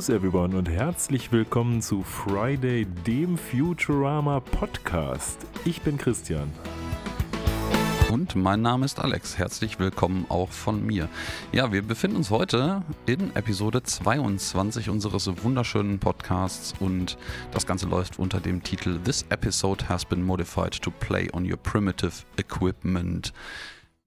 Servus 0.00 0.16
everyone 0.16 0.56
und 0.56 0.66
herzlich 0.66 1.30
willkommen 1.30 1.82
zu 1.82 2.02
Friday, 2.02 2.86
dem 2.86 3.36
Futurama 3.36 4.40
Podcast. 4.40 5.46
Ich 5.66 5.82
bin 5.82 5.98
Christian. 5.98 6.50
Und 8.10 8.34
mein 8.34 8.62
Name 8.62 8.86
ist 8.86 8.98
Alex. 8.98 9.36
Herzlich 9.36 9.78
willkommen 9.78 10.24
auch 10.30 10.50
von 10.52 10.86
mir. 10.86 11.10
Ja, 11.52 11.70
wir 11.70 11.82
befinden 11.82 12.16
uns 12.16 12.30
heute 12.30 12.82
in 13.04 13.36
Episode 13.36 13.82
22 13.82 14.88
unseres 14.88 15.30
wunderschönen 15.44 15.98
Podcasts 15.98 16.72
und 16.80 17.18
das 17.52 17.66
Ganze 17.66 17.86
läuft 17.86 18.18
unter 18.18 18.40
dem 18.40 18.62
Titel 18.62 19.00
This 19.00 19.26
episode 19.28 19.86
has 19.90 20.06
been 20.06 20.22
modified 20.22 20.80
to 20.80 20.90
play 20.90 21.28
on 21.34 21.44
your 21.44 21.58
primitive 21.58 22.24
equipment. 22.38 23.34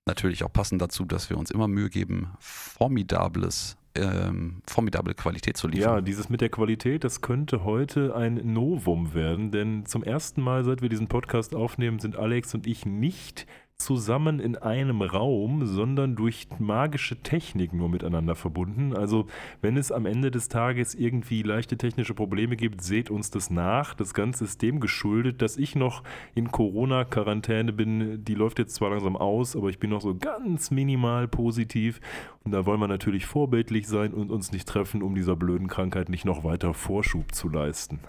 Natürlich 0.07 0.43
auch 0.43 0.51
passend 0.51 0.81
dazu, 0.81 1.05
dass 1.05 1.29
wir 1.29 1.37
uns 1.37 1.51
immer 1.51 1.67
Mühe 1.67 1.91
geben, 1.91 2.31
formidables 2.39 3.77
ähm, 3.95 4.61
formidable 4.67 5.13
Qualität 5.13 5.57
zu 5.57 5.67
liefern. 5.67 5.95
Ja, 5.95 6.01
dieses 6.01 6.29
mit 6.29 6.41
der 6.41 6.49
Qualität, 6.49 7.03
das 7.03 7.21
könnte 7.21 7.63
heute 7.63 8.15
ein 8.15 8.53
Novum 8.53 9.13
werden, 9.13 9.51
denn 9.51 9.85
zum 9.85 10.03
ersten 10.03 10.41
Mal, 10.41 10.63
seit 10.63 10.81
wir 10.81 10.89
diesen 10.89 11.07
Podcast 11.07 11.55
aufnehmen, 11.55 11.99
sind 11.99 12.15
Alex 12.15 12.53
und 12.53 12.67
ich 12.67 12.85
nicht 12.85 13.45
zusammen 13.77 14.39
in 14.39 14.55
einem 14.55 15.01
Raum, 15.01 15.65
sondern 15.65 16.15
durch 16.15 16.47
magische 16.59 17.21
Technik 17.21 17.73
nur 17.73 17.89
miteinander 17.89 18.35
verbunden. 18.35 18.95
Also 18.95 19.27
wenn 19.61 19.77
es 19.77 19.91
am 19.91 20.05
Ende 20.05 20.31
des 20.31 20.47
Tages 20.47 20.95
irgendwie 20.95 21.43
leichte 21.43 21.77
technische 21.77 22.13
Probleme 22.13 22.55
gibt, 22.55 22.81
seht 22.81 23.09
uns 23.09 23.29
das 23.29 23.49
nach. 23.49 23.93
Das 23.93 24.13
Ganze 24.13 24.45
ist 24.45 24.61
dem 24.61 24.79
geschuldet, 24.79 25.41
dass 25.41 25.57
ich 25.57 25.75
noch 25.75 26.03
in 26.35 26.51
Corona-Quarantäne 26.51 27.73
bin. 27.73 28.23
Die 28.23 28.35
läuft 28.35 28.59
jetzt 28.59 28.75
zwar 28.75 28.91
langsam 28.91 29.17
aus, 29.17 29.55
aber 29.55 29.69
ich 29.69 29.79
bin 29.79 29.89
noch 29.89 30.01
so 30.01 30.15
ganz 30.15 30.71
minimal 30.71 31.27
positiv. 31.27 31.99
Und 32.43 32.51
da 32.51 32.65
wollen 32.65 32.79
wir 32.79 32.87
natürlich 32.87 33.25
vorbildlich 33.25 33.87
sein 33.87 34.13
und 34.13 34.31
uns 34.31 34.51
nicht 34.51 34.67
treffen, 34.67 35.01
um 35.01 35.15
dieser 35.15 35.35
blöden 35.35 35.67
Krankheit 35.67 36.09
nicht 36.09 36.25
noch 36.25 36.43
weiter 36.43 36.73
Vorschub 36.73 37.33
zu 37.33 37.49
leisten. 37.49 37.99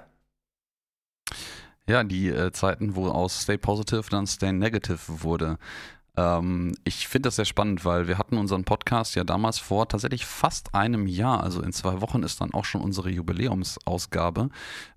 Ja, 1.86 2.02
die 2.02 2.28
äh, 2.28 2.50
Zeiten, 2.52 2.96
wo 2.96 3.08
aus 3.08 3.42
Stay 3.42 3.58
Positive 3.58 4.04
dann 4.10 4.26
Stay 4.26 4.52
Negative 4.52 5.22
wurde. 5.22 5.58
Ähm, 6.16 6.74
ich 6.84 7.08
finde 7.08 7.26
das 7.26 7.36
sehr 7.36 7.44
spannend, 7.44 7.84
weil 7.84 8.08
wir 8.08 8.18
hatten 8.18 8.38
unseren 8.38 8.64
Podcast 8.64 9.16
ja 9.16 9.24
damals 9.24 9.58
vor 9.58 9.88
tatsächlich 9.88 10.24
fast 10.24 10.74
einem 10.74 11.06
Jahr, 11.06 11.42
also 11.42 11.60
in 11.60 11.72
zwei 11.72 12.00
Wochen 12.00 12.22
ist 12.22 12.40
dann 12.40 12.54
auch 12.54 12.64
schon 12.64 12.80
unsere 12.80 13.10
Jubiläumsausgabe, 13.10 14.48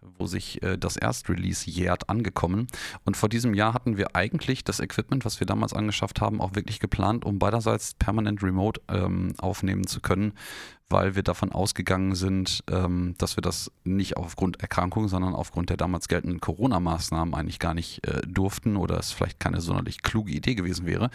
wo 0.02 0.27
sich 0.27 0.61
äh, 0.63 0.77
das 0.77 0.95
Erstrelease 0.95 1.69
jährt, 1.69 2.09
angekommen. 2.09 2.67
Und 3.03 3.17
vor 3.17 3.30
diesem 3.30 3.53
Jahr 3.53 3.73
hatten 3.73 3.97
wir 3.97 4.15
eigentlich 4.15 4.63
das 4.63 4.80
Equipment, 4.80 5.25
was 5.25 5.39
wir 5.39 5.47
damals 5.47 5.73
angeschafft 5.73 6.21
haben, 6.21 6.39
auch 6.39 6.55
wirklich 6.55 6.80
geplant, 6.80 7.25
um 7.25 7.39
beiderseits 7.39 7.95
permanent 7.95 8.43
remote 8.43 8.80
ähm, 8.88 9.33
aufnehmen 9.39 9.88
zu 9.88 9.99
können 10.02 10.33
weil 10.89 11.16
wir 11.16 11.23
davon 11.23 11.52
ausgegangen 11.52 12.16
sind, 12.16 12.63
ähm, 12.71 13.16
dass 13.17 13.38
wir 13.38 13.41
das 13.41 13.71
nicht 13.83 14.17
aufgrund 14.17 14.61
Erkrankung, 14.61 15.07
sondern 15.07 15.35
aufgrund 15.35 15.69
der 15.69 15.77
damals 15.77 16.07
geltenden 16.07 16.39
Corona-Maßnahmen 16.39 17.33
eigentlich 17.33 17.59
gar 17.59 17.73
nicht 17.73 18.05
äh, 18.07 18.21
durften 18.27 18.77
oder 18.77 18.97
es 18.97 19.11
vielleicht 19.11 19.39
keine 19.39 19.59
sonderlich 19.59 20.02
kluge 20.02 20.31
Idee 20.31 20.55
gewesen 20.55 20.85
wäre. 20.85 21.09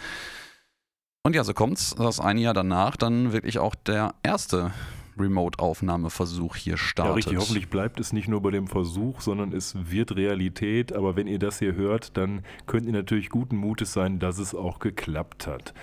Und 1.23 1.35
ja, 1.35 1.43
so 1.43 1.53
kommt's, 1.53 1.95
dass 1.95 2.19
ein 2.19 2.37
Jahr 2.37 2.53
danach 2.53 2.97
dann 2.97 3.31
wirklich 3.31 3.57
auch 3.57 3.75
der 3.75 4.13
erste 4.23 4.73
Remote-Aufnahmeversuch 5.17 6.55
hier 6.55 6.77
startet. 6.77 7.11
Ja, 7.11 7.15
richtig. 7.15 7.37
Hoffentlich 7.37 7.69
bleibt 7.69 7.99
es 7.99 8.13
nicht 8.13 8.27
nur 8.27 8.41
bei 8.41 8.51
dem 8.51 8.67
Versuch, 8.67 9.21
sondern 9.21 9.53
es 9.53 9.75
wird 9.89 10.15
Realität. 10.15 10.93
Aber 10.93 11.15
wenn 11.15 11.27
ihr 11.27 11.39
das 11.39 11.59
hier 11.59 11.75
hört, 11.75 12.17
dann 12.17 12.43
könnt 12.65 12.87
ihr 12.87 12.93
natürlich 12.93 13.29
guten 13.29 13.55
Mutes 13.55 13.93
sein, 13.93 14.19
dass 14.19 14.37
es 14.37 14.53
auch 14.53 14.79
geklappt 14.79 15.47
hat. 15.47 15.73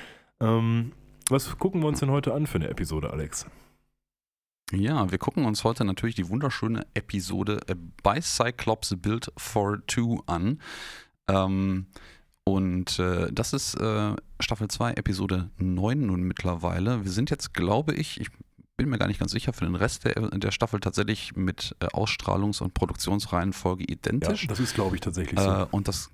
Ähm, 0.41 0.93
was 1.29 1.59
gucken 1.59 1.81
wir 1.81 1.89
uns 1.89 2.01
denn 2.01 2.11
heute 2.11 2.35
an 2.35 2.47
für 2.47 2.59
eine 2.59 2.69
Episode, 2.69 3.11
Alex? 3.11 3.47
Ja, 4.73 5.11
wir 5.11 5.19
gucken 5.19 5.45
uns 5.45 5.65
heute 5.65 5.85
natürlich 5.85 6.15
die 6.15 6.29
wunderschöne 6.29 6.87
Episode 6.95 7.61
bei 8.03 8.21
Cyclops 8.21 8.95
Build 8.99 9.33
for 9.37 9.85
Two 9.87 10.23
an. 10.27 10.61
Ähm, 11.29 11.87
und 12.45 12.99
äh, 12.99 13.33
das 13.33 13.53
ist 13.53 13.75
äh, 13.75 14.15
Staffel 14.39 14.69
2, 14.69 14.93
Episode 14.93 15.51
9 15.59 16.07
nun 16.07 16.23
mittlerweile. 16.23 17.05
Wir 17.05 17.11
sind 17.11 17.31
jetzt, 17.31 17.53
glaube 17.53 17.95
ich, 17.95 18.21
ich 18.21 18.29
bin 18.77 18.89
mir 18.89 18.99
gar 18.99 19.09
nicht 19.09 19.21
ganz 19.21 19.33
sicher, 19.33 19.53
für 19.53 19.67
den 19.67 19.75
Rest 19.75 20.05
der, 20.05 20.15
der 20.15 20.51
Staffel 20.53 20.81
tatsächlich 20.81 21.37
mit 21.37 21.77
äh, 21.81 21.87
Ausstrahlungs- 21.87 22.63
und 22.63 22.73
Produktionsreihenfolge 22.75 23.85
identisch. 23.85 24.43
Ja, 24.45 24.49
das 24.49 24.61
ist, 24.61 24.75
glaube 24.75 24.97
ich, 24.97 25.03
tatsächlich 25.03 25.39
so. 25.39 25.47
Äh, 25.47 25.67
und 25.71 25.87
das 25.87 26.11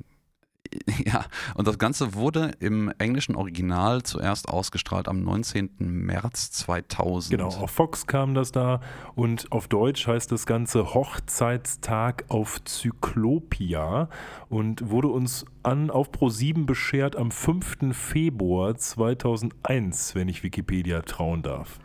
Ja, 1.04 1.26
und 1.54 1.68
das 1.68 1.78
Ganze 1.78 2.14
wurde 2.14 2.52
im 2.58 2.92
englischen 2.98 3.36
Original 3.36 4.02
zuerst 4.02 4.48
ausgestrahlt 4.48 5.08
am 5.08 5.22
19. 5.22 5.70
März 5.78 6.50
2000. 6.52 7.30
Genau, 7.30 7.48
auf 7.48 7.70
Fox 7.70 8.06
kam 8.06 8.34
das 8.34 8.50
da 8.50 8.80
und 9.14 9.50
auf 9.52 9.68
Deutsch 9.68 10.06
heißt 10.06 10.32
das 10.32 10.46
Ganze 10.46 10.94
Hochzeitstag 10.94 12.24
auf 12.28 12.62
Zyklopia 12.64 14.08
und 14.48 14.90
wurde 14.90 15.08
uns 15.08 15.44
an 15.62 15.90
auf 15.90 16.10
Pro7 16.10 16.66
beschert 16.66 17.16
am 17.16 17.30
5. 17.30 17.96
Februar 17.96 18.76
2001, 18.76 20.14
wenn 20.14 20.28
ich 20.28 20.42
Wikipedia 20.42 21.02
trauen 21.02 21.42
darf. 21.42 21.78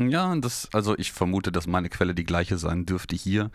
Ja, 0.00 0.34
das, 0.36 0.68
also 0.72 0.98
ich 0.98 1.12
vermute, 1.12 1.52
dass 1.52 1.66
meine 1.66 1.88
Quelle 1.88 2.14
die 2.14 2.24
gleiche 2.24 2.58
sein 2.58 2.84
dürfte 2.84 3.14
hier. 3.14 3.50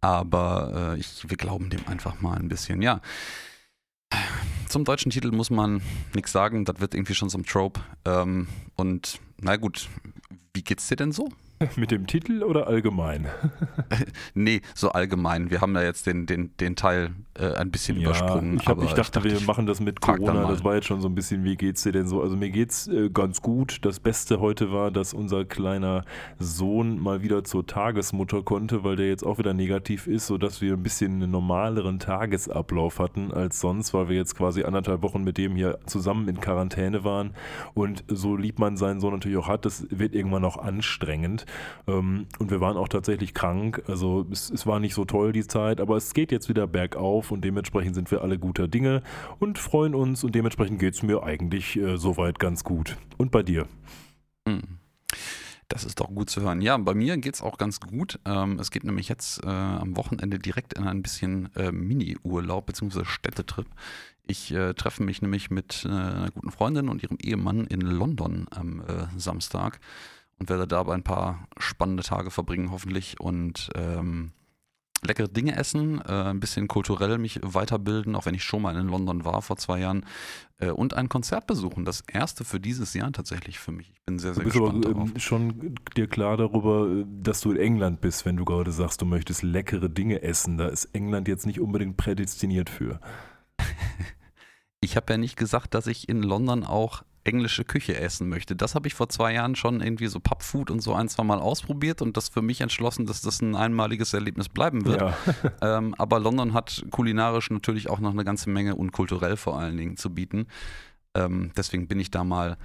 Aber 0.00 0.94
äh, 0.94 1.00
ich, 1.00 1.28
wir 1.28 1.36
glauben 1.36 1.70
dem 1.70 1.86
einfach 1.86 2.20
mal 2.20 2.36
ein 2.38 2.48
bisschen. 2.48 2.82
Ja. 2.82 3.00
Zum 4.68 4.84
deutschen 4.84 5.10
Titel 5.10 5.30
muss 5.30 5.50
man 5.50 5.80
nichts 6.14 6.32
sagen, 6.32 6.64
das 6.64 6.80
wird 6.80 6.94
irgendwie 6.94 7.14
schon 7.14 7.30
ein 7.38 7.44
Trope. 7.44 7.80
Ähm, 8.04 8.48
und 8.76 9.18
na 9.40 9.56
gut, 9.56 9.88
wie 10.54 10.62
geht's 10.62 10.88
dir 10.88 10.96
denn 10.96 11.12
so? 11.12 11.30
Mit 11.76 11.90
dem 11.90 12.06
Titel 12.06 12.42
oder 12.42 12.68
allgemein? 12.68 13.26
nee, 14.34 14.60
so 14.74 14.90
allgemein. 14.90 15.50
Wir 15.50 15.60
haben 15.60 15.74
da 15.74 15.82
jetzt 15.82 16.06
den, 16.06 16.26
den, 16.26 16.56
den 16.58 16.76
Teil 16.76 17.10
äh, 17.34 17.54
ein 17.54 17.70
bisschen 17.70 17.96
ja, 17.96 18.04
übersprungen. 18.04 18.58
Ich, 18.60 18.66
hab, 18.68 18.78
ich, 18.78 18.90
dachte, 18.92 19.00
ich, 19.00 19.10
dachte, 19.10 19.40
wir 19.40 19.46
machen 19.46 19.66
das 19.66 19.80
mit 19.80 20.00
Corona. 20.00 20.48
Das 20.48 20.62
war 20.62 20.76
jetzt 20.76 20.86
schon 20.86 21.00
so 21.00 21.08
ein 21.08 21.14
bisschen, 21.14 21.42
wie 21.44 21.56
geht's 21.56 21.82
dir 21.82 21.92
denn 21.92 22.06
so? 22.06 22.22
Also 22.22 22.36
mir 22.36 22.50
geht's 22.50 22.86
äh, 22.86 23.10
ganz 23.10 23.42
gut. 23.42 23.78
Das 23.82 23.98
Beste 23.98 24.40
heute 24.40 24.72
war, 24.72 24.90
dass 24.92 25.12
unser 25.14 25.44
kleiner 25.44 26.04
Sohn 26.38 27.00
mal 27.00 27.22
wieder 27.22 27.42
zur 27.42 27.66
Tagesmutter 27.66 28.42
konnte, 28.42 28.84
weil 28.84 28.94
der 28.94 29.08
jetzt 29.08 29.24
auch 29.24 29.38
wieder 29.38 29.52
negativ 29.52 30.06
ist, 30.06 30.28
sodass 30.28 30.60
wir 30.60 30.74
ein 30.74 30.82
bisschen 30.82 31.22
einen 31.22 31.30
normaleren 31.30 31.98
Tagesablauf 31.98 33.00
hatten 33.00 33.32
als 33.32 33.58
sonst, 33.58 33.92
weil 33.94 34.08
wir 34.08 34.16
jetzt 34.16 34.36
quasi 34.36 34.62
anderthalb 34.62 35.02
Wochen 35.02 35.24
mit 35.24 35.38
dem 35.38 35.56
hier 35.56 35.78
zusammen 35.86 36.28
in 36.28 36.40
Quarantäne 36.40 37.02
waren. 37.02 37.32
Und 37.74 38.04
so 38.06 38.36
lieb 38.36 38.60
man 38.60 38.76
seinen 38.76 39.00
Sohn 39.00 39.14
natürlich 39.14 39.38
auch 39.38 39.48
hat, 39.48 39.64
das 39.64 39.86
wird 39.90 40.14
irgendwann 40.14 40.44
auch 40.44 40.56
anstrengend. 40.56 41.46
Ähm, 41.86 42.26
und 42.38 42.50
wir 42.50 42.60
waren 42.60 42.76
auch 42.76 42.88
tatsächlich 42.88 43.34
krank. 43.34 43.82
Also 43.86 44.26
es, 44.30 44.50
es 44.50 44.66
war 44.66 44.80
nicht 44.80 44.94
so 44.94 45.04
toll 45.04 45.32
die 45.32 45.46
Zeit, 45.46 45.80
aber 45.80 45.96
es 45.96 46.14
geht 46.14 46.32
jetzt 46.32 46.48
wieder 46.48 46.66
bergauf 46.66 47.30
und 47.30 47.44
dementsprechend 47.44 47.94
sind 47.94 48.10
wir 48.10 48.22
alle 48.22 48.38
guter 48.38 48.68
Dinge 48.68 49.02
und 49.38 49.58
freuen 49.58 49.94
uns 49.94 50.24
und 50.24 50.34
dementsprechend 50.34 50.78
geht 50.78 50.94
es 50.94 51.02
mir 51.02 51.22
eigentlich 51.22 51.76
äh, 51.76 51.96
soweit 51.96 52.38
ganz 52.38 52.64
gut. 52.64 52.96
Und 53.16 53.30
bei 53.30 53.42
dir? 53.42 53.66
Hm. 54.46 54.78
Das 55.68 55.84
ist 55.84 56.00
doch 56.00 56.08
gut 56.08 56.30
zu 56.30 56.40
hören. 56.40 56.62
Ja, 56.62 56.78
bei 56.78 56.94
mir 56.94 57.18
geht 57.18 57.34
es 57.34 57.42
auch 57.42 57.58
ganz 57.58 57.78
gut. 57.78 58.18
Ähm, 58.24 58.58
es 58.58 58.70
geht 58.70 58.84
nämlich 58.84 59.08
jetzt 59.10 59.44
äh, 59.44 59.48
am 59.48 59.98
Wochenende 59.98 60.38
direkt 60.38 60.72
in 60.72 60.84
ein 60.84 61.02
bisschen 61.02 61.54
äh, 61.56 61.70
Mini-Urlaub 61.70 62.64
bzw. 62.64 63.04
Städtetrip. 63.04 63.66
Ich 64.26 64.52
äh, 64.52 64.72
treffe 64.72 65.02
mich 65.02 65.20
nämlich 65.20 65.50
mit 65.50 65.84
äh, 65.84 65.88
einer 65.88 66.30
guten 66.30 66.50
Freundin 66.50 66.88
und 66.88 67.02
ihrem 67.02 67.18
Ehemann 67.20 67.66
in 67.66 67.82
London 67.82 68.46
am 68.50 68.80
äh, 68.80 69.06
Samstag 69.16 69.78
und 70.38 70.48
werde 70.48 70.66
dabei 70.66 70.94
ein 70.94 71.04
paar 71.04 71.48
spannende 71.58 72.02
Tage 72.02 72.30
verbringen, 72.30 72.70
hoffentlich. 72.70 73.20
Und 73.20 73.70
ähm, 73.74 74.32
leckere 75.02 75.28
Dinge 75.28 75.56
essen, 75.56 76.00
äh, 76.00 76.12
ein 76.12 76.40
bisschen 76.40 76.68
kulturell 76.68 77.18
mich 77.18 77.40
weiterbilden, 77.42 78.16
auch 78.16 78.26
wenn 78.26 78.34
ich 78.34 78.42
schon 78.44 78.62
mal 78.62 78.76
in 78.76 78.88
London 78.88 79.24
war 79.24 79.42
vor 79.42 79.56
zwei 79.56 79.80
Jahren. 79.80 80.04
Äh, 80.58 80.70
und 80.70 80.94
ein 80.94 81.08
Konzert 81.08 81.46
besuchen. 81.46 81.84
Das 81.84 82.02
erste 82.12 82.44
für 82.44 82.60
dieses 82.60 82.94
Jahr 82.94 83.12
tatsächlich 83.12 83.58
für 83.58 83.72
mich. 83.72 83.90
Ich 83.90 84.02
bin 84.04 84.18
sehr, 84.18 84.34
sehr 84.34 84.42
du 84.42 84.50
bist 84.50 84.58
gespannt 84.58 84.86
aber, 84.86 84.94
darauf. 84.94 85.10
schon 85.16 85.74
dir 85.96 86.08
klar 86.08 86.36
darüber, 86.36 86.88
äh, 86.88 87.04
dass 87.22 87.40
du 87.40 87.52
in 87.52 87.58
England 87.58 88.00
bist, 88.00 88.24
wenn 88.24 88.36
du 88.36 88.44
gerade 88.44 88.72
sagst, 88.72 89.00
du 89.02 89.06
möchtest 89.06 89.42
leckere 89.42 89.88
Dinge 89.88 90.22
essen. 90.22 90.58
Da 90.58 90.68
ist 90.68 90.86
England 90.86 91.28
jetzt 91.28 91.46
nicht 91.46 91.60
unbedingt 91.60 91.96
prädestiniert 91.96 92.70
für. 92.70 93.00
ich 94.80 94.96
habe 94.96 95.12
ja 95.12 95.18
nicht 95.18 95.36
gesagt, 95.36 95.74
dass 95.74 95.86
ich 95.86 96.08
in 96.08 96.22
London 96.22 96.64
auch 96.64 97.04
englische 97.24 97.64
Küche 97.64 97.96
essen 97.98 98.28
möchte. 98.28 98.56
Das 98.56 98.74
habe 98.74 98.88
ich 98.88 98.94
vor 98.94 99.08
zwei 99.08 99.34
Jahren 99.34 99.56
schon 99.56 99.80
irgendwie 99.80 100.06
so 100.06 100.20
Pubfood 100.20 100.70
und 100.70 100.80
so 100.80 100.94
ein, 100.94 101.08
zwei 101.08 101.24
Mal 101.24 101.38
ausprobiert 101.38 102.02
und 102.02 102.16
das 102.16 102.28
für 102.28 102.42
mich 102.42 102.60
entschlossen, 102.60 103.06
dass 103.06 103.20
das 103.20 103.40
ein 103.40 103.54
einmaliges 103.54 104.14
Erlebnis 104.14 104.48
bleiben 104.48 104.84
wird. 104.84 105.00
Ja. 105.00 105.14
ähm, 105.78 105.94
aber 105.98 106.20
London 106.20 106.54
hat 106.54 106.84
kulinarisch 106.90 107.50
natürlich 107.50 107.90
auch 107.90 108.00
noch 108.00 108.12
eine 108.12 108.24
ganze 108.24 108.50
Menge 108.50 108.76
und 108.76 108.92
kulturell 108.92 109.36
vor 109.36 109.58
allen 109.58 109.76
Dingen 109.76 109.96
zu 109.96 110.14
bieten. 110.14 110.46
Ähm, 111.14 111.52
deswegen 111.56 111.88
bin 111.88 112.00
ich 112.00 112.10
da 112.10 112.24
mal 112.24 112.56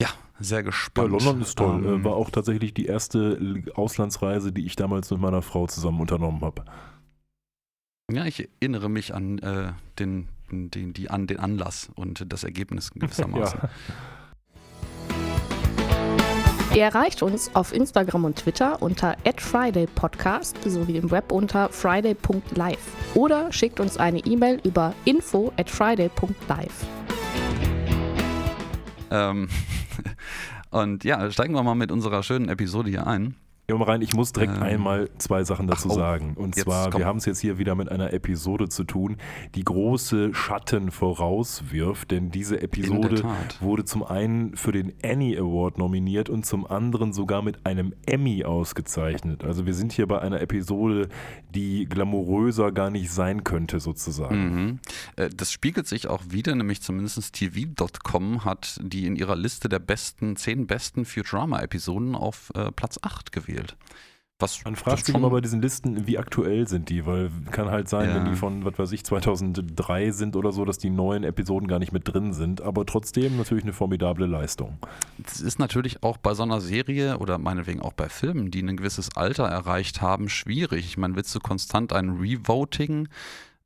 ja, 0.00 0.08
sehr 0.38 0.62
gespannt. 0.62 1.12
Ja, 1.12 1.18
London 1.18 1.40
ist 1.42 1.56
toll. 1.56 1.84
Ähm, 1.86 2.04
War 2.04 2.14
auch 2.14 2.30
tatsächlich 2.30 2.74
die 2.74 2.86
erste 2.86 3.62
Auslandsreise, 3.74 4.52
die 4.52 4.66
ich 4.66 4.76
damals 4.76 5.10
mit 5.10 5.20
meiner 5.20 5.42
Frau 5.42 5.66
zusammen 5.66 6.00
unternommen 6.00 6.42
habe. 6.42 6.64
Ja, 8.12 8.24
ich 8.24 8.48
erinnere 8.60 8.88
mich 8.88 9.14
an 9.14 9.38
äh, 9.38 9.72
den 9.98 10.28
den, 10.50 10.92
die 10.92 11.10
an, 11.10 11.26
den 11.26 11.38
Anlass 11.38 11.90
und 11.94 12.24
das 12.32 12.44
Ergebnis 12.44 12.90
gewissermaßen. 12.90 13.60
ja. 13.62 13.68
Ihr 16.76 16.82
erreicht 16.82 17.22
uns 17.22 17.54
auf 17.54 17.72
Instagram 17.72 18.26
und 18.26 18.36
Twitter 18.36 18.82
unter 18.82 19.16
@fridaypodcast 19.24 20.62
sowie 20.64 20.98
im 20.98 21.10
Web 21.10 21.32
unter 21.32 21.70
friday.live 21.70 23.14
oder 23.14 23.50
schickt 23.50 23.80
uns 23.80 23.96
eine 23.96 24.18
E-Mail 24.18 24.60
über 24.62 24.94
info 25.06 25.54
at 25.56 25.70
friday.live. 25.70 26.86
Ähm, 29.10 29.48
und 30.70 31.04
ja, 31.04 31.30
steigen 31.30 31.54
wir 31.54 31.62
mal 31.62 31.74
mit 31.74 31.90
unserer 31.90 32.22
schönen 32.22 32.50
Episode 32.50 32.90
hier 32.90 33.06
ein. 33.06 33.36
Ja, 33.68 33.76
mal 33.76 33.84
rein, 33.86 34.00
ich 34.00 34.14
muss 34.14 34.32
direkt 34.32 34.58
ähm, 34.58 34.62
einmal 34.62 35.10
zwei 35.18 35.42
Sachen 35.42 35.66
dazu 35.66 35.88
ach, 35.88 35.94
oh, 35.94 35.98
sagen. 35.98 36.34
Und 36.36 36.54
zwar, 36.54 36.90
komm. 36.90 37.00
wir 37.00 37.06
haben 37.06 37.16
es 37.16 37.24
jetzt 37.24 37.40
hier 37.40 37.58
wieder 37.58 37.74
mit 37.74 37.90
einer 37.90 38.12
Episode 38.12 38.68
zu 38.68 38.84
tun, 38.84 39.16
die 39.56 39.64
große 39.64 40.32
Schatten 40.34 40.92
vorauswirft, 40.92 42.12
denn 42.12 42.30
diese 42.30 42.60
Episode 42.60 43.24
wurde 43.60 43.84
zum 43.84 44.04
einen 44.04 44.56
für 44.56 44.70
den 44.70 44.92
Annie 45.02 45.36
Award 45.40 45.78
nominiert 45.78 46.30
und 46.30 46.46
zum 46.46 46.64
anderen 46.64 47.12
sogar 47.12 47.42
mit 47.42 47.66
einem 47.66 47.92
Emmy 48.06 48.44
ausgezeichnet. 48.44 49.42
Also 49.42 49.66
wir 49.66 49.74
sind 49.74 49.92
hier 49.92 50.06
bei 50.06 50.20
einer 50.20 50.40
Episode, 50.40 51.08
die 51.52 51.86
glamouröser 51.86 52.70
gar 52.70 52.90
nicht 52.90 53.10
sein 53.10 53.42
könnte, 53.42 53.80
sozusagen. 53.80 54.36
Mhm. 54.36 54.78
Äh, 55.16 55.28
das 55.30 55.50
spiegelt 55.50 55.88
sich 55.88 56.06
auch 56.06 56.22
wieder, 56.28 56.54
nämlich 56.54 56.82
zumindest 56.82 57.32
TV.com 57.32 58.44
hat 58.44 58.78
die 58.80 59.06
in 59.06 59.16
ihrer 59.16 59.34
Liste 59.34 59.68
der 59.68 59.80
besten, 59.80 60.36
zehn 60.36 60.68
besten 60.68 61.04
Futurama-Episoden 61.04 62.14
auf 62.14 62.52
äh, 62.54 62.70
Platz 62.70 63.00
8 63.02 63.32
gewählt 63.32 63.55
gespielt. 63.56 63.76
Was 64.38 64.62
Man 64.64 64.76
fragt 64.76 65.06
sich 65.06 65.14
immer 65.14 65.30
bei 65.30 65.40
diesen 65.40 65.62
Listen, 65.62 66.06
wie 66.06 66.18
aktuell 66.18 66.68
sind 66.68 66.90
die, 66.90 67.06
weil 67.06 67.30
kann 67.52 67.70
halt 67.70 67.88
sein, 67.88 68.10
ja. 68.10 68.16
wenn 68.16 68.26
die 68.26 68.36
von, 68.36 68.66
was 68.66 68.78
weiß 68.78 68.92
ich, 68.92 69.02
2003 69.02 70.10
sind 70.10 70.36
oder 70.36 70.52
so, 70.52 70.66
dass 70.66 70.76
die 70.76 70.90
neuen 70.90 71.24
Episoden 71.24 71.66
gar 71.66 71.78
nicht 71.78 71.92
mit 71.92 72.06
drin 72.06 72.34
sind, 72.34 72.60
aber 72.60 72.84
trotzdem 72.84 73.38
natürlich 73.38 73.64
eine 73.64 73.72
formidable 73.72 74.26
Leistung. 74.26 74.76
Es 75.24 75.40
ist 75.40 75.58
natürlich 75.58 76.02
auch 76.02 76.18
bei 76.18 76.34
so 76.34 76.42
einer 76.42 76.60
Serie 76.60 77.16
oder 77.16 77.38
meinetwegen 77.38 77.80
auch 77.80 77.94
bei 77.94 78.10
Filmen, 78.10 78.50
die 78.50 78.62
ein 78.62 78.76
gewisses 78.76 79.16
Alter 79.16 79.44
erreicht 79.44 80.02
haben, 80.02 80.28
schwierig. 80.28 80.84
Ich 80.84 80.98
meine, 80.98 81.16
willst 81.16 81.34
du 81.34 81.40
konstant 81.40 81.94
ein 81.94 82.10
Revoting 82.10 83.08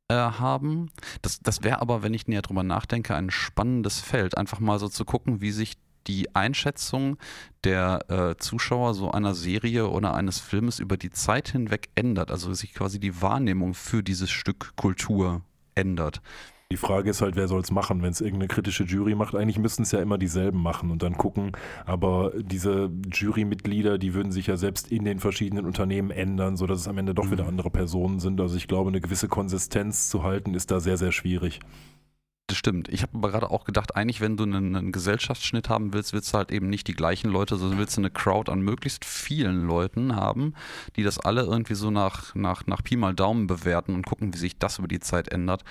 äh, 0.06 0.14
haben? 0.14 0.92
Das, 1.20 1.40
das 1.40 1.64
wäre 1.64 1.80
aber, 1.80 2.04
wenn 2.04 2.14
ich 2.14 2.28
näher 2.28 2.42
drüber 2.42 2.62
nachdenke, 2.62 3.16
ein 3.16 3.30
spannendes 3.30 3.98
Feld, 3.98 4.38
einfach 4.38 4.60
mal 4.60 4.78
so 4.78 4.88
zu 4.88 5.04
gucken, 5.04 5.40
wie 5.40 5.50
sich 5.50 5.78
die 6.06 6.34
Einschätzung 6.34 7.16
der 7.64 8.04
äh, 8.08 8.36
Zuschauer 8.36 8.94
so 8.94 9.10
einer 9.10 9.34
Serie 9.34 9.88
oder 9.88 10.14
eines 10.14 10.40
Filmes 10.40 10.78
über 10.78 10.96
die 10.96 11.10
Zeit 11.10 11.48
hinweg 11.48 11.88
ändert, 11.94 12.30
also 12.30 12.52
sich 12.54 12.74
quasi 12.74 12.98
die 12.98 13.20
Wahrnehmung 13.20 13.74
für 13.74 14.02
dieses 14.02 14.30
Stück 14.30 14.72
Kultur 14.76 15.42
ändert. 15.74 16.20
Die 16.72 16.76
Frage 16.76 17.10
ist 17.10 17.20
halt, 17.20 17.34
wer 17.34 17.48
soll 17.48 17.62
es 17.62 17.72
machen, 17.72 18.00
wenn 18.00 18.12
es 18.12 18.20
irgendeine 18.20 18.46
kritische 18.46 18.84
Jury 18.84 19.16
macht? 19.16 19.34
Eigentlich 19.34 19.58
müssten 19.58 19.82
es 19.82 19.90
ja 19.90 20.00
immer 20.00 20.18
dieselben 20.18 20.62
machen 20.62 20.92
und 20.92 21.02
dann 21.02 21.16
gucken. 21.16 21.50
Aber 21.84 22.30
diese 22.36 22.92
Jurymitglieder, 23.12 23.98
die 23.98 24.14
würden 24.14 24.30
sich 24.30 24.46
ja 24.46 24.56
selbst 24.56 24.92
in 24.92 25.04
den 25.04 25.18
verschiedenen 25.18 25.66
Unternehmen 25.66 26.12
ändern, 26.12 26.56
sodass 26.56 26.82
es 26.82 26.88
am 26.88 26.96
Ende 26.96 27.12
doch 27.12 27.32
wieder 27.32 27.42
mhm. 27.42 27.50
andere 27.50 27.70
Personen 27.70 28.20
sind. 28.20 28.40
Also 28.40 28.56
ich 28.56 28.68
glaube, 28.68 28.88
eine 28.88 29.00
gewisse 29.00 29.26
Konsistenz 29.26 30.08
zu 30.08 30.22
halten, 30.22 30.54
ist 30.54 30.70
da 30.70 30.78
sehr, 30.78 30.96
sehr 30.96 31.10
schwierig. 31.10 31.58
Das 32.50 32.58
stimmt. 32.58 32.88
Ich 32.88 33.02
habe 33.02 33.16
aber 33.16 33.30
gerade 33.30 33.48
auch 33.48 33.64
gedacht, 33.64 33.94
eigentlich, 33.94 34.20
wenn 34.20 34.36
du 34.36 34.42
einen, 34.42 34.74
einen, 34.74 34.90
Gesellschaftsschnitt 34.90 35.68
haben 35.68 35.92
willst, 35.92 36.12
willst 36.12 36.34
du 36.34 36.38
halt 36.38 36.50
eben 36.50 36.68
nicht 36.68 36.88
die 36.88 36.94
gleichen 36.94 37.30
Leute, 37.30 37.56
sondern 37.56 37.78
willst 37.78 37.96
du 37.96 38.00
eine 38.00 38.10
Crowd 38.10 38.50
an 38.50 38.60
möglichst 38.60 39.04
vielen 39.04 39.68
Leuten 39.68 40.16
haben, 40.16 40.54
die 40.96 41.04
das 41.04 41.20
alle 41.20 41.42
irgendwie 41.42 41.76
so 41.76 41.92
nach, 41.92 42.34
nach, 42.34 42.66
nach 42.66 42.82
Pi 42.82 42.96
mal 42.96 43.14
Daumen 43.14 43.46
bewerten 43.46 43.94
und 43.94 44.04
gucken, 44.04 44.34
wie 44.34 44.38
sich 44.38 44.58
das 44.58 44.80
über 44.80 44.88
die 44.88 44.98
Zeit 44.98 45.28
ändert. 45.28 45.62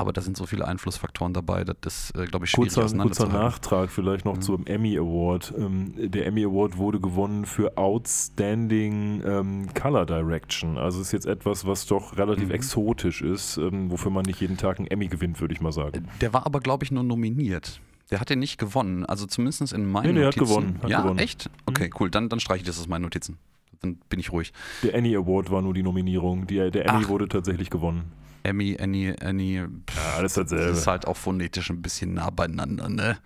Aber 0.00 0.12
da 0.12 0.20
sind 0.20 0.36
so 0.36 0.46
viele 0.46 0.66
Einflussfaktoren 0.68 1.34
dabei, 1.34 1.64
das 1.64 1.74
ist, 1.84 2.16
äh, 2.16 2.24
glaube 2.26 2.44
ich, 2.44 2.52
schwierig 2.52 2.72
kurzer, 2.72 2.96
kurzer 2.96 3.26
Nachtrag 3.26 3.90
vielleicht 3.90 4.24
noch 4.24 4.36
mhm. 4.36 4.42
zum 4.42 4.66
Emmy 4.66 4.96
Award. 4.96 5.52
Ähm, 5.58 5.92
der 5.96 6.26
Emmy 6.26 6.44
Award 6.44 6.76
wurde 6.76 7.00
gewonnen 7.00 7.44
für 7.44 7.76
Outstanding 7.76 9.24
ähm, 9.26 9.66
Color 9.74 10.06
Direction. 10.06 10.78
Also 10.78 11.00
ist 11.00 11.10
jetzt 11.10 11.26
etwas, 11.26 11.66
was 11.66 11.86
doch 11.86 12.16
relativ 12.16 12.46
mhm. 12.46 12.54
exotisch 12.54 13.22
ist, 13.22 13.56
ähm, 13.56 13.90
wofür 13.90 14.12
man 14.12 14.24
nicht 14.24 14.40
jeden 14.40 14.56
Tag 14.56 14.78
einen 14.78 14.86
Emmy 14.86 15.08
gewinnt, 15.08 15.40
würde 15.40 15.52
ich 15.52 15.60
mal 15.60 15.72
sagen. 15.72 16.06
Der 16.20 16.32
war 16.32 16.46
aber, 16.46 16.60
glaube 16.60 16.84
ich, 16.84 16.92
nur 16.92 17.02
nominiert. 17.02 17.80
Der 18.12 18.20
hat 18.20 18.30
den 18.30 18.38
nicht 18.38 18.56
gewonnen. 18.56 19.04
Also 19.04 19.26
zumindest 19.26 19.72
in 19.72 19.84
meinen 19.84 20.14
nee, 20.14 20.20
nee, 20.20 20.24
Notizen. 20.26 20.40
Hat 20.40 20.48
gewonnen, 20.48 20.78
hat 20.80 20.90
ja, 20.90 21.00
gewonnen. 21.02 21.18
echt? 21.18 21.50
Okay, 21.66 21.88
mhm. 21.88 21.94
cool. 21.98 22.10
Dann, 22.10 22.28
dann 22.28 22.38
streiche 22.38 22.60
ich 22.60 22.66
das 22.68 22.78
aus 22.78 22.86
meinen 22.86 23.02
Notizen. 23.02 23.36
Dann 23.80 23.96
bin 24.08 24.20
ich 24.20 24.30
ruhig. 24.30 24.52
Der 24.84 24.94
Annie 24.94 25.18
Award 25.18 25.50
war 25.50 25.60
nur 25.60 25.74
die 25.74 25.82
Nominierung. 25.82 26.46
Die, 26.46 26.70
der 26.70 26.86
Emmy 26.86 27.02
Ach. 27.04 27.08
wurde 27.08 27.26
tatsächlich 27.26 27.68
gewonnen. 27.68 28.12
Emmy, 28.42 28.76
Annie, 28.80 29.14
Annie. 29.20 29.68
Pff, 29.88 29.96
ja, 29.96 30.16
alles 30.16 30.34
dasselbe. 30.34 30.66
Das 30.68 30.78
ist 30.78 30.86
halt 30.86 31.06
auch 31.06 31.16
phonetisch 31.16 31.70
ein 31.70 31.82
bisschen 31.82 32.14
nah 32.14 32.30
beieinander, 32.30 32.88
ne? 32.88 33.18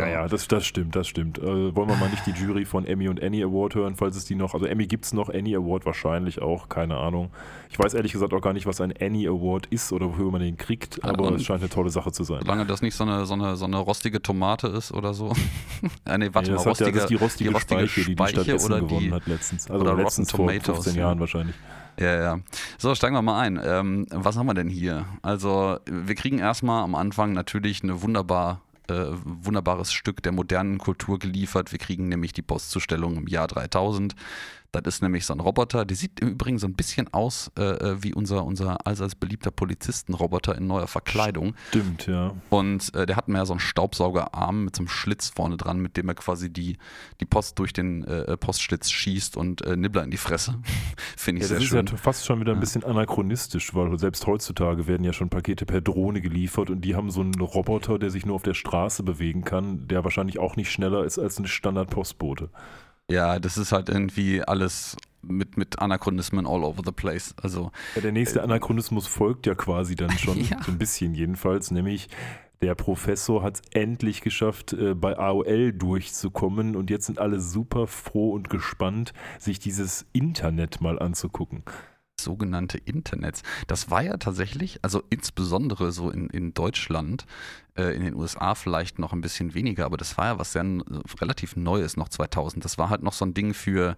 Ja, 0.00 0.08
ja, 0.08 0.28
das, 0.28 0.48
das 0.48 0.66
stimmt, 0.66 0.96
das 0.96 1.06
stimmt. 1.06 1.38
Äh, 1.38 1.74
wollen 1.74 1.88
wir 1.88 1.96
mal 1.96 2.08
nicht 2.08 2.26
die 2.26 2.32
Jury 2.32 2.64
von 2.64 2.84
Emmy 2.84 3.08
und 3.08 3.22
Annie 3.22 3.44
Award 3.44 3.74
hören, 3.74 3.96
falls 3.96 4.16
es 4.16 4.24
die 4.24 4.34
noch. 4.34 4.54
Also 4.54 4.66
Emmy 4.66 4.86
gibt 4.86 5.04
es 5.04 5.12
noch, 5.12 5.28
Annie 5.28 5.56
Award 5.56 5.86
wahrscheinlich 5.86 6.40
auch, 6.40 6.68
keine 6.68 6.96
Ahnung. 6.96 7.30
Ich 7.70 7.78
weiß 7.78 7.94
ehrlich 7.94 8.12
gesagt 8.12 8.32
auch 8.32 8.40
gar 8.40 8.52
nicht, 8.52 8.66
was 8.66 8.80
ein 8.80 8.92
Annie 9.00 9.28
Award 9.28 9.66
ist 9.66 9.92
oder 9.92 10.06
wofür 10.06 10.30
man 10.30 10.40
den 10.40 10.56
kriegt, 10.56 11.04
aber 11.04 11.28
und 11.28 11.36
es 11.36 11.44
scheint 11.44 11.60
eine 11.60 11.70
tolle 11.70 11.90
Sache 11.90 12.12
zu 12.12 12.24
sein. 12.24 12.40
Solange 12.40 12.66
das 12.66 12.82
nicht 12.82 12.94
so 12.94 13.04
eine, 13.04 13.26
so 13.26 13.34
eine, 13.34 13.56
so 13.56 13.64
eine 13.64 13.76
rostige 13.76 14.20
Tomate 14.22 14.68
ist 14.68 14.92
oder 14.92 15.14
so. 15.14 15.32
äh, 16.06 16.18
nee, 16.18 16.30
warte 16.32 16.50
nee, 16.50 16.56
mal, 16.56 16.62
rostige, 16.62 16.90
ja, 16.90 16.94
das 16.94 17.04
ist 17.04 17.10
die 17.10 17.14
rostige, 17.14 17.50
die 17.50 17.54
rostige 17.54 17.88
Speiche, 17.88 18.04
die 18.04 18.16
die 18.16 18.26
Stadt 18.26 18.48
Essen 18.48 18.74
gewonnen 18.74 18.98
die, 19.00 19.12
hat 19.12 19.26
letztens. 19.26 19.70
Also 19.70 19.94
letztens 19.94 20.30
vor 20.32 20.48
15 20.50 20.94
Jahren 20.96 21.18
ja. 21.18 21.20
wahrscheinlich. 21.20 21.56
Ja, 21.98 22.14
ja. 22.20 22.40
So, 22.78 22.94
steigen 22.94 23.14
wir 23.14 23.22
mal 23.22 23.40
ein. 23.40 23.60
Ähm, 23.62 24.06
was 24.10 24.36
haben 24.36 24.46
wir 24.46 24.54
denn 24.54 24.68
hier? 24.68 25.04
Also, 25.22 25.78
wir 25.84 26.14
kriegen 26.14 26.38
erstmal 26.38 26.82
am 26.82 26.94
Anfang 26.94 27.32
natürlich 27.32 27.82
eine 27.82 28.00
wunderbar 28.02 28.62
äh, 28.90 29.16
wunderbares 29.24 29.92
Stück 29.92 30.22
der 30.22 30.32
modernen 30.32 30.78
Kultur 30.78 31.18
geliefert. 31.18 31.72
Wir 31.72 31.78
kriegen 31.78 32.08
nämlich 32.08 32.32
die 32.32 32.42
Postzustellung 32.42 33.16
im 33.16 33.26
Jahr 33.26 33.46
3000 33.46 34.14
das 34.72 34.96
ist 34.96 35.02
nämlich 35.02 35.26
so 35.26 35.34
ein 35.34 35.40
Roboter, 35.40 35.84
der 35.84 35.96
sieht 35.96 36.20
im 36.20 36.28
Übrigen 36.28 36.58
so 36.58 36.66
ein 36.66 36.74
bisschen 36.74 37.12
aus 37.12 37.50
äh, 37.58 37.62
äh, 37.62 38.02
wie 38.02 38.14
unser, 38.14 38.44
unser 38.44 38.86
allseits 38.86 39.14
beliebter 39.14 39.50
Polizistenroboter 39.50 40.56
in 40.56 40.66
neuer 40.66 40.86
Verkleidung. 40.86 41.54
Stimmt, 41.68 42.06
ja. 42.06 42.34
Und 42.50 42.94
äh, 42.94 43.06
der 43.06 43.16
hat 43.16 43.28
mehr 43.28 43.46
so 43.46 43.52
einen 43.52 43.60
Staubsaugerarm 43.60 44.64
mit 44.64 44.76
so 44.76 44.82
einem 44.82 44.88
Schlitz 44.88 45.28
vorne 45.28 45.56
dran, 45.56 45.80
mit 45.80 45.96
dem 45.96 46.08
er 46.08 46.14
quasi 46.14 46.50
die, 46.50 46.76
die 47.20 47.24
Post 47.24 47.58
durch 47.58 47.72
den 47.72 48.04
äh, 48.04 48.36
Postschlitz 48.36 48.90
schießt 48.90 49.36
und 49.36 49.62
äh, 49.62 49.76
Nibbler 49.76 50.04
in 50.04 50.10
die 50.10 50.16
Fresse. 50.16 50.56
Finde 51.16 51.42
ich 51.42 51.50
ja, 51.50 51.56
sehr 51.56 51.66
schön. 51.66 51.86
Das 51.86 51.92
ist 51.92 51.98
ja 51.98 52.02
fast 52.02 52.26
schon 52.26 52.40
wieder 52.40 52.52
ein 52.52 52.60
bisschen 52.60 52.84
anachronistisch, 52.84 53.74
weil 53.74 53.98
selbst 53.98 54.26
heutzutage 54.26 54.86
werden 54.86 55.04
ja 55.04 55.12
schon 55.12 55.28
Pakete 55.30 55.66
per 55.66 55.80
Drohne 55.80 56.20
geliefert 56.20 56.70
und 56.70 56.82
die 56.82 56.94
haben 56.94 57.10
so 57.10 57.20
einen 57.20 57.40
Roboter, 57.40 57.98
der 57.98 58.10
sich 58.10 58.26
nur 58.26 58.36
auf 58.36 58.42
der 58.42 58.54
Straße 58.54 59.02
bewegen 59.02 59.42
kann, 59.42 59.88
der 59.88 60.04
wahrscheinlich 60.04 60.38
auch 60.38 60.56
nicht 60.56 60.70
schneller 60.70 61.04
ist 61.04 61.18
als 61.18 61.38
ein 61.38 61.46
Standard-Postbote. 61.46 62.50
Ja, 63.10 63.38
das 63.38 63.58
ist 63.58 63.72
halt 63.72 63.88
irgendwie 63.88 64.42
alles 64.42 64.96
mit, 65.22 65.56
mit 65.56 65.78
Anachronismen 65.78 66.46
all 66.46 66.64
over 66.64 66.82
the 66.84 66.92
place. 66.92 67.34
Also, 67.42 67.70
ja, 67.94 68.02
der 68.02 68.12
nächste 68.12 68.40
äh, 68.40 68.42
Anachronismus 68.42 69.06
folgt 69.06 69.46
ja 69.46 69.54
quasi 69.54 69.96
dann 69.96 70.10
schon, 70.16 70.38
ja. 70.44 70.62
so 70.62 70.72
ein 70.72 70.78
bisschen 70.78 71.14
jedenfalls, 71.14 71.70
nämlich 71.70 72.08
der 72.62 72.74
Professor 72.74 73.42
hat 73.42 73.56
es 73.56 73.62
endlich 73.72 74.20
geschafft, 74.20 74.72
äh, 74.72 74.94
bei 74.94 75.18
AOL 75.18 75.72
durchzukommen 75.72 76.76
und 76.76 76.90
jetzt 76.90 77.06
sind 77.06 77.18
alle 77.18 77.40
super 77.40 77.86
froh 77.86 78.32
und 78.32 78.50
gespannt, 78.50 79.12
sich 79.38 79.58
dieses 79.58 80.06
Internet 80.12 80.80
mal 80.80 80.98
anzugucken 80.98 81.64
sogenannte 82.22 82.78
Internets. 82.78 83.42
Das 83.66 83.90
war 83.90 84.02
ja 84.02 84.16
tatsächlich, 84.16 84.78
also 84.82 85.02
insbesondere 85.10 85.92
so 85.92 86.10
in, 86.10 86.28
in 86.30 86.54
Deutschland, 86.54 87.26
äh, 87.76 87.94
in 87.94 88.02
den 88.02 88.14
USA 88.14 88.54
vielleicht 88.54 88.98
noch 88.98 89.12
ein 89.12 89.20
bisschen 89.20 89.54
weniger, 89.54 89.84
aber 89.84 89.96
das 89.96 90.18
war 90.18 90.26
ja 90.26 90.38
was 90.38 90.52
sehr 90.52 90.64
relativ 91.20 91.56
Neues 91.56 91.96
noch 91.96 92.08
2000. 92.08 92.64
Das 92.64 92.78
war 92.78 92.90
halt 92.90 93.02
noch 93.02 93.12
so 93.12 93.24
ein 93.24 93.34
Ding 93.34 93.54
für, 93.54 93.96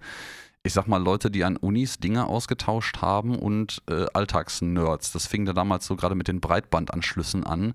ich 0.63 0.73
sag 0.73 0.87
mal, 0.87 1.03
Leute, 1.03 1.31
die 1.31 1.45
an 1.45 1.57
Unis 1.57 1.99
Dinge 1.99 2.27
ausgetauscht 2.27 3.03
haben 3.03 3.37
und 3.37 3.83
äh, 3.89 4.07
Alltagsnerds. 4.13 5.13
Das 5.13 5.27
fing 5.27 5.45
da 5.45 5.53
damals 5.53 5.87
so 5.87 5.97
gerade 5.97 6.15
mit 6.15 6.29
den 6.29 6.41
Breitbandanschlüssen 6.41 7.45
an. 7.45 7.75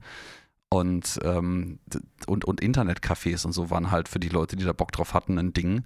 Und, 0.70 1.20
ähm, 1.24 1.80
und, 2.28 2.44
und 2.44 2.62
Internetcafés 2.62 3.46
und 3.46 3.54
so 3.54 3.70
waren 3.70 3.90
halt 3.90 4.10
für 4.10 4.20
die 4.20 4.28
Leute, 4.28 4.58
die 4.58 4.66
da 4.66 4.74
Bock 4.74 4.92
drauf 4.92 5.14
hatten, 5.14 5.38
ein 5.38 5.54
Ding. 5.54 5.84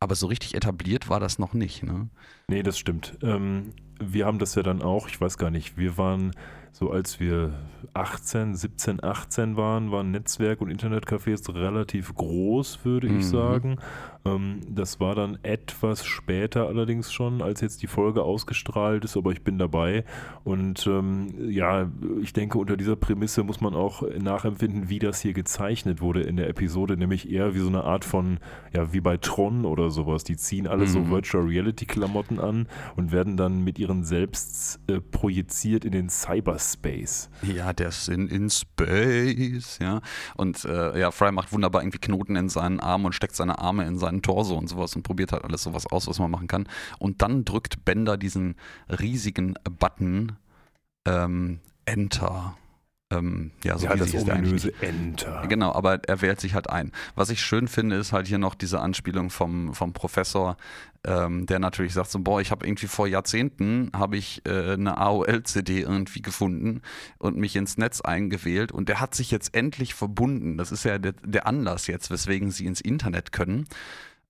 Aber 0.00 0.14
so 0.14 0.26
richtig 0.26 0.54
etabliert 0.54 1.08
war 1.08 1.20
das 1.20 1.38
noch 1.38 1.54
nicht, 1.54 1.82
ne? 1.82 2.08
Nee, 2.48 2.62
das 2.62 2.78
stimmt. 2.78 3.16
Ähm, 3.22 3.72
wir 3.98 4.26
haben 4.26 4.38
das 4.38 4.54
ja 4.54 4.62
dann 4.62 4.82
auch, 4.82 5.08
ich 5.08 5.20
weiß 5.20 5.38
gar 5.38 5.50
nicht, 5.50 5.76
wir 5.76 5.96
waren 5.98 6.32
so 6.78 6.90
als 6.90 7.20
wir 7.20 7.54
18, 7.94 8.54
17, 8.54 9.02
18 9.02 9.56
waren, 9.56 9.90
waren 9.92 10.10
Netzwerk- 10.10 10.60
und 10.60 10.70
Internetcafés 10.70 11.54
relativ 11.54 12.14
groß, 12.14 12.84
würde 12.84 13.08
mhm. 13.08 13.18
ich 13.20 13.26
sagen. 13.26 13.78
Ähm, 14.26 14.60
das 14.68 15.00
war 15.00 15.14
dann 15.14 15.38
etwas 15.42 16.04
später 16.04 16.66
allerdings 16.66 17.12
schon, 17.12 17.40
als 17.40 17.60
jetzt 17.60 17.82
die 17.82 17.86
Folge 17.86 18.22
ausgestrahlt 18.22 19.04
ist, 19.04 19.16
aber 19.16 19.32
ich 19.32 19.42
bin 19.42 19.56
dabei. 19.58 20.04
Und 20.44 20.86
ähm, 20.86 21.28
ja, 21.48 21.90
ich 22.20 22.34
denke, 22.34 22.58
unter 22.58 22.76
dieser 22.76 22.96
Prämisse 22.96 23.42
muss 23.42 23.62
man 23.62 23.74
auch 23.74 24.02
nachempfinden, 24.18 24.90
wie 24.90 24.98
das 24.98 25.20
hier 25.20 25.32
gezeichnet 25.32 26.02
wurde 26.02 26.22
in 26.22 26.36
der 26.36 26.48
Episode, 26.48 26.96
nämlich 26.96 27.30
eher 27.30 27.54
wie 27.54 27.60
so 27.60 27.68
eine 27.68 27.84
Art 27.84 28.04
von, 28.04 28.38
ja, 28.74 28.92
wie 28.92 29.00
bei 29.00 29.16
Tron 29.16 29.64
oder 29.64 29.90
sowas. 29.90 30.24
Die 30.24 30.36
ziehen 30.36 30.66
alle 30.66 30.84
mhm. 30.84 30.88
so 30.88 31.08
Virtual 31.08 31.44
Reality 31.44 31.86
Klamotten 31.86 32.38
an 32.38 32.68
und 32.96 33.12
werden 33.12 33.38
dann 33.38 33.64
mit 33.64 33.78
ihren 33.78 34.04
selbst 34.04 34.80
äh, 34.88 35.00
projiziert 35.00 35.86
in 35.86 35.92
den 35.92 36.08
Cyberspace. 36.66 37.28
Ja, 37.42 37.72
der 37.72 37.90
Sinn 37.92 38.28
in 38.28 38.50
Space, 38.50 39.78
ja. 39.80 40.00
Und 40.36 40.64
äh, 40.64 40.98
ja, 40.98 41.10
Fry 41.10 41.32
macht 41.32 41.52
wunderbar 41.52 41.82
irgendwie 41.82 41.98
Knoten 41.98 42.36
in 42.36 42.48
seinen 42.48 42.80
Armen 42.80 43.06
und 43.06 43.12
steckt 43.14 43.36
seine 43.36 43.58
Arme 43.58 43.86
in 43.86 43.98
seinen 43.98 44.22
Torso 44.22 44.56
und 44.56 44.68
sowas 44.68 44.94
und 44.96 45.02
probiert 45.02 45.32
halt 45.32 45.44
alles 45.44 45.62
sowas 45.62 45.86
aus, 45.86 46.06
was 46.06 46.18
man 46.18 46.30
machen 46.30 46.48
kann. 46.48 46.68
Und 46.98 47.22
dann 47.22 47.44
drückt 47.44 47.84
Bender 47.84 48.16
diesen 48.16 48.56
riesigen 48.88 49.54
Button 49.78 50.36
ähm, 51.06 51.60
Enter 51.84 52.56
ähm, 53.10 53.52
ja, 53.62 53.78
so 53.78 53.86
ja, 53.86 53.94
das 53.94 54.12
ist 54.12 54.28
ominöse 54.28 54.72
Enter. 54.80 55.44
Genau, 55.48 55.72
aber 55.72 56.00
er 56.08 56.22
wählt 56.22 56.40
sich 56.40 56.54
halt 56.54 56.68
ein. 56.68 56.90
Was 57.14 57.30
ich 57.30 57.40
schön 57.40 57.68
finde, 57.68 57.96
ist 57.96 58.12
halt 58.12 58.26
hier 58.26 58.38
noch 58.38 58.56
diese 58.56 58.80
Anspielung 58.80 59.30
vom, 59.30 59.74
vom 59.74 59.92
Professor, 59.92 60.56
ähm, 61.04 61.46
der 61.46 61.60
natürlich 61.60 61.94
sagt 61.94 62.10
so, 62.10 62.18
boah, 62.18 62.40
ich 62.40 62.50
habe 62.50 62.66
irgendwie 62.66 62.88
vor 62.88 63.06
Jahrzehnten 63.06 63.92
habe 63.94 64.16
ich 64.16 64.42
äh, 64.44 64.72
eine 64.72 64.98
AOL-CD 64.98 65.82
irgendwie 65.82 66.20
gefunden 66.20 66.82
und 67.18 67.36
mich 67.36 67.54
ins 67.54 67.78
Netz 67.78 68.00
eingewählt 68.00 68.72
und 68.72 68.88
der 68.88 69.00
hat 69.00 69.14
sich 69.14 69.30
jetzt 69.30 69.54
endlich 69.54 69.94
verbunden. 69.94 70.58
Das 70.58 70.72
ist 70.72 70.84
ja 70.84 70.98
der, 70.98 71.12
der 71.22 71.46
Anlass 71.46 71.86
jetzt, 71.86 72.10
weswegen 72.10 72.50
sie 72.50 72.66
ins 72.66 72.80
Internet 72.80 73.30
können. 73.30 73.68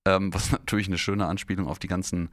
Ähm, 0.04 0.34
was 0.34 0.52
natürlich 0.52 0.88
eine 0.88 0.98
schöne 0.98 1.26
Anspielung 1.26 1.66
auf 1.66 1.78
die 1.78 1.88
ganzen 1.88 2.28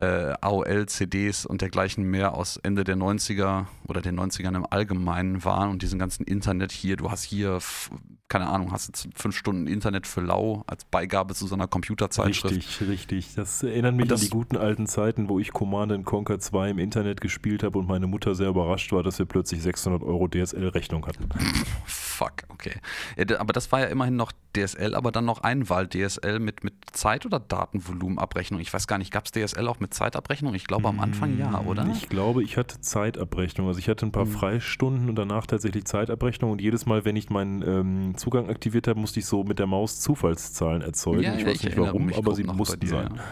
äh, 0.00 0.34
AOL-CDs 0.40 1.46
und 1.46 1.62
dergleichen 1.62 2.04
mehr 2.04 2.34
aus 2.34 2.56
Ende 2.56 2.82
der 2.82 2.96
90er 2.96 3.66
oder 3.86 4.02
den 4.02 4.18
90ern 4.18 4.56
im 4.56 4.66
Allgemeinen 4.68 5.44
waren 5.44 5.70
und 5.70 5.82
diesen 5.82 5.98
ganzen 5.98 6.24
Internet 6.24 6.72
hier, 6.72 6.96
du 6.96 7.10
hast 7.10 7.22
hier, 7.22 7.58
keine 8.28 8.48
Ahnung, 8.48 8.72
hast 8.72 8.88
jetzt 8.88 9.08
fünf 9.14 9.36
Stunden 9.36 9.68
Internet 9.68 10.06
für 10.08 10.20
lau 10.20 10.64
als 10.66 10.84
Beigabe 10.84 11.34
zu 11.34 11.46
so 11.46 11.54
einer 11.54 11.68
Computerzeitschrift. 11.68 12.56
Richtig, 12.56 12.88
richtig. 12.88 13.34
Das 13.36 13.62
erinnert 13.62 13.94
mich 13.94 14.08
das, 14.08 14.20
an 14.20 14.26
die 14.26 14.30
guten 14.30 14.56
alten 14.56 14.86
Zeiten, 14.88 15.28
wo 15.28 15.38
ich 15.38 15.52
Command 15.52 16.04
Conquer 16.04 16.40
2 16.40 16.70
im 16.70 16.78
Internet 16.78 17.20
gespielt 17.20 17.62
habe 17.62 17.78
und 17.78 17.86
meine 17.86 18.08
Mutter 18.08 18.34
sehr 18.34 18.48
überrascht 18.48 18.92
war, 18.92 19.04
dass 19.04 19.18
wir 19.20 19.26
plötzlich 19.26 19.62
600 19.62 20.02
Euro 20.02 20.26
DSL-Rechnung 20.26 21.06
hatten. 21.06 21.28
Fuck, 21.86 22.44
okay. 22.48 22.80
Ja, 23.16 23.40
aber 23.40 23.52
das 23.52 23.72
war 23.72 23.80
ja 23.80 23.86
immerhin 23.86 24.16
noch 24.16 24.32
DSL, 24.56 24.94
aber 24.94 25.12
dann 25.12 25.24
noch 25.24 25.42
Einwahl-DSL 25.42 26.38
mit, 26.38 26.62
mit 26.64 26.74
Zeit- 26.92 27.26
oder 27.26 27.40
Datenvolumenabrechnung. 27.40 28.60
Ich 28.60 28.72
weiß 28.72 28.86
gar 28.86 28.98
nicht, 28.98 29.12
gab 29.12 29.26
es 29.26 29.32
DSL 29.32 29.66
auch 29.66 29.80
mit 29.80 29.93
Zeitabrechnung? 29.94 30.54
Ich 30.54 30.66
glaube 30.66 30.88
am 30.88 31.00
Anfang 31.00 31.38
ja, 31.38 31.62
mm, 31.62 31.66
oder? 31.66 31.86
Ich 31.92 32.08
glaube, 32.08 32.42
ich 32.42 32.56
hatte 32.56 32.80
Zeitabrechnung. 32.80 33.68
Also 33.68 33.78
ich 33.78 33.88
hatte 33.88 34.06
ein 34.06 34.12
paar 34.12 34.26
hm. 34.26 34.32
Freistunden 34.32 35.08
und 35.08 35.16
danach 35.16 35.46
tatsächlich 35.46 35.84
Zeitabrechnung 35.86 36.52
und 36.52 36.60
jedes 36.60 36.86
Mal, 36.86 37.04
wenn 37.04 37.16
ich 37.16 37.30
meinen 37.30 37.62
ähm, 37.62 38.16
Zugang 38.16 38.50
aktiviert 38.50 38.88
habe, 38.88 39.00
musste 39.00 39.20
ich 39.20 39.26
so 39.26 39.44
mit 39.44 39.58
der 39.58 39.66
Maus 39.66 40.00
Zufallszahlen 40.00 40.82
erzeugen. 40.82 41.22
Ja, 41.22 41.34
ich 41.36 41.46
weiß 41.46 41.56
ich 41.56 41.64
nicht 41.64 41.78
warum, 41.78 42.12
aber 42.12 42.34
sie 42.34 42.44
mussten 42.44 42.80
dir, 42.80 42.88
sein. 42.88 43.14
Ja. 43.16 43.22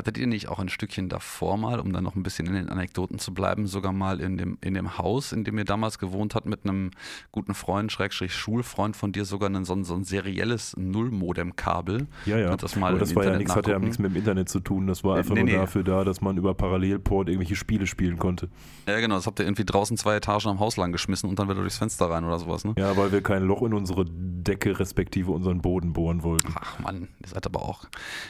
Hattet 0.00 0.16
ihr 0.16 0.26
nicht 0.26 0.48
auch 0.48 0.58
ein 0.58 0.70
Stückchen 0.70 1.10
davor 1.10 1.58
mal, 1.58 1.78
um 1.78 1.92
dann 1.92 2.02
noch 2.02 2.16
ein 2.16 2.22
bisschen 2.22 2.46
in 2.46 2.54
den 2.54 2.70
Anekdoten 2.70 3.18
zu 3.18 3.34
bleiben, 3.34 3.66
sogar 3.66 3.92
mal 3.92 4.18
in 4.18 4.38
dem, 4.38 4.56
in 4.62 4.72
dem 4.72 4.96
Haus, 4.96 5.30
in 5.30 5.44
dem 5.44 5.58
ihr 5.58 5.66
damals 5.66 5.98
gewohnt 5.98 6.34
habt, 6.34 6.46
mit 6.46 6.64
einem 6.64 6.92
guten 7.32 7.52
Freund, 7.52 7.92
Schrägstrich 7.92 8.32
Schulfreund 8.32 8.96
von 8.96 9.12
dir, 9.12 9.26
sogar 9.26 9.50
ein, 9.50 9.62
so, 9.66 9.74
ein, 9.74 9.84
so 9.84 9.92
ein 9.92 10.04
serielles 10.04 10.74
Nullmodem-Kabel? 10.78 12.06
Ja, 12.24 12.38
ja. 12.38 12.56
Das, 12.56 12.76
mal 12.76 12.96
das 12.96 13.14
war 13.14 13.26
ja 13.26 13.36
nichts, 13.36 13.54
hatte 13.54 13.72
ja 13.72 13.78
nichts 13.78 13.98
mit 13.98 14.12
dem 14.12 14.16
Internet 14.16 14.48
zu 14.48 14.60
tun. 14.60 14.86
Das 14.86 15.04
war 15.04 15.18
einfach 15.18 15.34
nee, 15.34 15.42
nur 15.42 15.50
nee. 15.50 15.56
dafür 15.56 15.84
da, 15.84 16.02
dass 16.02 16.22
man 16.22 16.38
über 16.38 16.54
Parallelport 16.54 17.28
irgendwelche 17.28 17.56
Spiele 17.56 17.86
spielen 17.86 18.16
konnte. 18.18 18.48
Ja, 18.88 19.00
genau. 19.00 19.16
Das 19.16 19.26
habt 19.26 19.38
ihr 19.38 19.44
irgendwie 19.44 19.66
draußen 19.66 19.98
zwei 19.98 20.16
Etagen 20.16 20.48
am 20.48 20.60
Haus 20.60 20.78
lang 20.78 20.92
geschmissen 20.92 21.28
und 21.28 21.38
dann 21.38 21.46
wieder 21.46 21.60
durchs 21.60 21.76
Fenster 21.76 22.06
rein 22.08 22.24
oder 22.24 22.38
sowas, 22.38 22.64
ne? 22.64 22.72
Ja, 22.78 22.96
weil 22.96 23.12
wir 23.12 23.20
kein 23.20 23.42
Loch 23.42 23.60
in 23.60 23.74
unsere 23.74 24.06
Decke 24.06 24.80
respektive 24.80 25.30
unseren 25.32 25.60
Boden 25.60 25.92
bohren 25.92 26.22
wollten. 26.22 26.54
Ach 26.54 26.78
Mann, 26.78 27.08
ihr 27.20 27.28
seid 27.28 27.44
aber 27.44 27.60
auch. 27.60 27.84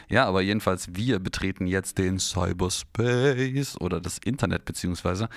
Ja, 0.09 0.27
aber 0.27 0.41
jedenfalls, 0.41 0.97
wir 0.97 1.21
betreten 1.21 1.60
jetzt 1.67 1.99
den 1.99 2.19
Cyberspace 2.19 3.81
oder 3.81 4.01
das 4.01 4.19
Internet 4.19 4.65
beziehungsweise. 4.65 5.29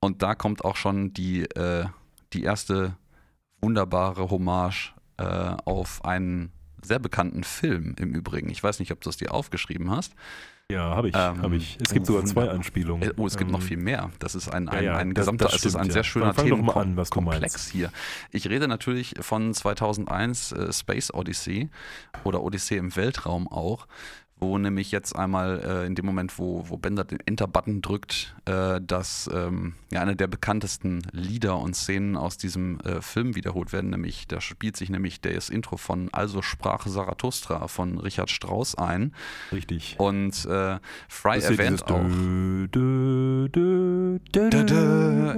Und 0.00 0.22
da 0.22 0.34
kommt 0.34 0.64
auch 0.64 0.76
schon 0.76 1.12
die, 1.12 1.42
äh, 1.42 1.86
die 2.32 2.42
erste 2.42 2.96
wunderbare 3.60 4.30
Hommage 4.30 4.94
äh, 5.16 5.24
auf 5.24 6.04
einen 6.04 6.52
sehr 6.82 6.98
bekannten 6.98 7.44
Film 7.44 7.94
im 7.98 8.14
Übrigen. 8.14 8.50
Ich 8.50 8.62
weiß 8.62 8.78
nicht, 8.78 8.92
ob 8.92 9.00
du 9.00 9.10
es 9.10 9.16
dir 9.16 9.32
aufgeschrieben 9.32 9.90
hast. 9.90 10.14
Ja, 10.70 10.94
habe 10.94 11.08
ich, 11.08 11.14
ähm, 11.16 11.42
hab 11.42 11.52
ich. 11.52 11.76
Es 11.82 11.92
gibt 11.92 12.06
sogar 12.06 12.24
zwei 12.24 12.48
Anspielungen. 12.48 13.12
Oh, 13.16 13.26
es 13.26 13.36
gibt 13.36 13.48
ähm, 13.48 13.52
noch 13.52 13.62
viel 13.62 13.76
mehr. 13.76 14.10
Das 14.20 14.34
ist 14.34 14.48
ein, 14.48 14.68
ein, 14.68 14.84
ja, 14.84 14.92
ja, 14.92 14.96
ein 14.96 15.14
gesamter, 15.14 15.46
das, 15.46 15.52
das 15.52 15.60
stimmt, 15.60 15.74
es 15.74 15.80
ist 15.80 15.86
ein 15.86 15.90
sehr 15.90 16.04
schöner 16.04 16.34
ja. 16.36 16.42
Themenkomplex 16.44 17.68
hier. 17.68 17.90
Ich 18.30 18.48
rede 18.48 18.68
natürlich 18.68 19.14
von 19.20 19.52
2001 19.52 20.52
äh, 20.52 20.72
Space 20.72 21.12
Odyssey 21.12 21.70
oder 22.22 22.42
Odyssee 22.42 22.76
im 22.76 22.94
Weltraum 22.94 23.48
auch 23.48 23.88
wo 24.40 24.58
nämlich 24.58 24.90
jetzt 24.90 25.14
einmal 25.14 25.60
äh, 25.64 25.86
in 25.86 25.94
dem 25.94 26.06
Moment, 26.06 26.38
wo, 26.38 26.64
wo 26.68 26.76
Bender 26.76 27.04
den 27.04 27.20
Enter-Button 27.20 27.82
drückt, 27.82 28.34
äh, 28.46 28.80
dass 28.80 29.28
ähm, 29.32 29.74
ja, 29.92 30.00
eine 30.00 30.16
der 30.16 30.26
bekanntesten 30.26 31.02
Lieder 31.12 31.58
und 31.58 31.76
Szenen 31.76 32.16
aus 32.16 32.38
diesem 32.38 32.80
äh, 32.80 33.02
Film 33.02 33.36
wiederholt 33.36 33.72
werden, 33.72 33.90
nämlich 33.90 34.26
da 34.26 34.40
spielt 34.40 34.76
sich 34.76 34.90
nämlich 34.90 35.20
das 35.20 35.50
Intro 35.50 35.76
von 35.76 36.08
Also 36.12 36.42
sprach 36.42 36.86
Zarathustra 36.86 37.68
von 37.68 37.98
Richard 37.98 38.30
Strauss 38.30 38.74
ein. 38.74 39.14
Richtig. 39.52 39.96
Und 39.98 40.44
äh, 40.46 40.78
Fry 41.08 41.40
erwähnt 41.40 41.84
auch. 41.90 42.00
Dö, 42.02 43.48
dö, 43.48 43.48
dö, 43.48 44.18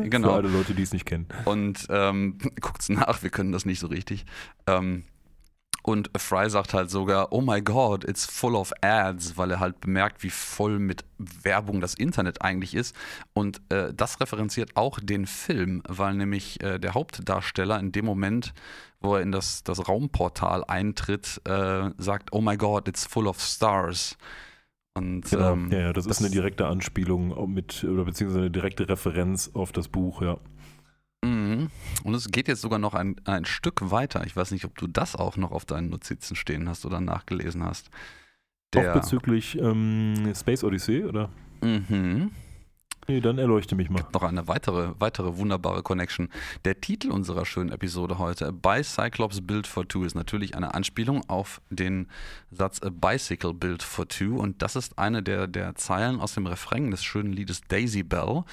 genau. 0.08 0.28
Für 0.28 0.34
alle 0.34 0.48
Leute, 0.48 0.74
die 0.74 0.82
es 0.82 0.92
nicht 0.92 1.06
kennen. 1.06 1.26
Und 1.44 1.86
ähm, 1.90 2.38
guckt's 2.60 2.88
nach, 2.88 3.22
wir 3.22 3.30
können 3.30 3.52
das 3.52 3.64
nicht 3.64 3.80
so 3.80 3.88
richtig. 3.88 4.24
Ähm, 4.66 5.04
und 5.82 6.10
Fry 6.16 6.48
sagt 6.48 6.74
halt 6.74 6.90
sogar, 6.90 7.32
oh 7.32 7.40
my 7.40 7.60
god, 7.60 8.04
it's 8.04 8.24
full 8.24 8.54
of 8.54 8.72
ads, 8.82 9.36
weil 9.36 9.50
er 9.50 9.60
halt 9.60 9.80
bemerkt, 9.80 10.22
wie 10.22 10.30
voll 10.30 10.78
mit 10.78 11.04
Werbung 11.18 11.80
das 11.80 11.94
Internet 11.94 12.42
eigentlich 12.42 12.74
ist. 12.74 12.94
Und 13.32 13.60
äh, 13.68 13.92
das 13.92 14.20
referenziert 14.20 14.76
auch 14.76 15.00
den 15.00 15.26
Film, 15.26 15.82
weil 15.88 16.14
nämlich 16.14 16.62
äh, 16.62 16.78
der 16.78 16.94
Hauptdarsteller 16.94 17.80
in 17.80 17.90
dem 17.90 18.04
Moment, 18.04 18.54
wo 19.00 19.16
er 19.16 19.22
in 19.22 19.32
das, 19.32 19.64
das 19.64 19.88
Raumportal 19.88 20.64
eintritt, 20.64 21.40
äh, 21.44 21.90
sagt, 21.98 22.32
oh 22.32 22.40
my 22.40 22.56
god, 22.56 22.86
it's 22.86 23.04
full 23.04 23.26
of 23.26 23.40
stars. 23.40 24.16
Und, 24.94 25.30
genau. 25.30 25.54
ähm, 25.54 25.70
ja, 25.72 25.92
das, 25.92 26.06
das 26.06 26.18
ist 26.18 26.24
eine 26.24 26.32
direkte 26.32 26.66
Anspielung 26.66 27.52
mit, 27.52 27.82
oder 27.82 28.04
beziehungsweise 28.04 28.40
eine 28.40 28.50
direkte 28.50 28.88
Referenz 28.88 29.50
auf 29.54 29.72
das 29.72 29.88
Buch, 29.88 30.22
ja. 30.22 30.38
Mhm. 31.24 31.70
Und 32.04 32.14
es 32.14 32.30
geht 32.30 32.48
jetzt 32.48 32.60
sogar 32.60 32.78
noch 32.78 32.94
ein, 32.94 33.16
ein 33.24 33.44
Stück 33.44 33.90
weiter. 33.90 34.24
Ich 34.26 34.36
weiß 34.36 34.50
nicht, 34.50 34.64
ob 34.64 34.76
du 34.76 34.86
das 34.86 35.16
auch 35.16 35.36
noch 35.36 35.52
auf 35.52 35.64
deinen 35.64 35.88
Notizen 35.88 36.36
stehen 36.36 36.68
hast 36.68 36.84
oder 36.84 37.00
nachgelesen 37.00 37.64
hast. 37.64 37.90
Der, 38.72 38.90
auch 38.90 39.00
bezüglich 39.00 39.58
ähm, 39.58 40.32
Space 40.34 40.64
Odyssey, 40.64 41.04
oder? 41.04 41.28
Mhm. 41.60 42.30
Nee, 43.08 43.20
dann 43.20 43.38
erleuchte 43.38 43.74
mich 43.74 43.90
mal. 43.90 43.98
Gibt 43.98 44.14
noch 44.14 44.22
eine 44.22 44.46
weitere, 44.46 44.92
weitere 44.98 45.36
wunderbare 45.36 45.82
Connection. 45.82 46.28
Der 46.64 46.80
Titel 46.80 47.10
unserer 47.10 47.44
schönen 47.44 47.72
Episode 47.72 48.18
heute, 48.18 48.52
By 48.52 48.82
Cyclops 48.82 49.40
Build 49.40 49.66
for 49.66 49.86
Two, 49.86 50.04
ist 50.04 50.14
natürlich 50.14 50.56
eine 50.56 50.74
Anspielung 50.74 51.28
auf 51.28 51.60
den 51.68 52.08
Satz 52.50 52.80
A 52.80 52.90
Bicycle 52.90 53.54
Build 53.54 53.82
for 53.82 54.06
Two. 54.06 54.36
Und 54.36 54.62
das 54.62 54.76
ist 54.76 54.98
eine 54.98 55.22
der, 55.22 55.48
der 55.48 55.74
Zeilen 55.74 56.20
aus 56.20 56.34
dem 56.34 56.46
Refrain 56.46 56.90
des 56.92 57.02
schönen 57.02 57.32
Liedes 57.32 57.62
Daisy 57.62 58.04
Bell 58.04 58.44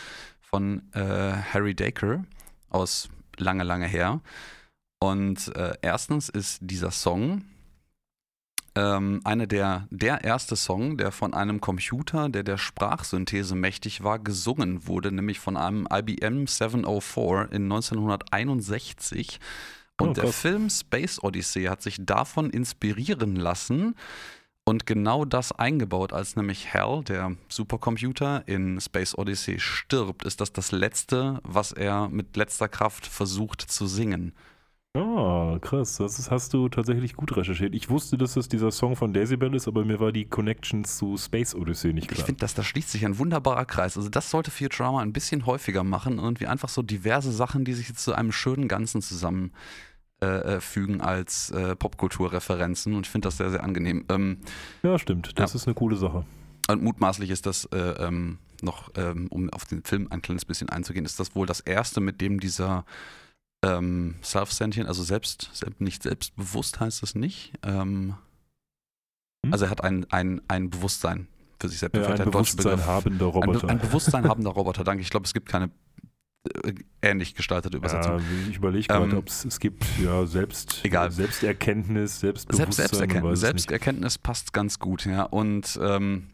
von 0.42 0.82
äh, 0.94 1.00
Harry 1.54 1.76
Dacre 1.76 2.26
aus 2.70 3.10
lange, 3.38 3.64
lange 3.64 3.88
her. 3.88 4.22
Und 5.00 5.56
äh, 5.56 5.74
erstens 5.82 6.30
ist 6.30 6.60
dieser 6.62 6.92
Song 6.92 7.44
ähm, 8.76 9.22
eine 9.24 9.48
der, 9.48 9.88
der 9.90 10.24
erste 10.24 10.56
Song, 10.56 10.98
der 10.98 11.12
von 11.12 11.34
einem 11.34 11.60
Computer, 11.60 12.30
der 12.30 12.44
der 12.44 12.58
Sprachsynthese 12.58 13.56
mächtig 13.56 14.04
war, 14.04 14.20
gesungen 14.20 14.88
wurde, 14.88 15.12
nämlich 15.12 15.40
von 15.40 15.58
einem 15.58 15.88
IBM 15.92 16.48
704 16.48 17.50
in 17.52 17.64
1961. 17.64 19.40
Und 20.00 20.10
oh, 20.10 20.14
der 20.14 20.32
Film 20.32 20.70
Space 20.70 21.22
Odyssey 21.22 21.66
hat 21.66 21.82
sich 21.82 21.98
davon 22.00 22.50
inspirieren 22.50 23.36
lassen, 23.36 23.96
und 24.70 24.86
genau 24.86 25.26
das 25.26 25.52
eingebaut, 25.52 26.14
als 26.14 26.36
nämlich 26.36 26.76
Hal, 26.76 27.04
der 27.04 27.36
Supercomputer 27.48 28.44
in 28.48 28.80
Space 28.80 29.18
Odyssey 29.18 29.60
stirbt, 29.60 30.24
ist 30.24 30.42
das 30.42 30.54
das 30.54 30.72
Letzte, 30.72 31.40
was 31.44 31.72
er 31.72 32.08
mit 32.10 32.38
letzter 32.38 32.68
Kraft 32.68 33.08
versucht 33.08 33.62
zu 33.62 33.88
singen. 33.88 34.32
Oh, 34.94 35.58
krass. 35.60 35.98
Das 35.98 36.20
ist, 36.20 36.30
hast 36.30 36.54
du 36.54 36.70
tatsächlich 36.70 37.16
gut 37.16 37.36
recherchiert. 37.36 37.74
Ich 37.74 37.90
wusste, 37.90 38.16
dass 38.16 38.36
es 38.36 38.48
dieser 38.48 38.70
Song 38.70 38.96
von 38.96 39.12
Daisy 39.12 39.38
Bell 39.38 39.56
ist, 39.56 39.68
aber 39.68 39.86
mir 39.86 40.00
war 40.00 40.12
die 40.12 40.26
Connection 40.26 40.84
zu 40.84 41.18
Space 41.18 41.56
Odyssey 41.56 41.92
nicht 41.92 42.08
klar. 42.08 42.20
Ich 42.20 42.26
finde, 42.26 42.46
da 42.46 42.64
schließt 42.64 42.92
sich 42.92 43.06
ein 43.06 43.18
wunderbarer 43.18 43.66
Kreis. 43.66 43.98
Also 43.98 44.10
das 44.10 44.30
sollte 44.30 44.52
Futurama 44.52 45.02
ein 45.02 45.14
bisschen 45.14 45.48
häufiger 45.48 45.84
machen 45.84 46.20
und 46.20 46.40
wie 46.40 46.48
einfach 46.48 46.70
so 46.70 46.84
diverse 46.84 47.32
Sachen, 47.32 47.66
die 47.66 47.74
sich 47.74 47.88
jetzt 47.88 48.04
zu 48.04 48.14
einem 48.14 48.32
schönen 48.32 48.68
Ganzen 48.68 49.02
zusammen 49.02 49.52
äh, 50.22 50.56
äh, 50.56 50.62
fügen 50.62 51.02
als 51.02 51.50
äh, 51.52 51.76
Popkulturreferenzen 51.76 52.94
und 52.94 53.06
ich 53.06 53.10
finde 53.10 53.28
das 53.28 53.38
sehr, 53.38 53.52
sehr 53.52 53.64
angenehm. 53.64 54.06
Ähm, 54.10 54.40
ja, 54.84 55.00
stimmt. 55.00 55.32
Das 55.40 55.54
ja. 55.54 55.56
ist 55.56 55.68
eine 55.68 55.76
coole 55.76 55.96
Sache. 55.96 56.26
Und 56.70 56.84
mutmaßlich 56.84 57.30
ist 57.30 57.46
das 57.46 57.66
äh, 57.66 57.78
ähm, 57.78 58.38
noch, 58.62 58.92
ähm, 58.96 59.28
um 59.30 59.50
auf 59.50 59.66
den 59.66 59.84
Film 59.84 60.08
ein 60.10 60.22
kleines 60.22 60.46
bisschen 60.46 60.70
einzugehen, 60.70 61.06
ist 61.06 61.20
das 61.20 61.36
wohl 61.36 61.48
das 61.48 61.62
erste, 61.62 62.02
mit 62.02 62.22
dem 62.22 62.40
dieser 62.40 62.86
ähm, 63.64 64.16
Self-Sentient, 64.22 64.88
also 64.88 65.04
selbst, 65.04 65.50
selbst, 65.54 65.82
nicht 65.82 66.04
selbstbewusst 66.04 66.80
heißt 66.80 67.02
das 67.02 67.16
nicht. 67.16 67.54
Ähm, 67.64 68.16
hm? 69.46 69.54
Also 69.54 69.66
er 69.66 69.72
hat 69.72 69.84
ein, 69.84 70.06
ein, 70.12 70.42
ein 70.48 70.70
Bewusstsein, 70.70 71.28
für 71.60 71.70
sich 71.70 71.80
selbst. 71.80 71.98
Ja, 71.98 72.08
ein 72.08 72.32
Bewusstsein 72.32 72.86
habender 72.86 73.26
Roboter. 73.28 73.70
Ein, 73.70 73.70
ein 73.70 73.80
Bewusstsein 73.80 74.24
habender 74.28 74.52
Roboter, 74.52 74.84
danke. 74.84 75.02
Ich 75.02 75.10
glaube, 75.10 75.26
es 75.26 75.34
gibt 75.34 75.50
keine 75.50 75.72
ähnlich 77.02 77.36
gestaltete 77.36 77.78
Übersetzung. 77.78 78.20
Ja, 78.20 78.50
ich 78.50 78.58
überlege 78.58 78.88
gerade, 78.88 79.12
ähm, 79.12 79.18
ob 79.18 79.28
es 79.28 79.60
gibt 79.60 79.86
ja 80.02 80.26
selbst 80.26 80.82
egal. 80.84 81.12
Selbsterkenntnis, 81.12 82.20
Selbstbewusstsein. 82.20 82.72
Selbst, 82.72 82.78
Selbsterkenntnis, 82.78 83.40
Selbsterkenntnis 83.40 84.18
passt 84.18 84.54
ganz 84.54 84.80
gut, 84.80 85.06
ja. 85.06 85.24
Und 85.24 85.80
ähm, 85.82 86.28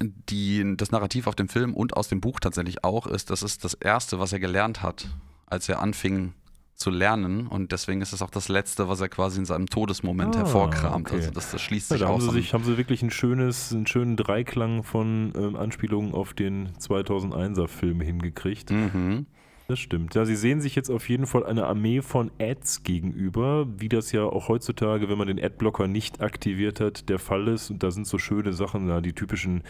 die, 0.00 0.76
das 0.76 0.92
Narrativ 0.92 1.26
auf 1.26 1.34
dem 1.34 1.48
Film 1.48 1.74
und 1.74 1.96
aus 1.96 2.08
dem 2.08 2.20
Buch 2.20 2.40
tatsächlich 2.40 2.84
auch 2.84 3.06
ist, 3.06 3.30
das 3.30 3.42
ist 3.42 3.64
das 3.64 3.74
Erste, 3.74 4.18
was 4.18 4.32
er 4.32 4.40
gelernt 4.40 4.82
hat, 4.82 5.08
als 5.46 5.68
er 5.68 5.82
anfing 5.82 6.34
zu 6.78 6.90
lernen 6.90 7.48
und 7.48 7.72
deswegen 7.72 8.00
ist 8.00 8.12
es 8.12 8.22
auch 8.22 8.30
das 8.30 8.48
Letzte, 8.48 8.88
was 8.88 9.00
er 9.00 9.08
quasi 9.08 9.40
in 9.40 9.44
seinem 9.44 9.66
Todesmoment 9.66 10.36
ah, 10.36 10.40
hervorkramt. 10.40 11.08
Okay. 11.08 11.16
Also 11.16 11.30
das, 11.32 11.50
das 11.50 11.60
schließt 11.60 11.88
sich 11.88 12.00
ja, 12.00 12.06
da 12.06 12.12
aus. 12.12 12.22
Haben 12.22 12.30
sie, 12.30 12.36
sich, 12.40 12.54
haben 12.54 12.64
sie 12.64 12.78
wirklich 12.78 13.02
ein 13.02 13.10
schönes, 13.10 13.72
einen 13.72 13.86
schönen 13.88 14.16
Dreiklang 14.16 14.84
von 14.84 15.32
ähm, 15.36 15.56
Anspielungen 15.56 16.14
auf 16.14 16.34
den 16.34 16.70
2001er 16.78 17.66
Film 17.66 18.00
hingekriegt. 18.00 18.70
Mhm. 18.70 19.26
Das 19.70 19.80
stimmt. 19.80 20.14
Ja, 20.14 20.24
sie 20.24 20.34
sehen 20.34 20.62
sich 20.62 20.74
jetzt 20.74 20.88
auf 20.88 21.10
jeden 21.10 21.26
Fall 21.26 21.44
eine 21.44 21.66
Armee 21.66 22.00
von 22.00 22.30
Ads 22.40 22.84
gegenüber, 22.84 23.66
wie 23.76 23.90
das 23.90 24.12
ja 24.12 24.22
auch 24.22 24.48
heutzutage, 24.48 25.10
wenn 25.10 25.18
man 25.18 25.26
den 25.26 25.38
Adblocker 25.38 25.86
nicht 25.86 26.22
aktiviert 26.22 26.80
hat, 26.80 27.10
der 27.10 27.18
Fall 27.18 27.48
ist. 27.48 27.68
Und 27.68 27.82
da 27.82 27.90
sind 27.90 28.06
so 28.06 28.16
schöne 28.16 28.54
Sachen, 28.54 28.88
ja, 28.88 29.02
die 29.02 29.12
typischen 29.12 29.62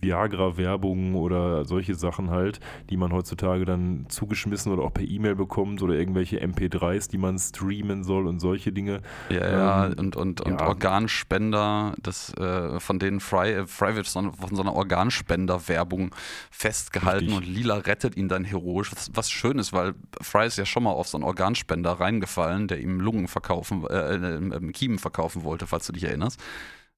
Viagra-Werbungen 0.00 1.14
oder 1.14 1.64
solche 1.64 1.94
Sachen 1.94 2.30
halt, 2.30 2.58
die 2.90 2.96
man 2.96 3.12
heutzutage 3.12 3.64
dann 3.64 4.06
zugeschmissen 4.08 4.72
oder 4.72 4.82
auch 4.82 4.92
per 4.92 5.04
E-Mail 5.04 5.36
bekommt 5.36 5.82
oder 5.82 5.94
irgendwelche 5.94 6.42
MP3s, 6.42 7.08
die 7.08 7.18
man 7.18 7.38
streamen 7.38 8.04
soll 8.04 8.26
und 8.26 8.40
solche 8.40 8.72
Dinge. 8.72 9.02
Ja, 9.30 9.50
ja, 9.50 9.86
ähm, 9.86 9.94
und, 9.98 10.16
und, 10.16 10.40
und 10.40 10.60
ja. 10.60 10.66
Organspender, 10.66 11.94
das, 12.02 12.34
äh, 12.34 12.80
von 12.80 12.98
denen 12.98 13.20
Fry, 13.20 13.52
äh, 13.52 13.66
Fry 13.66 13.94
wird 13.94 14.08
von, 14.08 14.32
so 14.50 14.60
einer 14.62 14.74
Organspender-Werbung 14.74 16.14
festgehalten 16.50 17.26
Richtig. 17.26 17.48
und 17.48 17.54
Lila 17.54 17.76
rettet 17.76 18.16
ihn 18.16 18.28
dann 18.28 18.44
heroisch, 18.44 18.92
was, 18.92 19.10
was 19.14 19.30
schön 19.44 19.58
ist, 19.58 19.72
weil 19.72 19.94
Fry 20.22 20.46
ist 20.46 20.56
ja 20.56 20.64
schon 20.64 20.84
mal 20.84 20.92
auf 20.92 21.08
so 21.08 21.18
einen 21.18 21.24
Organspender 21.24 21.92
reingefallen, 21.92 22.66
der 22.66 22.80
ihm 22.80 22.98
Lungen 22.98 23.28
verkaufen, 23.28 23.86
äh, 23.88 24.14
äh, 24.14 24.36
äh, 24.36 24.72
Kiemen 24.72 24.98
verkaufen 24.98 25.44
wollte, 25.44 25.66
falls 25.66 25.86
du 25.86 25.92
dich 25.92 26.04
erinnerst. 26.04 26.40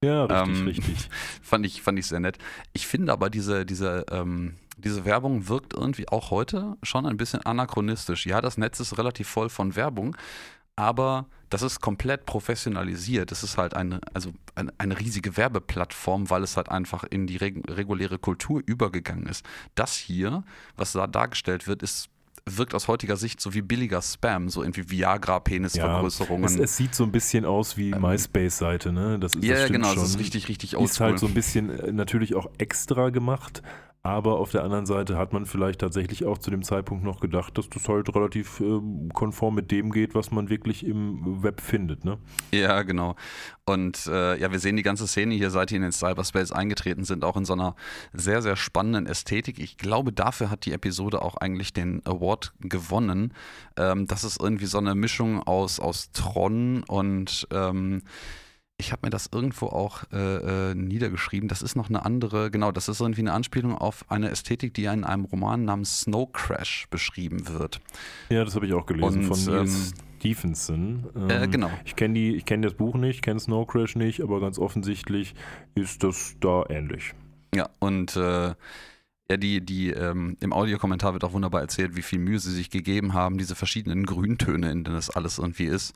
Ja, 0.05 0.26
richtig, 0.26 0.59
ähm, 0.59 0.67
richtig. 0.67 1.09
Fand 1.43 1.67
ich, 1.67 1.83
fand 1.83 1.99
ich 1.99 2.07
sehr 2.07 2.21
nett. 2.21 2.38
Ich 2.75 2.87
finde 2.87 3.12
aber 3.12 3.31
diese, 3.31 3.65
diese, 3.65 4.05
ähm, 4.11 4.57
diese 4.76 5.05
Werbung 5.05 5.49
wirkt 5.49 5.73
irgendwie 5.73 6.09
auch 6.09 6.31
heute 6.31 6.76
schon 6.83 7.07
ein 7.07 7.17
bisschen 7.17 7.41
anachronistisch. 7.41 8.26
Ja, 8.26 8.41
das 8.41 8.59
Netz 8.59 8.79
ist 8.79 8.99
relativ 8.99 9.26
voll 9.26 9.49
von 9.49 9.75
Werbung, 9.75 10.15
aber 10.76 11.26
das 11.49 11.62
ist 11.62 11.81
komplett 11.81 12.26
professionalisiert. 12.26 13.31
Das 13.31 13.43
ist 13.43 13.57
halt 13.57 13.75
eine, 13.75 14.00
also 14.12 14.33
eine, 14.55 14.73
eine 14.79 15.00
riesige 15.00 15.37
Werbeplattform, 15.37 16.29
weil 16.29 16.43
es 16.43 16.57
halt 16.57 16.69
einfach 16.69 17.05
in 17.05 17.26
die 17.26 17.38
reg 17.38 17.62
reguläre 17.69 18.19
Kultur 18.19 18.62
übergegangen 18.67 19.26
ist. 19.26 19.47
Das 19.75 19.97
hier, 19.97 20.45
was 20.76 20.93
da 20.93 21.07
dargestellt 21.07 21.67
wird, 21.67 21.83
ist 21.83 22.11
wirkt 22.49 22.75
aus 22.75 22.87
heutiger 22.87 23.17
Sicht 23.17 23.41
so 23.41 23.55
wie 23.55 23.62
billiger 23.62 24.00
Spam, 24.00 24.49
so 24.49 24.62
irgendwie 24.62 24.88
Viagra-Penisvergrößerungen. 24.88 26.49
Ja, 26.49 26.55
es, 26.55 26.71
es, 26.71 26.76
sieht 26.76 26.95
so 26.95 27.05
ein 27.05 27.12
bisschen 27.12 27.45
aus 27.45 27.76
wie 27.76 27.91
ähm, 27.91 28.03
MySpace-Seite, 28.03 28.93
ne? 28.93 29.19
Das 29.19 29.35
ist, 29.35 29.45
ja, 29.45 29.57
das 29.57 29.71
genau, 29.71 29.88
schon. 29.88 29.97
das 29.97 30.11
ist 30.11 30.19
richtig, 30.19 30.49
richtig 30.49 30.75
Ist 30.75 31.00
halt 31.00 31.19
so 31.19 31.26
ein 31.26 31.35
bisschen 31.35 31.71
äh, 31.71 31.93
natürlich 31.93 32.35
auch 32.35 32.49
extra 32.59 33.11
gemacht, 33.11 33.62
aber 34.07 34.39
auf 34.39 34.53
der 34.53 34.63
anderen 34.63 34.87
Seite 34.87 35.19
hat 35.19 35.33
man 35.33 35.47
vielleicht 35.47 35.81
tatsächlich 35.81 36.25
auch 36.25 36.39
zu 36.39 36.51
dem 36.51 36.63
Zeitpunkt 36.63 37.05
noch 37.05 37.21
gedacht, 37.21 37.59
dass 37.59 37.69
das 37.69 37.89
halt 37.89 38.15
relativ 38.15 38.61
äh, 38.61 38.81
konform 39.13 39.57
mit 39.57 39.71
dem 39.71 39.91
geht, 39.91 40.15
was 40.15 40.31
man 40.31 40.49
wirklich 40.49 40.87
im 40.87 41.43
Web 41.43 41.61
findet. 41.61 42.05
Ne? 42.05 42.19
Ja, 42.53 42.83
genau. 42.83 43.17
Und 43.65 44.07
äh, 44.07 44.39
ja, 44.39 44.53
wir 44.53 44.61
sehen 44.61 44.77
die 44.77 44.85
ganze 44.85 45.07
Szene 45.09 45.35
hier, 45.35 45.51
seit 45.51 45.71
die 45.71 45.77
in 45.77 45.83
den 45.83 45.93
Cyberspace 45.93 46.53
eingetreten 46.53 47.05
sind, 47.05 47.25
auch 47.25 47.37
in 47.37 47.45
so 47.45 47.55
einer 47.55 47.75
sehr, 48.13 48.43
sehr 48.43 48.55
spannenden 48.55 49.07
Ästhetik. 49.07 49.59
Ich 49.59 49.77
glaube, 49.77 50.13
dafür 50.13 50.51
hat 50.51 50.67
die 50.67 50.73
Episode 50.73 51.21
auch 51.21 51.37
eigentlich 51.37 51.73
den 51.73 52.01
Award 52.07 52.55
gewonnen. 52.61 53.35
Ähm, 53.77 54.07
das 54.07 54.23
ist 54.23 54.41
irgendwie 54.41 54.67
so 54.67 54.79
eine 54.79 54.95
Mischung 54.95 55.43
aus, 55.43 55.81
aus 55.81 56.13
Tron 56.13 56.85
und 56.85 57.49
ähm, 57.51 58.03
ich 58.78 58.92
habe 58.92 59.06
mir 59.06 59.11
das 59.11 59.30
irgendwo 59.33 59.66
auch 59.66 60.04
äh, 60.12 60.71
äh, 60.71 60.75
niedergeschrieben. 60.75 61.49
Das 61.49 61.62
ist 61.62 61.76
noch 61.76 61.89
eine 61.89 62.04
andere, 62.04 62.50
genau, 62.50 62.73
das 62.73 62.89
ist 62.89 63.00
irgendwie 63.00 63.23
eine 63.23 63.32
Anspielung 63.32 63.76
auf 63.76 64.04
eine 64.10 64.30
Ästhetik, 64.30 64.75
die 64.75 64.84
in 64.84 65.04
einem 65.04 65.25
Roman 65.25 65.65
namens 65.65 66.00
Snow 66.00 66.30
Crash 66.30 66.86
beschrieben 66.91 67.49
wird. 67.49 67.80
Ja, 68.28 68.45
das 68.45 68.54
habe 68.54 68.67
ich 68.67 68.75
auch 68.75 68.86
gelesen 68.86 69.21
Und, 69.21 69.34
von 69.34 69.54
Nils 69.54 69.93
ähm, 69.93 69.99
Stephenson. 70.19 71.06
Ähm, 71.17 71.30
äh, 71.30 71.49
genau. 71.49 71.71
Ich 71.84 71.97
kenne 71.97 72.39
kenn 72.41 72.62
das 72.62 72.75
Buch 72.75 72.97
nicht, 72.97 73.23
kenne 73.23 73.41
Snow 73.41 73.67
Crash 73.67 73.97
nicht, 73.97 74.21
aber 74.21 74.41
ganz 74.41 74.58
offensichtlich 74.58 75.34
ist 75.75 76.02
das 76.02 76.36
da 76.41 76.65
ähnlich. 76.69 77.15
Ja, 77.54 77.71
und 77.78 78.17
äh, 78.17 78.54
ja, 79.28 79.36
die, 79.39 79.65
die, 79.65 79.91
ähm, 79.91 80.36
im 80.41 80.52
Audiokommentar 80.52 81.15
wird 81.15 81.25
auch 81.25 81.32
wunderbar 81.32 81.62
erzählt, 81.62 81.97
wie 81.97 82.02
viel 82.02 82.19
Mühe 82.19 82.39
sie 82.39 82.52
sich 82.52 82.71
gegeben 82.71 83.15
haben, 83.15 83.39
diese 83.39 83.54
verschiedenen 83.54 84.04
Grüntöne, 84.04 84.71
in 84.71 84.84
denen 84.84 84.97
das 84.97 85.10
alles 85.10 85.39
irgendwie 85.39 85.65
ist, 85.65 85.95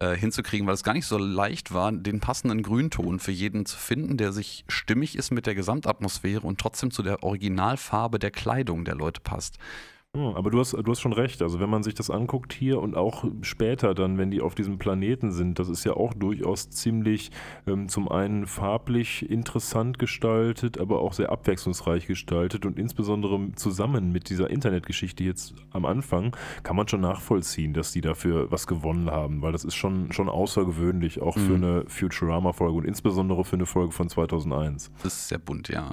äh, 0.00 0.16
hinzukriegen, 0.16 0.66
weil 0.66 0.74
es 0.74 0.82
gar 0.82 0.94
nicht 0.94 1.06
so 1.06 1.18
leicht 1.18 1.72
war, 1.72 1.92
den 1.92 2.20
passenden 2.20 2.62
Grünton 2.62 3.20
für 3.20 3.32
jeden 3.32 3.66
zu 3.66 3.76
finden, 3.76 4.16
der 4.16 4.32
sich 4.32 4.64
stimmig 4.66 5.16
ist 5.16 5.30
mit 5.30 5.46
der 5.46 5.54
Gesamtatmosphäre 5.54 6.46
und 6.46 6.58
trotzdem 6.58 6.90
zu 6.90 7.02
der 7.02 7.22
Originalfarbe 7.22 8.18
der 8.18 8.30
Kleidung 8.30 8.84
der 8.84 8.94
Leute 8.94 9.20
passt. 9.20 9.58
Hm, 10.16 10.34
aber 10.34 10.50
du 10.50 10.58
hast, 10.58 10.72
du 10.72 10.90
hast 10.90 11.00
schon 11.00 11.12
recht. 11.12 11.40
Also 11.40 11.60
wenn 11.60 11.70
man 11.70 11.84
sich 11.84 11.94
das 11.94 12.10
anguckt 12.10 12.52
hier 12.52 12.80
und 12.80 12.96
auch 12.96 13.24
später 13.42 13.94
dann, 13.94 14.18
wenn 14.18 14.32
die 14.32 14.40
auf 14.40 14.56
diesem 14.56 14.76
Planeten 14.76 15.30
sind, 15.30 15.60
das 15.60 15.68
ist 15.68 15.84
ja 15.84 15.92
auch 15.92 16.14
durchaus 16.14 16.68
ziemlich 16.68 17.30
ähm, 17.68 17.88
zum 17.88 18.10
einen 18.10 18.48
farblich 18.48 19.30
interessant 19.30 20.00
gestaltet, 20.00 20.78
aber 20.80 21.00
auch 21.00 21.12
sehr 21.12 21.30
abwechslungsreich 21.30 22.08
gestaltet 22.08 22.66
und 22.66 22.76
insbesondere 22.76 23.52
zusammen 23.54 24.10
mit 24.10 24.30
dieser 24.30 24.50
Internetgeschichte 24.50 25.22
jetzt 25.22 25.54
am 25.70 25.84
Anfang 25.84 26.36
kann 26.64 26.74
man 26.74 26.88
schon 26.88 27.02
nachvollziehen, 27.02 27.72
dass 27.72 27.92
die 27.92 28.00
dafür 28.00 28.50
was 28.50 28.66
gewonnen 28.66 29.12
haben, 29.12 29.42
weil 29.42 29.52
das 29.52 29.64
ist 29.64 29.76
schon, 29.76 30.10
schon 30.10 30.28
außergewöhnlich, 30.28 31.22
auch 31.22 31.36
mhm. 31.36 31.40
für 31.40 31.54
eine 31.54 31.84
Futurama-Folge 31.86 32.78
und 32.78 32.84
insbesondere 32.84 33.44
für 33.44 33.54
eine 33.54 33.66
Folge 33.66 33.92
von 33.92 34.08
2001. 34.08 34.90
Das 35.04 35.14
ist 35.14 35.28
sehr 35.28 35.38
bunt, 35.38 35.68
ja. 35.68 35.92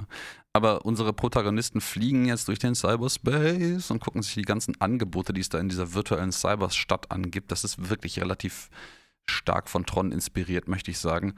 Aber 0.58 0.84
unsere 0.84 1.12
Protagonisten 1.12 1.80
fliegen 1.80 2.24
jetzt 2.26 2.48
durch 2.48 2.58
den 2.58 2.74
Cyberspace 2.74 3.92
und 3.92 4.00
gucken 4.00 4.22
sich 4.22 4.34
die 4.34 4.42
ganzen 4.42 4.74
Angebote, 4.80 5.32
die 5.32 5.40
es 5.40 5.48
da 5.48 5.60
in 5.60 5.68
dieser 5.68 5.94
virtuellen 5.94 6.32
Cyberstadt 6.32 7.12
angibt. 7.12 7.52
Das 7.52 7.62
ist 7.62 7.90
wirklich 7.90 8.20
relativ 8.20 8.68
stark 9.24 9.68
von 9.68 9.86
Tron 9.86 10.10
inspiriert, 10.10 10.66
möchte 10.66 10.90
ich 10.90 10.98
sagen. 10.98 11.34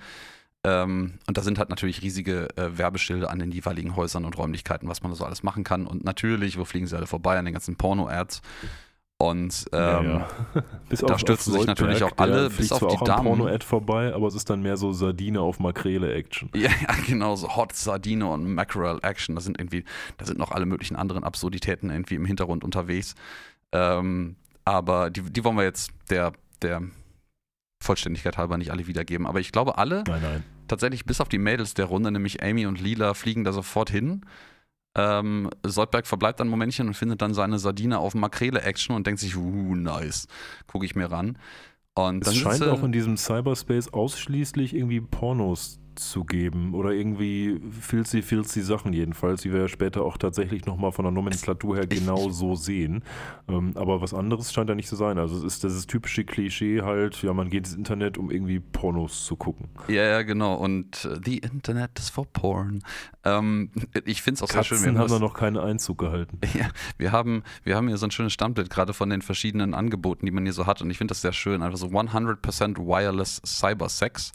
Ähm, 0.64 1.18
und 1.26 1.36
da 1.36 1.42
sind 1.42 1.58
halt 1.58 1.68
natürlich 1.68 2.00
riesige 2.00 2.48
äh, 2.56 2.78
Werbeschilder 2.78 3.28
an 3.30 3.38
den 3.38 3.52
jeweiligen 3.52 3.94
Häusern 3.94 4.24
und 4.24 4.38
Räumlichkeiten, 4.38 4.88
was 4.88 5.02
man 5.02 5.12
da 5.12 5.16
so 5.16 5.26
alles 5.26 5.42
machen 5.42 5.64
kann. 5.64 5.86
Und 5.86 6.02
natürlich, 6.02 6.56
wo 6.56 6.64
fliegen 6.64 6.86
sie 6.86 6.96
alle 6.96 7.06
vorbei? 7.06 7.38
An 7.38 7.44
den 7.44 7.52
ganzen 7.52 7.76
Porno-Ads. 7.76 8.40
Und 9.20 9.66
ähm, 9.74 9.78
ja, 9.78 10.02
ja. 10.02 10.28
da 10.88 11.06
auf, 11.12 11.20
stürzen 11.20 11.52
sich 11.52 11.66
natürlich 11.66 12.02
auch 12.02 12.12
alle, 12.16 12.48
bis 12.48 12.72
auf 12.72 12.86
die 12.86 13.04
Damen. 13.04 13.26
Porno-Ad 13.26 13.66
vorbei, 13.66 14.14
aber 14.14 14.26
es 14.26 14.34
ist 14.34 14.48
dann 14.48 14.62
mehr 14.62 14.78
so 14.78 14.92
Sardine 14.92 15.42
auf 15.42 15.58
Makrele-Action. 15.60 16.48
Ja, 16.56 16.70
ja, 16.70 16.94
genau, 17.06 17.36
so 17.36 17.54
Hot 17.54 17.74
Sardine 17.74 18.26
und 18.26 18.54
Mackerel-Action. 18.54 19.34
Da 19.34 19.42
sind 19.42 19.60
irgendwie, 19.60 19.84
da 20.16 20.24
sind 20.24 20.38
noch 20.38 20.52
alle 20.52 20.64
möglichen 20.64 20.96
anderen 20.96 21.22
Absurditäten 21.22 21.90
irgendwie 21.90 22.14
im 22.14 22.24
Hintergrund 22.24 22.64
unterwegs. 22.64 23.14
Ähm, 23.72 24.36
aber 24.64 25.10
die, 25.10 25.20
die 25.20 25.44
wollen 25.44 25.58
wir 25.58 25.64
jetzt 25.64 25.90
der, 26.08 26.32
der 26.62 26.80
Vollständigkeit 27.82 28.38
halber 28.38 28.56
nicht 28.56 28.70
alle 28.70 28.86
wiedergeben. 28.86 29.26
Aber 29.26 29.40
ich 29.40 29.52
glaube, 29.52 29.76
alle, 29.76 30.02
nein, 30.06 30.22
nein. 30.22 30.44
tatsächlich 30.66 31.04
bis 31.04 31.20
auf 31.20 31.28
die 31.28 31.36
Mädels 31.36 31.74
der 31.74 31.84
Runde, 31.84 32.10
nämlich 32.10 32.42
Amy 32.42 32.64
und 32.64 32.80
Lila, 32.80 33.12
fliegen 33.12 33.44
da 33.44 33.52
sofort 33.52 33.90
hin 33.90 34.22
ähm, 34.96 35.48
Soldberg 35.64 36.06
verbleibt 36.06 36.40
dann 36.40 36.48
ein 36.48 36.50
Momentchen 36.50 36.88
und 36.88 36.94
findet 36.94 37.22
dann 37.22 37.34
seine 37.34 37.58
Sardine 37.58 37.98
auf 37.98 38.14
Makrele-Action 38.14 38.94
und 38.94 39.06
denkt 39.06 39.20
sich, 39.20 39.36
uh, 39.36 39.74
nice, 39.74 40.26
gucke 40.66 40.84
ich 40.84 40.94
mir 40.94 41.10
ran. 41.10 41.38
Und 41.94 42.26
es 42.26 42.36
scheint 42.36 42.62
auch 42.64 42.82
in 42.82 42.92
diesem 42.92 43.16
Cyberspace 43.16 43.92
ausschließlich 43.92 44.74
irgendwie 44.74 45.00
Pornos 45.00 45.80
zu 46.00 46.24
geben 46.24 46.74
oder 46.74 46.90
irgendwie 46.92 47.60
filzy, 47.80 48.22
filzy 48.22 48.62
Sachen 48.62 48.92
jedenfalls, 48.92 49.42
die 49.42 49.52
wir 49.52 49.60
ja 49.60 49.68
später 49.68 50.02
auch 50.02 50.16
tatsächlich 50.16 50.66
nochmal 50.66 50.92
von 50.92 51.04
der 51.04 51.12
Nomenklatur 51.12 51.76
her 51.76 51.86
genau 51.86 52.30
so 52.30 52.54
sehen. 52.54 53.04
Ähm, 53.48 53.72
aber 53.74 54.00
was 54.00 54.14
anderes 54.14 54.52
scheint 54.52 54.68
ja 54.68 54.74
nicht 54.74 54.88
zu 54.88 54.96
sein. 54.96 55.18
Also 55.18 55.36
es 55.36 55.44
ist 55.44 55.64
das 55.64 55.86
typische 55.86 56.24
Klischee 56.24 56.82
halt, 56.82 57.22
ja, 57.22 57.32
man 57.32 57.50
geht 57.50 57.66
ins 57.66 57.74
Internet, 57.74 58.18
um 58.18 58.30
irgendwie 58.30 58.60
Pornos 58.60 59.24
zu 59.26 59.36
gucken. 59.36 59.68
Ja, 59.88 60.04
ja, 60.04 60.22
genau. 60.22 60.54
Und 60.54 61.04
uh, 61.04 61.20
the 61.22 61.38
Internet 61.38 61.98
is 61.98 62.10
for 62.10 62.26
porn. 62.26 62.82
Ähm, 63.24 63.70
ich 64.04 64.22
finde 64.22 64.38
es 64.38 64.42
auch 64.42 64.48
Katzen 64.48 64.78
sehr 64.78 64.86
schön. 64.86 64.94
Wir 64.94 65.00
haben 65.00 65.10
da 65.10 65.18
noch 65.18 65.34
keinen 65.34 65.58
Einzug 65.58 65.98
gehalten. 65.98 66.38
Ja, 66.52 66.68
wir 66.98 67.12
haben, 67.12 67.44
wir 67.62 67.76
haben 67.76 67.86
hier 67.86 67.96
so 67.96 68.06
ein 68.06 68.10
schönes 68.10 68.32
Stammbild 68.32 68.70
gerade 68.70 68.92
von 68.92 69.08
den 69.08 69.22
verschiedenen 69.22 69.72
Angeboten, 69.72 70.26
die 70.26 70.32
man 70.32 70.44
hier 70.44 70.52
so 70.52 70.66
hat. 70.66 70.82
Und 70.82 70.90
ich 70.90 70.98
finde 70.98 71.12
das 71.12 71.22
sehr 71.22 71.32
schön. 71.32 71.62
Einfach 71.62 71.78
so 71.78 71.86
100% 71.86 72.76
Wireless 72.76 73.40
Cyber 73.46 73.88
Sex 73.88 74.32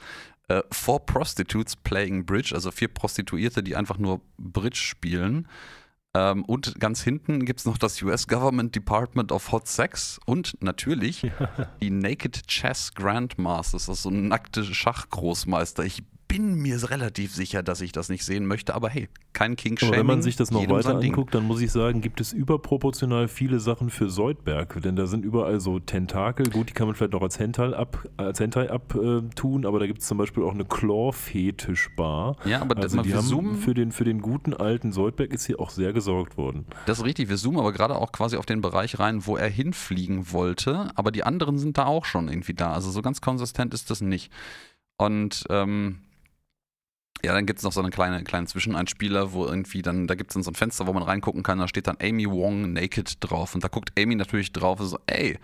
äh, 0.47 0.62
Four 0.71 1.05
Prostitutes 1.05 1.75
Playing 1.75 2.25
Bridge, 2.25 2.51
also 2.53 2.71
vier 2.71 2.88
Prostituierte, 2.88 3.63
die 3.63 3.75
einfach 3.75 3.97
nur 3.97 4.21
Bridge 4.38 4.79
spielen. 4.79 5.47
Ähm, 6.15 6.45
und 6.45 6.79
ganz 6.79 7.01
hinten 7.03 7.45
gibt 7.45 7.60
es 7.60 7.65
noch 7.65 7.77
das 7.77 8.01
US 8.01 8.27
Government 8.27 8.73
Department 8.73 9.31
of 9.31 9.51
Hot 9.51 9.67
Sex 9.67 10.19
und 10.25 10.55
natürlich 10.62 11.23
ja. 11.23 11.31
die 11.81 11.89
Naked 11.89 12.47
Chess 12.47 12.93
Grandmasters, 12.93 13.89
also 13.89 14.10
nackte 14.10 14.63
Schachgroßmeister. 14.63 15.84
Ich 15.84 16.03
bin 16.27 16.55
mir 16.55 16.75
relativ 16.89 17.33
sicher, 17.33 17.63
dass 17.63 17.81
ich 17.81 17.91
das 17.91 18.09
nicht 18.09 18.25
sehen 18.25 18.45
möchte, 18.45 18.75
aber 18.75 18.89
hey, 18.89 19.09
kein 19.33 19.55
king 19.55 19.75
-Shaming, 19.75 19.91
Wenn 19.91 20.05
man 20.05 20.21
sich 20.21 20.35
das 20.35 20.51
noch 20.51 20.67
weiter 20.69 20.97
anguckt, 20.97 21.35
dann 21.35 21.43
muss 21.45 21.61
ich 21.61 21.71
sagen, 21.71 22.01
gibt 22.01 22.21
es 22.21 22.33
überproportional 22.33 23.27
viele 23.27 23.59
Sachen 23.59 23.89
für 23.89 24.09
Soldberg, 24.09 24.81
denn 24.81 24.95
da 24.95 25.07
sind 25.07 25.23
überall 25.25 25.59
so 25.59 25.79
Tentakel, 25.79 26.49
gut, 26.49 26.69
die 26.69 26.73
kann 26.73 26.88
man 26.88 26.95
vielleicht 26.95 27.13
noch 27.13 27.21
als 27.21 27.39
Hentai 27.39 27.73
ab, 27.73 28.07
als 28.17 28.39
Hentai 28.39 28.69
abtun, 28.69 29.63
äh, 29.63 29.67
aber 29.67 29.79
da 29.79 29.88
gibt 29.88 30.01
es 30.01 30.07
zum 30.07 30.17
Beispiel 30.17 30.43
auch 30.43 30.53
eine 30.53 30.65
Claw-Fetisch-Bar. 30.65 32.38
Ja, 32.45 32.61
aber 32.61 32.77
also 32.77 33.01
die 33.01 33.13
haben 33.13 33.25
zoomen, 33.25 33.57
für 33.57 33.73
den, 33.73 33.91
für 33.91 34.03
den 34.03 34.21
guten 34.21 34.53
alten 34.53 34.91
Soldberg 34.91 35.33
ist 35.33 35.45
hier 35.45 35.59
auch 35.59 35.69
sehr 35.69 35.93
gesorgt 35.93 36.38
worden. 36.38 36.65
Das 36.85 36.99
ist 36.99 37.05
richtig, 37.05 37.29
wir 37.29 37.38
zoomen 37.38 37.59
aber 37.59 37.73
gerade 37.73 37.95
auch 37.95 38.11
quasi 38.11 38.38
auf 38.38 38.45
den 38.45 38.61
Bereich 38.61 38.99
rein, 38.99 39.25
wo 39.25 39.38
er 39.38 39.49
hinfliegen 39.49 40.31
wollte, 40.31 40.91
aber 40.95 41.11
die 41.11 41.23
anderen 41.23 41.57
sind 41.57 41.77
da 41.77 41.85
auch 41.85 42.05
schon 42.05 42.29
irgendwie 42.29 42.53
da, 42.53 42.73
also 42.73 42.89
so 42.91 43.01
ganz 43.01 43.21
konsistent 43.21 43.73
ist 43.73 43.91
das 43.91 44.01
nicht. 44.01 44.31
Und 44.97 45.43
ähm, 45.49 45.99
ja, 47.23 47.34
dann 47.34 47.45
gibt 47.45 47.60
es 47.60 47.63
noch 47.63 47.71
so 47.71 47.82
einen 47.82 47.91
kleinen, 47.91 48.23
kleinen 48.23 48.47
Zwischeneinspieler, 48.47 49.34
wo 49.34 49.45
irgendwie 49.45 49.82
dann, 49.82 50.08
da 50.08 50.15
gibt 50.15 50.32
es 50.32 50.34
dann 50.34 50.43
so 50.43 50.51
ein 50.51 50.56
Fenster, 50.56 50.88
wo 50.88 50.93
man 50.93 51.04
reingucken 51.04 51.43
kann, 51.43 51.60
da 51.60 51.67
steht 51.67 51.88
dann 51.88 51.97
Amy 52.01 52.30
Wong 52.30 52.73
Naked 52.73 53.17
drauf. 53.19 53.56
Und 53.56 53.63
da 53.63 53.67
guckt 53.67 53.91
Amy 53.97 54.15
natürlich 54.15 54.51
drauf 54.51 54.80
und 54.80 54.88
so, 54.88 54.99
ey, 55.08 55.39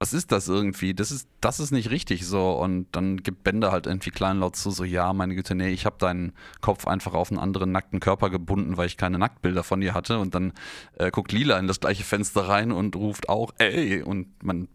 was 0.00 0.12
ist 0.12 0.30
das 0.30 0.46
irgendwie? 0.46 0.94
Das 0.94 1.10
ist, 1.10 1.28
das 1.40 1.58
ist 1.58 1.72
nicht 1.72 1.90
richtig 1.90 2.24
so. 2.24 2.52
Und 2.52 2.86
dann 2.92 3.16
gibt 3.18 3.42
Bender 3.42 3.72
halt 3.72 3.86
irgendwie 3.86 4.10
kleinlaut 4.10 4.54
zu, 4.54 4.70
so, 4.70 4.84
ja, 4.84 5.12
meine 5.12 5.34
Güte, 5.34 5.54
nee, 5.56 5.70
ich 5.70 5.86
habe 5.86 5.98
deinen 5.98 6.32
Kopf 6.60 6.86
einfach 6.86 7.14
auf 7.14 7.30
einen 7.30 7.40
anderen 7.40 7.72
nackten 7.72 7.98
Körper 7.98 8.30
gebunden, 8.30 8.76
weil 8.76 8.86
ich 8.86 8.96
keine 8.96 9.18
Nacktbilder 9.18 9.64
von 9.64 9.80
dir 9.80 9.94
hatte. 9.94 10.18
Und 10.18 10.34
dann 10.34 10.52
äh, 10.96 11.10
guckt 11.10 11.32
Lila 11.32 11.58
in 11.58 11.66
das 11.66 11.80
gleiche 11.80 12.04
Fenster 12.04 12.48
rein 12.48 12.70
und 12.70 12.94
ruft 12.94 13.28
auch, 13.28 13.52
ey, 13.58 14.02
und 14.02 14.42
man 14.42 14.68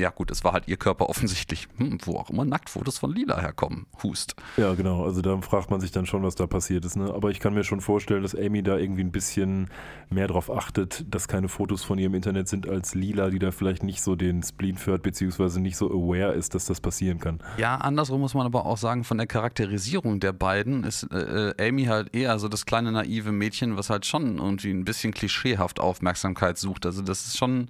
ja 0.00 0.10
gut, 0.10 0.30
es 0.30 0.44
war 0.44 0.52
halt 0.52 0.68
ihr 0.68 0.76
Körper 0.76 1.08
offensichtlich, 1.08 1.66
hm, 1.76 1.98
wo 2.04 2.16
auch 2.16 2.30
immer 2.30 2.44
Nacktfotos 2.44 2.98
von 2.98 3.12
Lila 3.12 3.40
herkommen. 3.40 3.86
Hust. 4.02 4.36
Ja, 4.56 4.74
genau. 4.74 5.04
Also 5.04 5.22
da 5.22 5.40
fragt 5.40 5.70
man 5.70 5.80
sich 5.80 5.90
dann 5.90 6.06
schon, 6.06 6.22
was 6.22 6.36
da 6.36 6.46
passiert 6.46 6.84
ist. 6.84 6.96
Ne? 6.96 7.12
Aber 7.12 7.30
ich 7.30 7.40
kann 7.40 7.52
mir 7.52 7.64
schon 7.64 7.80
vorstellen, 7.80 8.22
dass 8.22 8.34
Amy 8.36 8.62
da 8.62 8.76
irgendwie 8.76 9.02
ein 9.02 9.10
bisschen 9.10 9.70
mehr 10.08 10.28
darauf 10.28 10.50
achtet, 10.50 11.04
dass 11.12 11.26
keine 11.26 11.48
Fotos 11.48 11.82
von 11.82 11.98
ihr 11.98 12.06
im 12.06 12.14
Internet 12.14 12.48
sind 12.48 12.68
als 12.68 12.94
Lila, 12.94 13.30
die 13.30 13.40
da 13.40 13.50
vielleicht 13.50 13.82
nicht 13.82 14.00
so 14.00 14.14
den 14.14 14.42
Spleen 14.44 14.76
führt, 14.76 15.02
beziehungsweise 15.02 15.60
nicht 15.60 15.76
so 15.76 15.90
aware 15.90 16.32
ist, 16.32 16.54
dass 16.54 16.66
das 16.66 16.80
passieren 16.80 17.18
kann. 17.18 17.40
Ja, 17.56 17.76
andersrum 17.76 18.20
muss 18.20 18.34
man 18.34 18.46
aber 18.46 18.66
auch 18.66 18.78
sagen, 18.78 19.02
von 19.02 19.18
der 19.18 19.26
Charakterisierung 19.26 20.20
der 20.20 20.32
beiden 20.32 20.84
ist 20.84 21.08
äh, 21.10 21.50
äh 21.58 21.68
Amy 21.68 21.86
halt 21.86 22.14
eher 22.14 22.38
so 22.38 22.48
das 22.48 22.66
kleine 22.66 22.92
naive 22.92 23.32
Mädchen, 23.32 23.76
was 23.76 23.90
halt 23.90 24.06
schon 24.06 24.38
irgendwie 24.38 24.70
ein 24.70 24.84
bisschen 24.84 25.12
klischeehaft 25.12 25.80
Aufmerksamkeit 25.80 26.56
sucht. 26.56 26.86
Also 26.86 27.02
das 27.02 27.26
ist 27.26 27.36
schon 27.36 27.68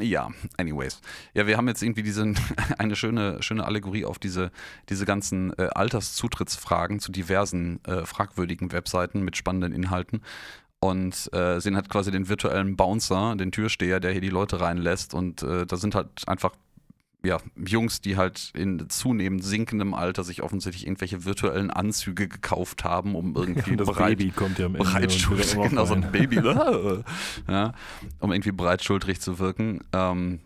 ja, 0.00 0.30
anyways. 0.56 1.00
Ja, 1.34 1.46
wir 1.46 1.56
haben 1.56 1.68
jetzt 1.68 1.82
irgendwie 1.82 2.02
diese, 2.02 2.32
eine 2.78 2.96
schöne, 2.96 3.42
schöne 3.42 3.64
Allegorie 3.64 4.04
auf 4.04 4.18
diese, 4.18 4.50
diese 4.88 5.04
ganzen 5.04 5.56
äh, 5.58 5.68
Alterszutrittsfragen 5.74 6.98
zu 6.98 7.12
diversen 7.12 7.84
äh, 7.84 8.06
fragwürdigen 8.06 8.72
Webseiten 8.72 9.22
mit 9.22 9.36
spannenden 9.36 9.72
Inhalten. 9.72 10.22
Und 10.80 11.32
äh, 11.32 11.60
sehen 11.60 11.76
halt 11.76 11.88
quasi 11.88 12.10
den 12.10 12.28
virtuellen 12.28 12.74
Bouncer, 12.74 13.36
den 13.36 13.52
Türsteher, 13.52 14.00
der 14.00 14.10
hier 14.10 14.20
die 14.20 14.30
Leute 14.30 14.60
reinlässt. 14.60 15.14
Und 15.14 15.42
äh, 15.42 15.64
da 15.64 15.76
sind 15.76 15.94
halt 15.94 16.08
einfach 16.26 16.52
ja, 17.24 17.38
Jungs, 17.56 18.00
die 18.00 18.16
halt 18.16 18.52
in 18.54 18.88
zunehmend 18.88 19.44
sinkendem 19.44 19.94
Alter 19.94 20.24
sich 20.24 20.42
offensichtlich 20.42 20.86
irgendwelche 20.86 21.24
virtuellen 21.24 21.70
Anzüge 21.70 22.28
gekauft 22.28 22.84
haben, 22.84 23.14
um 23.14 23.36
irgendwie 23.36 23.70
ja, 23.70 23.76
das 23.76 23.88
bereit, 23.88 24.18
Baby 24.18 24.30
kommt 24.30 24.58
ja 24.58 24.66
am 24.66 24.74
Ende 24.74 24.88
breitschultrig, 24.88 25.68
genau, 25.68 25.84
so 25.84 25.94
ein 25.94 26.10
Baby, 26.10 26.36
ja, 27.48 27.72
um 28.18 28.32
irgendwie 28.32 28.52
breitschultrig 28.52 29.20
zu 29.20 29.38
wirken. 29.38 29.80
Ähm, 29.92 30.40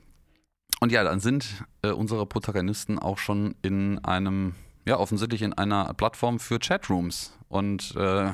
und 0.80 0.92
ja, 0.92 1.04
dann 1.04 1.20
sind 1.20 1.64
äh, 1.82 1.90
unsere 1.90 2.26
Protagonisten 2.26 2.98
auch 2.98 3.18
schon 3.18 3.54
in 3.62 3.98
einem, 4.04 4.54
ja, 4.86 4.98
offensichtlich 4.98 5.42
in 5.42 5.54
einer 5.54 5.94
Plattform 5.94 6.38
für 6.38 6.58
Chatrooms 6.58 7.32
und 7.48 7.94
äh, 7.96 8.30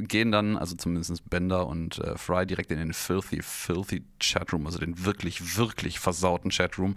gehen 0.00 0.32
dann, 0.32 0.56
also 0.56 0.76
zumindest 0.76 1.28
Bender 1.30 1.66
und 1.66 1.98
äh, 1.98 2.16
Fry, 2.16 2.46
direkt 2.46 2.70
in 2.70 2.78
den 2.78 2.92
filthy, 2.92 3.42
filthy 3.42 4.04
Chatroom, 4.18 4.66
also 4.66 4.78
den 4.78 5.04
wirklich, 5.04 5.56
wirklich 5.56 5.98
versauten 5.98 6.50
Chatroom 6.50 6.96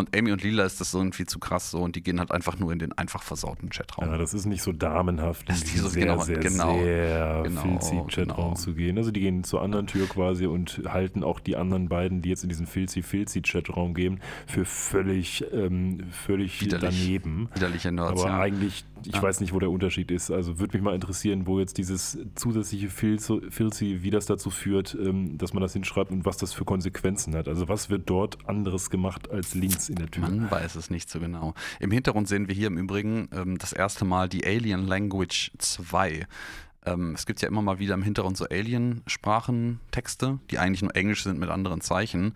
und 0.00 0.16
Amy 0.16 0.32
und 0.32 0.42
Lila 0.42 0.64
ist 0.64 0.80
das 0.80 0.94
irgendwie 0.94 1.26
zu 1.26 1.38
krass 1.38 1.70
so 1.70 1.78
und 1.80 1.94
die 1.94 2.02
gehen 2.02 2.20
halt 2.20 2.30
einfach 2.30 2.58
nur 2.58 2.72
in 2.72 2.78
den 2.78 2.96
einfach 2.96 3.22
versauten 3.22 3.68
Chatraum. 3.68 4.08
Ja, 4.08 4.16
das 4.16 4.32
ist 4.32 4.46
nicht 4.46 4.62
so 4.62 4.72
damenhaft, 4.72 5.48
in 5.48 5.56
diesen 5.56 5.90
sehr, 5.90 6.06
genau, 6.06 6.22
sehr, 6.22 6.38
genau, 6.38 6.78
sehr 6.78 7.42
genau, 7.44 7.60
filzy 7.60 7.96
Chatraum 8.08 8.44
genau. 8.44 8.54
zu 8.54 8.74
gehen. 8.74 8.96
Also 8.96 9.10
die 9.10 9.20
gehen 9.20 9.44
zur 9.44 9.60
anderen 9.60 9.86
Tür 9.86 10.08
quasi 10.08 10.46
und 10.46 10.80
halten 10.88 11.22
auch 11.22 11.38
die 11.38 11.56
anderen 11.56 11.88
beiden, 11.88 12.22
die 12.22 12.30
jetzt 12.30 12.42
in 12.42 12.48
diesen 12.48 12.66
filzy, 12.66 13.02
filzy 13.02 13.42
Chatraum 13.42 13.92
gehen, 13.92 14.20
für 14.46 14.64
völlig, 14.64 15.44
ähm, 15.52 15.98
völlig 16.10 16.62
Widerlich. 16.62 16.98
daneben. 16.98 17.50
Widerliche 17.54 17.92
Nerds, 17.92 18.22
Aber 18.22 18.30
ja. 18.30 18.40
eigentlich, 18.40 18.84
ich 19.06 19.14
ja. 19.14 19.22
weiß 19.22 19.40
nicht, 19.40 19.52
wo 19.52 19.58
der 19.58 19.70
Unterschied 19.70 20.10
ist. 20.10 20.30
Also 20.30 20.58
würde 20.58 20.76
mich 20.76 20.84
mal 20.84 20.94
interessieren, 20.94 21.46
wo 21.46 21.58
jetzt 21.58 21.78
dieses 21.78 22.18
zusätzliche 22.34 22.88
filzy, 22.88 24.02
wie 24.02 24.10
das 24.10 24.26
dazu 24.26 24.50
führt, 24.50 24.96
ähm, 25.00 25.38
dass 25.38 25.52
man 25.52 25.62
das 25.62 25.72
hinschreibt 25.72 26.10
und 26.10 26.24
was 26.24 26.36
das 26.36 26.52
für 26.52 26.64
Konsequenzen 26.64 27.34
hat. 27.34 27.48
Also 27.48 27.68
was 27.68 27.90
wird 27.90 28.08
dort 28.08 28.48
anderes 28.48 28.90
gemacht 28.90 29.30
als 29.30 29.54
links 29.54 29.88
in 29.88 29.96
der 29.96 30.10
Tür. 30.10 30.22
Man 30.22 30.50
weiß 30.50 30.74
es 30.74 30.90
nicht 30.90 31.10
so 31.10 31.20
genau. 31.20 31.54
Im 31.78 31.90
Hintergrund 31.90 32.28
sehen 32.28 32.48
wir 32.48 32.54
hier 32.54 32.68
im 32.68 32.78
Übrigen 32.78 33.28
ähm, 33.32 33.58
das 33.58 33.72
erste 33.72 34.04
Mal 34.04 34.28
die 34.28 34.46
Alien 34.46 34.86
Language 34.86 35.52
2. 35.58 36.26
Ähm, 36.86 37.14
es 37.14 37.26
gibt 37.26 37.42
ja 37.42 37.48
immer 37.48 37.62
mal 37.62 37.78
wieder 37.78 37.94
im 37.94 38.02
Hintergrund 38.02 38.36
so 38.36 38.46
Alien-Sprachentexte, 38.46 40.38
die 40.50 40.58
eigentlich 40.58 40.82
nur 40.82 40.94
Englisch 40.96 41.24
sind 41.24 41.38
mit 41.38 41.50
anderen 41.50 41.80
Zeichen. 41.80 42.34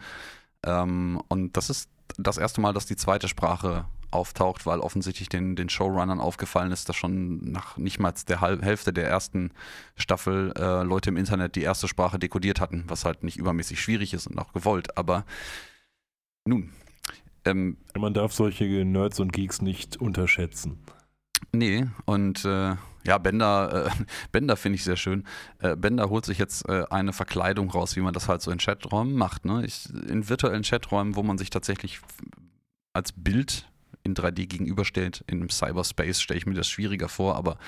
Ähm, 0.65 1.21
und 1.29 1.57
das 1.57 1.71
ist 1.71 1.91
das 2.19 2.39
erste 2.39 2.61
Mal, 2.61 2.73
dass 2.73 2.87
die 2.87 2.97
zweite 2.97 3.29
Sprache 3.29 3.87
auftaucht, 4.15 4.67
weil 4.67 4.81
offensichtlich 4.81 5.29
den, 5.29 5.57
den 5.57 5.69
Showrunnern 5.69 6.21
aufgefallen 6.21 6.73
ist, 6.73 6.89
dass 6.89 6.97
schon 6.97 7.51
nach 7.51 7.77
nicht 7.77 7.99
mal 7.99 8.13
der 8.29 8.41
Hälfte 8.41 8.93
der 8.93 9.09
ersten 9.09 9.51
Staffel 9.97 10.53
äh, 10.57 10.83
Leute 10.83 11.11
im 11.11 11.17
Internet 11.17 11.57
die 11.57 11.63
erste 11.63 11.89
Sprache 11.89 12.19
dekodiert 12.19 12.61
hatten, 12.61 12.85
was 12.89 13.05
halt 13.05 13.25
nicht 13.25 13.37
übermäßig 13.37 13.81
schwierig 13.81 14.15
ist 14.15 14.27
und 14.27 14.39
auch 14.39 14.53
gewollt. 14.53 14.97
Aber 14.97 15.25
nun, 16.45 16.73
ähm, 17.45 17.77
Man 17.97 18.15
darf 18.15 18.33
solche 18.33 18.65
Nerds 18.65 19.21
und 19.21 19.33
Geeks 19.33 19.63
nicht 19.63 19.97
unterschätzen. 19.97 20.79
Nee, 21.53 21.87
und 22.05 22.45
äh, 22.45 22.77
ja, 23.07 23.19
Bender, 23.19 23.87
äh, 23.87 24.05
Bender 24.33 24.57
finde 24.57 24.77
ich 24.77 24.85
sehr 24.85 24.97
schön. 24.97 25.25
Äh, 25.59 25.77
Bender 25.77 26.09
holt 26.09 26.25
sich 26.25 26.39
jetzt 26.39 26.69
äh, 26.69 26.85
eine 26.91 27.13
Verkleidung 27.13 27.71
raus, 27.71 27.97
wie 27.97 28.01
man 28.01 28.15
das 28.15 28.29
halt 28.29 28.43
so 28.43 28.51
in 28.51 28.59
Chaträumen 28.59 29.15
macht. 29.15 29.45
Ne? 29.45 29.65
Ich, 29.65 29.89
in 30.09 30.29
virtuellen 30.29 30.63
Chaträumen, 30.63 31.17
wo 31.17 31.23
man 31.23 31.39
sich 31.39 31.51
tatsächlich 31.51 32.01
als 32.93 33.13
Bild 33.13 33.69
in 34.05 34.15
3D 34.15 34.47
gegenüberstellt, 34.47 35.25
in 35.27 35.39
einem 35.39 35.51
Cyberspace 35.51 36.21
stelle 36.21 36.39
ich 36.39 36.47
mir 36.47 36.55
das 36.55 36.69
schwieriger 36.69 37.09
vor, 37.09 37.37
aber 37.37 37.59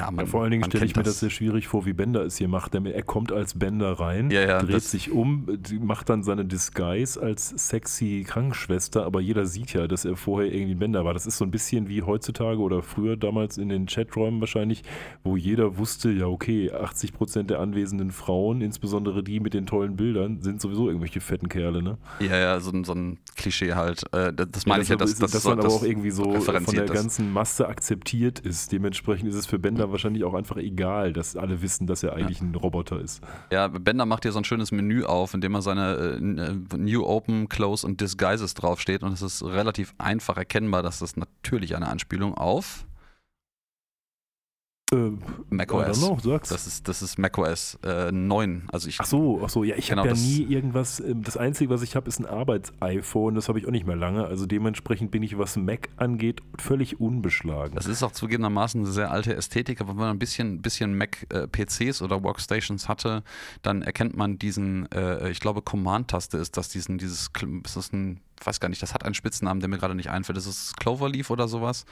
ja, 0.00 0.10
man, 0.10 0.24
ja, 0.24 0.30
vor 0.30 0.42
allen 0.42 0.50
Dingen 0.50 0.64
stelle 0.64 0.86
ich 0.86 0.96
mir 0.96 1.02
das. 1.02 1.14
das 1.14 1.20
sehr 1.20 1.30
schwierig 1.30 1.68
vor, 1.68 1.84
wie 1.84 1.92
Bender 1.92 2.24
es 2.24 2.38
hier 2.38 2.48
macht. 2.48 2.74
Er 2.74 3.02
kommt 3.02 3.32
als 3.32 3.58
Bender 3.58 3.92
rein, 3.92 4.30
ja, 4.30 4.40
ja, 4.40 4.62
dreht 4.62 4.82
sich 4.82 5.10
um, 5.10 5.46
macht 5.80 6.08
dann 6.08 6.22
seine 6.22 6.46
Disguise 6.46 7.20
als 7.20 7.48
sexy 7.48 8.24
Krankenschwester, 8.26 9.04
aber 9.04 9.20
jeder 9.20 9.44
sieht 9.44 9.74
ja, 9.74 9.86
dass 9.86 10.06
er 10.06 10.16
vorher 10.16 10.52
irgendwie 10.52 10.74
Bender 10.74 11.04
war. 11.04 11.12
Das 11.12 11.26
ist 11.26 11.36
so 11.36 11.44
ein 11.44 11.50
bisschen 11.50 11.88
wie 11.88 12.02
heutzutage 12.02 12.60
oder 12.60 12.82
früher 12.82 13.16
damals 13.16 13.58
in 13.58 13.68
den 13.68 13.86
Chaträumen 13.86 14.40
wahrscheinlich, 14.40 14.84
wo 15.22 15.36
jeder 15.36 15.76
wusste, 15.76 16.10
ja 16.10 16.26
okay, 16.26 16.72
80 16.72 17.12
Prozent 17.12 17.50
der 17.50 17.60
anwesenden 17.60 18.10
Frauen, 18.10 18.62
insbesondere 18.62 19.22
die 19.22 19.38
mit 19.38 19.52
den 19.52 19.66
tollen 19.66 19.96
Bildern, 19.96 20.40
sind 20.40 20.62
sowieso 20.62 20.86
irgendwelche 20.88 21.20
fetten 21.20 21.48
Kerle, 21.48 21.82
ne? 21.82 21.98
Ja, 22.20 22.36
ja, 22.38 22.60
so, 22.60 22.72
so 22.84 22.94
ein 22.94 23.18
Klischee 23.36 23.74
halt. 23.74 24.02
Äh, 24.12 24.32
das 24.32 24.64
meine 24.64 24.82
ich 24.82 24.88
ja, 24.88 24.96
dass 24.96 25.10
das, 25.10 25.18
das, 25.18 25.30
das, 25.32 25.42
dann 25.42 25.58
aber 25.58 25.68
auch 25.68 25.82
irgendwie 25.82 26.10
so 26.10 26.40
von 26.40 26.64
der 26.64 26.86
ganzen 26.86 27.32
Masse 27.32 27.68
akzeptiert 27.68 28.38
ist. 28.38 28.72
Dementsprechend 28.72 29.28
ist 29.28 29.34
es 29.34 29.46
für 29.46 29.58
Bender 29.58 29.89
Wahrscheinlich 29.90 30.24
auch 30.24 30.34
einfach 30.34 30.56
egal, 30.56 31.12
dass 31.12 31.36
alle 31.36 31.62
wissen, 31.62 31.86
dass 31.86 32.02
er 32.02 32.14
eigentlich 32.14 32.40
ja. 32.40 32.46
ein 32.46 32.54
Roboter 32.54 33.00
ist. 33.00 33.22
Ja, 33.50 33.68
Bender 33.68 34.06
macht 34.06 34.24
hier 34.24 34.32
so 34.32 34.38
ein 34.38 34.44
schönes 34.44 34.72
Menü 34.72 35.04
auf, 35.04 35.34
in 35.34 35.40
dem 35.40 35.54
er 35.54 35.62
seine 35.62 35.96
äh, 35.96 36.76
New 36.76 37.04
Open, 37.04 37.48
Close 37.48 37.86
und 37.86 38.00
Disguises 38.00 38.54
draufsteht 38.54 39.02
und 39.02 39.12
es 39.12 39.22
ist 39.22 39.44
relativ 39.44 39.94
einfach 39.98 40.36
erkennbar, 40.36 40.82
dass 40.82 40.98
das 41.00 41.16
natürlich 41.16 41.76
eine 41.76 41.88
Anspielung 41.88 42.34
auf 42.34 42.86
äh, 44.92 45.12
macOS. 45.50 45.98
Know. 45.98 46.18
Das 46.38 46.66
ist, 46.66 46.88
das 46.88 47.02
ist 47.02 47.18
macOS 47.18 47.78
äh, 47.84 48.10
9. 48.10 48.68
Also 48.72 48.88
ich, 48.88 49.00
ach 49.00 49.06
so, 49.06 49.40
ach 49.44 49.48
so, 49.48 49.64
ja, 49.64 49.76
ich 49.76 49.88
genau, 49.88 50.02
habe 50.02 50.10
ja 50.10 50.16
nie 50.16 50.42
irgendwas, 50.42 51.00
ähm, 51.00 51.22
das 51.22 51.36
Einzige, 51.36 51.70
was 51.70 51.82
ich 51.82 51.96
habe, 51.96 52.08
ist 52.08 52.18
ein 52.18 52.26
Arbeits-iPhone, 52.26 53.34
das 53.34 53.48
habe 53.48 53.58
ich 53.58 53.66
auch 53.66 53.70
nicht 53.70 53.86
mehr 53.86 53.96
lange, 53.96 54.24
also 54.26 54.46
dementsprechend 54.46 55.10
bin 55.10 55.22
ich, 55.22 55.38
was 55.38 55.56
Mac 55.56 55.88
angeht, 55.96 56.42
völlig 56.58 57.00
unbeschlagen. 57.00 57.74
Das 57.74 57.86
ist 57.86 58.02
auch 58.02 58.12
zugegebenermaßen 58.12 58.80
eine 58.80 58.90
sehr 58.90 59.10
alte 59.10 59.34
Ästhetik, 59.34 59.80
aber 59.80 59.90
wenn 59.90 60.00
man 60.00 60.10
ein 60.10 60.18
bisschen, 60.18 60.62
bisschen 60.62 60.96
Mac-PCs 60.96 62.00
äh, 62.00 62.04
oder 62.04 62.22
Workstations 62.22 62.88
hatte, 62.88 63.22
dann 63.62 63.82
erkennt 63.82 64.16
man 64.16 64.38
diesen, 64.38 64.90
äh, 64.92 65.30
ich 65.30 65.40
glaube 65.40 65.62
Command-Taste 65.62 66.38
ist 66.38 66.56
das, 66.56 66.68
diesen, 66.68 66.98
dieses, 66.98 67.30
ist 67.64 67.76
das 67.76 67.92
ein, 67.92 68.20
weiß 68.42 68.60
gar 68.60 68.68
nicht, 68.68 68.82
das 68.82 68.94
hat 68.94 69.04
einen 69.04 69.14
Spitznamen, 69.14 69.60
der 69.60 69.68
mir 69.68 69.78
gerade 69.78 69.94
nicht 69.94 70.10
einfällt, 70.10 70.38
ist 70.38 70.46
es 70.46 70.72
Cloverleaf 70.76 71.30
oder 71.30 71.48
sowas? 71.48 71.84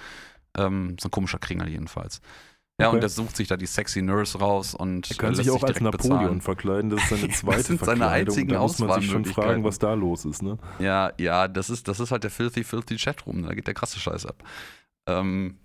Ähm, 0.56 0.96
so 0.98 1.08
ein 1.08 1.11
komischer 1.11 1.38
Kringel 1.38 1.68
jedenfalls. 1.68 2.20
Ja, 2.80 2.88
okay. 2.88 2.96
und 2.96 3.00
der 3.00 3.08
sucht 3.08 3.36
sich 3.36 3.48
da 3.48 3.56
die 3.56 3.66
sexy 3.66 4.02
Nurse 4.02 4.38
raus 4.38 4.72
und 4.72 5.10
er 5.10 5.16
kann 5.16 5.34
sich 5.34 5.50
auch 5.50 5.64
als 5.64 5.80
Napoleon 5.80 6.18
bezahlen. 6.20 6.40
verkleiden. 6.40 6.90
Das 6.90 7.02
ist 7.02 7.08
seine 7.08 7.28
zweite 7.32 7.56
das 7.58 7.66
sind 7.66 7.84
seine 7.84 8.06
einzigen 8.06 8.50
da 8.50 8.60
muss 8.60 8.78
man 8.78 9.00
sich 9.00 9.10
schon 9.10 9.24
fragen, 9.24 9.64
was 9.64 9.80
da 9.80 9.94
los 9.94 10.24
ist, 10.24 10.42
ne? 10.42 10.58
Ja, 10.78 11.12
ja, 11.18 11.48
das 11.48 11.70
ist, 11.70 11.88
das 11.88 11.98
ist 11.98 12.12
halt 12.12 12.22
der 12.22 12.30
filthy, 12.30 12.62
filthy 12.62 12.96
Chatroom. 12.96 13.42
Da 13.42 13.54
geht 13.54 13.66
der 13.66 13.74
krasse 13.74 13.98
Scheiß 13.98 14.26
ab. 14.26 14.44
Ähm, 15.08 15.58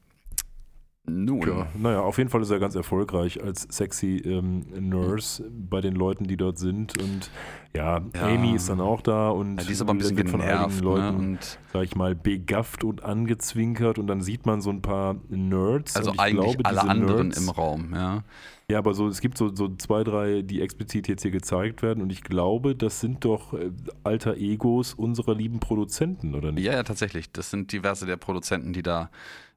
nun. 1.06 1.48
Ja, 1.48 1.68
naja, 1.76 2.02
auf 2.02 2.18
jeden 2.18 2.30
Fall 2.30 2.42
ist 2.42 2.50
er 2.50 2.60
ganz 2.60 2.76
erfolgreich 2.76 3.44
als 3.44 3.68
sexy 3.70 4.22
ähm, 4.26 4.66
Nurse 4.80 5.44
bei 5.52 5.82
den 5.82 5.96
Leuten, 5.96 6.26
die 6.26 6.38
dort 6.38 6.58
sind. 6.58 6.98
Und 7.02 7.30
ja, 7.76 8.02
ja. 8.16 8.28
Amy 8.28 8.56
ist 8.56 8.70
dann 8.70 8.80
auch 8.80 9.02
da 9.02 9.30
und 9.30 9.60
ja, 9.60 9.66
die 9.66 9.74
ist 9.74 9.82
aber 9.82 9.94
ein 9.94 9.98
bisschen 9.98 10.18
wird 10.18 10.30
von 10.30 10.42
einigen 10.42 10.76
ne? 10.76 10.82
Leuten, 10.82 11.32
ne? 11.34 11.39
sag 11.74 11.84
ich 11.84 11.96
mal, 11.96 12.16
begafft 12.16 12.84
und 12.84 13.04
angezwinkert. 13.04 14.00
Und 14.00 14.08
dann 14.08 14.22
sieht 14.22 14.46
man 14.46 14.62
so 14.62 14.70
ein 14.70 14.82
paar 14.82 15.16
Nerds. 15.30 15.96
Also 15.96 16.13
eigentlich 16.18 16.58
glaube, 16.58 16.66
alle 16.66 16.89
anderen 16.89 17.28
Nerds, 17.28 17.42
im 17.42 17.50
Raum, 17.50 17.94
ja. 17.94 18.24
Ja, 18.72 18.78
aber 18.78 18.94
so, 18.94 19.08
es 19.10 19.20
gibt 19.20 19.38
so, 19.38 19.54
so 19.54 19.76
zwei, 19.76 20.06
drei, 20.06 20.42
die 20.42 20.62
explizit 20.62 21.10
jetzt 21.10 21.22
hier 21.22 21.32
gezeigt 21.32 21.82
werden. 21.82 22.02
Und 22.02 22.12
ich 22.12 22.24
glaube, 22.24 22.76
das 22.76 23.02
sind 23.02 23.26
doch 23.26 23.54
äh, 23.54 23.72
alter 24.06 24.38
Egos 24.38 24.94
unserer 24.94 25.36
lieben 25.36 25.60
Produzenten, 25.60 26.34
oder 26.34 26.54
nicht? 26.54 26.63
Ja, 26.63 26.74
ja, 26.74 26.84
tatsächlich. 26.84 27.32
Das 27.32 27.52
sind 27.52 27.74
diverse 27.74 28.06
der 28.06 28.16
Produzenten, 28.16 28.72
die 28.72 28.82
da 28.82 29.10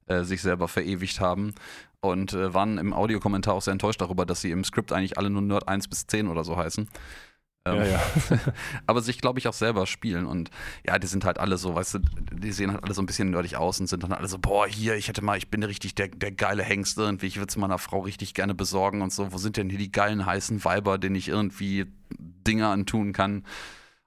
äh, 0.07 0.23
sich 0.25 0.43
selber 0.43 0.69
verewigt 0.69 1.21
haben 1.21 1.55
und 2.01 2.33
äh, 2.33 2.55
waren 2.55 2.79
im 2.79 2.93
Audiokommentar 2.93 3.55
auch 3.55 3.63
sehr 3.63 3.73
enttäuscht 3.73 4.01
darüber, 4.01 4.27
dass 4.27 4.41
sie 4.41 4.51
im 4.51 4.65
Skript 4.65 4.93
eigentlich 4.93 5.19
alle 5.19 5.31
nur 5.31 5.43
Nerd 5.43 5.69
1 5.69 5.89
bis 5.89 6.07
10 6.07 6.29
oder 6.29 6.45
so 6.45 6.57
heißen. 6.57 6.89
Ähm, 7.67 7.77
ja, 7.79 7.85
ja. 7.87 8.01
aber 8.87 9.03
sich, 9.03 9.21
glaube 9.21 9.39
ich, 9.39 9.49
auch 9.49 9.53
selber 9.53 9.87
spielen. 9.87 10.27
Und 10.27 10.51
ja, 10.87 10.99
die 10.99 11.07
sind 11.07 11.25
halt 11.25 11.39
alle 11.39 11.59
so, 11.59 11.75
weißt 11.75 11.95
du, 11.95 11.99
die 12.33 12.53
sehen 12.53 12.73
halt 12.73 12.85
alle 12.85 12.95
so 12.95 13.03
ein 13.03 13.07
bisschen 13.07 13.31
nerdig 13.31 13.57
aus 13.57 13.81
und 13.81 13.89
sind 13.89 14.05
dann 14.05 14.13
alle 14.13 14.29
so, 14.29 14.39
boah, 14.39 14.67
hier, 14.67 14.95
ich 14.95 15.09
hätte 15.09 15.23
mal, 15.23 15.37
ich 15.37 15.51
bin 15.51 15.63
richtig 15.63 15.95
der, 15.97 16.09
der 16.09 16.33
geile 16.33 16.63
Hengst 16.63 16.97
irgendwie, 16.97 17.27
ich 17.27 17.37
würde 17.39 17.49
es 17.49 17.57
meiner 17.57 17.79
Frau 17.79 18.01
richtig 18.01 18.35
gerne 18.35 18.55
besorgen 18.55 19.03
und 19.03 19.13
so. 19.13 19.33
Wo 19.33 19.39
sind 19.39 19.57
denn 19.57 19.69
hier 19.69 19.79
die 19.79 19.93
geilen 19.93 20.25
heißen 20.25 20.65
Weiber, 20.65 20.99
denen 20.99 21.17
ich 21.17 21.29
irgendwie 21.29 21.87
Dinge 22.19 22.69
antun 22.69 23.13
kann? 23.13 23.45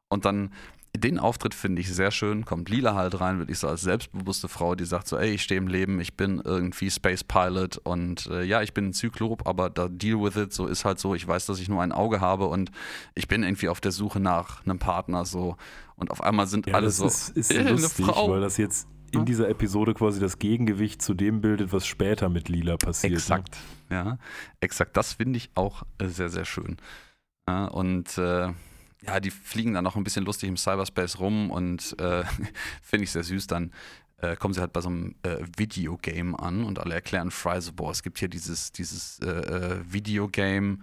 Und 0.08 0.26
dann 0.26 0.54
den 0.96 1.20
Auftritt 1.20 1.54
finde 1.54 1.82
ich 1.82 1.94
sehr 1.94 2.12
schön. 2.12 2.46
Kommt 2.46 2.70
Lila 2.70 2.96
halt 2.96 3.20
rein, 3.20 3.38
würde 3.38 3.52
ich 3.52 3.60
so 3.60 3.68
als 3.68 3.82
selbstbewusste 3.82 4.48
Frau, 4.48 4.76
die 4.76 4.86
sagt 4.86 5.08
so, 5.08 5.18
ey, 5.18 5.32
ich 5.32 5.44
stehe 5.44 5.60
im 5.60 5.68
Leben, 5.68 6.00
ich 6.00 6.16
bin 6.16 6.42
irgendwie 6.44 6.90
Space 6.90 7.24
Pilot 7.24 7.78
und 7.78 8.28
äh, 8.28 8.44
ja, 8.44 8.62
ich 8.62 8.74
bin 8.74 8.88
ein 8.88 8.94
Zyklop, 8.94 9.48
aber 9.48 9.70
da 9.70 9.88
deal 9.88 10.22
with 10.22 10.36
it, 10.36 10.54
so 10.54 10.68
ist 10.68 10.86
halt 10.86 11.00
so. 11.00 11.16
Ich 11.16 11.28
weiß, 11.28 11.46
dass 11.46 11.60
ich 11.60 11.70
nur 11.70 11.82
ein 11.82 11.92
Auge 11.92 12.22
habe 12.22 12.48
und 12.48 12.72
ich 13.16 13.28
bin 13.28 13.44
irgendwie 13.44 13.70
auf 13.70 13.82
der 13.82 13.92
Suche 13.92 14.20
nach 14.20 14.66
einem 14.66 14.80
Partner 14.80 15.26
so. 15.26 15.58
Und 15.96 16.12
auf 16.12 16.22
einmal 16.22 16.48
sind 16.48 16.68
ja, 16.68 16.76
alle 16.76 16.88
das 16.88 16.98
so. 16.98 17.06
Ist, 17.06 17.30
ist 17.30 17.52
äh, 17.54 17.70
lustig, 17.70 18.08
weil 18.08 18.42
das 18.42 18.58
jetzt 18.58 18.88
in 19.12 19.26
dieser 19.26 19.50
Episode 19.50 19.94
quasi 19.94 20.20
das 20.20 20.40
Gegengewicht 20.40 21.02
zu 21.02 21.14
dem 21.14 21.42
bildet, 21.42 21.74
was 21.74 21.86
später 21.86 22.30
mit 22.30 22.50
Lila 22.50 22.78
passiert. 22.78 23.12
Ne? 23.12 23.18
Exakt, 23.18 23.58
ne? 23.90 23.96
ja, 23.96 24.18
exakt. 24.60 24.96
Das 24.98 25.14
finde 25.14 25.38
ich 25.38 25.50
auch 25.56 25.84
äh, 25.98 26.08
sehr, 26.08 26.30
sehr 26.30 26.46
schön. 26.46 26.78
Ja, 27.48 27.66
und 27.66 28.18
äh, 28.18 28.54
ja, 29.06 29.20
die 29.20 29.32
fliegen 29.32 29.74
dann 29.74 29.84
noch 29.84 29.96
ein 29.96 30.04
bisschen 30.04 30.26
lustig 30.26 30.50
im 30.50 30.58
Cyberspace 30.58 31.20
rum 31.20 31.52
und 31.52 31.98
äh, 32.00 32.24
finde 32.82 33.04
ich 33.04 33.12
sehr 33.12 33.24
süß. 33.24 33.48
Dann 33.48 33.72
äh, 34.18 34.36
kommen 34.36 34.54
sie 34.54 34.62
halt 34.62 34.74
bei 34.74 34.82
so 34.82 34.90
einem 34.90 35.16
äh, 35.24 35.38
Videogame 35.58 36.38
an 36.38 36.64
und 36.64 36.80
alle 36.80 36.96
erklären 36.96 37.32
Fry 37.32 37.62
so, 37.62 37.72
boah, 37.74 37.92
es 37.92 38.04
gibt 38.04 38.20
hier 38.20 38.28
dieses, 38.28 38.72
dieses 38.72 39.20
äh, 39.20 39.30
äh, 39.30 39.80
Videogame, 39.90 40.80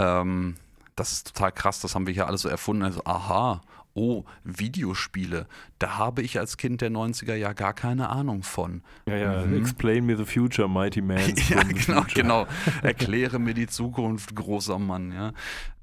ähm, 0.00 0.56
das 0.96 1.12
ist 1.12 1.28
total 1.28 1.52
krass, 1.52 1.80
das 1.80 1.94
haben 1.94 2.06
wir 2.06 2.14
hier 2.14 2.26
alle 2.26 2.38
so 2.38 2.48
erfunden. 2.48 2.82
Also, 2.82 3.04
aha, 3.04 3.60
oh, 3.94 4.24
Videospiele, 4.42 5.46
da 5.78 5.96
habe 5.96 6.22
ich 6.22 6.40
als 6.40 6.56
Kind 6.56 6.80
der 6.80 6.90
90er 6.90 7.34
ja 7.34 7.52
gar 7.52 7.72
keine 7.72 8.08
Ahnung 8.08 8.42
von. 8.42 8.82
Ja, 9.06 9.16
ja, 9.16 9.46
mhm. 9.46 9.60
explain 9.60 10.06
me 10.06 10.16
the 10.16 10.24
future, 10.24 10.68
mighty 10.68 11.00
man. 11.00 11.18
ja, 11.48 11.62
genau, 11.62 12.04
genau. 12.12 12.46
Erkläre 12.82 13.38
mir 13.38 13.54
die 13.54 13.68
Zukunft, 13.68 14.34
großer 14.34 14.80
Mann, 14.80 15.12
ja. 15.12 15.32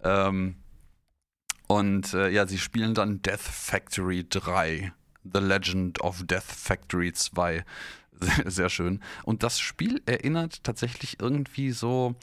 Ähm, 0.04 0.56
und 1.68 2.14
äh, 2.14 2.30
ja, 2.30 2.48
sie 2.48 2.58
spielen 2.58 2.94
dann 2.94 3.22
Death 3.22 3.42
Factory 3.42 4.26
3. 4.28 4.92
The 5.24 5.40
Legend 5.40 6.02
of 6.02 6.24
Death 6.24 6.44
Factory 6.44 7.12
2. 7.12 7.64
Sehr, 8.22 8.50
sehr 8.50 8.70
schön. 8.70 9.02
Und 9.26 9.44
das 9.44 9.60
Spiel 9.60 10.02
erinnert 10.06 10.64
tatsächlich 10.64 11.20
irgendwie 11.20 11.72
so, 11.72 12.16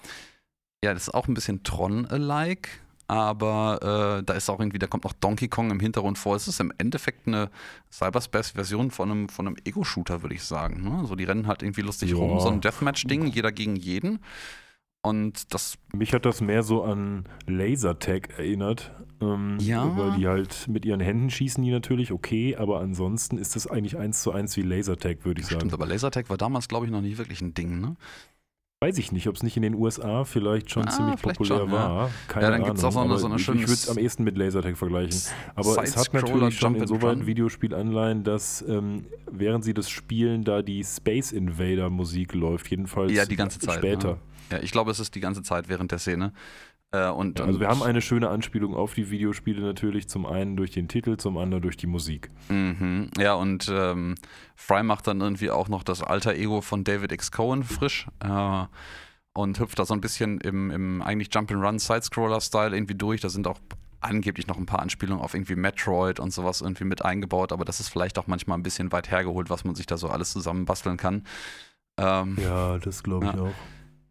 ja, 0.83 0.95
das 0.95 1.09
ist 1.09 1.15
auch 1.15 1.29
ein 1.29 1.35
bisschen 1.35 1.65
Tron-alike, 1.65 2.71
aber 3.09 4.21
äh, 4.21 4.25
da 4.25 4.33
ist 4.33 4.49
auch 4.49 4.59
irgendwie, 4.59 4.79
da 4.79 4.87
kommt 4.87 5.05
noch 5.05 5.13
Donkey 5.13 5.49
Kong 5.49 5.71
im 5.71 5.81
Hintergrund 5.81 6.17
vor. 6.17 6.35
Es 6.35 6.49
ist 6.49 6.61
im 6.61 6.73
Endeffekt 6.79 7.27
eine 7.29 7.51
Cyberspace-Version 7.91 8.91
von 8.91 9.11
einem, 9.11 9.29
von 9.29 9.47
einem 9.47 9.57
Ego-Shooter, 9.65 10.23
würde 10.23 10.35
ich 10.35 10.45
sagen. 10.45 10.83
Ne? 10.83 11.07
So, 11.07 11.15
die 11.15 11.25
rennen 11.25 11.47
halt 11.47 11.63
irgendwie 11.63 11.83
lustig 11.83 12.13
ja. 12.13 12.17
rum, 12.17 12.41
so 12.41 12.49
ein 12.49 12.63
Deathmatch-Ding, 12.63 13.27
jeder 13.27 13.53
gegen 13.53 13.77
jeden. 13.77 14.21
Und 15.03 15.53
das. 15.53 15.79
Mich 15.93 16.15
hat 16.15 16.25
das 16.25 16.41
mehr 16.41 16.63
so 16.63 16.85
an 16.85 17.25
Lasertag 17.47 18.39
erinnert. 18.39 18.93
Ähm, 19.21 19.59
ja. 19.61 19.97
Weil 19.97 20.19
die 20.19 20.27
halt 20.27 20.69
mit 20.69 20.85
ihren 20.85 21.01
Händen 21.01 21.31
schießen, 21.31 21.63
die 21.63 21.71
natürlich 21.71 22.13
okay, 22.13 22.57
aber 22.57 22.81
ansonsten 22.81 23.39
ist 23.39 23.55
das 23.57 23.67
eigentlich 23.67 23.97
eins 23.97 24.23
zu 24.23 24.33
eins 24.33 24.57
wie 24.57 24.63
Lasertag, 24.63 25.25
würde 25.25 25.41
ich 25.41 25.47
sagen. 25.47 25.61
Stimmt, 25.61 25.75
aber 25.75 25.87
Lasertag 25.87 26.29
war 26.29 26.37
damals, 26.37 26.69
glaube 26.69 26.87
ich, 26.87 26.93
noch 26.93 27.01
nie 27.01 27.19
wirklich 27.19 27.41
ein 27.41 27.55
Ding, 27.55 27.81
ne? 27.81 27.97
Weiß 28.81 28.99
ich 28.99 29.13
nicht, 29.13 29.29
ob 29.29 29.37
es 29.37 29.45
nicht 29.45 29.57
in 29.57 29.63
den 29.63 29.77
USA 29.77 30.25
vielleicht 30.25 30.73
schon 30.73 30.89
ah, 30.89 30.91
ziemlich 30.91 31.23
populär 31.23 31.59
schon, 31.59 31.71
war. 31.71 32.07
Ja. 32.07 32.11
Keine 32.27 32.47
ja, 32.47 32.51
dann 32.51 32.65
gibt 32.65 32.79
es 32.79 32.83
auch 32.83 32.91
so 32.91 32.99
eine, 32.99 33.17
so 33.17 33.27
eine 33.27 33.39
schöne. 33.39 33.61
Ich 33.61 33.69
würde 33.69 33.75
es 33.75 33.89
am 33.89 33.97
ehesten 33.97 34.25
mit 34.25 34.37
Lasertag 34.37 34.77
vergleichen. 34.77 35.21
Aber 35.55 35.85
es 35.85 35.97
hat 35.97 36.13
natürlich 36.13 36.59
schon 36.59 36.75
insoweit 36.75 37.25
Videospielanleihen, 37.25 38.25
dass 38.25 38.61
ähm, 38.67 39.05
während 39.31 39.63
sie 39.63 39.73
das 39.73 39.89
spielen, 39.89 40.43
da 40.43 40.63
die 40.63 40.83
Space 40.83 41.31
Invader 41.31 41.91
Musik 41.91 42.35
läuft. 42.35 42.73
Jedenfalls 42.73 43.13
ja, 43.13 43.25
die 43.25 43.37
ganze 43.37 43.61
Zeit, 43.61 43.77
später. 43.77 44.15
Ne? 44.15 44.19
Ja, 44.53 44.59
ich 44.63 44.71
glaube, 44.71 44.91
es 44.91 45.01
ist 45.01 45.15
die 45.15 45.21
ganze 45.21 45.43
Zeit 45.43 45.69
während 45.69 45.91
der 45.91 45.99
Szene. 45.99 46.33
Äh, 46.93 47.09
und, 47.09 47.39
ja, 47.39 47.47
also 47.47 47.59
wir 47.59 47.69
haben 47.69 47.83
eine 47.83 48.03
schöne 48.03 48.29
Anspielung 48.29 48.75
auf 48.77 48.95
die 48.95 49.11
Videospiele 49.11 49.63
natürlich, 49.63 50.09
zum 50.09 50.27
einen 50.27 50.57
durch 50.57 50.71
den 50.71 50.89
Titel, 50.89 51.17
zum 51.17 51.39
anderen 51.39 51.63
durch 51.63 51.77
die 51.77 51.87
Musik. 51.87 52.31
Mhm. 52.49 53.11
Ja, 53.19 53.35
und 53.35 53.71
ähm, 53.73 54.15
Fry 54.55 54.83
macht 54.83 55.07
dann 55.07 55.21
irgendwie 55.21 55.51
auch 55.51 55.69
noch 55.69 55.83
das 55.83 56.03
alter 56.03 56.35
Ego 56.35 56.61
von 56.61 56.85
David 56.85 57.13
X. 57.13 57.33
Cohen 57.33 57.65
frisch. 57.65 58.07
Äh, 58.21 58.67
und 59.35 59.59
hüpft 59.59 59.79
da 59.79 59.87
so 59.87 59.95
ein 59.95 60.03
bisschen 60.03 60.41
im, 60.41 60.71
im 60.71 61.01
eigentlich 61.01 61.29
Jump'n'Run 61.29 61.79
Sidescroller-Style 61.79 62.77
irgendwie 62.77 62.95
durch. 62.95 63.23
Da 63.23 63.31
sind 63.31 63.47
auch 63.47 63.59
angeblich 64.01 64.47
noch 64.47 64.59
ein 64.59 64.67
paar 64.67 64.81
Anspielungen 64.81 65.25
auf 65.25 65.35
irgendwie 65.35 65.57
Metroid 65.57 66.21
und 66.21 66.33
sowas 66.33 66.61
irgendwie 66.61 66.85
mit 66.85 67.05
eingebaut, 67.05 67.53
aber 67.53 67.65
das 67.65 67.81
ist 67.81 67.89
vielleicht 67.89 68.19
auch 68.19 68.27
manchmal 68.27 68.59
ein 68.59 68.63
bisschen 68.63 68.93
weit 68.93 69.11
hergeholt, 69.11 69.49
was 69.49 69.65
man 69.65 69.75
sich 69.75 69.87
da 69.87 69.97
so 69.97 70.09
alles 70.09 70.33
zusammenbasteln 70.33 70.97
kann. 70.97 71.25
Ähm, 71.97 72.37
ja, 72.43 72.79
das 72.79 73.03
glaube 73.03 73.27
ich 73.27 73.33
ja. 73.33 73.41
auch. 73.41 73.55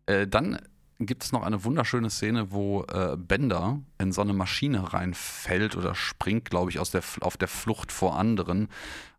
Äh, 0.06 0.28
dann 0.28 0.60
gibt 1.00 1.24
es 1.24 1.32
noch 1.32 1.44
eine 1.44 1.64
wunderschöne 1.64 2.10
Szene, 2.10 2.52
wo 2.52 2.84
äh, 2.84 3.18
Bender 3.18 3.80
in 3.98 4.12
so 4.12 4.22
eine 4.22 4.34
Maschine 4.34 4.94
reinfällt 4.94 5.76
oder 5.76 5.96
springt, 5.96 6.50
glaube 6.50 6.70
ich, 6.70 6.80
aus 6.80 6.92
der, 6.92 7.02
auf 7.22 7.38
der 7.38 7.48
Flucht 7.48 7.92
vor 7.92 8.18
anderen 8.18 8.68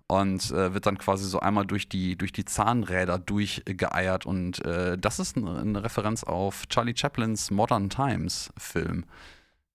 und 0.06 0.50
äh, 0.50 0.74
wird 0.74 0.86
dann 0.86 0.98
quasi 0.98 1.24
so 1.24 1.40
einmal 1.40 1.66
durch 1.66 1.88
die, 1.88 2.16
durch 2.16 2.32
die 2.32 2.44
Zahnräder 2.44 3.18
durchgeeiert. 3.18 4.26
Und 4.26 4.64
äh, 4.64 4.98
das 4.98 5.18
ist 5.18 5.36
eine, 5.36 5.58
eine, 5.58 5.82
Referenz 5.82 6.22
auf 6.22 6.66
Charlie 6.68 6.94
Chaplins 6.94 7.50
Modern 7.50 7.88
Times 7.88 8.52
Film. 8.58 9.04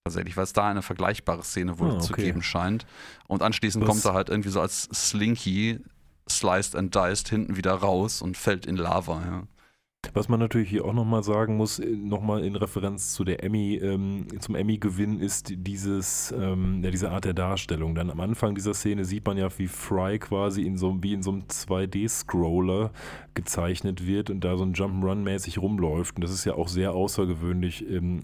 Tatsächlich, 0.04 0.38
weil 0.38 0.44
es 0.44 0.54
da 0.54 0.70
eine 0.70 0.84
vergleichbare 0.84 1.44
Szene 1.44 1.80
wohl 1.80 1.90
ah, 1.90 1.96
okay. 1.96 2.06
zu 2.06 2.14
geben 2.14 2.42
scheint. 2.44 2.86
Und 3.28 3.42
anschließend 3.42 3.84
Was? 3.84 3.90
kommt 3.90 4.06
er 4.06 4.14
halt 4.14 4.30
irgendwie 4.30 4.50
so 4.50 4.62
als 4.62 4.84
Slinky, 4.94 5.80
sliced 6.30 6.76
and 6.76 6.94
diced, 6.94 7.30
hinten 7.30 7.58
wieder 7.58 7.74
raus 7.74 8.22
und 8.22 8.38
fällt 8.38 8.66
in 8.66 8.78
Lava. 8.78 9.22
Ja. 9.26 9.44
Was 10.18 10.30
man 10.30 10.40
natürlich 10.40 10.70
hier 10.70 10.84
auch 10.86 10.94
nochmal 10.94 11.22
sagen 11.24 11.58
muss, 11.58 11.78
äh, 11.78 11.86
nochmal 11.86 12.44
in 12.44 12.56
Referenz 12.56 13.14
zu 13.14 13.24
der 13.24 13.44
Emmy, 13.44 13.76
ähm, 13.76 14.26
zum 14.40 14.56
Emmy-Gewinn 14.56 15.20
ist 15.20 15.54
dieses, 15.56 16.34
ähm, 16.36 16.84
ja, 16.84 16.90
diese 16.90 17.12
Art 17.12 17.26
der 17.26 17.36
Darstellung. 17.36 17.94
Dann 17.94 18.10
am 18.10 18.20
Anfang 18.20 18.56
dieser 18.56 18.74
Szene 18.74 19.06
sieht 19.06 19.26
man 19.26 19.38
ja, 19.38 19.48
wie 19.60 19.68
Fry 19.68 20.18
quasi 20.18 20.64
in 20.64 20.76
so, 20.78 20.98
wie 21.02 21.14
in 21.14 21.22
so 21.22 21.32
einem 21.32 21.44
2D-Scroller 21.44 22.92
gezeichnet 23.36 24.08
wird 24.08 24.32
und 24.32 24.44
da 24.44 24.58
so 24.58 24.64
ein 24.64 24.74
Jump'n'Run-mäßig 24.74 25.60
rumläuft. 25.60 26.16
Und 26.16 26.24
das 26.24 26.32
ist 26.32 26.46
ja 26.46 26.54
auch 26.56 26.68
sehr 26.68 26.94
außergewöhnlich 26.94 27.88
ähm, 27.88 28.22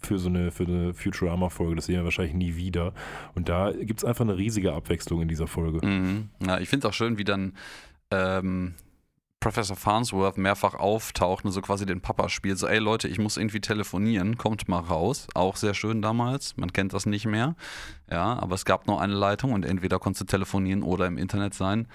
für 0.00 0.18
so 0.18 0.28
eine, 0.28 0.52
für 0.52 0.64
eine 0.64 0.94
Futurama-Folge. 0.94 1.74
Das 1.74 1.86
sehen 1.86 1.96
wir 1.96 2.04
wahrscheinlich 2.04 2.34
nie 2.34 2.54
wieder. 2.54 2.94
Und 3.34 3.48
da 3.48 3.72
gibt 3.72 3.98
es 3.98 4.04
einfach 4.04 4.24
eine 4.24 4.36
riesige 4.36 4.74
Abwechslung 4.74 5.22
in 5.22 5.28
dieser 5.28 5.48
Folge. 5.48 5.84
Mhm. 5.84 6.28
Ja, 6.46 6.60
ich 6.60 6.68
finde 6.68 6.86
es 6.86 6.90
auch 6.90 6.94
schön, 6.94 7.18
wie 7.18 7.24
dann 7.24 7.54
ähm, 8.12 8.74
Professor 9.42 9.76
Farnsworth 9.76 10.38
mehrfach 10.38 10.74
auftaucht 10.74 11.44
und 11.44 11.50
so 11.50 11.60
quasi 11.60 11.84
den 11.84 12.00
Papa 12.00 12.28
spielt. 12.28 12.58
So, 12.58 12.68
ey 12.68 12.78
Leute, 12.78 13.08
ich 13.08 13.18
muss 13.18 13.36
irgendwie 13.36 13.60
telefonieren, 13.60 14.38
kommt 14.38 14.68
mal 14.68 14.78
raus. 14.78 15.26
Auch 15.34 15.56
sehr 15.56 15.74
schön 15.74 16.00
damals. 16.00 16.56
Man 16.56 16.72
kennt 16.72 16.92
das 16.92 17.06
nicht 17.06 17.26
mehr. 17.26 17.56
Ja, 18.08 18.38
aber 18.38 18.54
es 18.54 18.64
gab 18.64 18.86
nur 18.86 19.00
eine 19.00 19.14
Leitung 19.14 19.52
und 19.52 19.64
entweder 19.64 19.98
konntest 19.98 20.20
du 20.22 20.26
telefonieren 20.26 20.84
oder 20.84 21.08
im 21.08 21.18
Internet 21.18 21.54
sein. 21.54 21.88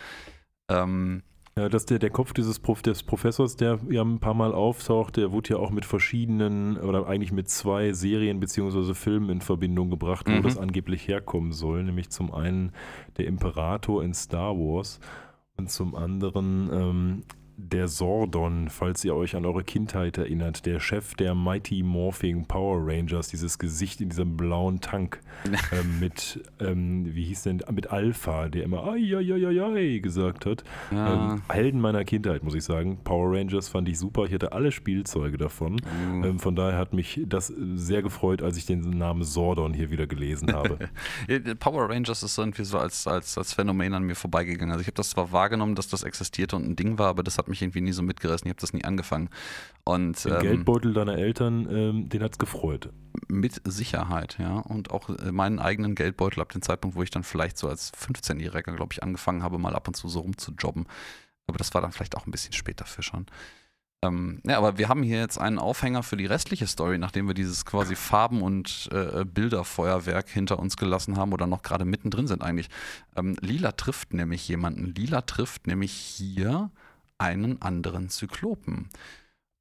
Ähm, 0.70 1.24
ja, 1.58 1.70
dass 1.70 1.86
der, 1.86 2.00
der 2.00 2.10
Kopf 2.10 2.34
dieses 2.34 2.60
Prof, 2.60 2.82
des 2.82 3.02
Professors, 3.02 3.56
der 3.56 3.80
ja 3.90 4.04
ein 4.04 4.20
paar 4.20 4.34
Mal 4.34 4.54
auftaucht, 4.54 5.16
der 5.16 5.32
wurde 5.32 5.52
ja 5.52 5.56
auch 5.56 5.72
mit 5.72 5.86
verschiedenen 5.86 6.76
oder 6.78 7.08
eigentlich 7.08 7.32
mit 7.32 7.50
zwei 7.50 7.94
Serien 7.94 8.42
bzw. 8.42 8.94
Filmen 8.94 9.30
in 9.30 9.40
Verbindung 9.40 9.90
gebracht, 9.90 10.28
wo 10.28 10.34
mhm. 10.34 10.44
das 10.44 10.58
angeblich 10.58 11.08
herkommen 11.08 11.54
soll. 11.54 11.86
Nämlich 11.86 12.10
zum 12.10 12.34
einen 12.34 12.74
der 13.18 13.26
Imperator 13.26 14.04
in 14.04 14.14
Star 14.14 14.54
Wars 14.54 15.00
und 15.58 15.70
zum 15.72 15.96
anderen 15.96 16.70
ähm, 16.72 17.24
der 17.58 17.88
Sordon, 17.88 18.70
falls 18.70 19.04
ihr 19.04 19.16
euch 19.16 19.36
an 19.36 19.44
eure 19.44 19.64
Kindheit 19.64 20.20
erinnert, 20.20 20.68
der 20.68 20.80
Chef 20.80 21.16
der 21.16 21.34
Mighty 21.34 21.82
Morphing 21.82 22.46
Power 22.46 22.86
Rangers, 22.86 23.30
dieses 23.30 23.58
Gesicht 23.58 24.00
in 24.00 24.10
diesem 24.10 24.38
blauen 24.38 24.80
Tank 24.80 25.20
ähm, 25.72 26.00
mit, 26.00 26.40
ähm, 26.60 27.16
wie 27.16 27.26
hieß 27.26 27.44
denn, 27.44 27.64
mit 27.72 27.92
Alpha, 27.92 28.48
der 28.48 28.64
immer 28.64 28.84
ai, 28.84 29.16
ai, 29.16 29.34
ai, 29.34 29.62
ai 29.62 29.98
gesagt 29.98 30.46
hat. 30.46 30.64
Ja. 30.92 31.34
Ähm, 31.34 31.42
Helden 31.50 31.82
meiner 31.82 32.06
Kindheit, 32.06 32.44
muss 32.44 32.54
ich 32.54 32.64
sagen. 32.64 33.00
Power 33.04 33.36
Rangers 33.36 33.68
fand 33.68 33.90
ich 33.90 33.98
super. 33.98 34.26
Ich 34.26 34.34
hatte 34.34 34.52
alle 34.52 34.72
Spielzeuge 34.72 35.38
davon. 35.38 35.82
Mhm. 36.12 36.24
Ähm, 36.24 36.40
von 36.40 36.56
daher 36.56 36.78
hat 36.78 36.94
mich 36.94 37.22
das 37.26 37.48
sehr 37.48 38.04
gefreut, 38.04 38.44
als 38.44 38.58
ich 38.58 38.68
den 38.68 38.82
Namen 38.82 39.24
Sordon 39.24 39.74
hier 39.74 39.90
wieder 39.90 40.06
gelesen 40.06 40.54
habe. 40.54 40.78
Power 41.60 41.90
Rangers 41.90 42.22
ist 42.22 42.38
irgendwie 42.38 42.66
so 42.66 42.78
als, 42.78 43.08
als, 43.08 43.36
als 43.36 43.54
Phänomen 43.54 43.96
an 43.96 44.04
mir 44.04 44.16
vorbeigegangen. 44.16 44.72
Also 44.72 44.82
ich 44.82 44.88
habe 44.88 44.96
das 44.96 45.10
zwar 45.10 45.32
wahrgenommen, 45.32 45.74
dass 45.74 45.88
das 45.88 46.04
existierte 46.04 46.56
und 46.56 46.68
ein 46.68 46.76
Ding 46.76 47.00
war, 47.00 47.08
aber 47.08 47.24
das 47.24 47.40
hat 47.40 47.47
mich 47.50 47.62
irgendwie 47.62 47.82
nie 47.82 47.92
so 47.92 48.02
mitgerissen. 48.02 48.48
Ich 48.48 48.52
habe 48.52 48.62
das 48.62 48.74
nie 48.74 48.84
angefangen. 48.84 49.30
Und, 49.84 50.26
ähm, 50.26 50.40
Geldbeutel 50.40 50.94
deiner 50.94 51.18
Eltern, 51.18 51.68
ähm, 51.70 52.10
den 52.10 52.24
hat 52.24 52.34
es 52.34 52.38
gefreut. 52.38 52.90
Mit 53.28 53.62
Sicherheit, 53.66 54.38
ja. 54.40 54.60
Und 54.60 54.92
auch 54.92 55.10
äh, 55.10 55.32
meinen 55.32 55.60
eigenen 55.60 55.96
Geldbeutel 55.96 56.42
ab 56.42 56.52
dem 56.52 56.62
Zeitpunkt, 56.62 56.96
wo 56.96 57.04
ich 57.04 57.10
dann 57.10 57.24
vielleicht 57.24 57.58
so 57.58 57.68
als 57.68 57.94
15-Jähriger, 57.94 58.74
glaube 58.76 58.94
ich, 58.94 59.04
angefangen 59.04 59.44
habe, 59.44 59.58
mal 59.58 59.76
ab 59.76 59.88
und 59.88 59.96
zu 59.96 60.08
so 60.10 60.20
rumzujobben. 60.20 60.86
Aber 61.48 61.58
das 61.58 61.74
war 61.74 61.82
dann 61.82 61.92
vielleicht 61.92 62.18
auch 62.18 62.28
ein 62.28 62.32
bisschen 62.32 62.54
später 62.54 62.86
für 62.86 63.02
schon. 63.02 63.28
Ähm, 64.04 64.42
ja, 64.46 64.58
aber 64.58 64.78
wir 64.78 64.90
haben 64.90 65.02
hier 65.02 65.20
jetzt 65.20 65.40
einen 65.40 65.58
Aufhänger 65.58 66.04
für 66.04 66.18
die 66.18 66.28
restliche 66.28 66.68
Story, 66.68 67.00
nachdem 67.00 67.28
wir 67.28 67.34
dieses 67.34 67.66
quasi 67.66 67.96
Farben- 67.96 68.44
und 68.44 68.90
äh, 68.92 69.26
Bilderfeuerwerk 69.26 70.30
hinter 70.30 70.60
uns 70.60 70.78
gelassen 70.78 71.18
haben 71.18 71.34
oder 71.34 71.48
noch 71.48 71.64
gerade 71.64 71.84
mittendrin 71.84 72.28
sind 72.28 72.44
eigentlich. 72.44 72.70
Ähm, 73.16 73.36
Lila 73.42 73.72
trifft 73.72 74.14
nämlich 74.14 74.48
jemanden. 74.48 74.94
Lila 74.94 75.22
trifft 75.22 75.66
nämlich 75.66 75.92
hier 75.94 76.70
einen 77.18 77.62
anderen 77.62 78.10
Zyklopen. 78.10 78.90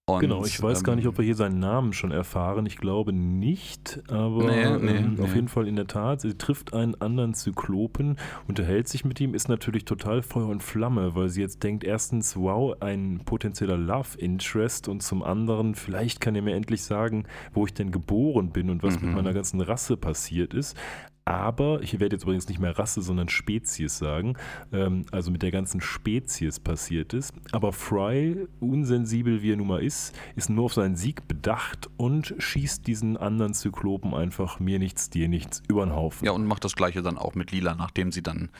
Und, 0.08 0.20
genau, 0.20 0.44
ich 0.44 0.62
weiß 0.62 0.78
ähm, 0.78 0.84
gar 0.84 0.94
nicht, 0.94 1.08
ob 1.08 1.18
wir 1.18 1.24
hier 1.24 1.34
seinen 1.34 1.58
Namen 1.58 1.92
schon 1.92 2.12
erfahren. 2.12 2.64
Ich 2.64 2.76
glaube 2.76 3.12
nicht, 3.12 4.04
aber 4.08 4.44
nee, 4.44 4.78
nee, 4.78 4.96
ähm, 4.98 5.14
nee. 5.14 5.22
auf 5.22 5.34
jeden 5.34 5.48
Fall 5.48 5.66
in 5.66 5.74
der 5.74 5.88
Tat. 5.88 6.20
Sie 6.20 6.38
trifft 6.38 6.74
einen 6.74 6.94
anderen 7.00 7.34
Zyklopen, 7.34 8.16
unterhält 8.46 8.86
sich 8.86 9.04
mit 9.04 9.20
ihm, 9.20 9.34
ist 9.34 9.48
natürlich 9.48 9.84
total 9.84 10.22
Feuer 10.22 10.46
und 10.46 10.62
Flamme, 10.62 11.16
weil 11.16 11.28
sie 11.28 11.40
jetzt 11.40 11.64
denkt, 11.64 11.82
erstens, 11.82 12.36
wow, 12.36 12.80
ein 12.80 13.22
potenzieller 13.24 13.76
Love 13.76 14.16
Interest 14.16 14.86
und 14.86 15.02
zum 15.02 15.24
anderen, 15.24 15.74
vielleicht 15.74 16.20
kann 16.20 16.36
er 16.36 16.42
mir 16.42 16.54
endlich 16.54 16.84
sagen, 16.84 17.24
wo 17.52 17.66
ich 17.66 17.74
denn 17.74 17.90
geboren 17.90 18.50
bin 18.50 18.70
und 18.70 18.84
was 18.84 19.00
mhm. 19.00 19.08
mit 19.08 19.16
meiner 19.16 19.34
ganzen 19.34 19.60
Rasse 19.60 19.96
passiert 19.96 20.54
ist 20.54 20.76
aber, 21.26 21.82
ich 21.82 21.98
werde 21.98 22.14
jetzt 22.14 22.22
übrigens 22.22 22.48
nicht 22.48 22.60
mehr 22.60 22.78
Rasse, 22.78 23.02
sondern 23.02 23.28
Spezies 23.28 23.98
sagen, 23.98 24.36
ähm, 24.72 25.04
also 25.10 25.32
mit 25.32 25.42
der 25.42 25.50
ganzen 25.50 25.80
Spezies 25.80 26.60
passiert 26.60 27.12
ist. 27.14 27.34
Aber 27.50 27.72
Fry, 27.72 28.46
unsensibel 28.60 29.42
wie 29.42 29.52
er 29.52 29.56
nun 29.56 29.66
mal 29.66 29.82
ist, 29.82 30.16
ist 30.36 30.50
nur 30.50 30.66
auf 30.66 30.74
seinen 30.74 30.94
Sieg 30.94 31.26
bedacht 31.26 31.90
und 31.96 32.32
schießt 32.38 32.86
diesen 32.86 33.16
anderen 33.16 33.54
Zyklopen 33.54 34.14
einfach 34.14 34.60
mir 34.60 34.78
nichts, 34.78 35.10
dir 35.10 35.28
nichts 35.28 35.64
über 35.68 35.84
den 35.84 35.96
Haufen. 35.96 36.24
Ja, 36.24 36.30
und 36.30 36.46
macht 36.46 36.64
das 36.64 36.76
gleiche 36.76 37.02
dann 37.02 37.18
auch 37.18 37.34
mit 37.34 37.50
Lila, 37.50 37.74
nachdem 37.74 38.12
sie 38.12 38.22
dann 38.22 38.50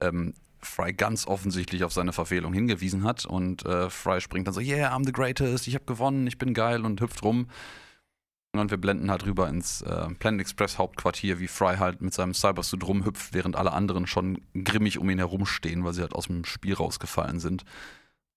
ähm, 0.00 0.32
Fry 0.58 0.94
ganz 0.94 1.26
offensichtlich 1.26 1.84
auf 1.84 1.92
seine 1.92 2.14
Verfehlung 2.14 2.54
hingewiesen 2.54 3.04
hat 3.04 3.26
und 3.26 3.66
äh, 3.66 3.90
Fry 3.90 4.22
springt 4.22 4.46
dann 4.46 4.54
so, 4.54 4.60
yeah, 4.60 4.94
I'm 4.96 5.04
the 5.04 5.12
greatest, 5.12 5.68
ich 5.68 5.74
habe 5.74 5.84
gewonnen, 5.84 6.26
ich 6.26 6.38
bin 6.38 6.54
geil 6.54 6.86
und 6.86 6.98
hüpft 7.02 7.22
rum. 7.22 7.48
Und 8.58 8.70
wir 8.70 8.78
blenden 8.78 9.10
halt 9.10 9.26
rüber 9.26 9.48
ins 9.48 9.82
äh, 9.82 10.08
Planet 10.18 10.40
Express 10.40 10.78
Hauptquartier, 10.78 11.40
wie 11.40 11.48
Fry 11.48 11.76
halt 11.76 12.00
mit 12.02 12.14
seinem 12.14 12.34
Cybersuit 12.34 12.86
rumhüpft, 12.86 13.34
während 13.34 13.56
alle 13.56 13.72
anderen 13.72 14.06
schon 14.06 14.40
grimmig 14.64 14.98
um 14.98 15.10
ihn 15.10 15.18
herumstehen, 15.18 15.84
weil 15.84 15.92
sie 15.92 16.02
halt 16.02 16.14
aus 16.14 16.26
dem 16.26 16.44
Spiel 16.44 16.74
rausgefallen 16.74 17.40
sind. 17.40 17.64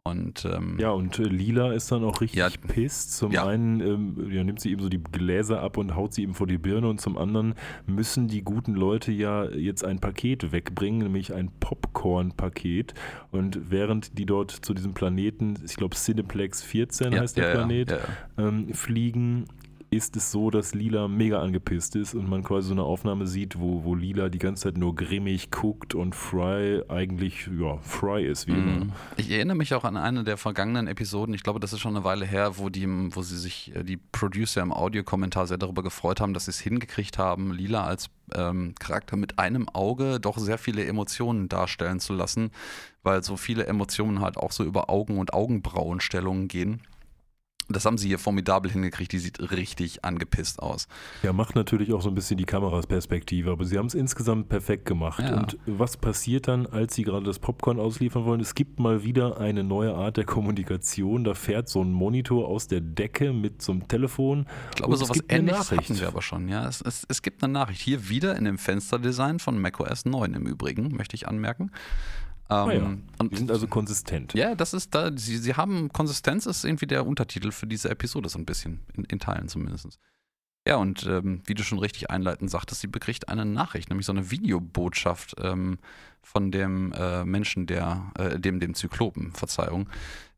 Und, 0.09 0.45
ähm, 0.45 0.77
ja, 0.79 0.91
und 0.91 1.19
äh, 1.19 1.23
Lila 1.23 1.73
ist 1.73 1.91
dann 1.91 2.03
auch 2.03 2.21
richtig 2.21 2.39
ja, 2.39 2.49
pisst. 2.67 3.17
Zum 3.17 3.31
ja. 3.31 3.45
einen 3.45 3.81
ähm, 3.81 4.31
ja, 4.31 4.43
nimmt 4.43 4.59
sie 4.59 4.71
ihm 4.71 4.79
so 4.79 4.89
die 4.89 5.01
Gläser 5.03 5.61
ab 5.61 5.77
und 5.77 5.95
haut 5.95 6.13
sie 6.13 6.23
ihm 6.23 6.33
vor 6.33 6.47
die 6.47 6.57
Birne 6.57 6.87
und 6.87 7.01
zum 7.01 7.17
anderen 7.17 7.53
müssen 7.85 8.27
die 8.27 8.41
guten 8.41 8.73
Leute 8.73 9.11
ja 9.11 9.45
jetzt 9.49 9.83
ein 9.83 9.99
Paket 9.99 10.51
wegbringen, 10.51 10.99
nämlich 10.99 11.33
ein 11.33 11.51
Popcorn-Paket. 11.59 12.93
Und 13.31 13.69
während 13.69 14.17
die 14.17 14.25
dort 14.25 14.51
zu 14.51 14.73
diesem 14.73 14.93
Planeten, 14.93 15.55
ich 15.65 15.75
glaube 15.75 15.95
Cineplex 15.95 16.63
14 16.63 17.11
ja, 17.11 17.19
heißt 17.19 17.37
der 17.37 17.51
Planet, 17.51 17.97
ähm, 18.37 18.73
fliegen, 18.73 19.45
ist 19.91 20.15
es 20.15 20.31
so, 20.31 20.51
dass 20.51 20.75
Lila 20.75 21.07
mega 21.07 21.41
angepisst 21.41 21.95
ist 21.95 22.13
und 22.13 22.29
man 22.29 22.43
quasi 22.43 22.67
so 22.67 22.73
eine 22.73 22.83
Aufnahme 22.83 23.25
sieht, 23.25 23.59
wo, 23.59 23.83
wo 23.83 23.95
Lila 23.95 24.29
die 24.29 24.37
ganze 24.37 24.63
Zeit 24.63 24.77
nur 24.77 24.95
grimmig 24.95 25.49
guckt 25.49 25.95
und 25.95 26.13
Fry 26.13 26.83
eigentlich, 26.87 27.49
ja, 27.59 27.77
Fry 27.77 28.25
ist, 28.25 28.47
wie 28.47 28.51
immer. 28.51 28.85
Mhm. 28.85 28.91
Ich 29.17 29.31
erinnere 29.31 29.57
mich 29.57 29.73
auch 29.73 29.83
an 29.83 29.97
eine 29.97 30.23
der 30.23 30.37
vergangenen 30.37 30.87
Episoden, 30.87 31.33
ich 31.33 31.41
glaube, 31.41 31.59
das 31.59 31.73
ist 31.73 31.79
schon 31.79 31.95
eine 31.95 32.05
Weile 32.05 32.25
her, 32.25 32.57
wo, 32.57 32.69
die, 32.69 32.87
wo 32.87 33.23
sie 33.23 33.37
sich, 33.37 33.75
äh, 33.75 33.83
die 33.83 33.97
Producer 33.97 34.61
im 34.61 34.71
Audiokommentar 34.71 35.47
sehr 35.47 35.57
darüber 35.57 35.81
gefreut 35.81 36.21
haben, 36.21 36.33
dass 36.33 36.45
sie 36.45 36.51
es 36.51 36.59
hingekriegt 36.59 37.17
haben, 37.17 37.51
Lila 37.51 37.83
als 37.83 38.09
ähm, 38.35 38.75
Charakter 38.79 39.17
mit 39.17 39.39
einem 39.39 39.67
Auge 39.69 40.19
doch 40.19 40.37
sehr 40.37 40.59
viele 40.59 40.85
Emotionen 40.85 41.49
darstellen 41.49 41.99
zu 41.99 42.13
lassen, 42.13 42.51
weil 43.01 43.23
so 43.23 43.37
viele 43.37 43.65
Emotionen 43.65 44.21
halt 44.21 44.37
auch 44.37 44.51
so 44.51 44.63
über 44.63 44.89
Augen- 44.89 45.17
und 45.17 45.33
Augenbrauenstellungen 45.33 46.47
gehen. 46.47 46.81
Das 47.69 47.85
haben 47.85 47.97
sie 47.97 48.07
hier 48.07 48.19
formidabel 48.19 48.71
hingekriegt. 48.71 49.11
Die 49.11 49.19
sieht 49.19 49.51
richtig 49.51 50.03
angepisst 50.03 50.61
aus. 50.61 50.87
Ja, 51.23 51.33
macht 51.33 51.55
natürlich 51.55 51.93
auch 51.93 52.01
so 52.01 52.09
ein 52.09 52.15
bisschen 52.15 52.37
die 52.37 52.45
Kamerasperspektive, 52.45 53.51
aber 53.51 53.65
sie 53.65 53.77
haben 53.77 53.85
es 53.85 53.93
insgesamt 53.93 54.49
perfekt 54.49 54.85
gemacht. 54.85 55.19
Ja. 55.19 55.37
Und 55.37 55.57
was 55.65 55.97
passiert 55.97 56.47
dann, 56.47 56.65
als 56.65 56.95
sie 56.95 57.03
gerade 57.03 57.25
das 57.25 57.39
Popcorn 57.39 57.79
ausliefern 57.79 58.25
wollen? 58.25 58.41
Es 58.41 58.55
gibt 58.55 58.79
mal 58.79 59.03
wieder 59.03 59.39
eine 59.39 59.63
neue 59.63 59.93
Art 59.93 60.17
der 60.17 60.25
Kommunikation. 60.25 61.23
Da 61.23 61.35
fährt 61.35 61.69
so 61.69 61.83
ein 61.83 61.91
Monitor 61.91 62.47
aus 62.47 62.67
der 62.67 62.81
Decke 62.81 63.33
mit 63.33 63.61
so 63.61 63.71
einem 63.71 63.87
Telefon. 63.87 64.47
Ich 64.71 64.77
glaube, 64.77 64.97
sowas 64.97 65.19
ähnliches 65.29 65.71
hatten 65.71 65.99
wir 65.99 66.07
aber 66.07 66.21
schon. 66.21 66.49
Ja, 66.49 66.67
es, 66.67 66.81
es, 66.81 67.05
es 67.07 67.21
gibt 67.21 67.43
eine 67.43 67.53
Nachricht. 67.53 67.81
Hier 67.81 68.09
wieder 68.09 68.35
in 68.35 68.45
dem 68.45 68.57
Fensterdesign 68.57 69.39
von 69.39 69.59
macOS 69.59 70.05
9 70.05 70.33
im 70.33 70.47
Übrigen, 70.47 70.95
möchte 70.95 71.15
ich 71.15 71.27
anmerken. 71.27 71.71
Ähm, 72.51 72.55
ah 72.57 72.71
ja. 72.71 72.97
und, 73.19 73.31
die 73.31 73.37
sind 73.37 73.51
also 73.51 73.67
konsistent. 73.67 74.33
Ja, 74.33 74.55
das 74.55 74.73
ist 74.73 74.95
da, 74.95 75.11
sie, 75.15 75.37
sie 75.37 75.53
haben 75.53 75.89
Konsistenz 75.93 76.45
ist 76.47 76.65
irgendwie 76.65 76.87
der 76.87 77.05
Untertitel 77.05 77.51
für 77.51 77.67
diese 77.67 77.89
Episode 77.89 78.29
so 78.29 78.39
ein 78.39 78.45
bisschen, 78.45 78.79
in, 78.95 79.03
in 79.05 79.19
Teilen 79.19 79.47
zumindest. 79.47 79.99
Ja, 80.67 80.75
und 80.75 81.05
ähm, 81.05 81.41
wie 81.45 81.53
du 81.53 81.63
schon 81.63 81.79
richtig 81.79 82.09
einleitend 82.09 82.51
sagtest, 82.51 82.81
sie 82.81 82.87
bekriegt 82.87 83.29
eine 83.29 83.45
Nachricht, 83.45 83.89
nämlich 83.89 84.05
so 84.05 84.11
eine 84.11 84.29
Videobotschaft 84.29 85.35
ähm, 85.41 85.79
von 86.21 86.51
dem 86.51 86.91
äh, 86.93 87.23
Menschen, 87.23 87.65
der, 87.65 88.11
äh, 88.17 88.39
dem, 88.39 88.59
dem 88.59 88.73
Zyklopen, 88.73 89.31
Verzeihung, 89.31 89.87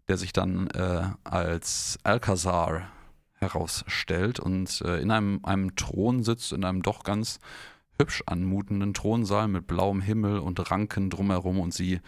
der 0.07 0.17
sich 0.17 0.31
dann 0.31 0.67
äh, 0.67 1.03
als 1.23 1.97
Alcazar 2.03 2.89
herausstellt 3.35 4.39
und 4.39 4.81
äh, 4.81 5.01
in 5.01 5.11
einem, 5.11 5.39
einem 5.43 5.75
Thron 5.75 6.23
sitzt, 6.23 6.53
in 6.53 6.63
einem 6.63 6.81
doch 6.81 7.03
ganz 7.03 7.39
hübsch 8.01 8.23
anmutenden 8.25 8.93
Thronsaal 8.95 9.47
mit 9.47 9.67
blauem 9.67 10.01
Himmel 10.01 10.39
und 10.39 10.71
Ranken 10.71 11.11
drumherum 11.11 11.59
und 11.59 11.73
sie 11.73 11.99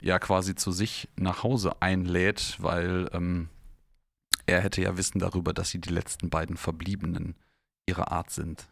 ja 0.00 0.18
quasi 0.18 0.54
zu 0.54 0.72
sich 0.72 1.08
nach 1.16 1.42
Hause 1.42 1.80
einlädt, 1.80 2.56
weil 2.60 3.08
ähm, 3.12 3.48
er 4.46 4.60
hätte 4.60 4.82
ja 4.82 4.96
Wissen 4.96 5.18
darüber, 5.18 5.52
dass 5.52 5.70
sie 5.70 5.80
die 5.80 5.92
letzten 5.92 6.30
beiden 6.30 6.56
Verbliebenen 6.56 7.34
ihrer 7.86 8.12
Art 8.12 8.30
sind. 8.30 8.66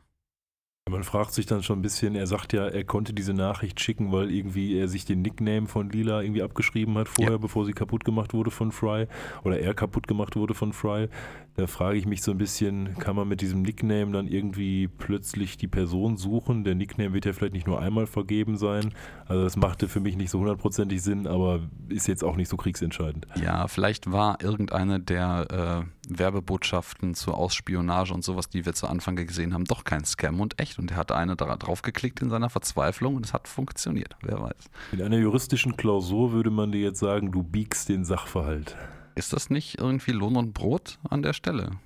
Man 0.90 1.04
fragt 1.04 1.32
sich 1.32 1.46
dann 1.46 1.62
schon 1.62 1.78
ein 1.78 1.82
bisschen, 1.82 2.16
er 2.16 2.26
sagt 2.26 2.52
ja, 2.52 2.66
er 2.66 2.82
konnte 2.82 3.12
diese 3.12 3.34
Nachricht 3.34 3.78
schicken, 3.78 4.10
weil 4.10 4.32
irgendwie 4.32 4.76
er 4.76 4.88
sich 4.88 5.04
den 5.04 5.22
Nickname 5.22 5.68
von 5.68 5.88
Lila 5.90 6.22
irgendwie 6.22 6.42
abgeschrieben 6.42 6.98
hat 6.98 7.08
vorher, 7.08 7.34
ja. 7.34 7.38
bevor 7.38 7.64
sie 7.64 7.72
kaputt 7.72 8.04
gemacht 8.04 8.34
wurde 8.34 8.50
von 8.50 8.72
Fry 8.72 9.06
oder 9.44 9.60
er 9.60 9.74
kaputt 9.74 10.08
gemacht 10.08 10.34
wurde 10.34 10.54
von 10.54 10.72
Fry. 10.72 11.08
Da 11.56 11.66
frage 11.66 11.98
ich 11.98 12.06
mich 12.06 12.22
so 12.22 12.30
ein 12.30 12.38
bisschen, 12.38 12.94
kann 12.98 13.14
man 13.14 13.28
mit 13.28 13.42
diesem 13.42 13.60
Nickname 13.60 14.12
dann 14.12 14.26
irgendwie 14.26 14.88
plötzlich 14.88 15.58
die 15.58 15.68
Person 15.68 16.16
suchen? 16.16 16.64
Der 16.64 16.74
Nickname 16.74 17.12
wird 17.12 17.26
ja 17.26 17.34
vielleicht 17.34 17.52
nicht 17.52 17.66
nur 17.66 17.80
einmal 17.80 18.06
vergeben 18.06 18.56
sein. 18.56 18.94
Also 19.26 19.44
das 19.44 19.56
machte 19.56 19.88
für 19.88 20.00
mich 20.00 20.16
nicht 20.16 20.30
so 20.30 20.38
hundertprozentig 20.38 21.02
Sinn, 21.02 21.26
aber 21.26 21.60
ist 21.88 22.08
jetzt 22.08 22.24
auch 22.24 22.36
nicht 22.36 22.48
so 22.48 22.56
kriegsentscheidend. 22.56 23.26
Ja, 23.42 23.68
vielleicht 23.68 24.10
war 24.10 24.42
irgendeine 24.42 24.98
der 24.98 25.84
äh, 26.08 26.18
Werbebotschaften 26.18 27.14
zur 27.14 27.36
Ausspionage 27.36 28.14
und 28.14 28.24
sowas, 28.24 28.48
die 28.48 28.64
wir 28.64 28.72
zu 28.72 28.86
Anfang 28.86 29.16
gesehen 29.16 29.52
haben, 29.52 29.64
doch 29.64 29.84
kein 29.84 30.04
Scam 30.06 30.40
und 30.40 30.58
echt. 30.58 30.78
Und 30.78 30.90
er 30.92 30.96
hat 30.96 31.12
eine 31.12 31.36
drauf 31.36 31.82
geklickt 31.82 32.22
in 32.22 32.30
seiner 32.30 32.48
Verzweiflung 32.48 33.16
und 33.16 33.26
es 33.26 33.34
hat 33.34 33.46
funktioniert. 33.46 34.16
Wer 34.22 34.40
weiß. 34.40 34.70
In 34.92 35.02
einer 35.02 35.18
juristischen 35.18 35.76
Klausur 35.76 36.32
würde 36.32 36.50
man 36.50 36.72
dir 36.72 36.80
jetzt 36.80 36.98
sagen, 37.00 37.30
du 37.30 37.42
biegst 37.42 37.90
den 37.90 38.06
Sachverhalt. 38.06 38.76
Ist 39.14 39.32
das 39.32 39.50
nicht 39.50 39.78
irgendwie 39.78 40.12
Lohn 40.12 40.36
und 40.36 40.52
Brot 40.54 40.98
an 41.08 41.22
der 41.22 41.32
Stelle? 41.32 41.78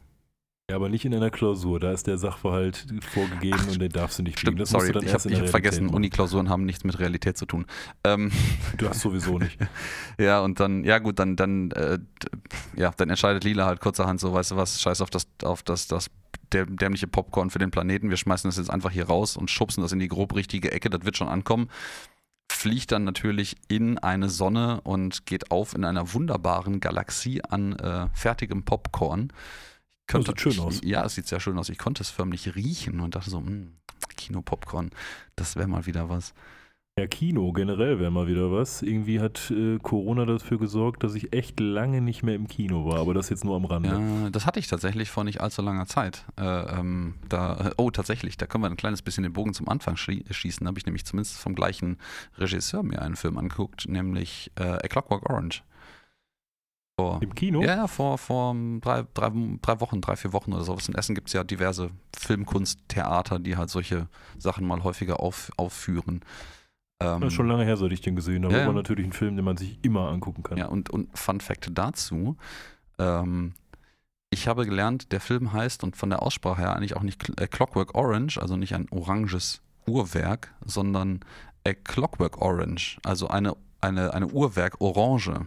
Ja, 0.68 0.74
aber 0.76 0.88
nicht 0.88 1.04
in 1.04 1.14
einer 1.14 1.30
Klausur. 1.30 1.78
Da 1.78 1.92
ist 1.92 2.08
der 2.08 2.18
Sachverhalt 2.18 2.86
vorgegeben 3.12 3.56
Ach, 3.60 3.68
und 3.68 3.80
den 3.80 3.90
darfst 3.90 4.18
du 4.18 4.24
nicht 4.24 4.40
stimmt, 4.40 4.56
biegen. 4.56 4.66
sorry, 4.66 4.88
ich 4.88 5.14
habe 5.14 5.36
hab 5.36 5.48
vergessen, 5.48 5.88
Uni-Klausuren 5.88 6.48
haben 6.48 6.64
nichts 6.64 6.82
mit 6.82 6.98
Realität 6.98 7.38
zu 7.38 7.46
tun. 7.46 7.66
Ähm, 8.02 8.32
du 8.76 8.88
hast 8.88 9.00
sowieso 9.00 9.38
nicht. 9.38 9.56
ja, 10.18 10.40
und 10.40 10.58
dann, 10.58 10.82
ja 10.82 10.98
gut, 10.98 11.20
dann, 11.20 11.36
dann, 11.36 11.70
äh, 11.70 12.00
ja, 12.74 12.90
dann 12.96 13.10
entscheidet 13.10 13.44
Lila 13.44 13.66
halt 13.66 13.80
kurzerhand 13.80 14.18
so, 14.18 14.32
weißt 14.32 14.50
du 14.50 14.56
was, 14.56 14.80
scheiß 14.80 15.02
auf 15.02 15.10
das, 15.10 15.28
auf 15.44 15.62
das, 15.62 15.86
das 15.86 16.10
dämliche 16.52 17.06
Popcorn 17.06 17.50
für 17.50 17.60
den 17.60 17.70
Planeten. 17.70 18.10
Wir 18.10 18.16
schmeißen 18.16 18.48
das 18.48 18.58
jetzt 18.58 18.70
einfach 18.70 18.90
hier 18.90 19.06
raus 19.06 19.36
und 19.36 19.50
schubsen 19.50 19.82
das 19.82 19.92
in 19.92 20.00
die 20.00 20.08
grob 20.08 20.34
richtige 20.34 20.72
Ecke, 20.72 20.90
das 20.90 21.04
wird 21.04 21.16
schon 21.16 21.28
ankommen. 21.28 21.68
Fliegt 22.50 22.92
dann 22.92 23.04
natürlich 23.04 23.56
in 23.68 23.98
eine 23.98 24.28
Sonne 24.28 24.80
und 24.82 25.26
geht 25.26 25.50
auf 25.50 25.74
in 25.74 25.84
einer 25.84 26.14
wunderbaren 26.14 26.80
Galaxie 26.80 27.42
an 27.42 27.74
äh, 27.78 28.08
fertigem 28.14 28.64
Popcorn. 28.64 29.32
Könnte, 30.06 30.32
das 30.32 30.42
sieht 30.42 30.54
schön 30.54 30.64
aus. 30.64 30.80
ja, 30.82 31.04
es 31.04 31.14
sieht 31.14 31.26
sehr 31.26 31.40
schön 31.40 31.58
aus. 31.58 31.68
Ich 31.68 31.78
konnte 31.78 32.02
es 32.02 32.10
förmlich 32.10 32.54
riechen 32.54 33.00
und 33.00 33.14
dachte 33.14 33.30
so, 33.30 33.38
hm, 33.38 33.76
Kino-Popcorn, 34.16 34.90
das 35.34 35.56
wäre 35.56 35.68
mal 35.68 35.86
wieder 35.86 36.08
was. 36.08 36.32
Ja, 36.98 37.06
Kino 37.06 37.52
generell 37.52 38.00
wäre 38.00 38.10
mal 38.10 38.26
wieder 38.26 38.50
was. 38.50 38.80
Irgendwie 38.80 39.20
hat 39.20 39.50
äh, 39.50 39.78
Corona 39.78 40.24
dafür 40.24 40.58
gesorgt, 40.58 41.04
dass 41.04 41.14
ich 41.14 41.34
echt 41.34 41.60
lange 41.60 42.00
nicht 42.00 42.22
mehr 42.22 42.34
im 42.34 42.48
Kino 42.48 42.86
war, 42.86 43.00
aber 43.00 43.12
das 43.12 43.28
jetzt 43.28 43.44
nur 43.44 43.54
am 43.54 43.66
Rande. 43.66 43.90
Ja, 43.90 44.30
das 44.30 44.46
hatte 44.46 44.60
ich 44.60 44.66
tatsächlich 44.66 45.10
vor 45.10 45.22
nicht 45.22 45.42
allzu 45.42 45.60
langer 45.60 45.84
Zeit. 45.84 46.24
Äh, 46.38 46.44
ähm, 46.44 47.16
da, 47.28 47.72
oh, 47.76 47.90
tatsächlich, 47.90 48.38
da 48.38 48.46
können 48.46 48.64
wir 48.64 48.70
ein 48.70 48.78
kleines 48.78 49.02
bisschen 49.02 49.24
den 49.24 49.34
Bogen 49.34 49.52
zum 49.52 49.68
Anfang 49.68 49.98
schießen. 49.98 50.64
Da 50.64 50.68
habe 50.68 50.78
ich 50.78 50.86
nämlich 50.86 51.04
zumindest 51.04 51.36
vom 51.36 51.54
gleichen 51.54 51.98
Regisseur 52.38 52.82
mir 52.82 53.02
einen 53.02 53.16
Film 53.16 53.36
angeguckt, 53.36 53.86
nämlich 53.86 54.50
äh, 54.58 54.62
A 54.62 54.88
Clockwork 54.88 55.28
Orange. 55.28 55.64
Vor, 56.98 57.20
Im 57.20 57.34
Kino? 57.34 57.62
Ja, 57.62 57.88
vor, 57.88 58.16
vor 58.16 58.56
drei, 58.80 59.04
drei, 59.12 59.30
drei 59.60 59.80
Wochen, 59.80 60.00
drei, 60.00 60.16
vier 60.16 60.32
Wochen 60.32 60.54
oder 60.54 60.64
sowas. 60.64 60.88
In 60.88 60.94
Essen 60.94 61.14
gibt 61.14 61.26
es 61.26 61.34
ja 61.34 61.44
diverse 61.44 61.90
Filmkunsttheater, 62.18 63.38
die 63.38 63.58
halt 63.58 63.68
solche 63.68 64.08
Sachen 64.38 64.66
mal 64.66 64.82
häufiger 64.82 65.20
auf, 65.20 65.52
aufführen. 65.58 66.22
Ähm, 67.00 67.20
das 67.20 67.28
ist 67.28 67.34
schon 67.34 67.48
lange 67.48 67.64
her, 67.64 67.76
seit 67.76 67.92
ich 67.92 68.00
den 68.00 68.16
gesehen 68.16 68.44
habe. 68.44 68.56
Ja, 68.56 68.64
aber 68.64 68.72
natürlich 68.72 69.04
ein 69.04 69.12
Film, 69.12 69.36
den 69.36 69.44
man 69.44 69.56
sich 69.56 69.78
immer 69.82 70.08
angucken 70.08 70.42
kann. 70.42 70.58
Ja, 70.58 70.66
und, 70.66 70.90
und 70.90 71.16
Fun 71.16 71.40
Fact 71.40 71.70
dazu: 71.74 72.36
ähm, 72.98 73.54
Ich 74.30 74.48
habe 74.48 74.64
gelernt, 74.64 75.12
der 75.12 75.20
Film 75.20 75.52
heißt 75.52 75.84
und 75.84 75.96
von 75.96 76.10
der 76.10 76.22
Aussprache 76.22 76.62
her 76.62 76.76
eigentlich 76.76 76.96
auch 76.96 77.02
nicht 77.02 77.38
äh, 77.40 77.46
Clockwork 77.46 77.94
Orange, 77.94 78.40
also 78.40 78.56
nicht 78.56 78.74
ein 78.74 78.86
oranges 78.90 79.60
Uhrwerk, 79.86 80.54
sondern 80.64 81.20
A 81.66 81.74
Clockwork 81.74 82.40
Orange, 82.40 82.98
also 83.04 83.28
eine, 83.28 83.54
eine, 83.80 84.14
eine 84.14 84.28
Uhrwerk 84.28 84.80
Orange. 84.80 85.46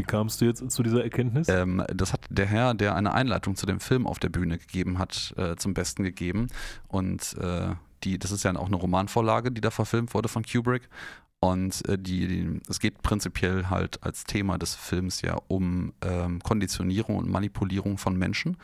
Wie 0.00 0.04
kamst 0.04 0.40
du 0.40 0.44
jetzt 0.44 0.68
zu 0.70 0.82
dieser 0.82 1.02
Erkenntnis? 1.02 1.48
Ähm, 1.48 1.84
das 1.92 2.12
hat 2.12 2.20
der 2.30 2.46
Herr, 2.46 2.74
der 2.74 2.94
eine 2.94 3.12
Einleitung 3.14 3.56
zu 3.56 3.66
dem 3.66 3.80
Film 3.80 4.06
auf 4.06 4.20
der 4.20 4.28
Bühne 4.28 4.58
gegeben 4.58 4.98
hat, 4.98 5.34
äh, 5.36 5.56
zum 5.56 5.74
Besten 5.74 6.04
gegeben. 6.04 6.46
Und 6.86 7.36
äh, 7.38 7.74
die, 8.04 8.18
das 8.18 8.30
ist 8.30 8.44
ja 8.44 8.54
auch 8.56 8.66
eine 8.66 8.76
Romanvorlage, 8.76 9.50
die 9.52 9.60
da 9.60 9.70
verfilmt 9.70 10.14
wurde 10.14 10.28
von 10.28 10.44
Kubrick. 10.44 10.88
Und 11.40 11.86
äh, 11.88 11.98
die, 11.98 12.26
die, 12.26 12.60
es 12.68 12.80
geht 12.80 13.02
prinzipiell 13.02 13.66
halt 13.66 14.02
als 14.02 14.24
Thema 14.24 14.58
des 14.58 14.74
Films 14.74 15.22
ja 15.22 15.36
um 15.46 15.92
ähm, 16.02 16.40
Konditionierung 16.42 17.16
und 17.16 17.28
Manipulierung 17.28 17.96
von 17.96 18.16
Menschen. 18.16 18.56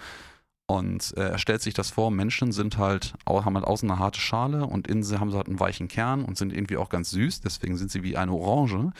Und 0.66 1.14
äh, 1.16 1.28
er 1.28 1.38
stellt 1.38 1.60
sich 1.60 1.74
das 1.74 1.90
vor, 1.90 2.10
Menschen 2.10 2.50
sind 2.50 2.78
halt, 2.78 3.14
haben 3.26 3.54
halt 3.54 3.66
außen 3.66 3.90
eine 3.90 4.00
harte 4.00 4.18
Schale 4.18 4.64
und 4.64 4.88
innen 4.88 5.04
haben 5.20 5.30
sie 5.30 5.36
halt 5.36 5.46
einen 5.46 5.60
weichen 5.60 5.88
Kern 5.88 6.24
und 6.24 6.38
sind 6.38 6.54
irgendwie 6.54 6.78
auch 6.78 6.88
ganz 6.88 7.10
süß, 7.10 7.42
deswegen 7.42 7.76
sind 7.76 7.90
sie 7.90 8.02
wie 8.02 8.16
eine 8.16 8.32
Orange. 8.32 8.92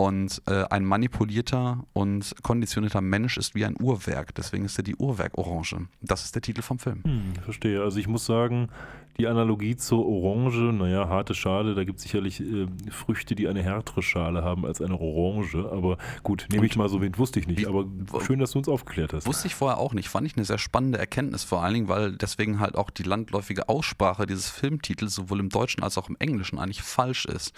Und 0.00 0.40
äh, 0.46 0.64
ein 0.70 0.86
manipulierter 0.86 1.84
und 1.92 2.34
konditionierter 2.42 3.02
Mensch 3.02 3.36
ist 3.36 3.54
wie 3.54 3.66
ein 3.66 3.76
Uhrwerk. 3.78 4.34
Deswegen 4.34 4.64
ist 4.64 4.78
er 4.78 4.82
die 4.82 4.96
Uhrwerk-Orange. 4.96 5.88
Das 6.00 6.24
ist 6.24 6.34
der 6.34 6.40
Titel 6.40 6.62
vom 6.62 6.78
Film. 6.78 7.04
Hm, 7.04 7.34
verstehe. 7.44 7.82
Also 7.82 7.98
ich 7.98 8.08
muss 8.08 8.24
sagen, 8.24 8.70
die 9.18 9.26
Analogie 9.26 9.76
zur 9.76 10.06
Orange, 10.06 10.72
naja, 10.72 11.06
harte 11.10 11.34
Schale, 11.34 11.74
da 11.74 11.84
gibt 11.84 11.98
es 11.98 12.04
sicherlich 12.04 12.40
äh, 12.40 12.66
Früchte, 12.90 13.34
die 13.34 13.46
eine 13.46 13.62
härtere 13.62 14.00
Schale 14.00 14.42
haben 14.42 14.64
als 14.64 14.80
eine 14.80 14.98
Orange. 14.98 15.68
Aber 15.70 15.98
gut, 16.22 16.46
nehme 16.50 16.64
ich 16.64 16.76
mal 16.76 16.88
so 16.88 16.98
mit, 16.98 17.18
wusste 17.18 17.38
ich 17.38 17.46
nicht. 17.46 17.66
Aber 17.66 17.84
schön, 18.24 18.38
dass 18.38 18.52
du 18.52 18.58
uns 18.60 18.68
aufgeklärt 18.70 19.12
hast. 19.12 19.26
Wusste 19.26 19.48
ich 19.48 19.54
vorher 19.54 19.76
auch 19.76 19.92
nicht. 19.92 20.08
Fand 20.08 20.26
ich 20.26 20.34
eine 20.34 20.46
sehr 20.46 20.56
spannende 20.56 20.96
Erkenntnis, 20.96 21.44
vor 21.44 21.62
allen 21.62 21.74
Dingen, 21.74 21.88
weil 21.88 22.12
deswegen 22.12 22.58
halt 22.58 22.74
auch 22.74 22.88
die 22.88 23.02
landläufige 23.02 23.68
Aussprache 23.68 24.24
dieses 24.24 24.48
Filmtitels 24.48 25.14
sowohl 25.14 25.40
im 25.40 25.50
Deutschen 25.50 25.82
als 25.82 25.98
auch 25.98 26.08
im 26.08 26.16
Englischen 26.18 26.58
eigentlich 26.58 26.80
falsch 26.80 27.26
ist 27.26 27.54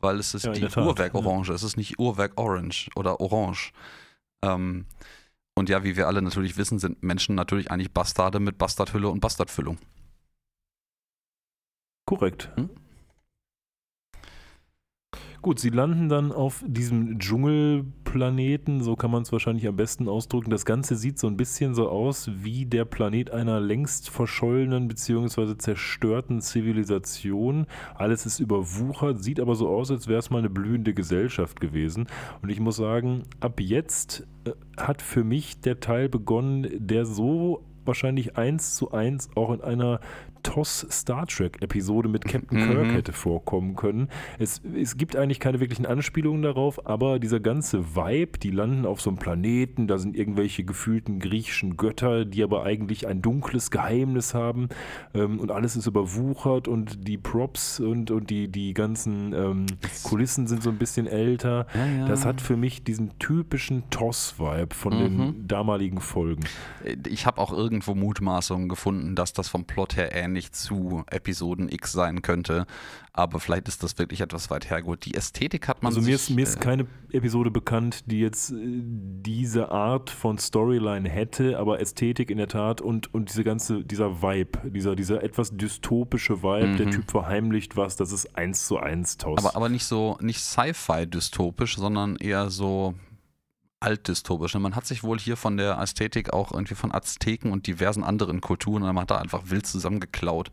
weil 0.00 0.18
es 0.18 0.34
ist 0.34 0.44
ja, 0.44 0.52
die 0.52 0.64
Uhrwerk 0.64 1.14
Orange, 1.14 1.48
ja. 1.48 1.54
es 1.54 1.62
ist 1.62 1.76
nicht 1.76 1.98
Uhrwerk 1.98 2.32
Orange 2.36 2.90
oder 2.96 3.20
Orange. 3.20 3.72
Ähm, 4.42 4.86
und 5.54 5.68
ja, 5.68 5.84
wie 5.84 5.96
wir 5.96 6.06
alle 6.06 6.22
natürlich 6.22 6.56
wissen, 6.56 6.78
sind 6.78 7.02
Menschen 7.02 7.34
natürlich 7.34 7.70
eigentlich 7.70 7.92
Bastarde 7.92 8.40
mit 8.40 8.58
Bastardhülle 8.58 9.08
und 9.08 9.20
Bastardfüllung. 9.20 9.78
Korrekt. 12.06 12.50
Hm? 12.56 12.70
Gut, 15.42 15.58
sie 15.58 15.70
landen 15.70 16.10
dann 16.10 16.32
auf 16.32 16.62
diesem 16.66 17.18
Dschungelplaneten, 17.18 18.82
so 18.82 18.94
kann 18.94 19.10
man 19.10 19.22
es 19.22 19.32
wahrscheinlich 19.32 19.66
am 19.66 19.76
besten 19.76 20.06
ausdrücken. 20.06 20.50
Das 20.50 20.66
Ganze 20.66 20.96
sieht 20.96 21.18
so 21.18 21.28
ein 21.28 21.38
bisschen 21.38 21.74
so 21.74 21.88
aus 21.88 22.30
wie 22.42 22.66
der 22.66 22.84
Planet 22.84 23.30
einer 23.30 23.58
längst 23.58 24.10
verschollenen 24.10 24.86
bzw. 24.86 25.56
zerstörten 25.56 26.42
Zivilisation. 26.42 27.64
Alles 27.94 28.26
ist 28.26 28.38
überwuchert, 28.38 29.22
sieht 29.22 29.40
aber 29.40 29.54
so 29.54 29.70
aus, 29.70 29.90
als 29.90 30.08
wäre 30.08 30.18
es 30.18 30.28
mal 30.28 30.40
eine 30.40 30.50
blühende 30.50 30.92
Gesellschaft 30.92 31.58
gewesen. 31.58 32.06
Und 32.42 32.50
ich 32.50 32.60
muss 32.60 32.76
sagen, 32.76 33.22
ab 33.40 33.60
jetzt 33.62 34.26
äh, 34.44 34.50
hat 34.76 35.00
für 35.00 35.24
mich 35.24 35.62
der 35.62 35.80
Teil 35.80 36.10
begonnen, 36.10 36.68
der 36.74 37.06
so 37.06 37.64
wahrscheinlich 37.86 38.36
eins 38.36 38.74
zu 38.76 38.92
eins 38.92 39.30
auch 39.34 39.52
in 39.52 39.62
einer 39.62 40.00
TOS 40.42 40.86
Star 40.90 41.26
Trek 41.26 41.62
Episode 41.62 42.08
mit 42.08 42.24
Captain 42.24 42.58
mhm. 42.58 42.70
Kirk 42.70 42.92
hätte 42.92 43.12
vorkommen 43.12 43.76
können. 43.76 44.08
Es, 44.38 44.60
es 44.74 44.96
gibt 44.96 45.16
eigentlich 45.16 45.40
keine 45.40 45.60
wirklichen 45.60 45.86
Anspielungen 45.86 46.42
darauf, 46.42 46.86
aber 46.86 47.18
dieser 47.18 47.40
ganze 47.40 47.94
Vibe, 47.96 48.38
die 48.38 48.50
landen 48.50 48.86
auf 48.86 49.00
so 49.00 49.10
einem 49.10 49.18
Planeten, 49.18 49.86
da 49.86 49.98
sind 49.98 50.16
irgendwelche 50.16 50.64
gefühlten 50.64 51.18
griechischen 51.18 51.76
Götter, 51.76 52.24
die 52.24 52.42
aber 52.42 52.64
eigentlich 52.64 53.06
ein 53.06 53.22
dunkles 53.22 53.70
Geheimnis 53.70 54.34
haben 54.34 54.68
ähm, 55.14 55.38
und 55.40 55.50
alles 55.50 55.76
ist 55.76 55.86
überwuchert 55.86 56.68
und 56.68 57.06
die 57.06 57.18
Props 57.18 57.80
und, 57.80 58.10
und 58.10 58.30
die, 58.30 58.48
die 58.48 58.74
ganzen 58.74 59.32
ähm, 59.32 59.66
Kulissen 60.04 60.46
sind 60.46 60.62
so 60.62 60.70
ein 60.70 60.78
bisschen 60.78 61.06
älter. 61.06 61.66
Ja, 61.74 61.86
ja. 61.86 62.08
Das 62.08 62.24
hat 62.24 62.40
für 62.40 62.56
mich 62.56 62.84
diesen 62.84 63.18
typischen 63.18 63.88
TOS-Vibe 63.90 64.74
von 64.74 64.94
mhm. 64.94 65.18
den 65.18 65.48
damaligen 65.48 66.00
Folgen. 66.00 66.44
Ich 67.06 67.26
habe 67.26 67.40
auch 67.40 67.52
irgendwo 67.52 67.94
Mutmaßungen 67.94 68.68
gefunden, 68.68 69.14
dass 69.14 69.32
das 69.32 69.48
vom 69.48 69.64
Plot 69.64 69.96
her 69.96 70.14
ähnlich 70.14 70.29
ähnlich 70.30 70.52
zu 70.52 71.04
Episoden 71.10 71.68
X 71.68 71.92
sein 71.92 72.22
könnte. 72.22 72.66
Aber 73.12 73.40
vielleicht 73.40 73.66
ist 73.68 73.82
das 73.82 73.98
wirklich 73.98 74.20
etwas 74.20 74.50
weit 74.50 74.70
hergeholt. 74.70 75.04
Die 75.04 75.14
Ästhetik 75.14 75.66
hat 75.66 75.82
man. 75.82 75.90
Also 75.90 76.00
mir, 76.00 76.14
ist, 76.14 76.30
mir 76.30 76.42
ist 76.42 76.56
äh, 76.56 76.60
keine 76.60 76.86
Episode 77.10 77.50
bekannt, 77.50 78.04
die 78.06 78.20
jetzt 78.20 78.52
äh, 78.52 78.54
diese 78.56 79.70
Art 79.72 80.10
von 80.10 80.38
Storyline 80.38 81.08
hätte, 81.08 81.58
aber 81.58 81.80
Ästhetik 81.80 82.30
in 82.30 82.38
der 82.38 82.46
Tat 82.46 82.80
und, 82.80 83.12
und 83.12 83.28
diese 83.30 83.42
ganze, 83.42 83.84
dieser 83.84 84.22
Vibe, 84.22 84.70
dieser, 84.70 84.94
dieser 84.94 85.22
etwas 85.24 85.56
dystopische 85.56 86.42
Vibe, 86.42 86.68
mhm. 86.68 86.76
der 86.76 86.90
Typ 86.90 87.10
verheimlicht 87.10 87.76
was, 87.76 87.96
das 87.96 88.12
ist 88.12 88.36
eins 88.36 88.66
zu 88.66 88.78
eins 88.78 89.18
tausend. 89.18 89.46
Aber, 89.46 89.56
aber 89.56 89.68
nicht 89.68 89.84
so, 89.84 90.16
nicht 90.20 90.40
Sci-Fi 90.40 91.06
dystopisch, 91.06 91.76
sondern 91.76 92.14
eher 92.16 92.48
so, 92.48 92.94
altdystopisch. 93.80 94.54
Man 94.54 94.76
hat 94.76 94.86
sich 94.86 95.02
wohl 95.02 95.18
hier 95.18 95.36
von 95.36 95.56
der 95.56 95.78
Ästhetik 95.78 96.32
auch 96.32 96.52
irgendwie 96.52 96.74
von 96.74 96.92
Azteken 96.92 97.50
und 97.50 97.66
diversen 97.66 98.04
anderen 98.04 98.40
Kulturen, 98.40 98.82
man 98.82 99.00
hat 99.00 99.10
da 99.10 99.18
einfach 99.18 99.44
wild 99.46 99.66
zusammengeklaut. 99.66 100.50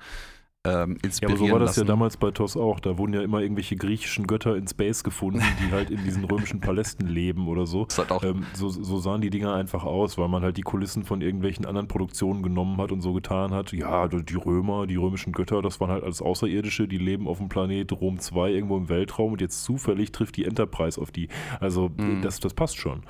Ähm, 0.65 0.97
ja, 1.21 1.29
aber 1.29 1.37
so 1.37 1.49
war 1.49 1.59
das 1.59 1.69
lassen. 1.69 1.79
ja 1.81 1.85
damals 1.85 2.17
bei 2.17 2.31
TOS 2.31 2.57
auch. 2.57 2.79
Da 2.79 2.97
wurden 2.97 3.13
ja 3.13 3.21
immer 3.21 3.39
irgendwelche 3.41 3.75
griechischen 3.75 4.27
Götter 4.27 4.55
in 4.55 4.67
Space 4.67 5.03
gefunden, 5.03 5.41
die 5.61 5.71
halt 5.71 5.89
in 5.89 6.03
diesen 6.03 6.25
römischen 6.25 6.59
Palästen 6.59 7.07
leben 7.07 7.47
oder 7.47 7.65
so. 7.65 7.87
Halt 7.97 8.23
ähm, 8.23 8.45
so. 8.53 8.69
So 8.69 8.99
sahen 8.99 9.21
die 9.21 9.29
Dinger 9.29 9.53
einfach 9.53 9.83
aus, 9.83 10.17
weil 10.17 10.27
man 10.27 10.43
halt 10.43 10.57
die 10.57 10.61
Kulissen 10.61 11.03
von 11.03 11.21
irgendwelchen 11.21 11.65
anderen 11.65 11.87
Produktionen 11.87 12.43
genommen 12.43 12.77
hat 12.77 12.91
und 12.91 13.01
so 13.01 13.13
getan 13.13 13.51
hat. 13.51 13.71
Ja, 13.71 14.07
die 14.07 14.35
Römer, 14.35 14.87
die 14.87 14.97
römischen 14.97 15.31
Götter, 15.31 15.61
das 15.61 15.79
waren 15.79 15.89
halt 15.89 16.03
alles 16.03 16.21
Außerirdische, 16.21 16.87
die 16.87 16.97
leben 16.97 17.27
auf 17.27 17.37
dem 17.37 17.49
Planet 17.49 17.91
Rom 17.93 18.19
2 18.19 18.51
irgendwo 18.51 18.77
im 18.77 18.89
Weltraum 18.89 19.33
und 19.33 19.41
jetzt 19.41 19.63
zufällig 19.63 20.11
trifft 20.11 20.35
die 20.35 20.45
Enterprise 20.45 20.99
auf 20.99 21.11
die. 21.11 21.29
Also 21.59 21.89
mhm. 21.95 22.21
das, 22.21 22.39
das 22.39 22.53
passt 22.53 22.77
schon. 22.77 23.03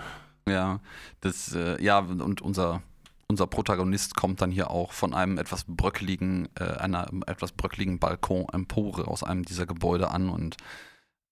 Ja, 0.48 0.80
das, 1.22 1.56
äh, 1.56 1.82
ja, 1.84 2.00
und 2.00 2.42
unser 2.42 2.82
unser 3.30 3.48
Protagonist 3.48 4.16
kommt 4.16 4.42
dann 4.42 4.52
hier 4.52 4.72
auch 4.72 4.94
von 4.94 5.14
einem 5.14 5.38
etwas 5.38 5.66
bröckeligen, 5.68 6.48
äh, 6.60 6.64
einer 6.64 7.10
etwas 7.28 7.52
bröckeligen 7.52 8.00
Balkon-Empore 8.00 9.08
aus 9.08 9.24
einem 9.24 9.44
dieser 9.44 9.66
Gebäude 9.66 10.12
an 10.12 10.30
und 10.30 10.58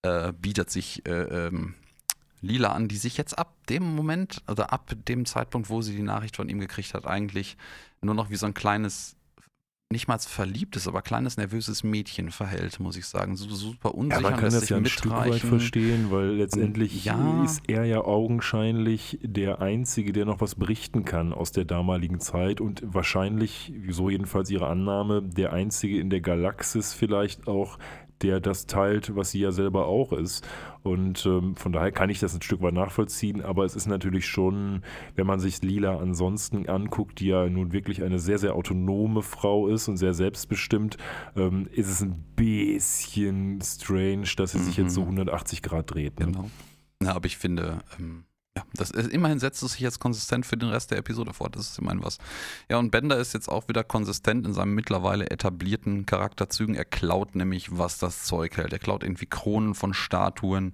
äh, 0.04 0.34
bietet 0.34 0.70
sich 0.70 1.06
äh, 1.08 1.48
ähm, 1.48 1.76
Lila 2.42 2.74
an, 2.74 2.88
die 2.88 2.98
sich 2.98 3.18
jetzt 3.18 3.38
ab 3.38 3.54
dem 3.70 3.96
Moment, 3.96 4.42
oder 4.44 4.50
also 4.50 4.64
ab 4.64 4.94
dem 5.08 5.26
Zeitpunkt, 5.26 5.70
wo 5.70 5.82
sie 5.82 5.96
die 5.96 6.04
Nachricht 6.04 6.36
von 6.36 6.50
ihm 6.50 6.60
gekriegt 6.60 6.94
hat, 6.94 7.06
eigentlich 7.06 7.58
nur 8.02 8.14
noch 8.14 8.30
wie 8.30 8.36
so 8.36 8.46
ein 8.46 8.54
kleines 8.54 9.15
nicht 9.92 10.08
mal 10.08 10.18
verliebtes, 10.18 10.88
aber 10.88 11.02
kleines 11.04 11.38
nervöses 11.38 11.84
Mädchen 11.84 12.32
verhält, 12.32 12.80
muss 12.80 12.98
ich 12.98 13.06
sagen. 13.06 13.36
So, 13.36 13.48
super 13.50 13.94
unsicher. 13.94 14.22
Ja, 14.22 14.30
man 14.30 14.40
kann 14.40 14.52
das 14.52 14.68
ja 14.68 14.78
ein 14.78 14.86
Stück 14.88 15.12
weit 15.12 15.36
verstehen, 15.36 16.08
weil 16.10 16.32
letztendlich 16.32 17.06
ja. 17.06 17.44
ist 17.44 17.62
er 17.68 17.86
ja 17.86 18.02
augenscheinlich 18.02 19.20
der 19.22 19.62
Einzige, 19.62 20.12
der 20.12 20.26
noch 20.26 20.42
was 20.42 20.56
berichten 20.56 21.06
kann 21.06 21.34
aus 21.34 21.52
der 21.52 21.66
damaligen 21.66 22.20
Zeit 22.20 22.62
und 22.62 22.82
wahrscheinlich, 22.84 23.74
so 23.90 24.10
jedenfalls 24.10 24.50
ihre 24.50 24.68
Annahme, 24.68 25.22
der 25.22 25.54
Einzige 25.54 26.00
in 26.00 26.10
der 26.10 26.22
Galaxis 26.22 26.94
vielleicht 26.94 27.48
auch, 27.48 27.78
der 28.22 28.40
das 28.40 28.66
teilt, 28.66 29.16
was 29.16 29.32
sie 29.32 29.40
ja 29.40 29.52
selber 29.52 29.88
auch 29.88 30.14
ist. 30.14 30.48
Und 30.84 31.26
ähm, 31.26 31.56
von 31.56 31.72
daher 31.72 31.92
kann 31.92 32.10
ich 32.10 32.20
das 32.20 32.36
ein 32.36 32.42
Stück 32.42 32.62
weit 32.62 32.74
nachvollziehen, 32.74 33.42
aber 33.42 33.66
es 33.66 33.76
ist 33.76 33.88
natürlich 33.88 34.28
schon, 34.28 34.84
wenn 35.16 35.26
man 35.26 35.40
sich 35.40 35.62
Lila 35.62 35.98
ansonsten 35.98 36.70
anguckt, 36.70 37.20
die 37.20 37.28
ja 37.28 37.48
nun 37.50 37.74
wirklich 37.74 38.04
eine 38.04 38.20
sehr, 38.20 38.38
sehr 38.38 38.56
autonome 38.56 39.22
Frau 39.22 39.68
ist 39.68 39.88
und 39.88 39.98
sehr 39.98 40.14
selbstbestimmt, 40.14 40.98
ähm, 41.36 41.68
ist 41.72 41.90
es 41.90 42.02
ein 42.02 42.24
bisschen 42.36 43.60
strange, 43.62 44.28
dass 44.38 44.52
sie 44.52 44.60
sich 44.60 44.78
jetzt 44.78 44.94
so 44.94 45.02
180 45.02 45.62
mhm. 45.62 45.68
Grad 45.68 45.92
dreht. 45.92 46.20
Ne? 46.20 46.28
Genau. 46.28 46.50
Ja, 47.02 47.16
aber 47.16 47.26
ich 47.26 47.38
finde, 47.38 47.80
ähm, 48.00 48.26
ja, 48.58 48.64
das 48.74 48.92
ist, 48.92 49.12
immerhin 49.12 49.40
setzt 49.40 49.62
es 49.64 49.74
sich 49.74 49.82
jetzt 49.82 50.00
konsistent 50.00 50.46
für 50.46 50.56
den 50.56 50.70
Rest 50.70 50.92
der 50.92 50.98
Episode 50.98 51.34
fort. 51.34 51.56
Das 51.58 51.72
ist 51.72 51.80
immerhin 51.80 52.04
was. 52.04 52.20
Ja, 52.70 52.78
und 52.78 52.90
Bender 52.90 53.18
ist 53.18 53.34
jetzt 53.34 53.50
auch 53.50 53.68
wieder 53.68 53.84
konsistent 53.84 54.48
in 54.48 54.54
seinen 54.54 54.74
mittlerweile 54.74 55.30
etablierten 55.30 56.06
Charakterzügen. 56.06 56.76
Er 56.76 56.86
klaut 56.86 57.36
nämlich, 57.36 57.78
was 57.78 57.98
das 57.98 58.24
Zeug 58.24 58.56
hält. 58.56 58.72
Er 58.72 58.80
klaut 58.80 59.04
irgendwie 59.04 59.26
Kronen 59.26 59.76
von 59.76 59.94
Statuen. 59.94 60.72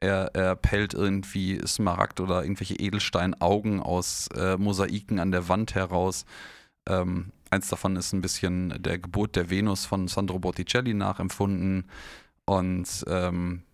Er, 0.00 0.34
er 0.34 0.56
pellt 0.56 0.94
irgendwie 0.94 1.60
Smaragd 1.66 2.20
oder 2.20 2.42
irgendwelche 2.42 2.76
Edelsteinaugen 2.76 3.80
aus 3.80 4.28
äh, 4.34 4.56
Mosaiken 4.56 5.18
an 5.18 5.30
der 5.30 5.48
Wand 5.48 5.74
heraus. 5.74 6.24
Ähm, 6.88 7.32
eins 7.50 7.68
davon 7.68 7.96
ist 7.96 8.14
ein 8.14 8.22
bisschen 8.22 8.82
der 8.82 8.98
Geburt 8.98 9.36
der 9.36 9.50
Venus 9.50 9.84
von 9.84 10.08
Sandro 10.08 10.38
Botticelli 10.38 10.94
nachempfunden. 10.94 11.84
Und 12.46 13.04
ähm, 13.06 13.64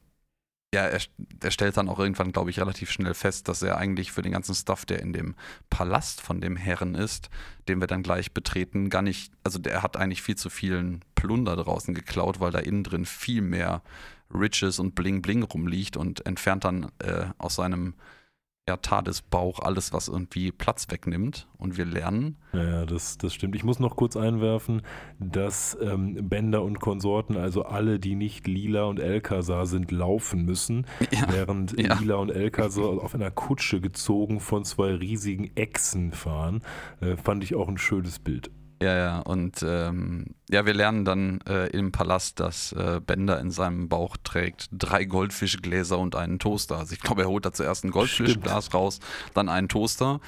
ja, 0.75 0.83
er, 0.83 1.01
er, 1.41 1.51
stellt 1.53 1.77
dann 1.77 1.89
auch 1.89 2.01
irgendwann, 2.01 2.33
glaube 2.33 2.51
ich, 2.51 2.59
relativ 2.59 2.91
schnell 2.91 3.15
fest, 3.15 3.49
dass 3.49 3.63
er 3.63 3.79
eigentlich 3.79 4.11
für 4.11 4.23
den 4.23 4.33
ganzen 4.33 4.55
Stuff, 4.55 4.85
der 4.85 5.01
in 5.01 5.13
dem 5.13 5.37
Palast 5.71 6.21
von 6.21 6.41
dem 6.41 6.57
Herren 6.57 6.97
ist, 6.97 7.31
den 7.69 7.81
wir 7.81 7.87
dann 7.87 8.03
gleich 8.03 8.33
betreten, 8.33 8.91
gar 8.91 9.03
nicht, 9.03 9.33
also 9.45 9.61
der 9.61 9.83
hat 9.83 9.97
eigentlich 9.97 10.23
viel 10.23 10.37
zu 10.37 10.51
vielen 10.51 11.05
Plunder 11.15 11.55
draußen 11.55 11.95
geklaut, 11.95 12.41
weil 12.41 12.51
da 12.51 12.59
innen 12.59 12.83
drin 12.83 13.07
viel 13.07 13.41
mehr 13.41 13.83
Riches 14.33 14.81
und 14.81 14.97
Bling 14.97 15.23
Bling 15.23 15.45
rumliegt 15.45 15.97
und 15.97 16.27
entfernt 16.27 16.65
dann 16.65 16.91
äh, 16.99 17.27
aus 17.39 17.55
seinem 17.55 17.95
ja, 18.67 18.79
Tadesbauch 18.79 19.59
alles, 19.59 19.93
was 19.93 20.09
irgendwie 20.09 20.51
Platz 20.51 20.87
wegnimmt 20.91 21.49
und 21.59 21.77
wir 21.77 21.85
lernen. 21.85 22.37
Ja, 22.55 22.87
das, 22.87 23.19
das 23.19 23.35
stimmt. 23.35 23.55
Ich 23.57 23.65
muss 23.65 23.79
noch 23.79 23.95
kurz 23.95 24.17
einwerfen, 24.17 24.81
dass 25.19 25.77
ähm, 25.83 26.29
Bender 26.29 26.63
und 26.63 26.81
Konsorten, 26.81 27.37
also 27.37 27.65
alle, 27.65 27.99
die 27.99 28.15
nicht 28.15 28.47
Lila 28.47 28.85
und 28.85 29.01
Elkasar 29.01 29.67
sind, 29.67 29.91
laufen 29.91 30.47
müssen, 30.47 30.87
ja. 31.11 31.27
während 31.31 31.79
ja. 31.79 31.99
Lila 31.99 32.17
und 32.17 32.31
Elkasar 32.31 33.03
auf 33.03 33.15
einer 33.15 33.31
Kutsche 33.31 33.83
gezogen 33.83 34.41
von 34.41 34.65
zwei 34.65 34.95
riesigen 34.95 35.55
Echsen 35.57 36.13
fahren. 36.13 36.63
Äh, 37.01 37.17
fand 37.17 37.45
ich 37.45 37.55
auch 37.55 37.69
ein 37.69 37.79
schönes 37.79 38.19
Bild. 38.19 38.51
Ja, 38.85 38.95
ja, 38.95 39.19
und 39.21 39.65
ähm, 39.67 40.35
ja, 40.51 40.67
wir 40.67 40.75
lernen 40.75 41.07
dann 41.07 41.41
äh, 41.49 41.69
im 41.69 41.91
Palast, 41.91 42.39
dass 42.39 42.73
äh, 42.73 43.01
Bender 43.01 43.41
in 43.41 43.51
seinem 43.51 43.89
Bauch 43.89 44.19
trägt 44.23 44.69
drei 44.73 45.07
Goldfischgläser 45.07 45.99
und 45.99 46.15
einen 46.15 46.39
Toaster. 46.39 46.77
Also 46.77 46.93
ich 46.93 47.01
glaube, 47.01 47.23
er 47.23 47.29
holt 47.29 47.47
da 47.47 47.53
zuerst 47.55 47.85
ein 47.85 47.91
Goldfischglas 47.93 48.67
Stimmt. 48.67 48.75
raus, 48.75 49.01
dann 49.33 49.49
einen 49.49 49.71
Toaster 49.71 50.21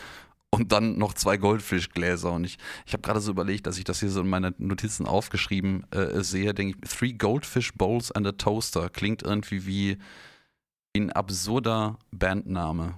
und 0.48 0.72
dann 0.72 0.96
noch 0.96 1.12
zwei 1.12 1.36
Goldfischgläser. 1.36 2.32
Und 2.32 2.44
ich, 2.44 2.56
ich 2.86 2.94
habe 2.94 3.02
gerade 3.02 3.20
so 3.20 3.30
überlegt, 3.30 3.66
dass 3.66 3.76
ich 3.76 3.84
das 3.84 4.00
hier 4.00 4.08
so 4.08 4.22
in 4.22 4.28
meine 4.30 4.54
Notizen 4.56 5.04
aufgeschrieben 5.04 5.84
äh, 5.90 6.22
sehe, 6.22 6.54
denke 6.54 6.78
ich, 6.82 6.90
Three 6.90 7.12
Goldfish 7.12 7.74
Bowls 7.74 8.10
and 8.10 8.26
a 8.26 8.32
Toaster 8.32 8.88
klingt 8.88 9.22
irgendwie 9.22 9.66
wie 9.66 9.98
ein 10.96 11.12
absurder 11.12 11.98
Bandname. 12.10 12.94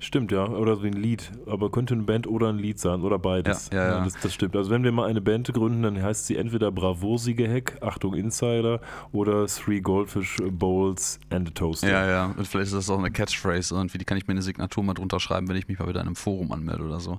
Stimmt, 0.00 0.30
ja. 0.30 0.46
Oder 0.46 0.76
so 0.76 0.82
ein 0.82 0.92
Lied. 0.92 1.30
Aber 1.46 1.70
könnte 1.70 1.94
eine 1.94 2.04
Band 2.04 2.26
oder 2.26 2.48
ein 2.48 2.58
Lied 2.58 2.78
sein 2.78 3.02
oder 3.02 3.18
beides. 3.18 3.70
Ja, 3.72 3.84
ja, 3.84 3.98
ja. 3.98 4.04
Das, 4.04 4.14
das, 4.20 4.32
stimmt. 4.32 4.54
Also 4.54 4.70
wenn 4.70 4.84
wir 4.84 4.92
mal 4.92 5.08
eine 5.08 5.20
Band 5.20 5.52
gründen, 5.52 5.82
dann 5.82 6.00
heißt 6.02 6.26
sie 6.26 6.36
entweder 6.36 6.70
Bravursigeheck, 6.70 7.78
Achtung 7.80 8.14
Insider, 8.14 8.80
oder 9.12 9.46
Three 9.46 9.80
Goldfish 9.80 10.36
Bowls 10.50 11.18
and 11.30 11.48
a 11.48 11.50
Toaster. 11.52 11.90
Ja, 11.90 12.06
ja. 12.06 12.26
Und 12.26 12.46
vielleicht 12.46 12.68
ist 12.68 12.74
das 12.74 12.90
auch 12.90 12.98
eine 12.98 13.10
Catchphrase 13.10 13.74
irgendwie. 13.74 13.98
Die 13.98 14.04
kann 14.04 14.16
ich 14.16 14.26
mir 14.26 14.32
eine 14.32 14.42
Signatur 14.42 14.84
mal 14.84 14.94
drunter 14.94 15.20
schreiben, 15.20 15.48
wenn 15.48 15.56
ich 15.56 15.68
mich 15.68 15.78
mal 15.78 15.88
wieder 15.88 16.00
in 16.00 16.06
einem 16.06 16.16
Forum 16.16 16.52
anmelde 16.52 16.84
oder 16.84 17.00
so. 17.00 17.18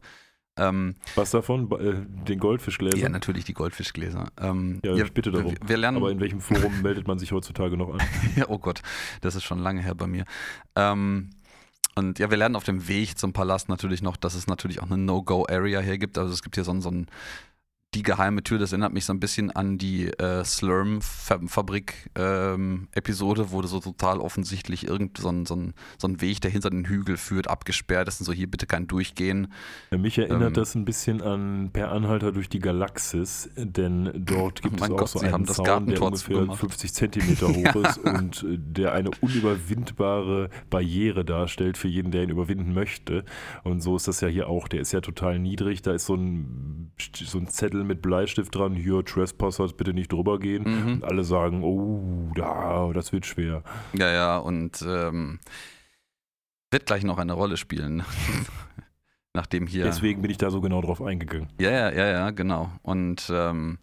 Ähm, 0.59 0.95
Was 1.15 1.31
davon? 1.31 1.71
Äh, 1.71 2.05
den 2.27 2.39
Goldfischgläser? 2.39 2.97
Ja, 2.97 3.09
natürlich 3.09 3.45
die 3.45 3.53
Goldfischgläser. 3.53 4.25
Ähm, 4.39 4.79
ja, 4.83 4.93
ich 4.93 5.13
bitte 5.13 5.31
darum. 5.31 5.51
Wir, 5.51 5.69
wir 5.69 5.77
lernen, 5.77 5.97
Aber 5.97 6.11
in 6.11 6.19
welchem 6.19 6.41
Forum 6.41 6.81
meldet 6.83 7.07
man 7.07 7.17
sich 7.17 7.31
heutzutage 7.31 7.77
noch 7.77 7.93
an? 7.93 7.99
ja, 8.35 8.45
oh 8.49 8.57
Gott, 8.57 8.81
das 9.21 9.35
ist 9.35 9.43
schon 9.43 9.59
lange 9.59 9.81
her 9.81 9.95
bei 9.95 10.07
mir. 10.07 10.25
Ähm, 10.75 11.29
und 11.99 12.17
ja, 12.17 12.31
wir 12.31 12.37
lernen 12.37 12.55
auf 12.55 12.63
dem 12.63 12.87
Weg 12.87 13.17
zum 13.17 13.33
Palast 13.33 13.69
natürlich 13.69 14.01
noch, 14.01 14.17
dass 14.17 14.33
es 14.33 14.47
natürlich 14.47 14.81
auch 14.81 14.87
eine 14.87 14.97
No-Go-Area 14.97 15.81
hier 15.81 15.99
gibt. 15.99 16.17
Also 16.17 16.33
es 16.33 16.41
gibt 16.41 16.55
hier 16.55 16.63
so, 16.63 16.79
so 16.81 16.89
ein 16.89 17.07
die 17.95 18.03
geheime 18.03 18.43
Tür, 18.43 18.59
das 18.59 18.71
erinnert 18.71 18.93
mich 18.93 19.05
so 19.05 19.13
ein 19.13 19.19
bisschen 19.19 19.49
an 19.49 19.79
die 19.79 20.09
äh, 20.19 20.43
Slurm-Fabrik-Episode, 20.43 23.41
ähm, 23.41 23.47
wo 23.49 23.63
so 23.63 23.79
total 23.79 24.19
offensichtlich 24.19 24.87
irgend 24.87 25.17
so 25.17 25.29
ein, 25.29 25.47
so, 25.47 25.55
ein, 25.55 25.73
so 25.97 26.07
ein 26.07 26.21
Weg, 26.21 26.39
der 26.41 26.51
hinter 26.51 26.69
den 26.69 26.85
Hügel 26.85 27.17
führt, 27.17 27.47
abgesperrt 27.47 28.07
ist 28.07 28.19
und 28.19 28.27
so, 28.27 28.31
hier 28.31 28.45
bitte 28.45 28.67
kein 28.67 28.85
Durchgehen. 28.85 29.51
Ja, 29.89 29.97
mich 29.97 30.19
erinnert 30.19 30.49
ähm, 30.49 30.53
das 30.53 30.75
ein 30.75 30.85
bisschen 30.85 31.23
an 31.23 31.71
Per 31.73 31.91
Anhalter 31.91 32.31
durch 32.31 32.47
die 32.47 32.59
Galaxis, 32.59 33.49
denn 33.57 34.11
dort 34.15 34.61
gibt 34.61 34.79
es 34.79 34.91
auch 34.91 34.97
Gott, 34.97 35.09
so 35.09 35.21
einen 35.21 35.47
Zaun, 35.47 35.87
der 35.87 35.99
ungefähr 35.99 36.41
gemacht. 36.41 36.59
50 36.59 36.93
Zentimeter 36.95 37.47
hoch 37.47 37.75
ist 37.75 37.97
und 37.97 38.43
äh, 38.43 38.59
der 38.59 38.93
eine 38.93 39.09
unüberwindbare 39.19 40.51
Barriere 40.69 41.25
darstellt 41.25 41.75
für 41.75 41.87
jeden, 41.87 42.11
der 42.11 42.21
ihn 42.21 42.29
überwinden 42.29 42.71
möchte. 42.71 43.25
Und 43.63 43.81
so 43.81 43.95
ist 43.95 44.07
das 44.07 44.21
ja 44.21 44.27
hier 44.27 44.47
auch. 44.47 44.67
Der 44.67 44.81
ist 44.81 44.91
ja 44.91 45.01
total 45.01 45.39
niedrig, 45.39 45.81
da 45.81 45.93
ist 45.93 46.05
so 46.05 46.13
ein, 46.13 46.91
so 47.15 47.39
ein 47.39 47.47
Zettel 47.47 47.78
Zettel 47.79 47.83
mit 47.85 48.01
Bleistift 48.01 48.53
dran, 48.55 48.73
hier 48.73 49.03
Trespassers, 49.03 49.73
bitte 49.73 49.93
nicht 49.93 50.11
drüber 50.11 50.39
gehen. 50.39 50.63
Mhm. 50.63 50.93
Und 50.95 51.03
alle 51.03 51.23
sagen, 51.23 51.63
oh, 51.63 52.31
da, 52.35 52.91
das 52.93 53.11
wird 53.11 53.25
schwer. 53.25 53.63
Ja, 53.93 54.11
ja, 54.11 54.37
und 54.37 54.83
ähm, 54.87 55.39
wird 56.71 56.85
gleich 56.85 57.03
noch 57.03 57.17
eine 57.17 57.33
Rolle 57.33 57.57
spielen. 57.57 58.03
Nachdem 59.33 59.67
hier. 59.67 59.83
Deswegen 59.83 60.21
bin 60.21 60.31
ich 60.31 60.37
da 60.37 60.49
so 60.49 60.59
genau 60.59 60.81
drauf 60.81 61.01
eingegangen. 61.01 61.49
Ja, 61.59 61.69
ja, 61.69 61.91
ja, 61.91 62.07
ja, 62.07 62.31
genau. 62.31 62.71
Und 62.81 63.31
ähm, 63.31 63.77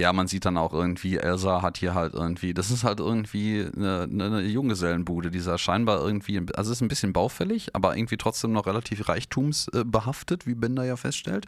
ja, 0.00 0.12
man 0.12 0.28
sieht 0.28 0.44
dann 0.44 0.56
auch 0.56 0.72
irgendwie, 0.72 1.16
Elsa 1.16 1.60
hat 1.60 1.78
hier 1.78 1.94
halt 1.94 2.14
irgendwie, 2.14 2.54
das 2.54 2.70
ist 2.70 2.84
halt 2.84 3.00
irgendwie 3.00 3.66
eine, 3.74 4.02
eine 4.02 4.42
Junggesellenbude, 4.42 5.30
dieser 5.30 5.58
scheinbar 5.58 6.04
irgendwie, 6.04 6.40
also 6.54 6.70
ist 6.70 6.82
ein 6.82 6.88
bisschen 6.88 7.12
baufällig, 7.12 7.74
aber 7.74 7.96
irgendwie 7.96 8.16
trotzdem 8.16 8.52
noch 8.52 8.66
relativ 8.66 9.08
reichtumsbehaftet, 9.08 10.46
wie 10.46 10.54
Bender 10.54 10.84
ja 10.84 10.96
feststellt. 10.96 11.46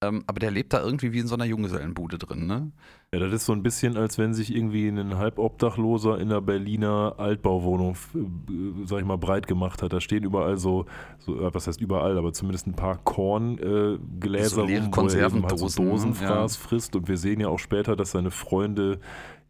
Ähm, 0.00 0.22
aber 0.28 0.38
der 0.38 0.52
lebt 0.52 0.72
da 0.72 0.80
irgendwie 0.80 1.12
wie 1.12 1.18
in 1.18 1.26
so 1.26 1.34
einer 1.34 1.44
Junggesellenbude 1.44 2.18
drin, 2.18 2.46
ne? 2.46 2.70
Ja, 3.12 3.18
das 3.18 3.32
ist 3.32 3.46
so 3.46 3.52
ein 3.52 3.64
bisschen, 3.64 3.96
als 3.96 4.16
wenn 4.16 4.32
sich 4.32 4.54
irgendwie 4.54 4.86
ein 4.86 5.16
Halbobdachloser 5.16 6.20
in 6.20 6.30
einer 6.30 6.40
Berliner 6.40 7.14
Altbauwohnung, 7.16 7.96
äh, 8.14 8.86
sag 8.86 9.00
ich 9.00 9.04
mal, 9.04 9.18
breit 9.18 9.48
gemacht 9.48 9.82
hat. 9.82 9.92
Da 9.92 10.00
stehen 10.00 10.22
überall 10.22 10.56
so, 10.56 10.86
so 11.18 11.40
äh, 11.40 11.52
was 11.52 11.66
heißt 11.66 11.80
überall, 11.80 12.16
aber 12.16 12.32
zumindest 12.32 12.68
ein 12.68 12.74
paar 12.74 12.98
Korngläser 12.98 13.98
äh, 14.30 14.44
so 14.44 14.60
rum, 14.60 14.90
wo 14.94 15.08
er 15.08 15.26
eben 15.26 15.44
halt 15.44 15.58
so 15.58 15.82
Dosenfraß 15.82 16.56
ja. 16.56 16.62
frisst. 16.62 16.94
Und 16.94 17.08
wir 17.08 17.16
sehen 17.16 17.40
ja 17.40 17.48
auch 17.48 17.58
später, 17.58 17.96
dass 17.96 18.12
seine 18.12 18.30
Freunde 18.30 19.00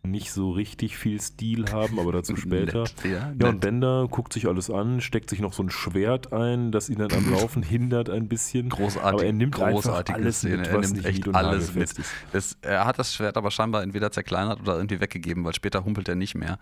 nicht 0.02 0.32
so 0.32 0.50
richtig 0.50 0.96
viel 0.96 1.20
Stil 1.20 1.70
haben, 1.72 1.98
aber 1.98 2.12
dazu 2.12 2.36
später. 2.36 2.82
Nett, 2.82 2.94
ja, 3.04 3.32
ja 3.38 3.48
und 3.48 3.60
Bender 3.60 4.06
guckt 4.08 4.32
sich 4.32 4.46
alles 4.46 4.70
an, 4.70 5.00
steckt 5.00 5.30
sich 5.30 5.40
noch 5.40 5.52
so 5.52 5.62
ein 5.62 5.70
Schwert 5.70 6.32
ein, 6.32 6.72
das 6.72 6.88
ihn 6.88 6.98
dann 6.98 7.12
am 7.12 7.30
Laufen 7.32 7.62
hindert 7.62 8.10
ein 8.10 8.28
bisschen. 8.28 8.68
Großartig. 8.68 9.12
Aber 9.12 9.24
er 9.24 9.32
nimmt 9.32 9.60
einfach 9.60 10.04
alles 10.12 10.38
Szene. 10.38 10.58
mit, 10.58 10.66
er 10.66 10.78
nimmt 10.78 11.04
echt 11.04 11.34
alles 11.34 11.74
mit. 11.74 11.94
Das, 12.32 12.56
er 12.62 12.84
hat 12.84 12.98
das 12.98 13.14
Schwert 13.14 13.36
aber 13.36 13.50
scheinbar 13.50 13.82
entweder 13.82 14.10
zerkleinert 14.10 14.60
oder 14.60 14.76
irgendwie 14.76 15.00
weggegeben, 15.00 15.44
weil 15.44 15.54
später 15.54 15.84
humpelt 15.84 16.08
er 16.08 16.14
nicht 16.14 16.34
mehr. 16.34 16.58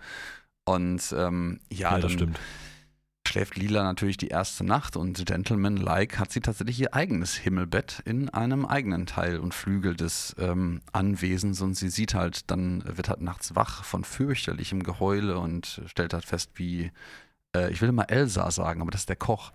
Und 0.65 1.15
ähm, 1.17 1.59
ja, 1.69 1.91
ja, 1.91 1.93
das 1.95 2.01
dann, 2.01 2.11
stimmt 2.11 2.39
schläft 3.27 3.55
Lila 3.57 3.83
natürlich 3.83 4.17
die 4.17 4.29
erste 4.29 4.63
Nacht 4.63 4.95
und 4.95 5.25
Gentleman-like 5.25 6.17
hat 6.17 6.31
sie 6.31 6.41
tatsächlich 6.41 6.79
ihr 6.79 6.93
eigenes 6.93 7.35
Himmelbett 7.35 8.01
in 8.05 8.29
einem 8.29 8.65
eigenen 8.65 9.05
Teil 9.05 9.39
und 9.39 9.53
Flügel 9.53 9.95
des 9.95 10.35
ähm, 10.39 10.81
Anwesens 10.93 11.61
und 11.61 11.75
sie 11.75 11.89
sieht 11.89 12.13
halt, 12.13 12.49
dann 12.49 12.83
wird 12.85 13.09
halt 13.09 13.21
nachts 13.21 13.55
wach 13.55 13.83
von 13.83 14.03
fürchterlichem 14.03 14.83
Geheule 14.83 15.37
und 15.37 15.81
stellt 15.87 16.13
halt 16.13 16.25
fest, 16.25 16.51
wie, 16.55 16.91
äh, 17.55 17.71
ich 17.71 17.81
will 17.81 17.89
immer 17.89 18.09
Elsa 18.09 18.49
sagen, 18.49 18.81
aber 18.81 18.91
das 18.91 19.01
ist 19.01 19.09
der 19.09 19.15
Koch, 19.17 19.51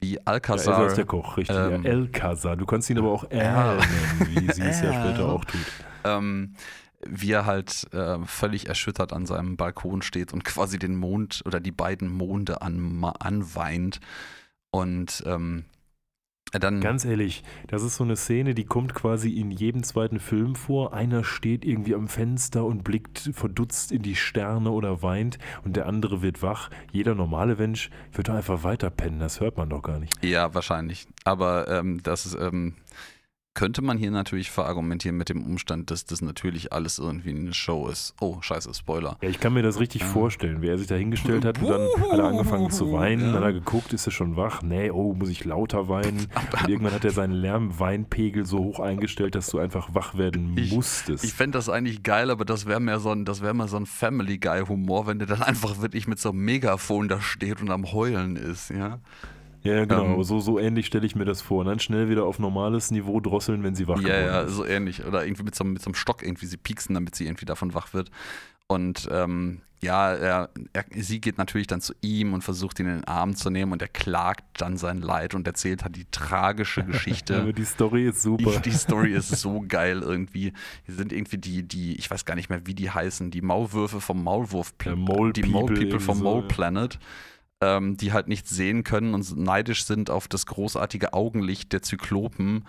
wie 0.00 0.18
Alcazar. 0.26 0.74
Ja, 0.74 0.80
Elsa 0.80 0.90
ist 0.90 0.98
der 0.98 1.06
Koch, 1.06 1.36
richtig. 1.36 1.56
Ähm, 1.56 1.84
ja, 1.84 1.90
Elcazar. 1.90 2.56
Du 2.56 2.66
kannst 2.66 2.90
ihn 2.90 2.98
aber 2.98 3.12
auch 3.12 3.30
El 3.30 3.38
nennen, 3.38 4.28
wie 4.30 4.52
sie 4.52 4.62
es 4.62 4.80
ja 4.80 4.92
später 4.92 5.26
auch 5.26 5.44
tut. 5.44 5.60
Ähm, 6.04 6.54
wie 7.06 7.32
er 7.32 7.46
halt 7.46 7.92
äh, 7.92 8.18
völlig 8.24 8.68
erschüttert 8.68 9.12
an 9.12 9.26
seinem 9.26 9.56
Balkon 9.56 10.02
steht 10.02 10.32
und 10.32 10.44
quasi 10.44 10.78
den 10.78 10.96
Mond 10.96 11.42
oder 11.44 11.60
die 11.60 11.72
beiden 11.72 12.08
Monde 12.08 12.62
an, 12.62 13.04
anweint. 13.18 14.00
Und 14.70 15.22
ähm, 15.26 15.64
dann. 16.52 16.80
Ganz 16.80 17.04
ehrlich, 17.04 17.42
das 17.68 17.82
ist 17.82 17.96
so 17.96 18.04
eine 18.04 18.16
Szene, 18.16 18.54
die 18.54 18.64
kommt 18.64 18.94
quasi 18.94 19.30
in 19.30 19.50
jedem 19.50 19.82
zweiten 19.82 20.20
Film 20.20 20.54
vor. 20.54 20.92
Einer 20.92 21.24
steht 21.24 21.64
irgendwie 21.64 21.94
am 21.94 22.08
Fenster 22.08 22.64
und 22.64 22.84
blickt 22.84 23.30
verdutzt 23.32 23.90
in 23.90 24.02
die 24.02 24.16
Sterne 24.16 24.70
oder 24.70 25.02
weint 25.02 25.38
und 25.64 25.76
der 25.76 25.86
andere 25.86 26.20
wird 26.20 26.42
wach. 26.42 26.70
Jeder 26.92 27.14
normale 27.14 27.56
Mensch 27.56 27.90
wird 28.12 28.28
einfach 28.28 28.64
weiterpennen, 28.64 29.18
das 29.18 29.40
hört 29.40 29.56
man 29.56 29.70
doch 29.70 29.82
gar 29.82 29.98
nicht. 29.98 30.22
Ja, 30.22 30.54
wahrscheinlich. 30.54 31.06
Aber 31.24 31.68
ähm, 31.68 32.02
das 32.02 32.26
ist. 32.26 32.34
Ähm, 32.34 32.74
könnte 33.54 33.82
man 33.82 33.98
hier 33.98 34.10
natürlich 34.10 34.50
verargumentieren 34.50 35.16
mit 35.16 35.28
dem 35.28 35.44
Umstand, 35.44 35.90
dass 35.90 36.04
das 36.04 36.22
natürlich 36.22 36.72
alles 36.72 36.98
irgendwie 36.98 37.30
eine 37.30 37.52
Show 37.52 37.88
ist. 37.88 38.14
Oh, 38.20 38.40
scheiße, 38.40 38.72
Spoiler. 38.72 39.18
Ja, 39.20 39.28
ich 39.28 39.40
kann 39.40 39.52
mir 39.52 39.62
das 39.62 39.78
richtig 39.78 40.02
ja. 40.02 40.06
vorstellen, 40.06 40.62
wie 40.62 40.68
er 40.68 40.78
sich 40.78 40.86
da 40.86 40.94
hingestellt 40.94 41.44
hat 41.44 41.60
und 41.60 41.68
dann 41.68 41.86
er 42.10 42.24
angefangen 42.24 42.70
zu 42.70 42.92
weinen, 42.92 43.20
ja. 43.20 43.26
dann 43.26 43.36
hat 43.36 43.42
er 43.42 43.52
geguckt, 43.52 43.92
ist 43.92 44.06
er 44.06 44.12
schon 44.12 44.36
wach? 44.36 44.62
Nee, 44.62 44.90
oh, 44.90 45.14
muss 45.14 45.28
ich 45.28 45.44
lauter 45.44 45.88
weinen? 45.88 46.28
Und 46.62 46.68
irgendwann 46.68 46.94
hat 46.94 47.04
er 47.04 47.10
seinen 47.10 47.32
Lärmweinpegel 47.32 48.46
so 48.46 48.58
hoch 48.58 48.80
eingestellt, 48.80 49.34
dass 49.34 49.48
du 49.48 49.58
einfach 49.58 49.94
wach 49.94 50.16
werden 50.16 50.56
ich, 50.56 50.72
musstest. 50.72 51.24
Ich 51.24 51.32
fände 51.32 51.58
das 51.58 51.68
eigentlich 51.68 52.02
geil, 52.02 52.30
aber 52.30 52.44
das 52.44 52.66
wäre 52.66 52.80
mehr 52.80 53.00
so 53.00 53.10
ein, 53.10 53.24
das 53.24 53.42
wäre 53.42 53.54
mal 53.54 53.68
so 53.68 53.76
ein 53.76 53.86
Family 53.86 54.38
Guy 54.38 54.62
Humor, 54.66 55.06
wenn 55.06 55.18
der 55.18 55.28
dann 55.28 55.42
einfach 55.42 55.80
wirklich 55.80 56.06
mit 56.06 56.18
so 56.18 56.30
einem 56.30 56.44
Megafon 56.44 57.08
da 57.08 57.20
steht 57.20 57.60
und 57.60 57.70
am 57.70 57.92
Heulen 57.92 58.36
ist, 58.36 58.70
ja. 58.70 59.00
Ja, 59.62 59.84
genau. 59.84 60.14
Ähm, 60.14 60.22
so, 60.24 60.40
so 60.40 60.58
ähnlich 60.58 60.86
stelle 60.86 61.06
ich 61.06 61.14
mir 61.14 61.24
das 61.24 61.40
vor. 61.40 61.60
Und 61.60 61.66
dann 61.66 61.78
schnell 61.78 62.08
wieder 62.08 62.24
auf 62.24 62.38
normales 62.38 62.90
Niveau 62.90 63.20
drosseln, 63.20 63.62
wenn 63.62 63.74
sie 63.74 63.88
wach 63.88 64.00
Ja, 64.00 64.20
ja, 64.20 64.48
so 64.48 64.64
ähnlich. 64.64 65.04
Oder 65.04 65.24
irgendwie 65.24 65.44
mit 65.44 65.54
so, 65.54 65.64
mit 65.64 65.82
so 65.82 65.88
einem 65.88 65.94
Stock 65.94 66.22
irgendwie 66.22 66.46
sie 66.46 66.56
pieksen, 66.56 66.94
damit 66.94 67.14
sie 67.14 67.26
irgendwie 67.26 67.44
davon 67.44 67.74
wach 67.74 67.94
wird. 67.94 68.10
Und 68.66 69.08
ähm, 69.12 69.60
ja, 69.82 70.12
er, 70.12 70.50
er, 70.72 70.84
sie 70.94 71.20
geht 71.20 71.38
natürlich 71.38 71.66
dann 71.66 71.80
zu 71.80 71.92
ihm 72.00 72.34
und 72.34 72.42
versucht 72.42 72.78
ihn 72.78 72.86
in 72.86 72.94
den 72.98 73.04
Arm 73.04 73.34
zu 73.34 73.50
nehmen 73.50 73.72
und 73.72 73.82
er 73.82 73.88
klagt 73.88 74.44
dann 74.60 74.76
sein 74.76 75.00
Leid 75.00 75.34
und 75.34 75.46
erzählt 75.46 75.82
halt 75.82 75.96
die 75.96 76.06
tragische 76.10 76.84
Geschichte. 76.86 77.40
Aber 77.40 77.52
die 77.52 77.64
Story 77.64 78.08
ist 78.08 78.22
super. 78.22 78.60
Die, 78.60 78.70
die 78.70 78.76
Story 78.76 79.12
ist 79.12 79.28
so 79.28 79.64
geil 79.66 80.02
irgendwie. 80.02 80.52
Die 80.86 80.92
sind 80.92 81.12
irgendwie 81.12 81.38
die, 81.38 81.62
die, 81.64 81.96
ich 81.96 82.10
weiß 82.10 82.24
gar 82.24 82.36
nicht 82.36 82.48
mehr, 82.48 82.64
wie 82.64 82.74
die 82.74 82.90
heißen, 82.90 83.30
die 83.30 83.42
Maulwürfe 83.42 84.00
vom 84.00 84.22
Maulwurf, 84.22 84.72
die 84.84 84.90
Mole 84.90 85.32
People 85.32 86.00
vom 86.00 86.18
so, 86.18 86.24
Mole 86.24 86.48
Planet. 86.48 86.94
Ja 86.94 87.00
ähm, 87.62 87.96
die 87.96 88.12
halt 88.12 88.28
nichts 88.28 88.50
sehen 88.50 88.82
können 88.82 89.14
und 89.14 89.36
neidisch 89.38 89.84
sind 89.84 90.10
auf 90.10 90.28
das 90.28 90.44
großartige 90.46 91.14
Augenlicht 91.14 91.72
der 91.72 91.80
Zyklopen 91.80 92.66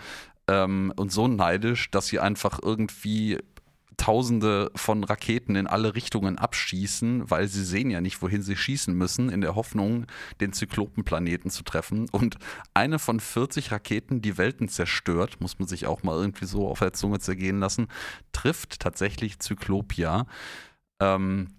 ähm, 0.48 0.94
und 0.96 1.12
so 1.12 1.28
neidisch, 1.28 1.90
dass 1.92 2.08
sie 2.08 2.20
einfach 2.20 2.60
irgendwie 2.62 3.40
Tausende 3.96 4.72
von 4.76 5.04
Raketen 5.04 5.56
in 5.56 5.68
alle 5.68 5.94
Richtungen 5.96 6.38
abschießen, 6.40 7.30
weil 7.30 7.48
sie 7.48 7.64
sehen 7.64 7.92
ja 7.92 8.02
nicht, 8.02 8.22
wohin 8.22 8.42
sie 8.42 8.56
schießen 8.56 8.94
müssen, 8.94 9.30
in 9.30 9.42
der 9.42 9.56
Hoffnung, 9.56 10.08
den 10.42 10.52
Zyklopenplaneten 10.52 11.52
zu 11.52 11.64
treffen. 11.64 12.10
Und 12.12 12.38
eine 12.74 12.98
von 12.98 13.20
40 13.20 13.72
Raketen, 13.72 14.22
die 14.22 14.38
Welten 14.38 14.68
zerstört, 14.68 15.42
muss 15.42 15.60
man 15.60 15.68
sich 15.68 15.86
auch 15.86 16.02
mal 16.02 16.20
irgendwie 16.20 16.46
so 16.46 16.68
auf 16.68 16.80
der 16.80 16.94
Zunge 16.94 17.20
zergehen 17.20 17.60
lassen, 17.60 17.88
trifft 18.32 18.80
tatsächlich 18.80 19.40
Zyklopia. 19.40 20.26
Ähm, 21.00 21.50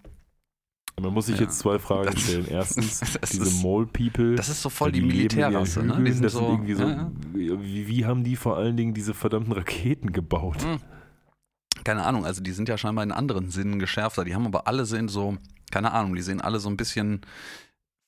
man 1.01 1.13
muss 1.13 1.25
sich 1.25 1.35
ja. 1.35 1.43
jetzt 1.43 1.59
zwei 1.59 1.77
Fragen 1.77 2.17
stellen. 2.17 2.47
Erstens, 2.49 3.01
diese 3.31 3.43
ist, 3.43 3.61
Mole 3.61 3.85
People. 3.85 4.35
Das 4.35 4.49
ist 4.49 4.61
so 4.61 4.69
voll 4.69 4.91
die, 4.91 5.01
die 5.01 5.07
Militärrasse, 5.07 5.83
ne? 5.83 6.01
Die 6.03 6.11
sind 6.11 6.23
das 6.23 6.33
so, 6.33 6.39
sind 6.39 6.49
irgendwie 6.49 6.73
so 6.73 6.87
ja, 6.87 7.11
wie, 7.33 7.87
wie, 7.87 8.05
haben 8.05 8.23
die 8.23 8.35
vor 8.35 8.57
allen 8.57 8.77
Dingen 8.77 8.93
diese 8.93 9.13
verdammten 9.13 9.51
Raketen 9.51 10.13
gebaut? 10.13 10.63
Hm. 10.63 10.79
Keine 11.83 12.03
Ahnung, 12.03 12.25
also 12.25 12.41
die 12.41 12.51
sind 12.51 12.69
ja 12.69 12.77
scheinbar 12.77 13.03
in 13.03 13.11
anderen 13.11 13.49
Sinnen 13.49 13.77
geschärfter. 13.79 14.23
Die 14.23 14.33
haben 14.33 14.45
aber 14.45 14.67
alle 14.67 14.85
sehen 14.85 15.09
so, 15.09 15.37
keine 15.69 15.91
Ahnung, 15.91 16.15
die 16.15 16.21
sehen 16.21 16.39
alle 16.39 16.59
so 16.59 16.69
ein 16.69 16.77
bisschen 16.77 17.21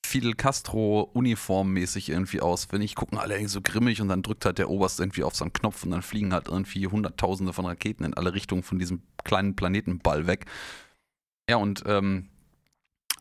Fidel 0.05 0.35
Castro 0.35 1.01
uniformmäßig 1.13 2.09
irgendwie 2.09 2.39
aus. 2.39 2.69
Wenn 2.71 2.81
ich 2.81 2.95
gucken 2.95 3.17
alle 3.17 3.35
irgendwie 3.35 3.51
so 3.51 3.61
grimmig 3.61 4.01
und 4.01 4.07
dann 4.07 4.23
drückt 4.23 4.45
halt 4.45 4.57
der 4.57 4.69
Oberste 4.69 5.03
irgendwie 5.03 5.23
auf 5.23 5.35
so 5.35 5.43
einen 5.43 5.51
Knopf 5.51 5.83
und 5.83 5.91
dann 5.91 6.01
fliegen 6.01 6.33
halt 6.33 6.47
irgendwie 6.47 6.87
hunderttausende 6.87 7.51
von 7.51 7.65
Raketen 7.65 8.05
in 8.05 8.13
alle 8.13 8.33
Richtungen 8.33 8.63
von 8.63 8.79
diesem 8.79 9.01
kleinen 9.25 9.55
Planetenball 9.57 10.25
weg. 10.25 10.45
Ja, 11.49 11.57
und 11.57 11.83
ähm, 11.85 12.29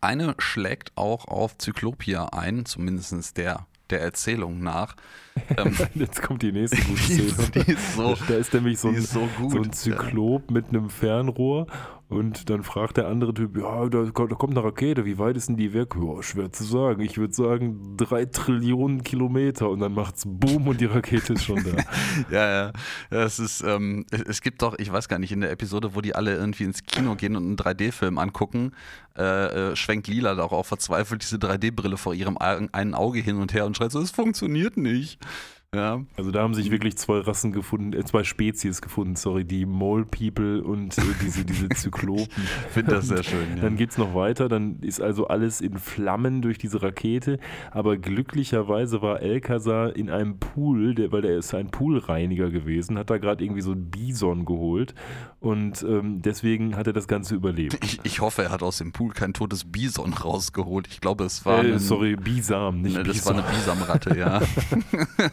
eine 0.06 0.34
schlägt 0.38 0.92
auch 0.96 1.26
auf 1.26 1.58
Zyklopia 1.58 2.26
ein, 2.26 2.64
zumindest 2.64 3.36
der, 3.36 3.66
der 3.90 4.00
Erzählung 4.00 4.60
nach. 4.60 4.96
Ähm, 5.56 5.76
Jetzt 5.94 6.22
kommt 6.22 6.42
die 6.42 6.52
nächste 6.52 6.80
gute 6.82 7.02
Szene. 7.02 7.50
Die 7.54 7.72
ist, 7.72 7.96
so, 7.96 8.16
da 8.28 8.34
ist 8.34 8.54
nämlich 8.54 8.78
so 8.78 8.88
ein, 8.88 9.02
so, 9.02 9.28
so 9.48 9.62
ein 9.62 9.72
Zyklop 9.72 10.50
mit 10.50 10.68
einem 10.68 10.88
Fernrohr 10.88 11.66
und 12.08 12.50
dann 12.50 12.62
fragt 12.62 12.98
der 12.98 13.08
andere 13.08 13.34
Typ, 13.34 13.56
ja, 13.56 13.88
da, 13.88 14.04
da, 14.04 14.10
kommt 14.12 14.56
eine 14.56 14.64
Rakete, 14.64 15.04
wie 15.04 15.18
weit 15.18 15.36
ist 15.36 15.48
denn 15.48 15.56
die 15.56 15.74
weg? 15.74 15.96
Ja, 16.00 16.22
schwer 16.22 16.52
zu 16.52 16.62
sagen. 16.62 17.00
Ich 17.02 17.18
würde 17.18 17.34
sagen, 17.34 17.96
drei 17.96 18.26
Trillionen 18.26 19.02
Kilometer 19.02 19.68
und 19.68 19.80
dann 19.80 19.92
macht's 19.92 20.22
Boom 20.24 20.68
und 20.68 20.80
die 20.80 20.84
Rakete 20.84 21.32
ist 21.32 21.44
schon 21.44 21.64
da. 21.64 21.82
ja, 22.30 22.48
ja. 22.48 22.72
Es 23.10 23.40
ist, 23.40 23.62
ähm, 23.62 24.06
es 24.10 24.40
gibt 24.40 24.62
doch, 24.62 24.78
ich 24.78 24.92
weiß 24.92 25.08
gar 25.08 25.18
nicht, 25.18 25.32
in 25.32 25.40
der 25.40 25.50
Episode, 25.50 25.96
wo 25.96 26.00
die 26.00 26.14
alle 26.14 26.36
irgendwie 26.36 26.64
ins 26.64 26.84
Kino 26.84 27.16
gehen 27.16 27.34
und 27.34 27.44
einen 27.44 27.56
3D-Film 27.56 28.18
angucken, 28.18 28.70
äh, 29.18 29.72
äh, 29.72 29.76
schwenkt 29.76 30.06
Lila 30.06 30.36
doch 30.36 30.52
auch 30.52 30.66
verzweifelt 30.66 31.22
diese 31.22 31.38
3D-Brille 31.38 31.96
vor 31.96 32.14
ihrem 32.14 32.38
einen 32.38 32.94
Auge 32.94 33.18
hin 33.18 33.36
und 33.38 33.52
her 33.52 33.66
und 33.66 33.76
schreit 33.76 33.90
so, 33.90 34.00
es 34.00 34.12
funktioniert 34.12 34.76
nicht. 34.76 35.18
Ja. 35.74 36.02
Also 36.16 36.30
da 36.30 36.42
haben 36.42 36.54
sich 36.54 36.70
wirklich 36.70 36.96
zwei 36.96 37.18
Rassen 37.18 37.52
gefunden, 37.52 37.92
äh, 37.92 38.04
zwei 38.04 38.24
Spezies 38.24 38.80
gefunden, 38.80 39.16
sorry, 39.16 39.44
die 39.44 39.66
Mole 39.66 40.04
People 40.04 40.62
und 40.62 40.96
äh, 40.96 41.02
diese, 41.22 41.44
diese 41.44 41.68
Zyklopen. 41.68 42.26
Ich 42.66 42.72
finde 42.72 42.92
das 42.92 43.08
sehr 43.08 43.22
schön. 43.22 43.56
Ja. 43.56 43.62
Dann 43.62 43.76
geht 43.76 43.90
es 43.90 43.98
noch 43.98 44.14
weiter, 44.14 44.48
dann 44.48 44.80
ist 44.80 45.00
also 45.00 45.28
alles 45.28 45.60
in 45.60 45.78
Flammen 45.78 46.42
durch 46.42 46.58
diese 46.58 46.82
Rakete, 46.82 47.38
aber 47.70 47.96
glücklicherweise 47.96 49.02
war 49.02 49.20
Elkazar 49.20 49.94
in 49.96 50.10
einem 50.10 50.38
Pool, 50.38 50.94
der, 50.94 51.12
weil 51.12 51.24
er 51.24 51.38
ist 51.38 51.54
ein 51.54 51.70
Poolreiniger 51.70 52.50
gewesen, 52.50 52.98
hat 52.98 53.10
da 53.10 53.18
gerade 53.18 53.44
irgendwie 53.44 53.62
so 53.62 53.72
ein 53.72 53.90
Bison 53.90 54.44
geholt 54.44 54.94
und 55.40 55.82
ähm, 55.82 56.22
deswegen 56.22 56.76
hat 56.76 56.86
er 56.86 56.92
das 56.92 57.08
Ganze 57.08 57.34
überlebt. 57.34 57.78
Ich, 57.82 58.00
ich, 58.02 58.20
hoffe, 58.20 58.44
er 58.44 58.50
hat 58.50 58.62
aus 58.62 58.78
dem 58.78 58.92
Pool 58.92 59.12
kein 59.12 59.32
totes 59.32 59.64
Bison 59.64 60.12
rausgeholt. 60.12 60.88
Ich 60.88 61.00
glaube, 61.00 61.24
es 61.24 61.44
war. 61.44 61.64
Äh, 61.64 61.72
ein, 61.72 61.78
sorry, 61.78 62.16
Bisam, 62.16 62.82
nicht 62.82 62.96
ne, 62.96 63.04
Das 63.04 63.16
Bison. 63.16 63.36
war 63.36 63.44
eine 63.44 63.56
Bisamratte, 63.56 64.18
ja. 64.18 64.40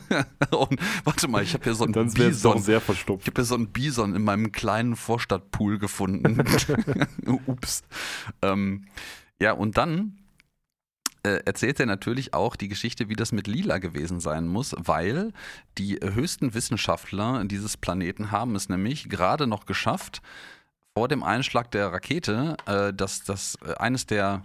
Und 0.51 0.79
warte 1.03 1.27
mal, 1.27 1.43
ich 1.43 1.53
habe 1.53 1.63
hier 1.63 1.75
so 1.75 1.83
einen 1.83 1.93
Dann 1.93 2.13
Bison. 2.13 2.61
sehr 2.61 2.81
verstopft. 2.81 3.23
Ich 3.23 3.27
habe 3.27 3.41
hier 3.41 3.45
so 3.45 3.55
einen 3.55 3.67
Bison 3.67 4.15
in 4.15 4.23
meinem 4.23 4.51
kleinen 4.51 4.95
Vorstadtpool 4.95 5.79
gefunden. 5.79 6.43
Ups. 7.45 7.83
Ähm, 8.41 8.85
ja, 9.41 9.53
und 9.53 9.77
dann 9.77 10.17
äh, 11.23 11.39
erzählt 11.45 11.79
er 11.79 11.85
natürlich 11.85 12.33
auch 12.33 12.55
die 12.55 12.67
Geschichte, 12.67 13.09
wie 13.09 13.15
das 13.15 13.31
mit 13.31 13.47
Lila 13.47 13.77
gewesen 13.77 14.19
sein 14.19 14.47
muss, 14.47 14.75
weil 14.77 15.31
die 15.77 15.99
höchsten 16.01 16.53
Wissenschaftler 16.53 17.43
dieses 17.45 17.77
Planeten 17.77 18.31
haben 18.31 18.55
es 18.55 18.69
nämlich 18.69 19.09
gerade 19.09 19.47
noch 19.47 19.65
geschafft, 19.65 20.21
vor 20.95 21.07
dem 21.07 21.23
Einschlag 21.23 21.71
der 21.71 21.91
Rakete, 21.91 22.57
äh, 22.65 22.93
dass 22.93 23.23
das 23.23 23.57
äh, 23.65 23.73
eines 23.75 24.05
der 24.05 24.43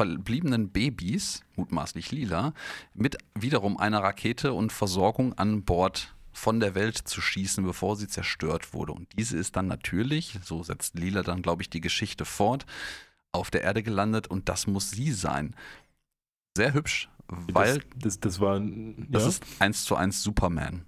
verbliebenen 0.00 0.70
Babys, 0.70 1.42
mutmaßlich 1.56 2.10
lila, 2.10 2.54
mit 2.94 3.18
wiederum 3.34 3.76
einer 3.76 4.02
Rakete 4.02 4.54
und 4.54 4.72
Versorgung 4.72 5.34
an 5.34 5.62
Bord 5.64 6.14
von 6.32 6.58
der 6.58 6.74
Welt 6.74 6.96
zu 6.96 7.20
schießen, 7.20 7.62
bevor 7.64 7.96
sie 7.96 8.08
zerstört 8.08 8.72
wurde. 8.72 8.92
Und 8.92 9.08
diese 9.18 9.36
ist 9.36 9.56
dann 9.56 9.66
natürlich, 9.66 10.38
so 10.42 10.62
setzt 10.62 10.98
Lila 10.98 11.22
dann, 11.22 11.42
glaube 11.42 11.60
ich, 11.60 11.68
die 11.68 11.82
Geschichte 11.82 12.24
fort, 12.24 12.64
auf 13.30 13.50
der 13.50 13.60
Erde 13.60 13.82
gelandet 13.82 14.26
und 14.26 14.48
das 14.48 14.66
muss 14.66 14.90
sie 14.90 15.12
sein. 15.12 15.54
Sehr 16.56 16.72
hübsch, 16.72 17.10
weil 17.28 17.80
das, 17.96 18.18
das, 18.18 18.20
das 18.20 18.40
war 18.40 18.58
ja? 18.58 18.94
das 19.10 19.26
ist 19.26 19.44
eins 19.58 19.84
zu 19.84 19.96
eins 19.96 20.22
Superman. 20.22 20.86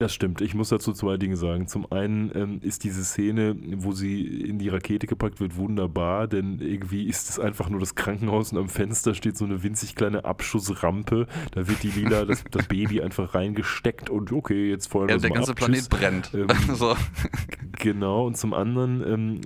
Das 0.00 0.14
stimmt. 0.14 0.40
Ich 0.42 0.54
muss 0.54 0.68
dazu 0.68 0.92
zwei 0.92 1.16
Dinge 1.16 1.36
sagen. 1.36 1.66
Zum 1.66 1.90
einen 1.90 2.30
ähm, 2.36 2.60
ist 2.62 2.84
diese 2.84 3.04
Szene, 3.04 3.56
wo 3.78 3.90
sie 3.90 4.24
in 4.44 4.60
die 4.60 4.68
Rakete 4.68 5.08
gepackt 5.08 5.40
wird, 5.40 5.56
wunderbar, 5.56 6.28
denn 6.28 6.60
irgendwie 6.60 7.08
ist 7.08 7.28
es 7.30 7.40
einfach 7.40 7.68
nur 7.68 7.80
das 7.80 7.96
Krankenhaus 7.96 8.52
und 8.52 8.58
am 8.58 8.68
Fenster 8.68 9.16
steht 9.16 9.36
so 9.36 9.44
eine 9.44 9.64
winzig 9.64 9.96
kleine 9.96 10.24
Abschussrampe. 10.24 11.26
Da 11.50 11.66
wird 11.66 11.82
die 11.82 11.90
Lila, 11.90 12.26
das, 12.26 12.44
das 12.48 12.68
Baby 12.68 13.02
einfach 13.02 13.34
reingesteckt 13.34 14.08
und 14.08 14.30
okay, 14.30 14.70
jetzt 14.70 14.86
feuern 14.86 15.08
wir 15.08 15.16
ja, 15.16 15.20
der 15.20 15.30
ganze 15.30 15.50
ab. 15.50 15.56
Planet 15.56 15.90
brennt. 15.90 16.30
Ähm, 16.32 16.46
so. 16.74 16.94
Genau. 17.78 18.26
Und 18.26 18.36
zum 18.36 18.54
anderen, 18.54 19.04
ähm, 19.06 19.40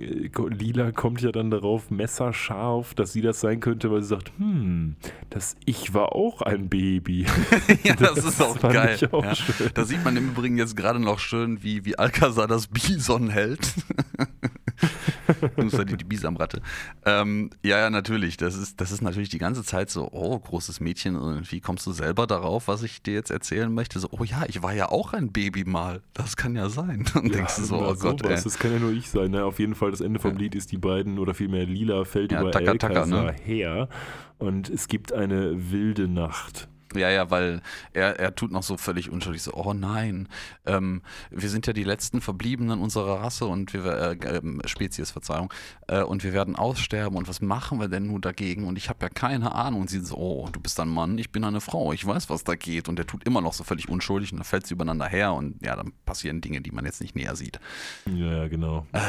Lila 0.49 0.91
kommt 0.91 1.21
ja 1.21 1.31
dann 1.31 1.51
darauf 1.51 1.91
messerscharf, 1.91 2.93
dass 2.93 3.13
sie 3.13 3.21
das 3.21 3.39
sein 3.39 3.59
könnte, 3.59 3.91
weil 3.91 4.01
sie 4.01 4.09
sagt, 4.09 4.31
hm, 4.37 4.95
das 5.29 5.55
ich 5.65 5.93
war 5.93 6.15
auch 6.15 6.41
ein 6.41 6.69
Baby. 6.69 7.25
ja, 7.83 7.95
das, 7.95 8.15
das 8.15 8.25
ist 8.25 8.41
auch 8.41 8.59
geil. 8.59 8.97
Auch 9.11 9.23
ja. 9.23 9.33
Da 9.73 9.85
sieht 9.85 10.03
man 10.03 10.17
im 10.17 10.29
Übrigen 10.29 10.53
Übrigen 10.53 10.57
jetzt 10.57 10.75
gerade 10.75 10.99
noch 10.99 11.19
schön, 11.19 11.63
wie, 11.63 11.85
wie 11.85 11.97
Alcazar 11.97 12.47
das 12.47 12.67
Bison 12.67 13.29
hält. 13.29 13.73
die, 15.57 15.97
die 15.97 16.03
Bisamratte. 16.03 16.61
Ähm, 17.05 17.49
ja, 17.63 17.79
ja, 17.79 17.89
natürlich. 17.89 18.37
Das 18.37 18.55
ist, 18.55 18.79
das 18.81 18.91
ist 18.91 19.01
natürlich 19.01 19.29
die 19.29 19.37
ganze 19.37 19.63
Zeit 19.63 19.89
so, 19.89 20.09
oh, 20.11 20.37
großes 20.37 20.79
Mädchen, 20.79 21.43
wie 21.49 21.61
kommst 21.61 21.85
du 21.85 21.91
selber 21.91 22.27
darauf, 22.27 22.67
was 22.67 22.83
ich 22.83 23.01
dir 23.01 23.13
jetzt 23.13 23.31
erzählen 23.31 23.73
möchte? 23.73 23.99
So, 23.99 24.09
oh 24.11 24.23
ja, 24.23 24.43
ich 24.47 24.61
war 24.63 24.73
ja 24.73 24.89
auch 24.89 25.13
ein 25.13 25.31
Baby 25.31 25.63
mal. 25.65 26.01
Das 26.13 26.37
kann 26.37 26.55
ja 26.55 26.69
sein. 26.69 27.05
Dann 27.13 27.25
ja, 27.27 27.33
denkst 27.33 27.55
du 27.57 27.63
so, 27.63 27.75
oh 27.77 27.95
Gott. 27.95 28.21
Sowas. 28.23 28.43
Das 28.43 28.57
kann 28.59 28.71
ja 28.71 28.79
nur 28.79 28.91
ich 28.91 29.09
sein. 29.09 29.31
Ne? 29.31 29.43
Auf 29.43 29.59
jeden 29.59 29.75
Fall, 29.75 29.91
das 29.91 30.01
Ende 30.01 30.19
vom 30.19 30.33
ja. 30.33 30.39
Lied 30.39 30.55
ist, 30.55 30.71
die 30.71 30.77
beiden 30.77 31.19
oder 31.19 31.33
vielmehr 31.33 31.65
Lila 31.65 32.05
fällt 32.05 32.31
ja, 32.31 32.41
über 32.41 32.51
Taka, 32.51 32.75
Taka, 32.75 33.05
ne? 33.05 33.33
her 33.43 33.89
und 34.37 34.69
es 34.69 34.87
gibt 34.87 35.13
eine 35.13 35.71
wilde 35.71 36.07
Nacht. 36.07 36.67
Ja, 36.95 37.09
ja, 37.09 37.29
weil 37.29 37.61
er, 37.93 38.19
er 38.19 38.35
tut 38.35 38.51
noch 38.51 38.63
so 38.63 38.77
völlig 38.77 39.09
unschuldig 39.09 39.41
so, 39.41 39.53
oh 39.53 39.73
nein, 39.73 40.27
ähm, 40.65 41.01
wir 41.29 41.49
sind 41.49 41.67
ja 41.67 41.73
die 41.73 41.83
letzten 41.83 42.21
Verbliebenen 42.21 42.79
unserer 42.79 43.21
Rasse 43.21 43.45
und 43.45 43.73
wir, 43.73 43.85
äh, 43.85 44.13
äh, 44.13 44.67
Spezies, 44.67 45.11
Verzeihung, 45.11 45.53
äh, 45.87 46.03
und 46.03 46.23
wir 46.23 46.33
werden 46.33 46.55
aussterben 46.55 47.17
und 47.17 47.27
was 47.27 47.41
machen 47.41 47.79
wir 47.79 47.87
denn 47.87 48.07
nun 48.07 48.21
dagegen 48.21 48.65
und 48.65 48.77
ich 48.77 48.89
habe 48.89 48.99
ja 49.01 49.09
keine 49.09 49.53
Ahnung 49.53 49.81
und 49.81 49.89
sie 49.89 49.99
so, 49.99 50.15
oh, 50.17 50.49
du 50.51 50.59
bist 50.59 50.79
ein 50.79 50.89
Mann, 50.89 51.17
ich 51.17 51.31
bin 51.31 51.43
eine 51.43 51.61
Frau, 51.61 51.93
ich 51.93 52.05
weiß, 52.05 52.29
was 52.29 52.43
da 52.43 52.55
geht 52.55 52.89
und 52.89 52.99
er 52.99 53.07
tut 53.07 53.23
immer 53.25 53.41
noch 53.41 53.53
so 53.53 53.63
völlig 53.63 53.89
unschuldig 53.89 54.31
und 54.31 54.39
dann 54.39 54.45
fällt 54.45 54.67
sie 54.67 54.73
übereinander 54.73 55.07
her 55.07 55.33
und 55.33 55.63
ja, 55.63 55.75
dann 55.75 55.93
passieren 56.05 56.41
Dinge, 56.41 56.61
die 56.61 56.71
man 56.71 56.85
jetzt 56.85 57.01
nicht 57.01 57.15
näher 57.15 57.35
sieht. 57.35 57.59
Ja, 58.05 58.43
ja 58.43 58.47
genau. 58.47 58.85
Äh, 58.91 58.99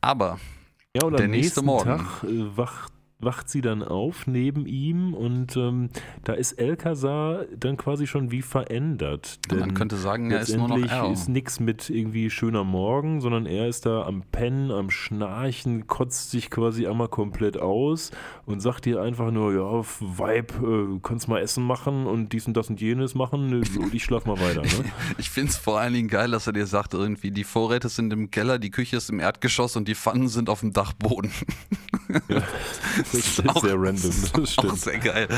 aber 0.00 0.38
ja, 0.96 1.10
der 1.10 1.28
nächste 1.28 1.62
Morgen 1.62 1.98
Tag 1.98 2.24
äh, 2.24 2.56
wacht 2.56 2.93
wacht 3.24 3.48
sie 3.48 3.60
dann 3.60 3.82
auf 3.82 4.26
neben 4.26 4.66
ihm 4.66 5.14
und 5.14 5.56
ähm, 5.56 5.90
da 6.24 6.34
ist 6.34 6.52
Elkasar 6.52 7.44
dann 7.58 7.76
quasi 7.76 8.06
schon 8.06 8.30
wie 8.30 8.42
verändert. 8.42 9.38
Denn 9.50 9.60
Man 9.60 9.74
könnte 9.74 9.96
sagen, 9.96 10.30
er 10.30 10.40
ist 10.40 10.56
nur 10.56 10.68
noch 10.68 10.78
er. 10.78 11.10
ist 11.12 11.28
nichts 11.28 11.60
mit 11.60 11.90
irgendwie 11.90 12.30
schöner 12.30 12.64
Morgen, 12.64 13.20
sondern 13.20 13.46
er 13.46 13.68
ist 13.68 13.86
da 13.86 14.04
am 14.04 14.22
Pennen, 14.30 14.70
am 14.70 14.90
Schnarchen, 14.90 15.86
kotzt 15.86 16.30
sich 16.30 16.50
quasi 16.50 16.86
einmal 16.86 17.08
komplett 17.08 17.58
aus 17.58 18.10
und 18.46 18.60
sagt 18.60 18.84
dir 18.84 19.00
einfach 19.00 19.30
nur, 19.30 19.52
ja, 19.52 19.84
Vibe, 20.00 20.96
äh, 20.96 21.00
kannst 21.02 21.28
mal 21.28 21.40
Essen 21.40 21.64
machen 21.64 22.06
und 22.06 22.32
dies 22.32 22.46
und 22.46 22.56
das 22.56 22.70
und 22.70 22.80
jenes 22.80 23.14
machen 23.14 23.54
und 23.54 23.64
ich 23.94 24.04
schlaf 24.04 24.26
mal 24.26 24.38
weiter. 24.40 24.62
Ne? 24.62 24.90
ich 25.18 25.30
finde 25.30 25.50
es 25.50 25.56
vor 25.56 25.80
allen 25.80 25.94
Dingen 25.94 26.08
geil, 26.08 26.30
dass 26.30 26.46
er 26.46 26.52
dir 26.52 26.66
sagt 26.66 26.94
irgendwie, 26.94 27.30
die 27.30 27.44
Vorräte 27.44 27.88
sind 27.88 28.12
im 28.12 28.30
Keller, 28.30 28.58
die 28.58 28.70
Küche 28.70 28.96
ist 28.96 29.10
im 29.10 29.20
Erdgeschoss 29.20 29.76
und 29.76 29.88
die 29.88 29.94
Pfannen 29.94 30.28
sind 30.28 30.48
auf 30.48 30.60
dem 30.60 30.72
Dachboden. 30.72 31.30
Ja. 32.28 32.42
Das 32.96 33.14
ist 33.14 33.48
auch, 33.48 33.60
sehr 33.60 33.74
random. 33.74 34.12
Das 34.34 34.52
stimmt. 34.52 34.72
Auch 34.72 34.76
sehr 34.76 34.98
geil. 34.98 35.28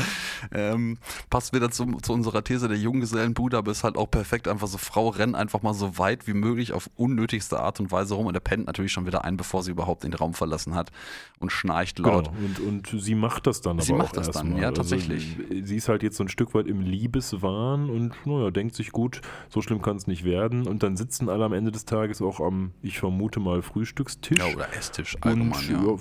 Ähm, 0.51 0.97
passt 1.29 1.53
wieder 1.53 1.71
zu, 1.71 1.85
zu, 2.03 2.13
unserer 2.13 2.43
These 2.43 2.67
der 2.67 2.77
Junggesellenbude, 2.77 3.57
aber 3.57 3.71
ist 3.71 3.83
halt 3.83 3.97
auch 3.97 4.11
perfekt. 4.11 4.47
Einfach 4.47 4.67
so, 4.67 4.77
Frau 4.77 5.09
rennt 5.09 5.35
einfach 5.35 5.63
mal 5.63 5.73
so 5.73 5.97
weit 5.97 6.27
wie 6.27 6.33
möglich 6.33 6.73
auf 6.73 6.89
unnötigste 6.95 7.59
Art 7.59 7.79
und 7.79 7.91
Weise 7.91 8.13
rum 8.13 8.27
und 8.27 8.35
er 8.35 8.41
pennt 8.41 8.67
natürlich 8.67 8.91
schon 8.91 9.07
wieder 9.07 9.25
ein, 9.25 9.37
bevor 9.37 9.63
sie 9.63 9.71
überhaupt 9.71 10.03
den 10.03 10.13
Raum 10.13 10.35
verlassen 10.35 10.75
hat 10.75 10.91
und 11.39 11.51
schnarcht 11.51 11.97
laut. 11.99 12.25
Genau. 12.25 12.69
Und, 12.69 12.93
und 12.93 13.01
sie 13.01 13.15
macht 13.15 13.47
das 13.47 13.61
dann 13.61 13.79
sie 13.79 13.93
aber 13.93 14.03
macht 14.03 14.17
das 14.17 14.29
dann, 14.31 14.53
mal. 14.53 14.61
ja, 14.61 14.67
also, 14.69 14.81
tatsächlich. 14.81 15.37
Also, 15.49 15.65
sie 15.65 15.75
ist 15.75 15.89
halt 15.89 16.03
jetzt 16.03 16.17
so 16.17 16.23
ein 16.23 16.29
Stück 16.29 16.53
weit 16.53 16.67
im 16.67 16.81
Liebeswahn 16.81 17.89
und 17.89 18.13
naja, 18.25 18.51
denkt 18.51 18.75
sich 18.75 18.91
gut, 18.91 19.21
so 19.49 19.61
schlimm 19.61 19.81
kann 19.81 19.97
es 19.97 20.07
nicht 20.07 20.23
werden. 20.23 20.67
Und 20.67 20.83
dann 20.83 20.97
sitzen 20.97 21.29
alle 21.29 21.45
am 21.45 21.53
Ende 21.53 21.71
des 21.71 21.85
Tages 21.85 22.21
auch 22.21 22.39
am, 22.39 22.71
ich 22.81 22.99
vermute 22.99 23.39
mal, 23.39 23.61
Frühstückstisch. 23.61 24.37
Ja, 24.37 24.53
oder 24.53 24.73
Esstisch 24.73 25.17
allgemein, 25.21 25.51
und, 25.51 25.69
ja. 25.69 25.81
ja. 25.83 25.97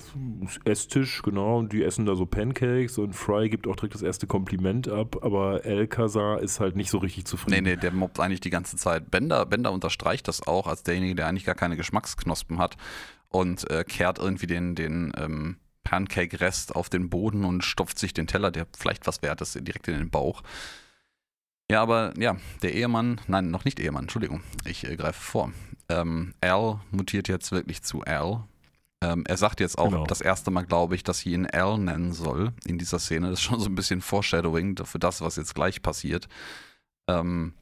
Esstisch, 0.67 1.23
genau. 1.23 1.59
Und 1.59 1.73
die 1.73 1.85
essen 1.85 2.07
da 2.07 2.17
so 2.17 2.27
Pancakes 2.27 2.99
und 2.99 3.15
Fry 3.15 3.49
gibt 3.49 3.69
auch 3.69 3.77
direkt 3.77 3.95
das 3.95 4.03
erste 4.03 4.27
Kompliment 4.27 4.89
ab, 4.89 5.23
aber 5.23 5.65
Elkazar 5.65 6.41
ist 6.41 6.59
halt 6.59 6.75
nicht 6.75 6.91
so 6.91 6.99
richtig 6.99 7.25
zufrieden. 7.25 7.63
Nee, 7.63 7.71
nee, 7.71 7.77
der 7.77 7.93
mobbt 7.93 8.19
eigentlich 8.19 8.41
die 8.41 8.51
ganze 8.51 8.77
Zeit. 8.77 9.11
Bender, 9.11 9.47
Bender 9.47 9.71
unterstreicht 9.71 10.27
das 10.27 10.45
auch 10.45 10.67
als 10.67 10.83
derjenige, 10.83 11.15
der 11.15 11.29
eigentlich 11.29 11.45
gar 11.45 11.55
keine 11.55 11.77
Geschmacksknospen 11.77 12.59
hat 12.59 12.77
und 13.29 13.71
äh, 13.71 13.85
kehrt 13.85 14.19
irgendwie 14.19 14.49
den, 14.49 14.75
den 14.75 15.13
ähm, 15.17 15.57
Pancake-Rest 15.85 16.75
auf 16.75 16.89
den 16.89 17.11
Boden 17.11 17.45
und 17.45 17.65
stopft 17.65 17.99
sich 18.01 18.13
den 18.13 18.27
Teller, 18.27 18.51
der 18.51 18.67
vielleicht 18.77 19.07
was 19.07 19.23
wert 19.23 19.41
ist, 19.41 19.55
direkt 19.55 19.87
in 19.87 19.95
den 19.95 20.11
Bauch. 20.11 20.43
Ja, 21.71 21.81
aber 21.81 22.13
ja, 22.19 22.37
der 22.63 22.75
Ehemann, 22.75 23.21
nein, 23.29 23.53
noch 23.53 23.65
nicht 23.65 23.79
Ehemann, 23.79 24.05
Entschuldigung, 24.05 24.43
ich 24.65 24.85
äh, 24.85 24.97
greife 24.97 25.21
vor. 25.21 25.53
Ähm, 25.89 26.35
Al 26.41 26.81
mutiert 26.91 27.29
jetzt 27.29 27.53
wirklich 27.53 27.83
zu 27.83 28.03
Al, 28.03 28.43
ähm, 29.03 29.25
er 29.27 29.37
sagt 29.37 29.61
jetzt 29.61 29.79
auch 29.79 29.91
genau. 29.91 30.05
das 30.05 30.21
erste 30.21 30.51
Mal, 30.51 30.63
glaube 30.63 30.95
ich, 30.95 31.05
dass 31.05 31.19
sie 31.19 31.33
ihn 31.33 31.47
Al 31.47 31.79
nennen 31.79 32.13
soll 32.13 32.53
in 32.65 32.79
dieser 32.79 32.99
Szene. 32.99 33.31
Das 33.31 33.41
ist 33.41 33.45
schon 33.45 33.61
so 33.61 33.69
ein 33.69 33.75
bisschen 33.75 34.01
Foreshadowing 34.01 34.77
für 34.85 34.99
das, 34.99 35.21
was 35.21 35.37
jetzt 35.37 35.55
gleich 35.55 35.83
passiert. 35.83 36.29
Ähm, 37.09 37.53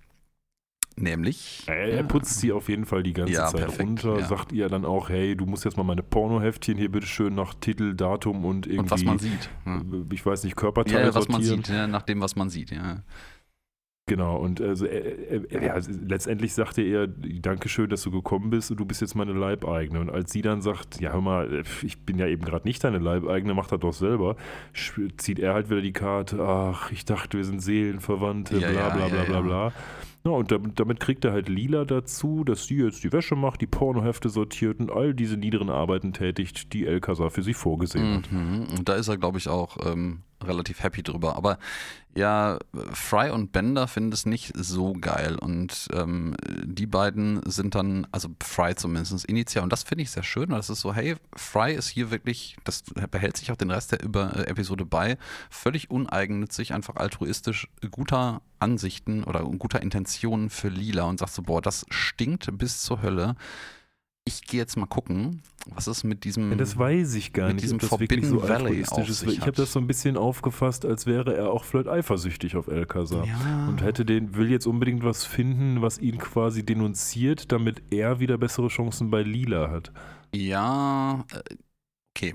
nämlich. 0.97 1.65
Er, 1.67 1.89
er 1.89 2.03
putzt 2.05 2.39
sie 2.41 2.53
auf 2.53 2.69
jeden 2.69 2.85
Fall 2.85 3.03
die 3.03 3.13
ganze 3.13 3.33
ja, 3.33 3.49
Zeit 3.49 3.63
perfekt, 3.63 3.81
runter, 3.81 4.19
ja. 4.21 4.27
sagt 4.27 4.53
ihr 4.53 4.69
dann 4.69 4.85
auch, 4.85 5.09
hey, 5.09 5.35
du 5.35 5.45
musst 5.45 5.65
jetzt 5.65 5.77
mal 5.77 5.83
meine 5.83 6.05
Pornoheftchen 6.05 6.79
hier 6.79 6.91
bitte 6.91 7.07
schön 7.07 7.35
nach 7.35 7.55
Titel, 7.55 7.95
Datum 7.95 8.45
und 8.45 8.67
irgendwie. 8.67 8.79
Und 8.81 8.91
was 8.93 9.05
man 9.05 9.19
sieht. 9.19 9.51
Hm. 9.65 10.09
Ich 10.13 10.25
weiß 10.25 10.45
nicht, 10.45 10.55
Körperteile 10.55 11.07
ja, 11.07 11.15
was 11.15 11.25
sortieren. 11.25 11.57
man 11.57 11.65
sieht, 11.65 11.69
ja, 11.69 11.87
nach 11.89 12.03
dem, 12.03 12.21
was 12.21 12.37
man 12.37 12.49
sieht, 12.49 12.71
ja. 12.71 13.03
Genau, 14.07 14.37
und 14.37 14.61
also, 14.61 14.85
er, 14.85 15.51
er, 15.51 15.63
ja, 15.63 15.81
letztendlich 16.07 16.53
sagte 16.53 16.83
er, 16.83 17.07
Dankeschön, 17.07 17.89
dass 17.89 18.03
du 18.03 18.11
gekommen 18.11 18.51
bist 18.51 18.71
und 18.71 18.79
du 18.79 18.85
bist 18.85 19.01
jetzt 19.01 19.15
meine 19.15 19.33
Leibeigene. 19.33 19.99
Und 19.99 20.11
als 20.11 20.31
sie 20.31 20.43
dann 20.43 20.61
sagt, 20.61 21.01
ja 21.01 21.13
hör 21.13 21.23
mal, 21.23 21.63
ich 21.83 22.05
bin 22.05 22.19
ja 22.19 22.27
eben 22.27 22.45
gerade 22.45 22.67
nicht 22.67 22.85
deine 22.85 22.99
Leibeigene, 22.99 23.55
mach 23.55 23.69
das 23.69 23.81
doch 23.81 23.95
selber, 23.95 24.37
zieht 25.17 25.39
er 25.39 25.55
halt 25.55 25.71
wieder 25.71 25.81
die 25.81 25.95
Karte, 25.95 26.39
ach, 26.43 26.93
ich 26.93 27.07
dachte, 27.07 27.39
wir 27.39 27.45
sind 27.45 27.61
Seelenverwandte, 27.61 28.59
ja, 28.59 28.71
bla 28.71 28.91
bla 28.91 29.07
ja, 29.07 29.15
bla 29.15 29.25
bla 29.25 29.41
bla. 29.41 29.73
Ja, 30.27 30.33
und 30.33 30.51
damit, 30.51 30.81
damit, 30.81 31.01
kriegt 31.01 31.25
er 31.25 31.33
halt 31.33 31.49
Lila 31.49 31.85
dazu, 31.85 32.45
dass 32.45 32.67
sie 32.67 32.77
jetzt 32.77 33.05
die 33.05 33.13
Wäsche 33.13 33.37
macht, 33.37 33.61
die 33.61 33.67
Pornohefte 33.67 34.29
sortiert 34.29 34.81
und 34.81 34.91
all 34.91 35.15
diese 35.15 35.37
niederen 35.37 35.69
Arbeiten 35.69 36.13
tätigt, 36.13 36.73
die 36.73 36.87
El 36.87 37.01
Casar 37.01 37.31
für 37.31 37.43
sie 37.43 37.53
vorgesehen 37.53 38.17
hat. 38.17 38.33
Mhm. 38.33 38.67
Und 38.77 38.89
da 38.89 38.95
ist 38.95 39.09
er, 39.09 39.19
glaube 39.19 39.37
ich, 39.37 39.49
auch 39.49 39.77
ähm, 39.87 40.21
relativ 40.45 40.83
happy 40.83 41.03
drüber. 41.03 41.37
Aber 41.37 41.59
ja, 42.17 42.59
Fry 42.93 43.31
und 43.31 43.51
Bender 43.53 43.89
finden 43.89 44.13
es 44.13 44.25
nicht 44.25 44.53
so 44.55 44.93
geil. 44.93 45.37
Und 45.37 45.89
ähm, 45.93 46.37
die 46.65 46.87
beiden 46.87 47.41
sind 47.51 47.75
dann, 47.75 48.07
also 48.13 48.29
Fry 48.43 48.75
zumindest 48.75 49.25
initial. 49.25 49.65
Und 49.65 49.73
das 49.73 49.83
finde 49.83 50.03
ich 50.03 50.11
sehr 50.11 50.23
schön, 50.23 50.51
weil 50.51 50.59
das 50.59 50.71
ist 50.71 50.81
so, 50.81 50.95
hey, 50.95 51.17
Fry 51.35 51.75
ist 51.75 51.89
hier 51.89 52.11
wirklich, 52.11 52.57
das 52.65 52.85
behält 53.11 53.37
sich 53.37 53.51
auch 53.51 53.57
den 53.57 53.71
Rest 53.71 53.93
der 53.93 54.03
Über 54.03 54.37
äh, 54.37 54.43
Episode 54.47 54.85
bei, 54.85 55.19
völlig 55.51 55.91
uneigennützig, 55.91 56.73
einfach 56.73 56.97
altruistisch, 56.97 57.69
guter 57.91 58.43
Ansichten 58.61 59.25
oder 59.25 59.43
guter 59.43 59.83
Intentionen 59.83 60.51
für 60.51 60.69
Lila 60.69 61.05
und 61.05 61.19
sagt 61.19 61.33
so, 61.33 61.43
boah, 61.43 61.61
das 61.61 61.85
stinkt 61.91 62.57
bis 62.57 62.83
zur 62.83 63.03
Hölle 63.03 63.35
ich 64.27 64.47
gehe 64.47 64.59
jetzt 64.59 64.77
mal 64.77 64.87
gucken, 64.87 65.43
was 65.67 65.87
ist 65.87 66.03
mit 66.03 66.25
diesem. 66.25 66.51
Ja, 66.51 66.57
das 66.57 66.79
weiß 66.79 67.15
ich 67.15 67.35
gar 67.35 67.53
nicht, 67.53 67.63
diesem 67.63 67.77
ob 67.77 67.81
das 67.83 67.89
Forbidden 67.91 68.25
so 68.25 68.43
Valley 68.43 68.81
ist. 68.81 68.97
Ich 69.25 69.41
habe 69.41 69.53
das 69.53 69.73
so 69.73 69.79
ein 69.79 69.87
bisschen 69.87 70.17
aufgefasst, 70.17 70.87
als 70.87 71.07
wäre 71.07 71.37
er 71.37 71.51
auch 71.51 71.65
vielleicht 71.65 71.89
eifersüchtig 71.89 72.57
auf 72.57 72.69
Alcazar. 72.69 73.27
Ja. 73.27 73.69
Und 73.69 73.83
hätte 73.83 74.07
den, 74.07 74.35
will 74.35 74.51
jetzt 74.51 74.67
unbedingt 74.67 75.05
was 75.05 75.27
finden, 75.27 75.83
was 75.83 75.99
ihn 75.99 76.19
quasi 76.19 76.65
denunziert, 76.65 77.53
damit 77.53 77.83
er 77.91 78.19
wieder 78.19 78.39
bessere 78.39 78.69
Chancen 78.69 79.11
bei 79.11 79.23
Lila 79.23 79.71
hat. 79.71 79.93
Ja, 80.35 81.25
äh, 81.33 81.57
okay. 82.17 82.35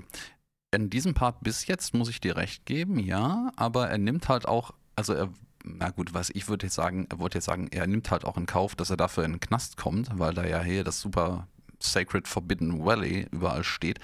In 0.72 0.90
diesem 0.90 1.14
Part 1.14 1.42
bis 1.42 1.66
jetzt 1.66 1.94
muss 1.94 2.08
ich 2.08 2.20
dir 2.20 2.36
recht 2.36 2.66
geben, 2.66 3.00
ja, 3.00 3.50
aber 3.56 3.88
er 3.88 3.98
nimmt 3.98 4.28
halt 4.28 4.46
auch, 4.46 4.72
also 4.94 5.12
er 5.12 5.28
na 5.62 5.90
gut, 5.90 6.14
was 6.14 6.30
ich 6.30 6.48
würde 6.48 6.66
jetzt 6.66 6.74
sagen, 6.76 7.06
er 7.10 7.18
wollte 7.18 7.36
jetzt 7.36 7.44
sagen, 7.44 7.68
er 7.70 7.86
nimmt 7.86 8.10
halt 8.10 8.24
auch 8.24 8.38
in 8.38 8.46
Kauf, 8.46 8.74
dass 8.74 8.88
er 8.88 8.96
dafür 8.96 9.24
in 9.24 9.32
den 9.32 9.40
Knast 9.40 9.76
kommt, 9.76 10.08
weil 10.18 10.32
da 10.32 10.46
ja 10.46 10.62
hier 10.62 10.84
das 10.84 11.00
super 11.00 11.48
Sacred 11.82 12.28
Forbidden 12.28 12.84
Valley 12.84 13.26
überall 13.30 13.64
steht. 13.64 13.98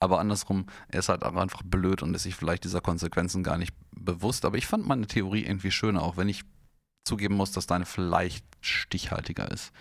Aber 0.00 0.18
andersrum, 0.18 0.66
er 0.88 0.98
ist 0.98 1.08
halt 1.08 1.22
einfach 1.22 1.62
blöd 1.64 2.02
und 2.02 2.14
ist 2.14 2.24
sich 2.24 2.34
vielleicht 2.34 2.64
dieser 2.64 2.80
Konsequenzen 2.80 3.44
gar 3.44 3.56
nicht 3.56 3.72
bewusst. 3.92 4.44
Aber 4.44 4.58
ich 4.58 4.66
fand 4.66 4.86
meine 4.86 5.06
Theorie 5.06 5.44
irgendwie 5.44 5.70
schöner, 5.70 6.02
auch 6.02 6.16
wenn 6.16 6.28
ich 6.28 6.42
zugeben 7.04 7.34
muss, 7.34 7.52
dass 7.52 7.66
deine 7.66 7.86
vielleicht 7.86 8.44
stichhaltiger 8.60 9.50
ist. 9.50 9.72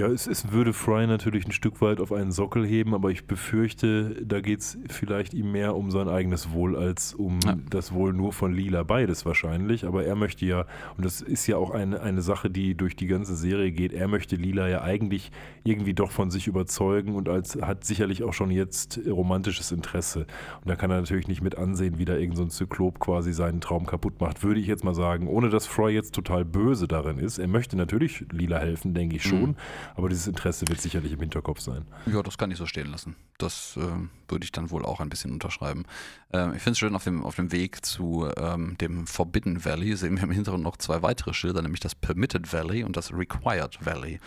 Ja, 0.00 0.06
es, 0.06 0.26
es 0.26 0.52
würde 0.52 0.72
Fry 0.72 1.06
natürlich 1.06 1.44
ein 1.44 1.52
Stück 1.52 1.82
weit 1.82 2.00
auf 2.00 2.12
einen 2.12 2.32
Sockel 2.32 2.66
heben, 2.66 2.94
aber 2.94 3.10
ich 3.10 3.26
befürchte, 3.26 4.24
da 4.24 4.40
geht 4.40 4.60
es 4.60 4.78
vielleicht 4.88 5.34
ihm 5.34 5.52
mehr 5.52 5.76
um 5.76 5.90
sein 5.90 6.08
eigenes 6.08 6.52
Wohl 6.52 6.76
als 6.76 7.12
um 7.12 7.40
ja. 7.44 7.58
das 7.68 7.92
Wohl 7.92 8.14
nur 8.14 8.32
von 8.32 8.54
Lila. 8.54 8.84
Beides 8.84 9.26
wahrscheinlich, 9.26 9.84
aber 9.84 10.06
er 10.06 10.16
möchte 10.16 10.46
ja, 10.46 10.64
und 10.96 11.04
das 11.04 11.20
ist 11.20 11.46
ja 11.46 11.58
auch 11.58 11.72
eine, 11.72 12.00
eine 12.00 12.22
Sache, 12.22 12.48
die 12.48 12.74
durch 12.74 12.96
die 12.96 13.06
ganze 13.06 13.36
Serie 13.36 13.70
geht, 13.70 13.92
er 13.92 14.08
möchte 14.08 14.36
Lila 14.36 14.66
ja 14.66 14.80
eigentlich 14.80 15.30
irgendwie 15.62 15.92
doch 15.92 16.10
von 16.10 16.30
sich 16.30 16.46
überzeugen 16.46 17.14
und 17.14 17.28
als, 17.28 17.56
hat 17.60 17.84
sicherlich 17.84 18.22
auch 18.22 18.32
schon 18.32 18.50
jetzt 18.50 18.98
romantisches 19.06 19.72
Interesse. 19.72 20.20
Und 20.62 20.70
da 20.70 20.74
kann 20.74 20.90
er 20.90 21.00
natürlich 21.00 21.28
nicht 21.28 21.42
mit 21.42 21.58
ansehen, 21.58 21.98
wie 21.98 22.06
da 22.06 22.14
irgendein 22.14 22.48
so 22.48 22.64
Zyklop 22.64 22.98
quasi 22.98 23.34
seinen 23.34 23.60
Traum 23.60 23.84
kaputt 23.84 24.22
macht, 24.22 24.42
würde 24.42 24.58
ich 24.58 24.66
jetzt 24.66 24.84
mal 24.84 24.94
sagen, 24.94 25.28
ohne 25.28 25.50
dass 25.50 25.66
Fry 25.66 25.92
jetzt 25.92 26.14
total 26.14 26.46
böse 26.46 26.88
darin 26.88 27.18
ist. 27.18 27.36
Er 27.36 27.46
möchte 27.46 27.76
natürlich 27.76 28.24
Lila 28.32 28.58
helfen, 28.58 28.94
denke 28.94 29.16
ich 29.16 29.22
schon. 29.22 29.50
Mhm. 29.50 29.56
Aber 29.94 30.08
dieses 30.08 30.26
Interesse 30.26 30.66
wird 30.68 30.80
sicherlich 30.80 31.12
im 31.12 31.20
Hinterkopf 31.20 31.60
sein. 31.60 31.86
Ja, 32.06 32.22
das 32.22 32.38
kann 32.38 32.50
ich 32.50 32.58
so 32.58 32.66
stehen 32.66 32.90
lassen. 32.90 33.16
Das 33.38 33.76
äh, 33.76 33.80
würde 34.28 34.44
ich 34.44 34.52
dann 34.52 34.70
wohl 34.70 34.84
auch 34.84 35.00
ein 35.00 35.08
bisschen 35.08 35.32
unterschreiben. 35.32 35.84
Ähm, 36.32 36.54
ich 36.54 36.62
finde 36.62 36.72
es 36.72 36.78
schön, 36.78 36.94
auf 36.94 37.04
dem, 37.04 37.24
auf 37.24 37.36
dem 37.36 37.52
Weg 37.52 37.84
zu 37.84 38.28
ähm, 38.36 38.76
dem 38.78 39.06
Forbidden 39.06 39.64
Valley 39.64 39.96
sehen 39.96 40.16
wir 40.16 40.24
im 40.24 40.30
Hintergrund 40.30 40.64
noch 40.64 40.76
zwei 40.76 41.02
weitere 41.02 41.34
Schilder, 41.34 41.62
nämlich 41.62 41.80
das 41.80 41.94
Permitted 41.94 42.52
Valley 42.52 42.84
und 42.84 42.96
das 42.96 43.12
Required 43.12 43.84
Valley. 43.84 44.20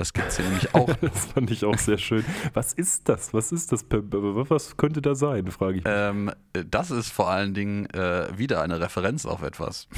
Das 0.00 0.14
gibt 0.14 0.28
es 0.28 0.38
hier 0.38 0.46
nämlich 0.46 0.74
auch. 0.74 0.88
das 1.02 1.26
fand 1.26 1.50
ich 1.50 1.62
auch 1.66 1.76
sehr 1.76 1.98
schön. 1.98 2.24
Was 2.54 2.72
ist 2.72 3.06
das? 3.08 3.34
Was 3.34 3.52
ist 3.52 3.70
das? 3.70 3.84
Was 3.90 4.76
könnte 4.78 5.02
da 5.02 5.14
sein, 5.14 5.50
frage 5.50 5.78
ich 5.78 5.84
mich. 5.84 5.92
Ähm, 5.94 6.30
das 6.52 6.90
ist 6.90 7.12
vor 7.12 7.28
allen 7.28 7.52
Dingen 7.52 7.84
äh, 7.90 8.28
wieder 8.34 8.62
eine 8.62 8.80
Referenz 8.80 9.26
auf 9.26 9.42
etwas. 9.42 9.88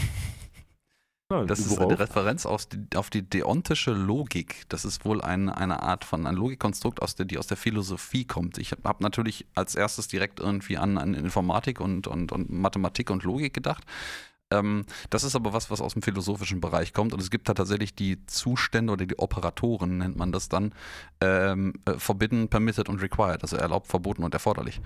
Das 1.46 1.60
ist 1.60 1.78
eine 1.78 1.98
Referenz 1.98 2.46
auf 2.46 2.66
die, 2.66 2.96
auf 2.96 3.10
die 3.10 3.22
deontische 3.22 3.92
Logik. 3.92 4.64
Das 4.68 4.84
ist 4.84 5.04
wohl 5.04 5.20
ein, 5.20 5.48
eine 5.48 5.82
Art 5.82 6.04
von 6.04 6.26
ein 6.26 6.34
Logikkonstrukt, 6.34 7.02
aus 7.02 7.14
der, 7.14 7.26
die 7.26 7.38
aus 7.38 7.46
der 7.46 7.56
Philosophie 7.56 8.24
kommt. 8.24 8.58
Ich 8.58 8.72
habe 8.72 8.82
hab 8.84 9.00
natürlich 9.00 9.46
als 9.54 9.74
erstes 9.74 10.08
direkt 10.08 10.40
irgendwie 10.40 10.78
an, 10.78 10.98
an 10.98 11.14
Informatik 11.14 11.80
und, 11.80 12.06
und, 12.06 12.32
und 12.32 12.50
Mathematik 12.50 13.10
und 13.10 13.24
Logik 13.24 13.54
gedacht. 13.54 13.84
Ähm, 14.52 14.84
das 15.10 15.24
ist 15.24 15.34
aber 15.34 15.52
was, 15.52 15.70
was 15.70 15.80
aus 15.80 15.94
dem 15.94 16.02
philosophischen 16.02 16.60
Bereich 16.60 16.92
kommt 16.92 17.14
und 17.14 17.20
es 17.20 17.30
gibt 17.30 17.48
da 17.48 17.54
tatsächlich 17.54 17.94
die 17.94 18.24
Zustände 18.26 18.92
oder 18.92 19.06
die 19.06 19.18
Operatoren, 19.18 19.98
nennt 19.98 20.16
man 20.16 20.32
das 20.32 20.48
dann, 20.48 20.74
ähm, 21.20 21.74
äh, 21.86 21.94
forbidden, 21.94 22.48
permitted 22.48 22.88
und 22.88 23.00
required, 23.00 23.42
also 23.42 23.56
erlaubt, 23.56 23.88
verboten 23.88 24.24
und 24.24 24.34
erforderlich. 24.34 24.80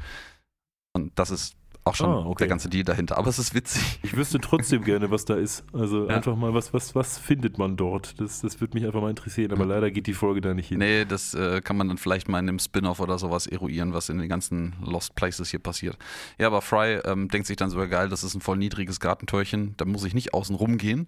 Und 0.92 1.18
das 1.18 1.30
ist 1.30 1.56
auch 1.86 1.94
schon 1.94 2.10
ah, 2.10 2.26
okay. 2.26 2.38
der 2.40 2.48
ganze 2.48 2.68
Deal 2.68 2.84
dahinter. 2.84 3.16
Aber 3.16 3.28
es 3.28 3.38
ist 3.38 3.54
witzig. 3.54 4.00
Ich 4.02 4.16
wüsste 4.16 4.40
trotzdem 4.40 4.82
gerne, 4.82 5.10
was 5.10 5.24
da 5.24 5.34
ist. 5.34 5.64
Also 5.72 6.08
ja. 6.08 6.16
einfach 6.16 6.34
mal, 6.34 6.52
was, 6.52 6.74
was, 6.74 6.94
was 6.94 7.18
findet 7.18 7.58
man 7.58 7.76
dort? 7.76 8.20
Das, 8.20 8.40
das 8.40 8.60
würde 8.60 8.76
mich 8.76 8.84
einfach 8.84 9.00
mal 9.00 9.10
interessieren. 9.10 9.52
Aber 9.52 9.64
leider 9.64 9.90
geht 9.90 10.06
die 10.08 10.14
Folge 10.14 10.40
da 10.40 10.52
nicht 10.52 10.68
hin. 10.68 10.78
Nee, 10.78 11.04
das 11.04 11.34
äh, 11.34 11.60
kann 11.60 11.76
man 11.76 11.88
dann 11.88 11.98
vielleicht 11.98 12.28
mal 12.28 12.40
in 12.40 12.48
einem 12.48 12.58
Spin-off 12.58 12.98
oder 12.98 13.18
sowas 13.18 13.46
eruieren, 13.46 13.92
was 13.92 14.08
in 14.08 14.18
den 14.18 14.28
ganzen 14.28 14.74
Lost 14.84 15.14
Places 15.14 15.50
hier 15.50 15.60
passiert. 15.60 15.96
Ja, 16.38 16.48
aber 16.48 16.60
Fry 16.60 17.00
ähm, 17.04 17.28
denkt 17.28 17.46
sich 17.46 17.56
dann 17.56 17.70
sogar 17.70 17.86
geil, 17.86 18.08
das 18.08 18.24
ist 18.24 18.34
ein 18.34 18.40
voll 18.40 18.56
niedriges 18.56 18.98
Gartentürchen. 18.98 19.74
Da 19.76 19.84
muss 19.84 20.04
ich 20.04 20.14
nicht 20.14 20.34
außen 20.34 20.56
rum 20.56 20.78
gehen. 20.78 21.06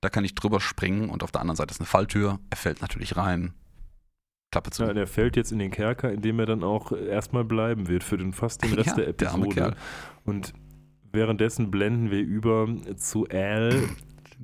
Da 0.00 0.08
kann 0.08 0.24
ich 0.24 0.34
drüber 0.34 0.60
springen 0.60 1.10
und 1.10 1.22
auf 1.22 1.32
der 1.32 1.42
anderen 1.42 1.56
Seite 1.56 1.72
ist 1.72 1.80
eine 1.80 1.86
Falltür. 1.86 2.38
Er 2.50 2.56
fällt 2.56 2.80
natürlich 2.80 3.16
rein 3.16 3.52
Klappe 4.54 4.70
zu. 4.70 4.84
Ja, 4.84 4.90
und 4.90 4.96
er 4.96 5.08
fällt 5.08 5.36
jetzt 5.36 5.50
in 5.50 5.58
den 5.58 5.72
Kerker, 5.72 6.12
in 6.12 6.22
dem 6.22 6.38
er 6.38 6.46
dann 6.46 6.62
auch 6.62 6.92
erstmal 6.92 7.44
bleiben 7.44 7.88
wird 7.88 8.04
für 8.04 8.16
den 8.16 8.32
fast 8.32 8.62
den 8.62 8.74
Rest 8.74 8.90
ja, 8.90 8.94
der 8.94 9.08
Episode. 9.08 9.54
Der 9.54 9.74
und 10.24 10.52
währenddessen 11.10 11.72
blenden 11.72 12.12
wir 12.12 12.20
über 12.20 12.68
zu 12.96 13.26
Al, 13.28 13.82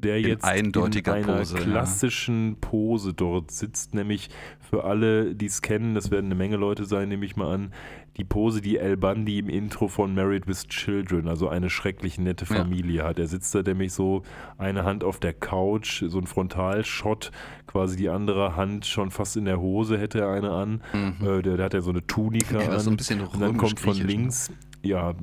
der 0.01 0.18
in 0.18 0.26
jetzt 0.26 0.48
in 0.48 0.74
einer 1.09 1.36
Pose, 1.38 1.57
klassischen 1.57 2.51
ja. 2.51 2.57
Pose 2.61 3.14
dort 3.14 3.51
sitzt, 3.51 3.94
nämlich 3.94 4.30
für 4.61 4.84
alle, 4.84 5.34
die 5.34 5.46
es 5.46 5.62
kennen, 5.62 5.94
das 5.94 6.11
werden 6.11 6.26
eine 6.26 6.34
Menge 6.34 6.57
Leute 6.57 6.84
sein, 6.84 7.09
nehme 7.09 7.26
ich 7.26 7.36
mal 7.36 7.53
an, 7.53 7.72
die 8.16 8.24
Pose, 8.24 8.61
die 8.61 8.76
El 8.76 8.96
Bundy 8.96 9.38
im 9.38 9.48
Intro 9.48 9.88
von 9.88 10.14
Married 10.14 10.46
with 10.46 10.66
Children, 10.68 11.28
also 11.28 11.48
eine 11.48 11.70
schrecklich 11.70 12.18
nette 12.18 12.44
Familie 12.46 12.98
ja. 12.98 13.05
hat. 13.05 13.18
Er 13.18 13.26
sitzt 13.26 13.55
da 13.55 13.62
nämlich 13.62 13.92
so 13.92 14.22
eine 14.59 14.84
Hand 14.84 15.05
auf 15.05 15.20
der 15.20 15.32
Couch, 15.32 16.05
so 16.07 16.18
ein 16.18 16.26
Frontalshot, 16.26 17.30
quasi 17.66 17.96
die 17.96 18.09
andere 18.09 18.57
Hand 18.57 18.86
schon 18.86 19.11
fast 19.11 19.36
in 19.36 19.44
der 19.44 19.61
Hose 19.61 19.98
hätte 19.98 20.20
er 20.20 20.32
eine 20.32 20.51
an. 20.51 20.82
Mhm. 20.92 21.26
Äh, 21.26 21.42
der, 21.42 21.57
der, 21.57 21.64
hat 21.64 21.74
ja 21.74 21.80
so 21.80 21.90
eine 21.90 22.07
Tunika 22.07 22.61
ja, 22.61 22.70
an. 22.70 22.80
So 22.80 22.90
ein 22.90 22.96
bisschen 22.96 23.20
und 23.20 23.40
dann 23.40 23.57
kommt 23.57 23.80
von 23.80 23.96
links, 23.96 24.53
ja, 24.82 25.14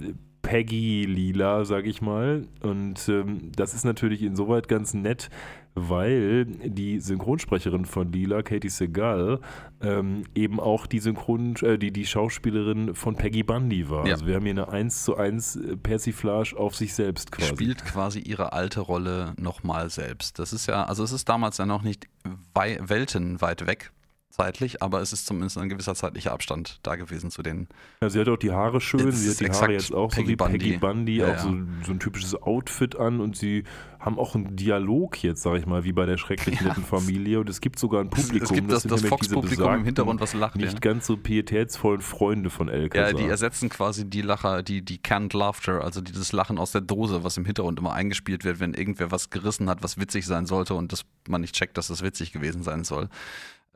Peggy 0.47 1.03
Lila, 1.03 1.65
sag 1.65 1.85
ich 1.85 2.01
mal. 2.01 2.47
Und 2.61 3.09
ähm, 3.09 3.51
das 3.53 3.73
ist 3.73 3.83
natürlich 3.83 4.23
insoweit 4.23 4.69
ganz 4.69 4.93
nett, 4.93 5.29
weil 5.75 6.45
die 6.45 7.01
Synchronsprecherin 7.01 7.83
von 7.83 8.13
Lila, 8.13 8.43
Katie 8.43 8.69
Segal, 8.69 9.41
ähm, 9.81 10.23
eben 10.35 10.61
auch 10.61 10.87
die 10.87 10.99
Synchron, 10.99 11.57
äh, 11.57 11.77
die, 11.77 11.91
die 11.91 12.05
Schauspielerin 12.05 12.95
von 12.95 13.17
Peggy 13.17 13.43
Bundy 13.43 13.89
war. 13.89 14.07
Ja. 14.07 14.13
Also 14.13 14.25
wir 14.25 14.35
haben 14.35 14.43
hier 14.43 14.51
eine 14.51 14.69
1 14.69 15.03
zu 15.03 15.17
1 15.17 15.57
äh, 15.57 15.75
Persiflage 15.75 16.55
auf 16.55 16.77
sich 16.77 16.93
selbst 16.93 17.33
quasi. 17.33 17.49
Spielt 17.49 17.83
quasi 17.83 18.19
ihre 18.19 18.53
alte 18.53 18.79
Rolle 18.79 19.33
nochmal 19.37 19.89
selbst. 19.89 20.39
Das 20.39 20.53
ist 20.53 20.65
ja, 20.67 20.85
also 20.85 21.03
es 21.03 21.11
ist 21.11 21.27
damals 21.27 21.57
ja 21.57 21.65
noch 21.65 21.81
nicht 21.81 22.07
wei 22.53 22.79
weltenweit 22.81 23.67
weg, 23.67 23.91
zeitlich, 24.29 24.81
aber 24.81 25.01
es 25.01 25.13
ist 25.13 25.25
zumindest 25.25 25.57
ein 25.57 25.69
gewisser 25.69 25.95
zeitlicher 25.95 26.31
Abstand 26.31 26.79
da 26.83 26.95
gewesen 26.95 27.31
zu 27.31 27.41
den. 27.41 27.67
Ja, 28.01 28.09
sie 28.09 28.19
hat 28.19 28.27
auch 28.29 28.37
die 28.37 28.51
Haare 28.51 28.81
schön, 28.81 29.11
sie 29.11 29.31
hat 29.31 29.39
die 29.39 29.49
Haare 29.49 29.73
jetzt 29.73 29.93
auch 29.93 30.09
Peggy 30.09 30.23
so 30.23 30.29
wie 30.29 30.35
Bundy. 30.35 30.57
Peggy 30.57 30.77
Bundy, 30.77 31.17
ja, 31.17 31.33
auch 31.33 31.37
so, 31.39 31.49
so, 31.85 31.91
ein 31.91 31.99
typisches 31.99 32.35
Outfit 32.41 32.97
an 32.97 33.19
und 33.19 33.35
sie 33.35 33.63
haben 33.99 34.19
auch 34.19 34.35
einen 34.35 34.55
Dialog 34.55 35.21
jetzt, 35.23 35.41
sag 35.41 35.57
ich 35.57 35.65
mal, 35.65 35.83
wie 35.83 35.91
bei 35.91 36.05
der 36.05 36.17
schrecklich 36.17 36.61
netten 36.61 36.83
ja. 36.91 36.97
Familie 36.97 37.39
und 37.39 37.49
es 37.49 37.61
gibt 37.61 37.79
sogar 37.79 38.01
ein 38.01 38.09
Publikum, 38.09 38.43
es 38.43 38.53
gibt 38.53 38.71
das, 38.71 38.83
das, 38.83 39.01
das 39.01 39.09
Fox-Publikum 39.09 39.73
im 39.73 39.85
Hintergrund, 39.85 40.21
was 40.21 40.33
lacht. 40.33 40.55
Nicht 40.55 40.81
ganz 40.81 41.07
so 41.07 41.17
pietätsvollen 41.17 42.01
Freunde 42.01 42.49
von 42.49 42.69
El 42.69 42.89
Ja, 42.93 43.13
die 43.13 43.25
ersetzen 43.25 43.69
quasi 43.69 44.09
die 44.09 44.21
Lacher, 44.21 44.61
die, 44.61 44.83
die 44.83 44.99
Canned 44.99 45.33
Laughter, 45.33 45.83
also 45.83 46.01
dieses 46.01 46.31
Lachen 46.31 46.57
aus 46.57 46.71
der 46.71 46.81
Dose, 46.81 47.23
was 47.23 47.37
im 47.37 47.45
Hintergrund 47.45 47.79
immer 47.79 47.93
eingespielt 47.93 48.43
wird, 48.43 48.59
wenn 48.59 48.73
irgendwer 48.73 49.11
was 49.11 49.29
gerissen 49.29 49.69
hat, 49.69 49.83
was 49.83 49.97
witzig 49.97 50.25
sein 50.25 50.45
sollte 50.45 50.75
und 50.75 50.91
das 50.91 51.05
man 51.27 51.41
nicht 51.41 51.55
checkt, 51.55 51.77
dass 51.77 51.87
das 51.87 52.03
witzig 52.03 52.31
gewesen 52.31 52.63
sein 52.63 52.83
soll. 52.83 53.09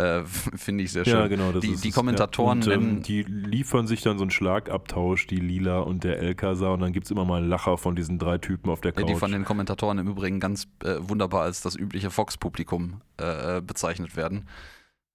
Äh, 0.02 0.24
Finde 0.56 0.84
ich 0.84 0.92
sehr 0.92 1.06
schön. 1.06 1.14
Ja, 1.14 1.28
genau. 1.28 1.52
die, 1.52 1.76
die 1.76 1.92
Kommentatoren. 1.92 2.62
Ja. 2.62 2.74
Und, 2.76 2.84
ähm, 2.84 3.04
die 3.04 3.24
liefern 3.24 3.88
sich 3.88 4.02
dann 4.02 4.18
so 4.18 4.24
einen 4.24 4.32
Schlagabtausch, 4.32 5.28
die 5.28 5.38
Lila 5.38 5.80
und 5.80 6.04
der 6.04 6.20
Elkasa, 6.20 6.70
und 6.70 6.80
dann 6.80 6.94
gibt 6.94 7.06
es 7.06 7.12
immer 7.12 7.26
mal 7.26 7.38
einen 7.38 7.50
Lacher 7.50 7.78
von 7.78 7.96
diesen 7.96 8.20
drei 8.20 8.38
Typen 8.38 8.70
auf 8.70 8.82
der 8.82 8.92
Couch. 8.92 9.08
Die 9.08 9.16
von 9.16 9.32
den 9.32 9.46
Kommentatoren 9.46 10.00
im 10.00 10.08
Übrigen 10.08 10.40
ganz 10.40 10.68
äh, 10.84 10.96
wunderbar 11.00 11.44
als 11.44 11.62
das 11.62 11.76
übliche 11.76 12.10
Fox-Publikum 12.10 13.02
äh 13.18 13.62
bezeichnet 13.62 14.16
werden. 14.16 14.48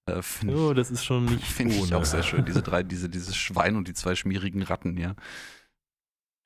Äh, 0.07 0.21
oh, 0.47 0.73
das 0.73 0.91
ist 0.91 1.03
schon 1.03 1.25
nicht 1.25 1.45
Finde 1.45 1.75
ich 1.75 1.93
auch 1.93 2.05
sehr 2.05 2.23
schön. 2.23 2.45
Diese 2.45 2.61
drei, 2.63 2.83
diese, 2.83 3.09
dieses 3.09 3.35
Schwein 3.35 3.75
und 3.75 3.87
die 3.87 3.93
zwei 3.93 4.15
schmierigen 4.15 4.63
Ratten, 4.63 4.97
ja. 4.97 5.15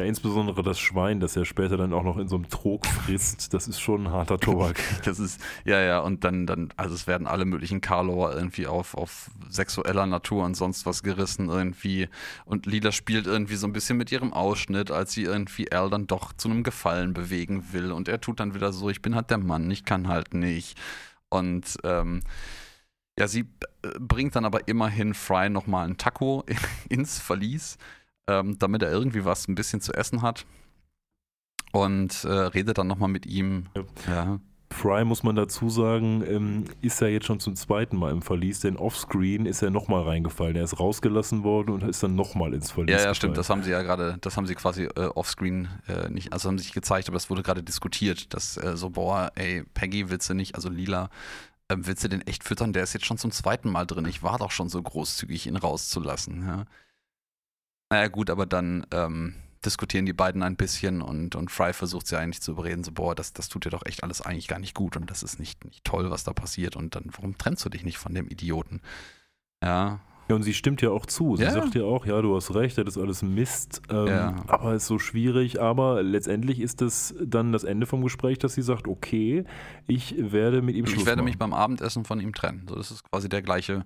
Ja, 0.02 0.08
insbesondere 0.08 0.64
das 0.64 0.80
Schwein, 0.80 1.20
das 1.20 1.36
er 1.36 1.46
später 1.46 1.78
dann 1.78 1.94
auch 1.94 2.02
noch 2.02 2.18
in 2.18 2.28
so 2.28 2.36
einem 2.36 2.50
Trog 2.50 2.88
frisst, 2.88 3.54
das 3.54 3.68
ist 3.68 3.80
schon 3.80 4.08
ein 4.08 4.12
harter 4.12 4.40
Tobak. 4.40 4.82
das 5.06 5.20
ist, 5.20 5.40
ja, 5.64 5.80
ja, 5.80 6.00
und 6.00 6.24
dann, 6.24 6.48
dann, 6.48 6.74
also 6.76 6.96
es 6.96 7.06
werden 7.06 7.28
alle 7.28 7.46
möglichen 7.46 7.82
Karlauer 7.82 8.34
irgendwie 8.34 8.66
auf, 8.66 8.96
auf 8.96 9.30
sexueller 9.48 10.08
Natur 10.08 10.44
und 10.44 10.56
sonst 10.56 10.88
was 10.88 11.04
gerissen 11.04 11.50
irgendwie. 11.50 12.10
Und 12.46 12.66
Lila 12.66 12.92
spielt 12.92 13.28
irgendwie 13.28 13.58
so 13.58 13.68
ein 13.68 13.74
bisschen 13.74 13.96
mit 13.96 14.12
ihrem 14.12 14.34
Ausschnitt, 14.34 14.90
als 14.90 15.12
sie 15.12 15.22
irgendwie 15.22 15.72
Al 15.72 15.92
dann 15.92 16.08
doch 16.08 16.34
zu 16.34 16.50
einem 16.50 16.64
Gefallen 16.64 17.14
bewegen 17.14 17.72
will. 17.72 17.92
Und 17.92 18.08
er 18.08 18.20
tut 18.20 18.40
dann 18.40 18.56
wieder 18.56 18.74
so, 18.74 18.90
ich 18.90 19.04
bin 19.04 19.14
halt 19.14 19.30
der 19.30 19.38
Mann, 19.38 19.70
ich 19.70 19.86
kann 19.86 20.08
halt 20.08 20.34
nicht. 20.34 20.80
Und 21.30 21.78
ähm, 21.84 22.22
ja, 23.20 23.28
sie 23.28 23.46
bringt 24.00 24.36
dann 24.36 24.46
aber 24.46 24.68
immerhin 24.68 25.14
Fry 25.14 25.52
nochmal 25.52 25.86
einen 25.86 25.98
Taco 25.98 26.44
ins 26.90 27.20
Verlies 27.20 27.78
ähm, 28.40 28.58
damit 28.60 28.82
er 28.84 28.92
irgendwie 28.92 29.26
was 29.26 29.48
ein 29.48 29.56
bisschen 29.56 29.82
zu 29.82 29.94
essen 29.94 30.22
hat. 30.22 30.46
Und 31.74 32.26
äh, 32.26 32.30
redet 32.30 32.78
dann 32.78 32.88
nochmal 32.88 33.10
mit 33.10 33.26
ihm. 33.26 33.66
Ja. 33.76 33.84
ja. 34.08 34.40
Fry, 34.72 35.04
muss 35.04 35.24
man 35.24 35.36
dazu 35.36 35.70
sagen, 35.70 36.24
ähm, 36.26 36.66
ist 36.82 37.02
ja 37.02 37.08
jetzt 37.08 37.26
schon 37.26 37.40
zum 37.40 37.56
zweiten 37.56 37.98
Mal 37.98 38.12
im 38.12 38.22
Verlies, 38.22 38.62
denn 38.62 38.78
offscreen 38.78 39.46
ist 39.46 39.62
er 39.62 39.70
nochmal 39.70 40.04
reingefallen. 40.04 40.56
Er 40.56 40.64
ist 40.64 40.80
rausgelassen 40.80 41.44
worden 41.44 41.72
und 41.72 41.84
ist 41.84 42.02
dann 42.02 42.16
nochmal 42.16 42.54
ins 42.54 42.72
Verlies. 42.72 42.92
Ja, 42.92 42.94
ja, 42.94 42.98
gefallen. 43.00 43.16
stimmt. 43.16 43.38
Das 43.38 43.50
haben 43.50 43.64
sie 43.64 43.72
ja 43.72 43.82
gerade, 43.82 44.18
das 44.22 44.38
haben 44.38 44.48
sie 44.48 44.56
quasi 44.56 44.86
äh, 44.86 45.08
offscreen 45.08 45.68
äh, 45.88 46.10
nicht, 46.10 46.32
also 46.32 46.48
haben 46.48 46.58
sie 46.58 46.64
sich 46.64 46.74
gezeigt, 46.74 47.10
aber 47.10 47.18
es 47.18 47.30
wurde 47.30 47.44
gerade 47.44 47.64
diskutiert, 47.64 48.34
dass 48.34 48.58
äh, 48.58 48.78
so, 48.78 48.92
boah, 48.92 49.32
ey, 49.36 49.64
Peggy 49.74 50.10
willst 50.10 50.30
du 50.30 50.34
nicht, 50.34 50.56
also 50.56 50.70
Lila, 50.70 51.10
ähm, 51.70 51.86
willst 51.86 52.04
du 52.04 52.08
den 52.08 52.22
echt 52.22 52.44
füttern? 52.44 52.74
Der 52.74 52.84
ist 52.84 52.94
jetzt 52.94 53.06
schon 53.06 53.18
zum 53.18 53.32
zweiten 53.32 53.70
Mal 53.70 53.86
drin. 53.86 54.06
Ich 54.06 54.24
war 54.24 54.38
doch 54.38 54.52
schon 54.52 54.70
so 54.70 54.82
großzügig, 54.82 55.48
ihn 55.48 55.58
rauszulassen. 55.58 56.48
Ja. 56.48 56.66
Naja, 57.92 58.08
gut, 58.08 58.30
aber 58.30 58.46
dann 58.46 58.88
ähm, 58.94 59.36
diskutieren 59.66 60.06
die 60.06 60.14
beiden 60.14 60.44
ein 60.44 60.56
bisschen 60.56 61.02
und, 61.02 61.36
und 61.36 61.52
Fry 61.52 61.74
versucht 61.74 62.08
sie 62.08 62.18
eigentlich 62.18 62.42
zu 62.42 62.52
überreden, 62.52 62.86
so, 62.86 62.94
boah, 62.94 63.14
das, 63.14 63.34
das 63.34 63.50
tut 63.50 63.66
dir 63.66 63.70
doch 63.70 63.86
echt 63.86 64.02
alles 64.02 64.22
eigentlich 64.22 64.48
gar 64.48 64.60
nicht 64.60 64.74
gut 64.74 64.96
und 64.96 65.12
das 65.12 65.24
ist 65.24 65.40
nicht, 65.40 65.66
nicht 65.66 65.84
toll, 65.84 66.10
was 66.10 66.24
da 66.24 66.32
passiert 66.32 66.78
und 66.78 66.96
dann, 66.96 67.06
warum 67.12 67.38
trennst 67.38 67.66
du 67.66 67.70
dich 67.70 67.84
nicht 67.84 67.98
von 67.98 68.14
dem 68.14 68.30
Idioten? 68.30 68.80
Ja. 69.62 70.00
Ja, 70.30 70.36
und 70.36 70.44
sie 70.44 70.54
stimmt 70.54 70.82
ja 70.82 70.92
auch 70.92 71.06
zu. 71.06 71.36
Sie 71.36 71.44
ja. 71.44 71.52
sagt 71.52 71.76
ja 71.76 71.84
auch, 71.84 72.06
ja, 72.06 72.22
du 72.22 72.34
hast 72.34 72.56
recht, 72.56 72.78
das 72.78 72.96
ist 72.96 72.98
alles 72.98 73.22
Mist, 73.22 73.82
ähm, 73.90 74.08
ja. 74.08 74.36
aber 74.48 74.72
es 74.72 74.84
ist 74.84 74.88
so 74.88 74.98
schwierig. 74.98 75.60
Aber 75.62 76.02
letztendlich 76.02 76.62
ist 76.62 76.82
es 76.82 77.14
dann 77.22 77.52
das 77.52 77.66
Ende 77.66 77.86
vom 77.86 78.02
Gespräch, 78.02 78.40
dass 78.40 78.54
sie 78.54 78.62
sagt, 78.62 78.88
okay, 78.88 79.44
ich 79.88 80.16
werde 80.18 80.62
mit 80.62 80.78
ihm 80.78 80.86
ich 80.86 80.92
Schluss 80.92 81.02
Ich 81.02 81.08
werde 81.08 81.22
machen. 81.22 81.26
mich 81.26 81.38
beim 81.38 81.52
Abendessen 81.52 82.06
von 82.06 82.22
ihm 82.22 82.34
trennen. 82.34 82.66
So, 82.70 82.76
das 82.76 82.92
ist 82.92 83.04
quasi 83.12 83.28
der 83.28 83.42
gleiche 83.42 83.84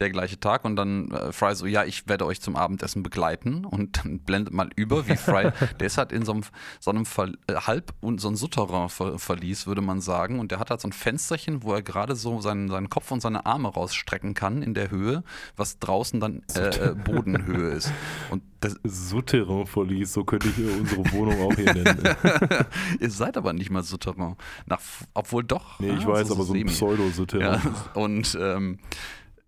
der 0.00 0.10
gleiche 0.10 0.38
Tag 0.38 0.64
und 0.64 0.76
dann 0.76 1.10
äh, 1.10 1.32
Fry 1.32 1.54
so, 1.54 1.66
ja, 1.66 1.84
ich 1.84 2.08
werde 2.08 2.24
euch 2.24 2.40
zum 2.40 2.54
Abendessen 2.54 3.02
begleiten 3.02 3.64
und 3.64 3.98
dann 3.98 4.20
blendet 4.20 4.54
mal 4.54 4.70
über, 4.76 5.08
wie 5.08 5.16
Fry, 5.16 5.50
der 5.80 5.86
ist 5.86 5.98
halt 5.98 6.12
in 6.12 6.24
so 6.24 6.32
einem, 6.32 6.42
so 6.78 6.90
einem 6.90 7.04
Ver 7.04 7.32
äh, 7.48 7.54
Halb- 7.54 7.92
und 8.00 8.20
so 8.20 8.28
ein 8.28 8.36
Souterrain 8.36 8.88
ver 8.88 9.18
verließ, 9.18 9.66
würde 9.66 9.82
man 9.82 10.00
sagen 10.00 10.38
und 10.38 10.52
der 10.52 10.60
hat 10.60 10.70
halt 10.70 10.80
so 10.80 10.88
ein 10.88 10.92
Fensterchen, 10.92 11.64
wo 11.64 11.74
er 11.74 11.82
gerade 11.82 12.14
so 12.14 12.40
seinen, 12.40 12.68
seinen 12.68 12.88
Kopf 12.90 13.10
und 13.10 13.20
seine 13.20 13.44
Arme 13.44 13.68
rausstrecken 13.68 14.34
kann 14.34 14.62
in 14.62 14.74
der 14.74 14.90
Höhe, 14.90 15.24
was 15.56 15.80
draußen 15.80 16.20
dann 16.20 16.42
äh, 16.54 16.90
äh 16.90 16.94
Bodenhöhe 16.94 17.70
ist. 17.70 17.92
Und 18.30 18.42
das 18.60 18.76
Souterrain 18.84 19.66
verließ, 19.66 20.12
so 20.12 20.24
könnte 20.24 20.48
ich 20.48 20.58
unsere 20.58 21.12
Wohnung 21.12 21.40
auch 21.42 21.54
hier 21.54 21.74
nennen. 21.74 22.16
Ihr 23.00 23.10
seid 23.10 23.36
aber 23.36 23.52
nicht 23.52 23.70
mal 23.70 23.82
Souterrain. 23.82 24.36
Nach, 24.66 24.80
obwohl 25.14 25.42
doch. 25.42 25.80
Nee, 25.80 25.90
ich 25.90 26.04
ah, 26.04 26.08
weiß, 26.08 26.28
so 26.28 26.34
aber 26.34 26.44
so 26.44 26.54
ein 26.54 26.66
Pseudo-Souterrain. 26.66 27.60
Ja, 27.62 28.00
und 28.00 28.38
ähm, 28.40 28.78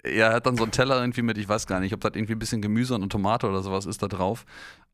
er 0.03 0.33
hat 0.33 0.47
dann 0.47 0.57
so 0.57 0.63
einen 0.63 0.73
Teller 0.73 1.01
irgendwie 1.01 1.23
mit, 1.23 1.39
ich 1.39 1.49
weiß 1.49 1.67
gar 1.67 1.81
nicht, 1.81 1.93
ob 1.95 2.01
das 2.01 2.13
irgendwie 2.15 2.35
ein 2.35 2.39
bisschen 2.39 2.63
Gemüse 2.63 2.95
und 2.95 3.03
eine 3.03 3.09
Tomate 3.09 3.49
oder 3.49 3.63
sowas 3.63 3.87
ist 3.87 4.03
da 4.03 4.09
drauf. 4.09 4.45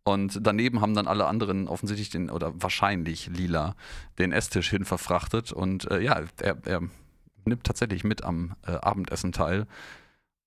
Und 0.04 0.38
daneben 0.42 0.80
haben 0.80 0.94
dann 0.94 1.08
alle 1.08 1.26
anderen 1.26 1.66
offensichtlich 1.68 2.10
den, 2.10 2.30
oder 2.30 2.52
wahrscheinlich 2.62 3.26
lila, 3.26 3.74
den 4.18 4.32
Esstisch 4.32 4.70
hin 4.70 4.84
verfrachtet. 4.84 5.52
Und 5.52 5.90
äh, 5.90 6.00
ja, 6.00 6.22
er, 6.40 6.56
er, 6.64 6.80
nimmt 7.44 7.64
tatsächlich 7.64 8.04
mit 8.04 8.24
am 8.24 8.54
äh, 8.66 8.72
Abendessen 8.72 9.32
teil. 9.32 9.66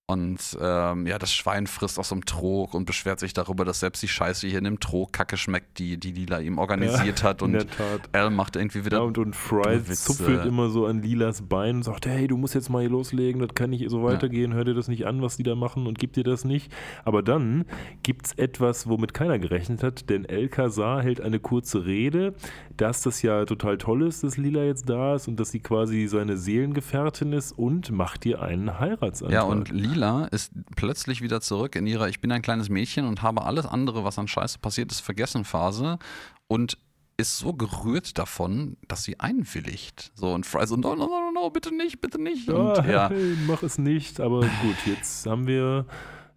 Und 0.09 0.57
ähm, 0.59 1.05
ja, 1.05 1.19
das 1.19 1.31
Schwein 1.31 1.67
frisst 1.67 1.99
aus 1.99 2.09
dem 2.09 2.25
Trog 2.25 2.73
und 2.73 2.85
beschwert 2.85 3.19
sich 3.19 3.33
darüber, 3.33 3.63
dass 3.63 3.81
selbst 3.81 4.01
die 4.01 4.07
Scheiße 4.07 4.47
hier 4.47 4.57
in 4.57 4.63
dem 4.63 4.79
Trog 4.79 5.13
kacke 5.13 5.37
schmeckt, 5.37 5.77
die, 5.77 5.99
die 5.99 6.11
Lila 6.11 6.39
ihm 6.39 6.57
organisiert 6.57 7.19
ja, 7.19 7.29
hat. 7.29 7.43
Und 7.43 7.67
Al 8.11 8.31
macht 8.31 8.55
irgendwie 8.55 8.85
wieder. 8.85 8.97
Ja, 8.97 9.03
und, 9.03 9.19
und 9.19 9.35
Fry 9.35 9.83
zupfelt 9.83 10.45
immer 10.45 10.71
so 10.71 10.87
an 10.87 11.03
Lilas 11.03 11.43
Bein 11.43 11.75
und 11.75 11.83
sagt: 11.83 12.07
Hey, 12.07 12.27
du 12.27 12.37
musst 12.37 12.55
jetzt 12.55 12.71
mal 12.71 12.79
hier 12.79 12.89
loslegen, 12.89 13.39
das 13.39 13.53
kann 13.53 13.69
nicht 13.69 13.87
so 13.87 14.01
weitergehen, 14.01 14.49
ja. 14.49 14.57
hör 14.57 14.65
dir 14.65 14.73
das 14.73 14.87
nicht 14.87 15.05
an, 15.05 15.21
was 15.21 15.37
die 15.37 15.43
da 15.43 15.53
machen 15.53 15.85
und 15.85 15.99
gib 15.99 16.13
dir 16.13 16.23
das 16.23 16.43
nicht. 16.43 16.71
Aber 17.05 17.21
dann 17.21 17.65
gibt 18.01 18.25
es 18.25 18.33
etwas, 18.33 18.89
womit 18.89 19.13
keiner 19.13 19.37
gerechnet 19.37 19.83
hat, 19.83 20.09
denn 20.09 20.25
El 20.25 20.49
Kazar 20.49 21.03
hält 21.03 21.21
eine 21.21 21.39
kurze 21.39 21.85
Rede, 21.85 22.33
dass 22.77 23.03
das 23.03 23.21
ja 23.21 23.45
total 23.45 23.77
toll 23.77 24.07
ist, 24.07 24.23
dass 24.23 24.37
Lila 24.37 24.63
jetzt 24.63 24.89
da 24.89 25.13
ist 25.13 25.27
und 25.27 25.39
dass 25.39 25.51
sie 25.51 25.59
quasi 25.59 26.07
seine 26.07 26.35
Seelengefährtin 26.35 27.31
ist 27.31 27.51
und 27.51 27.91
macht 27.91 28.25
ihr 28.25 28.41
einen 28.41 28.79
Heiratsantrag. 28.79 29.31
Ja, 29.31 29.43
und 29.43 29.69
Lila 29.69 29.98
Lila 29.99 30.25
ist 30.27 30.53
plötzlich 30.77 31.21
wieder 31.21 31.41
zurück 31.41 31.75
in 31.75 31.85
ihrer 31.85 32.07
Ich 32.07 32.21
bin 32.21 32.31
ein 32.31 32.41
kleines 32.41 32.69
Mädchen 32.69 33.05
und 33.05 33.21
habe 33.21 33.43
alles 33.43 33.65
andere, 33.65 34.05
was 34.05 34.17
an 34.17 34.29
Scheiße 34.29 34.59
passiert 34.59 34.91
ist, 34.91 35.01
vergessen 35.01 35.43
Phase 35.43 35.99
und 36.47 36.77
ist 37.17 37.37
so 37.37 37.53
gerührt 37.53 38.17
davon, 38.17 38.77
dass 38.87 39.03
sie 39.03 39.19
einwilligt. 39.19 40.13
So 40.15 40.33
und 40.33 40.45
Fry 40.45 40.65
so, 40.65 40.77
no, 40.77 40.95
no, 40.95 41.07
no, 41.07 41.31
no, 41.33 41.49
bitte 41.49 41.75
nicht, 41.75 41.99
bitte 41.99 42.21
nicht. 42.21 42.47
Und, 42.47 42.77
ja, 42.77 42.85
ja. 42.85 43.09
Hey, 43.09 43.35
mach 43.45 43.61
es 43.61 43.77
nicht. 43.77 44.21
Aber 44.21 44.39
gut, 44.39 44.77
jetzt 44.85 45.25
haben 45.25 45.45
wir 45.45 45.85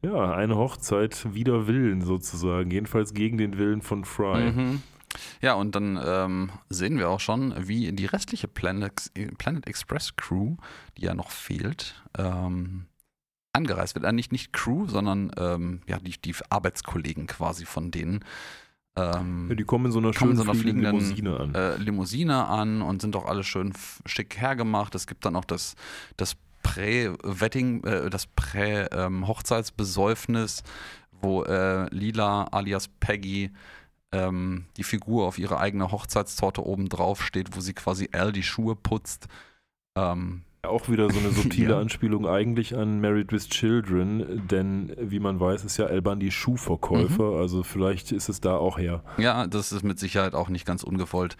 ja 0.02 0.34
eine 0.34 0.56
Hochzeit 0.56 1.32
wider 1.32 1.68
Willen 1.68 2.02
sozusagen. 2.02 2.68
Jedenfalls 2.72 3.14
gegen 3.14 3.38
den 3.38 3.58
Willen 3.58 3.80
von 3.80 4.04
Fry. 4.04 4.50
Mhm. 4.50 4.82
Ja, 5.40 5.54
und 5.54 5.76
dann 5.76 6.00
ähm, 6.04 6.50
sehen 6.68 6.98
wir 6.98 7.10
auch 7.10 7.20
schon, 7.20 7.54
wie 7.68 7.92
die 7.92 8.06
restliche 8.06 8.48
Planet, 8.48 9.12
Planet 9.38 9.68
Express 9.68 10.16
Crew, 10.16 10.56
die 10.96 11.02
ja 11.02 11.14
noch 11.14 11.30
fehlt, 11.30 12.02
ähm, 12.18 12.86
angereist 13.53 13.94
wird. 13.94 14.05
Äh, 14.05 14.12
nicht, 14.12 14.32
nicht 14.32 14.53
Crew, 14.53 14.86
sondern 14.86 15.32
ähm, 15.36 15.80
ja, 15.86 15.98
die, 15.98 16.20
die 16.20 16.34
Arbeitskollegen 16.50 17.26
quasi 17.26 17.64
von 17.64 17.90
denen. 17.90 18.22
Ähm, 18.96 19.46
ja, 19.48 19.55
die 19.55 19.64
kommen 19.64 19.86
in 19.86 19.92
so 19.92 20.00
einer 20.00 20.12
schönen 20.12 20.36
so 20.36 20.42
einer 20.42 20.55
fliegenden 20.55 20.92
Limousine 20.92 21.40
an. 21.40 21.55
Äh, 21.55 21.76
Limousine 21.76 22.46
an 22.46 22.82
und 22.82 23.00
sind 23.00 23.16
auch 23.16 23.24
alle 23.26 23.44
schön 23.44 23.72
schick 24.05 24.38
hergemacht. 24.38 24.94
Es 24.94 25.07
gibt 25.07 25.24
dann 25.24 25.34
auch 25.36 25.46
das, 25.46 25.76
das 26.16 26.36
Prä-Wedding, 26.62 27.84
äh, 27.84 28.11
das 28.11 28.26
Prä-Hochzeitsbesäufnis, 28.26 30.61
ähm, 30.61 30.66
wo 31.22 31.44
äh, 31.44 31.88
Lila 31.94 32.44
alias 32.44 32.88
Peggy 32.88 33.50
ähm, 34.12 34.66
die 34.76 34.84
Figur 34.84 35.26
auf 35.26 35.38
ihre 35.38 35.59
eigene 35.59 35.90
Hochzeitstorte 35.90 36.62
oben 36.64 36.90
drauf 36.90 37.22
steht, 37.22 37.57
wo 37.57 37.61
sie 37.61 37.72
quasi 37.72 38.11
Al 38.12 38.32
die 38.32 38.42
Schuhe 38.42 38.76
putzt. 38.76 39.28
Ähm, 39.96 40.42
auch 40.66 40.88
wieder 40.88 41.10
so 41.10 41.18
eine 41.18 41.30
subtile 41.32 41.74
ja. 41.74 41.80
Anspielung 41.80 42.26
eigentlich 42.26 42.76
an 42.76 43.00
Married 43.00 43.32
with 43.32 43.48
Children, 43.48 44.46
denn 44.48 44.94
wie 44.98 45.18
man 45.18 45.40
weiß, 45.40 45.64
ist 45.64 45.76
ja 45.76 45.86
El 45.86 46.02
Bandi 46.02 46.30
Schuhverkäufer, 46.30 47.32
mhm. 47.32 47.36
also 47.36 47.62
vielleicht 47.62 48.12
ist 48.12 48.28
es 48.28 48.40
da 48.40 48.56
auch 48.56 48.78
her. 48.78 49.02
Ja, 49.18 49.46
das 49.46 49.72
ist 49.72 49.82
mit 49.82 49.98
Sicherheit 49.98 50.34
auch 50.34 50.48
nicht 50.48 50.64
ganz 50.64 50.84
ungewollt. 50.84 51.36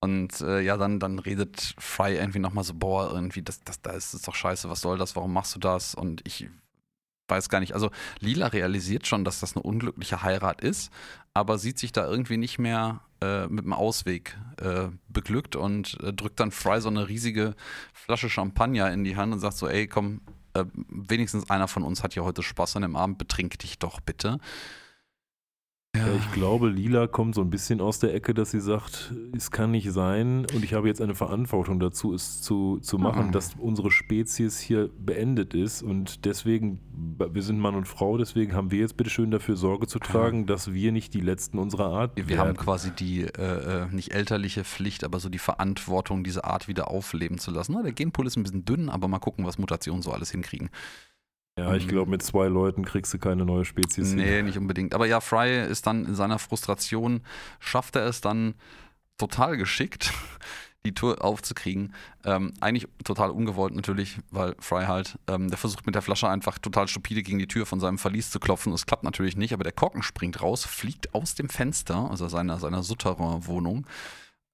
Und 0.00 0.40
äh, 0.40 0.60
ja, 0.60 0.76
dann, 0.76 1.00
dann 1.00 1.18
redet 1.18 1.74
Fry 1.78 2.16
irgendwie 2.16 2.38
nochmal 2.38 2.64
so, 2.64 2.74
boah, 2.74 3.12
irgendwie, 3.12 3.42
das, 3.42 3.60
das, 3.62 3.80
da 3.82 3.90
ist 3.90 4.14
es 4.14 4.22
doch 4.22 4.34
scheiße, 4.34 4.70
was 4.70 4.80
soll 4.80 4.98
das, 4.98 5.16
warum 5.16 5.32
machst 5.32 5.54
du 5.54 5.58
das? 5.58 5.94
Und 5.94 6.22
ich 6.24 6.48
weiß 7.28 7.48
gar 7.48 7.60
nicht, 7.60 7.74
also 7.74 7.90
Lila 8.20 8.48
realisiert 8.48 9.06
schon, 9.06 9.24
dass 9.24 9.40
das 9.40 9.56
eine 9.56 9.62
unglückliche 9.62 10.22
Heirat 10.22 10.60
ist, 10.60 10.92
aber 11.34 11.58
sieht 11.58 11.78
sich 11.78 11.92
da 11.92 12.06
irgendwie 12.06 12.36
nicht 12.36 12.58
mehr 12.58 13.00
äh, 13.20 13.46
mit 13.48 13.64
dem 13.64 13.72
Ausweg 13.72 14.36
äh, 14.60 14.88
beglückt 15.08 15.56
und 15.56 15.98
äh, 16.02 16.12
drückt 16.12 16.40
dann 16.40 16.50
Fry 16.50 16.80
so 16.80 16.88
eine 16.88 17.08
riesige 17.08 17.54
Flasche 17.92 18.30
Champagner 18.30 18.92
in 18.92 19.04
die 19.04 19.16
Hand 19.16 19.32
und 19.32 19.40
sagt 19.40 19.56
so, 19.56 19.68
ey, 19.68 19.86
komm, 19.86 20.20
äh, 20.54 20.64
wenigstens 20.88 21.50
einer 21.50 21.68
von 21.68 21.82
uns 21.82 22.02
hat 22.02 22.14
hier 22.14 22.24
heute 22.24 22.42
Spaß 22.42 22.76
an 22.76 22.82
dem 22.82 22.96
Abend, 22.96 23.18
betrink 23.18 23.58
dich 23.58 23.78
doch 23.78 24.00
bitte. 24.00 24.38
Ja. 25.96 26.06
ich 26.18 26.32
glaube, 26.32 26.68
Lila 26.68 27.06
kommt 27.06 27.34
so 27.34 27.40
ein 27.40 27.50
bisschen 27.50 27.80
aus 27.80 27.98
der 27.98 28.14
Ecke, 28.14 28.34
dass 28.34 28.50
sie 28.50 28.60
sagt, 28.60 29.14
es 29.36 29.50
kann 29.50 29.70
nicht 29.70 29.90
sein 29.92 30.46
und 30.54 30.64
ich 30.64 30.74
habe 30.74 30.88
jetzt 30.88 31.00
eine 31.00 31.14
Verantwortung 31.14 31.80
dazu, 31.80 32.14
es 32.14 32.42
zu, 32.42 32.78
zu 32.80 32.98
machen, 32.98 33.28
mhm. 33.28 33.32
dass 33.32 33.54
unsere 33.58 33.90
Spezies 33.90 34.58
hier 34.58 34.90
beendet 34.98 35.54
ist 35.54 35.82
und 35.82 36.24
deswegen, 36.24 36.80
wir 37.18 37.42
sind 37.42 37.58
Mann 37.58 37.74
und 37.74 37.86
Frau, 37.86 38.18
deswegen 38.18 38.54
haben 38.54 38.70
wir 38.70 38.80
jetzt 38.80 38.96
bitte 38.96 39.10
schön 39.10 39.30
dafür 39.30 39.56
Sorge 39.56 39.86
zu 39.86 39.98
tragen, 39.98 40.46
dass 40.46 40.72
wir 40.72 40.92
nicht 40.92 41.14
die 41.14 41.20
Letzten 41.20 41.58
unserer 41.58 41.86
Art 41.86 42.16
Wir 42.16 42.28
werden. 42.28 42.40
haben 42.40 42.56
quasi 42.56 42.90
die, 42.90 43.22
äh, 43.22 43.84
äh, 43.84 43.86
nicht 43.90 44.12
elterliche 44.12 44.64
Pflicht, 44.64 45.04
aber 45.04 45.20
so 45.20 45.28
die 45.28 45.38
Verantwortung, 45.38 46.24
diese 46.24 46.44
Art 46.44 46.68
wieder 46.68 46.90
aufleben 46.90 47.38
zu 47.38 47.50
lassen. 47.50 47.74
Na, 47.74 47.82
der 47.82 47.92
Genpool 47.92 48.26
ist 48.26 48.36
ein 48.36 48.42
bisschen 48.42 48.64
dünn, 48.64 48.88
aber 48.88 49.08
mal 49.08 49.18
gucken, 49.18 49.44
was 49.44 49.58
Mutationen 49.58 50.02
so 50.02 50.12
alles 50.12 50.30
hinkriegen. 50.30 50.70
Ja, 51.58 51.74
ich 51.74 51.88
glaube, 51.88 52.10
mit 52.10 52.22
zwei 52.22 52.48
Leuten 52.48 52.84
kriegst 52.84 53.14
du 53.14 53.18
keine 53.18 53.46
neue 53.46 53.64
Spezies. 53.64 54.12
Nee, 54.12 54.36
hin. 54.36 54.44
nicht 54.44 54.58
unbedingt. 54.58 54.94
Aber 54.94 55.06
ja, 55.06 55.20
Fry 55.20 55.66
ist 55.66 55.86
dann 55.86 56.04
in 56.04 56.14
seiner 56.14 56.38
Frustration, 56.38 57.22
schafft 57.60 57.96
er 57.96 58.04
es 58.06 58.20
dann 58.20 58.54
total 59.16 59.56
geschickt, 59.56 60.12
die 60.84 60.92
Tour 60.92 61.24
aufzukriegen. 61.24 61.94
Ähm, 62.24 62.52
eigentlich 62.60 62.86
total 63.04 63.30
ungewollt 63.30 63.74
natürlich, 63.74 64.18
weil 64.30 64.54
Fry 64.58 64.84
halt, 64.84 65.18
ähm, 65.28 65.48
der 65.48 65.56
versucht 65.56 65.86
mit 65.86 65.94
der 65.94 66.02
Flasche 66.02 66.28
einfach 66.28 66.58
total 66.58 66.88
stupide 66.88 67.22
gegen 67.22 67.38
die 67.38 67.48
Tür 67.48 67.64
von 67.64 67.80
seinem 67.80 67.96
Verlies 67.96 68.30
zu 68.30 68.38
klopfen. 68.38 68.74
Es 68.74 68.84
klappt 68.84 69.02
natürlich 69.02 69.38
nicht, 69.38 69.54
aber 69.54 69.64
der 69.64 69.72
Korken 69.72 70.02
springt 70.02 70.42
raus, 70.42 70.66
fliegt 70.66 71.14
aus 71.14 71.34
dem 71.34 71.48
Fenster, 71.48 72.10
also 72.10 72.28
seiner, 72.28 72.58
seiner 72.58 72.82
Souterrain-Wohnung. 72.82 73.86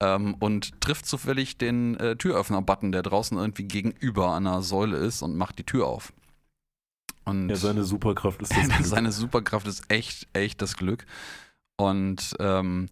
Ähm, 0.00 0.34
und 0.34 0.80
trifft 0.80 1.06
zufällig 1.06 1.58
den 1.58 1.96
äh, 1.96 2.14
Türöffner-Button, 2.14 2.92
der 2.92 3.02
draußen 3.02 3.36
irgendwie 3.36 3.64
gegenüber 3.64 4.36
einer 4.36 4.62
Säule 4.62 4.98
ist 4.98 5.22
und 5.22 5.36
macht 5.36 5.58
die 5.58 5.64
Tür 5.64 5.88
auf. 5.88 6.12
Und 7.24 7.48
ja, 7.48 7.56
seine 7.56 7.84
Superkraft 7.84 8.42
ist 8.42 8.52
das 8.56 8.68
Glück. 8.68 8.86
seine 8.86 9.12
Superkraft 9.12 9.66
ist 9.66 9.84
echt, 9.88 10.28
echt 10.32 10.60
das 10.62 10.76
Glück. 10.76 11.04
Und 11.76 12.34
ähm, 12.40 12.88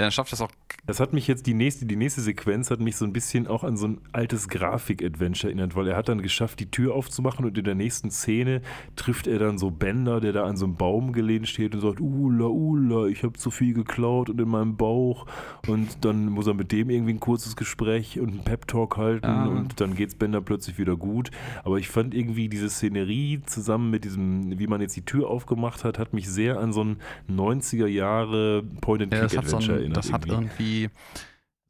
ja, 0.00 0.06
dann 0.06 0.12
schafft 0.12 0.32
das 0.32 0.40
auch. 0.40 0.50
Das 0.86 0.98
hat 0.98 1.12
mich 1.12 1.26
jetzt, 1.28 1.46
die 1.46 1.52
nächste, 1.52 1.84
die 1.84 1.94
nächste 1.94 2.22
Sequenz 2.22 2.70
hat 2.70 2.80
mich 2.80 2.96
so 2.96 3.04
ein 3.04 3.12
bisschen 3.12 3.46
auch 3.46 3.64
an 3.64 3.76
so 3.76 3.86
ein 3.86 4.00
altes 4.12 4.48
Grafik-Adventure 4.48 5.52
erinnert, 5.52 5.76
weil 5.76 5.86
er 5.88 5.96
hat 5.96 6.08
dann 6.08 6.22
geschafft, 6.22 6.58
die 6.58 6.70
Tür 6.70 6.94
aufzumachen 6.94 7.44
und 7.44 7.58
in 7.58 7.64
der 7.64 7.74
nächsten 7.74 8.10
Szene 8.10 8.62
trifft 8.96 9.26
er 9.26 9.38
dann 9.38 9.58
so 9.58 9.70
Bender, 9.70 10.20
der 10.20 10.32
da 10.32 10.44
an 10.44 10.56
so 10.56 10.64
einem 10.64 10.76
Baum 10.76 11.12
gelehnt 11.12 11.48
steht 11.48 11.74
und 11.74 11.82
sagt, 11.82 12.00
Ula, 12.00 12.46
Ula, 12.46 13.08
ich 13.08 13.22
habe 13.24 13.34
zu 13.34 13.50
viel 13.50 13.74
geklaut 13.74 14.30
und 14.30 14.40
in 14.40 14.48
meinem 14.48 14.78
Bauch. 14.78 15.26
Und 15.68 16.02
dann 16.02 16.30
muss 16.30 16.46
er 16.46 16.54
mit 16.54 16.72
dem 16.72 16.88
irgendwie 16.88 17.12
ein 17.12 17.20
kurzes 17.20 17.54
Gespräch 17.54 18.18
und 18.18 18.30
einen 18.30 18.44
Pep-Talk 18.44 18.96
halten 18.96 19.26
ja. 19.26 19.44
und 19.44 19.82
dann 19.82 19.94
geht's 19.94 20.14
Bender 20.14 20.40
plötzlich 20.40 20.78
wieder 20.78 20.96
gut. 20.96 21.30
Aber 21.62 21.76
ich 21.76 21.90
fand 21.90 22.14
irgendwie 22.14 22.48
diese 22.48 22.70
Szenerie 22.70 23.42
zusammen 23.44 23.90
mit 23.90 24.04
diesem, 24.04 24.58
wie 24.58 24.66
man 24.66 24.80
jetzt 24.80 24.96
die 24.96 25.04
Tür 25.04 25.28
aufgemacht 25.28 25.84
hat, 25.84 25.98
hat 25.98 26.14
mich 26.14 26.26
sehr 26.26 26.58
an 26.58 26.72
so 26.72 26.84
ein 26.84 26.96
90er 27.30 27.86
Jahre 27.86 28.62
Point-and-Click-Adventure 28.80 29.82
ja, 29.82 29.89
erinnert. 29.92 30.04
Das 30.04 30.12
hat 30.12 30.26
irgendwie 30.26 30.90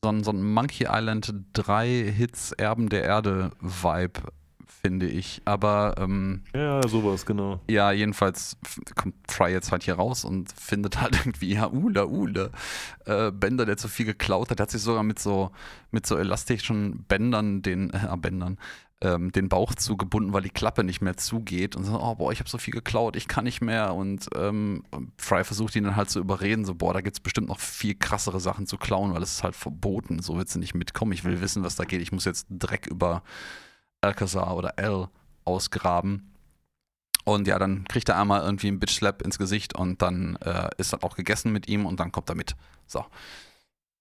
so 0.03 0.11
ein, 0.11 0.25
so 0.25 0.31
ein 0.31 0.43
Monkey 0.43 0.87
Island 0.89 1.33
3 1.53 2.13
Hits 2.17 2.53
Erben 2.53 2.89
der 2.89 3.05
Erde 3.05 3.53
Vibe 3.61 4.23
finde 4.81 5.07
ich. 5.07 5.43
Aber 5.45 5.95
ähm, 5.99 6.43
ja, 6.55 6.87
sowas, 6.87 7.27
genau. 7.27 7.61
Ja, 7.69 7.93
jedenfalls 7.93 8.57
kommt 8.97 9.15
Fry 9.29 9.53
jetzt 9.53 9.73
halt 9.73 9.83
hier 9.83 9.95
raus 9.95 10.25
und 10.25 10.51
findet 10.53 11.01
halt 11.01 11.17
irgendwie, 11.25 11.55
ja, 11.55 11.69
Ula, 11.69 12.05
Ula. 12.05 12.51
Äh, 13.05 13.31
Bender, 13.31 13.67
der 13.67 13.77
zu 13.77 13.89
viel 13.89 14.07
geklaut 14.07 14.51
hat, 14.51 14.59
der 14.59 14.65
hat 14.65 14.71
sich 14.71 14.83
sogar 14.83 15.03
mit 15.03 15.19
so, 15.19 15.51
mit 15.91 16.07
so 16.07 16.17
elastischen 16.17 17.05
Bändern, 17.05 17.63
den, 17.63 17.91
äh, 17.91 18.17
Bändern, 18.17 18.59
ähm, 19.03 19.33
den 19.33 19.49
Bauch 19.49 19.75
zugebunden, 19.75 20.33
weil 20.33 20.43
die 20.43 20.51
Klappe 20.51 20.85
nicht 20.85 21.01
mehr 21.01 21.17
zugeht 21.17 21.75
und 21.75 21.85
so, 21.85 21.99
oh 22.01 22.15
boah, 22.17 22.33
ich 22.33 22.39
habe 22.39 22.51
so 22.51 22.59
viel 22.59 22.73
geklaut, 22.73 23.17
ich 23.17 23.29
kann 23.29 23.45
nicht 23.45 23.61
mehr. 23.61 23.95
Und 23.95 24.29
ähm, 24.37 24.85
Fry 25.17 25.45
versucht 25.45 25.75
ihn 25.77 25.85
dann 25.85 25.97
halt 25.97 26.11
zu 26.11 26.21
überreden, 26.21 26.65
so, 26.65 26.75
boah, 26.75 26.93
da 26.93 27.01
gibt 27.01 27.17
es 27.17 27.21
bestimmt 27.21 27.49
noch 27.49 27.61
viel 27.61 27.95
krassere 27.95 28.41
Sachen 28.41 28.67
zu 28.67 28.77
klauen, 28.77 29.15
weil 29.15 29.23
es 29.23 29.33
ist 29.33 29.43
halt 29.43 29.57
verboten. 29.57 30.21
So 30.21 30.37
willst 30.37 30.55
du 30.55 30.59
nicht 30.59 30.75
mitkommen. 30.75 31.13
Ich 31.13 31.25
will 31.25 31.41
wissen, 31.41 31.63
was 31.63 31.77
da 31.77 31.85
geht. 31.85 32.03
Ich 32.03 32.13
muss 32.13 32.27
jetzt 32.27 32.47
Dreck 32.51 32.87
über 32.87 33.23
Alcazar 34.03 34.57
oder 34.57 34.79
L 34.79 35.09
ausgraben. 35.45 36.31
Und 37.25 37.47
ja, 37.47 37.59
dann 37.59 37.85
kriegt 37.85 38.09
er 38.09 38.19
einmal 38.19 38.43
irgendwie 38.43 38.69
einen 38.69 38.81
Bitch-Slap 38.81 39.23
ins 39.23 39.39
Gesicht 39.39 39.75
und 39.75 40.03
dann 40.03 40.37
äh, 40.37 40.71
ist 40.79 40.93
das 40.93 41.03
auch 41.03 41.17
gegessen 41.17 41.53
mit 41.53 41.69
ihm 41.69 41.87
und 41.87 42.01
dann 42.01 42.13
kommt 42.13 42.29
er 42.29 42.35
mit. 42.35 42.57
So. 42.87 43.05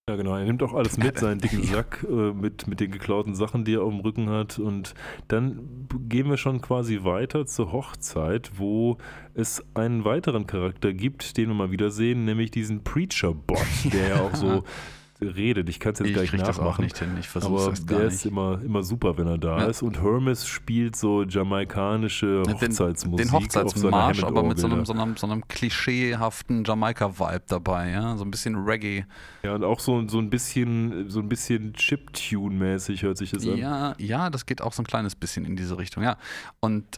Ja, 0.10 0.16
genau. 0.16 0.36
Er 0.36 0.44
nimmt 0.44 0.64
auch 0.64 0.74
alles 0.74 0.98
mit, 0.98 1.20
seinen 1.20 1.40
dicken 1.40 1.62
Sack 1.62 2.04
äh, 2.10 2.34
mit, 2.34 2.66
mit 2.66 2.80
den 2.80 2.90
geklauten 2.90 3.36
Sachen, 3.36 3.64
die 3.64 3.76
er 3.76 3.84
auf 3.84 3.94
dem 3.94 4.00
Rücken 4.00 4.28
hat. 4.28 4.58
Und 4.58 4.96
dann 5.28 5.88
gehen 6.08 6.28
wir 6.32 6.38
schon 6.38 6.62
quasi 6.62 7.04
weiter 7.04 7.46
zur 7.46 7.72
Hochzeit, 7.72 8.50
wo 8.56 8.98
es 9.36 9.64
einen 9.76 10.06
weiteren 10.06 10.48
Charakter 10.48 10.94
gibt, 10.94 11.38
den 11.38 11.50
wir 11.50 11.54
mal 11.54 11.70
wieder 11.70 11.92
sehen, 11.92 12.26
nämlich 12.26 12.50
diesen 12.50 12.84
Preacher-Bot, 12.84 13.94
der 13.94 14.08
ja 14.08 14.22
auch 14.22 14.34
so 14.34 14.64
redet. 15.22 15.70
Ich 15.70 15.80
kann 15.80 15.94
es 15.94 16.00
jetzt 16.00 16.10
ich 16.10 16.14
gleich 16.14 16.34
nachmachen. 16.34 16.48
Das 16.48 16.60
auch 16.60 16.80
nicht 16.80 16.98
hin. 16.98 17.18
Ich 17.20 17.30
aber 17.36 17.72
es 17.72 17.86
der 17.86 18.06
nicht. 18.06 18.14
ist 18.14 18.26
immer, 18.26 18.62
immer 18.64 18.84
super, 18.84 19.18
wenn 19.18 19.28
er 19.28 19.38
da 19.38 19.60
ja. 19.60 19.66
ist. 19.66 19.82
Und 19.82 20.02
Hermes 20.02 20.48
spielt 20.48 20.96
so 20.96 21.24
jamaikanische 21.24 22.44
Hochzeitsmusik. 22.48 23.26
Den, 23.26 23.28
den 23.28 23.32
Hochzeitsmarsch, 23.32 24.24
aber 24.24 24.44
mit 24.44 24.60
so 24.60 24.68
einem, 24.68 24.86
so 24.86 24.94
einem, 24.94 25.18
so 25.18 25.28
einem 25.28 25.48
klischeehaften 25.48 26.64
Jamaika-Vibe 26.64 27.44
dabei, 27.48 27.92
ja. 27.92 28.16
So 28.18 28.24
ein 28.24 28.32
bisschen 28.32 28.56
Reggae. 28.56 29.06
Ja, 29.44 29.56
und 29.56 29.64
auch 29.64 29.80
so, 29.80 30.08
so 30.08 30.20
ein 30.20 30.30
bisschen, 30.30 31.10
so 31.10 31.20
ein 31.20 31.30
bisschen 31.30 31.74
Chip-Tune-mäßig 31.74 33.04
hört 33.04 33.18
sich 33.18 33.32
das 33.32 33.46
an. 33.46 33.58
Ja, 33.58 33.96
ja, 33.98 34.30
das 34.30 34.46
geht 34.46 34.62
auch 34.62 34.74
so 34.74 34.82
ein 34.82 34.88
kleines 34.88 35.16
bisschen 35.16 35.46
in 35.46 35.56
diese 35.56 35.78
Richtung, 35.78 36.04
ja. 36.04 36.18
Und 36.60 36.98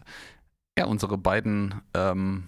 ja, 0.78 0.86
unsere 0.86 1.18
beiden 1.18 1.82
ähm, 1.94 2.44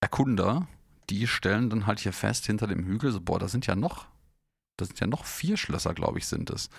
Erkunder, 0.00 0.66
die 1.10 1.26
stellen 1.26 1.70
dann 1.70 1.86
halt 1.86 2.00
hier 2.00 2.12
fest 2.12 2.46
hinter 2.46 2.66
dem 2.66 2.84
Hügel, 2.84 3.12
so, 3.12 3.20
boah, 3.20 3.38
da 3.38 3.48
sind 3.48 3.66
ja 3.66 3.76
noch, 3.76 4.06
da 4.76 4.84
sind 4.84 5.00
ja 5.00 5.06
noch 5.06 5.24
vier 5.24 5.56
Schlösser, 5.56 5.94
glaube 5.94 6.18
ich, 6.18 6.26
sind 6.26 6.50
es. 6.50 6.70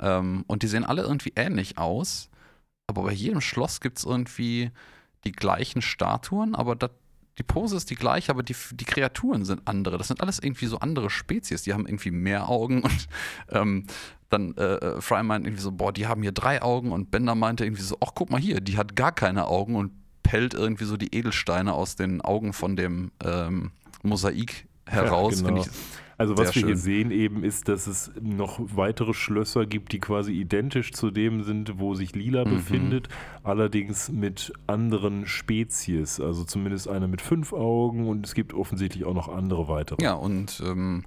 Ähm, 0.00 0.44
und 0.46 0.62
die 0.62 0.68
sehen 0.68 0.84
alle 0.84 1.02
irgendwie 1.02 1.32
ähnlich 1.36 1.78
aus, 1.78 2.30
aber 2.86 3.02
bei 3.04 3.12
jedem 3.12 3.40
Schloss 3.40 3.80
gibt 3.80 3.98
es 3.98 4.04
irgendwie 4.04 4.70
die 5.24 5.32
gleichen 5.32 5.82
Statuen, 5.82 6.54
aber 6.54 6.74
das, 6.74 6.90
die 7.38 7.42
Pose 7.42 7.76
ist 7.76 7.90
die 7.90 7.94
gleiche, 7.94 8.32
aber 8.32 8.42
die, 8.42 8.56
die 8.72 8.84
Kreaturen 8.84 9.44
sind 9.44 9.62
andere. 9.66 9.96
Das 9.98 10.08
sind 10.08 10.20
alles 10.20 10.38
irgendwie 10.38 10.66
so 10.66 10.78
andere 10.78 11.08
Spezies. 11.08 11.62
Die 11.62 11.72
haben 11.72 11.86
irgendwie 11.86 12.10
mehr 12.10 12.48
Augen 12.48 12.82
und 12.82 13.08
ähm, 13.50 13.86
dann 14.28 14.54
äh, 14.56 14.74
äh 14.74 15.00
Fry 15.00 15.22
meint 15.22 15.46
irgendwie 15.46 15.62
so, 15.62 15.72
boah, 15.72 15.92
die 15.92 16.06
haben 16.06 16.22
hier 16.22 16.32
drei 16.32 16.62
Augen 16.62 16.92
und 16.92 17.10
Bender 17.10 17.34
meinte 17.34 17.64
irgendwie 17.64 17.82
so, 17.82 17.96
ach 18.00 18.12
guck 18.14 18.30
mal 18.30 18.40
hier, 18.40 18.60
die 18.60 18.76
hat 18.76 18.96
gar 18.96 19.12
keine 19.12 19.46
Augen 19.46 19.76
und 19.76 19.92
pellt 20.22 20.54
irgendwie 20.54 20.84
so 20.84 20.96
die 20.96 21.14
Edelsteine 21.14 21.72
aus 21.72 21.96
den 21.96 22.20
Augen 22.20 22.52
von 22.52 22.76
dem 22.76 23.10
ähm, 23.24 23.72
Mosaik 24.02 24.66
heraus. 24.86 25.40
Ja, 25.40 25.48
genau. 25.48 25.64
Also 26.20 26.36
was 26.36 26.54
wir 26.54 26.60
schön. 26.60 26.66
hier 26.66 26.76
sehen 26.76 27.10
eben 27.10 27.44
ist, 27.44 27.68
dass 27.68 27.86
es 27.86 28.12
noch 28.20 28.60
weitere 28.60 29.14
Schlösser 29.14 29.64
gibt, 29.64 29.92
die 29.92 30.00
quasi 30.00 30.32
identisch 30.32 30.92
zu 30.92 31.10
dem 31.10 31.44
sind, 31.44 31.78
wo 31.78 31.94
sich 31.94 32.14
Lila 32.14 32.44
mhm. 32.44 32.50
befindet, 32.50 33.08
allerdings 33.42 34.10
mit 34.10 34.52
anderen 34.66 35.26
Spezies. 35.26 36.20
Also 36.20 36.44
zumindest 36.44 36.88
eine 36.88 37.08
mit 37.08 37.22
fünf 37.22 37.54
Augen 37.54 38.06
und 38.06 38.26
es 38.26 38.34
gibt 38.34 38.52
offensichtlich 38.52 39.06
auch 39.06 39.14
noch 39.14 39.28
andere 39.28 39.66
weitere. 39.68 40.02
Ja, 40.02 40.12
und 40.12 40.62
ähm, 40.62 41.04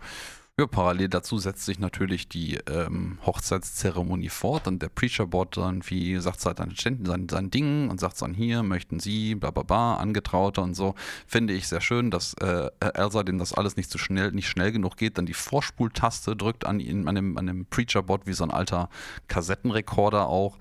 ja, 0.59 0.67
parallel 0.67 1.09
dazu 1.09 1.39
setzt 1.39 1.65
sich 1.65 1.79
natürlich 1.79 2.29
die 2.29 2.59
ähm, 2.69 3.17
Hochzeitszeremonie 3.25 4.29
fort 4.29 4.67
und 4.67 4.83
der 4.83 4.89
Preacher 4.89 5.25
Bot 5.25 5.57
dann 5.57 5.81
wie 5.87 6.19
sagt 6.19 6.45
halt 6.45 6.59
sein, 6.59 7.27
sein, 7.27 7.49
Ding 7.49 7.89
und 7.89 7.99
sagt 7.99 8.21
dann 8.21 8.35
hier, 8.35 8.61
möchten 8.61 8.99
Sie, 8.99 9.33
bla 9.33 9.49
bla 9.49 9.63
bla, 9.63 9.95
Angetraute 9.95 10.61
und 10.61 10.75
so. 10.75 10.93
Finde 11.25 11.53
ich 11.53 11.67
sehr 11.67 11.81
schön, 11.81 12.11
dass 12.11 12.35
äh, 12.35 12.69
Elsa, 12.79 13.23
dem 13.23 13.39
das 13.39 13.53
alles 13.53 13.77
nicht 13.77 13.89
so 13.89 13.97
schnell, 13.97 14.31
nicht 14.31 14.47
schnell 14.47 14.71
genug 14.71 14.95
geht, 14.95 15.17
dann 15.17 15.25
die 15.25 15.33
Vorspultaste 15.33 16.35
drückt 16.35 16.67
an, 16.67 16.79
ihn, 16.79 17.07
an 17.07 17.15
dem, 17.15 17.35
an 17.39 17.47
dem 17.47 17.65
Preacher 17.65 18.03
Bot 18.03 18.27
wie 18.27 18.33
so 18.33 18.43
ein 18.43 18.51
alter 18.51 18.89
Kassettenrekorder 19.27 20.27
auch. 20.27 20.59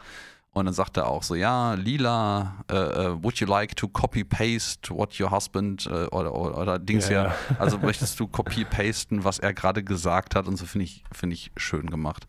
Und 0.55 0.67
dann 0.67 0.75
sagt 0.75 0.99
er 0.99 1.07
auch 1.07 1.23
so, 1.23 1.35
ja, 1.35 1.73
Lila, 1.75 2.65
uh, 2.71 2.75
uh, 2.75 3.23
would 3.23 3.41
you 3.41 3.47
like 3.47 3.75
to 3.75 3.89
copy-paste 3.89 4.91
what 4.91 5.19
your 5.19 5.31
husband 5.31 5.87
uh, 5.87 6.09
oder, 6.15 6.35
oder, 6.35 6.59
oder, 6.59 6.79
Dings 6.79 7.09
ja, 7.09 7.25
ja. 7.25 7.35
Also 7.59 7.79
möchtest 7.79 8.21
du 8.21 8.27
copy-pasten, 8.27 9.25
was 9.25 9.39
er 9.39 9.55
gerade 9.55 9.83
gesagt 9.83 10.35
hat 10.35 10.47
und 10.47 10.57
so 10.57 10.67
finde 10.67 10.85
ich, 10.85 11.05
finde 11.11 11.35
ich 11.35 11.53
schön 11.57 11.89
gemacht. 11.89 12.27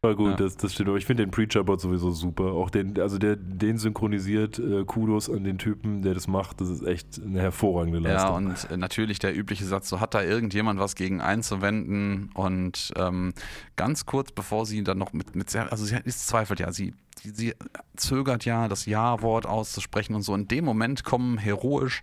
War 0.00 0.14
gut, 0.14 0.30
ja. 0.30 0.36
das, 0.36 0.56
das 0.56 0.74
stimmt. 0.74 0.90
Aber 0.90 0.98
ich 0.98 1.06
finde 1.06 1.24
den 1.24 1.32
Preacher-Bot 1.32 1.80
sowieso 1.80 2.12
super. 2.12 2.52
Auch 2.52 2.70
den, 2.70 3.00
also 3.00 3.18
der, 3.18 3.34
den 3.34 3.78
synchronisiert, 3.78 4.60
äh, 4.60 4.84
Kudos 4.84 5.28
an 5.28 5.42
den 5.42 5.58
Typen, 5.58 6.02
der 6.02 6.14
das 6.14 6.28
macht. 6.28 6.60
Das 6.60 6.68
ist 6.68 6.86
echt 6.86 7.20
eine 7.20 7.40
hervorragende 7.40 7.98
Leistung. 7.98 8.30
Ja, 8.30 8.36
und 8.36 8.70
äh, 8.70 8.76
natürlich 8.76 9.18
der 9.18 9.36
übliche 9.36 9.64
Satz, 9.64 9.88
so 9.88 9.98
hat 9.98 10.14
da 10.14 10.22
irgendjemand 10.22 10.78
was 10.78 10.94
gegen 10.94 11.20
einzuwenden. 11.20 12.30
Und 12.34 12.92
ähm, 12.96 13.32
ganz 13.74 14.06
kurz 14.06 14.30
bevor 14.30 14.66
sie 14.66 14.84
dann 14.84 14.98
noch 14.98 15.12
mit, 15.12 15.34
mit 15.34 15.54
also 15.56 15.84
sie 15.84 15.96
ist 16.04 16.28
zweifelt 16.28 16.60
ja, 16.60 16.70
sie, 16.70 16.94
sie, 17.20 17.30
sie 17.30 17.54
zögert 17.96 18.44
ja, 18.44 18.68
das 18.68 18.86
Ja-Wort 18.86 19.46
auszusprechen 19.46 20.14
und 20.14 20.22
so. 20.22 20.32
In 20.32 20.46
dem 20.46 20.64
Moment 20.64 21.02
kommen 21.02 21.38
heroisch 21.38 22.02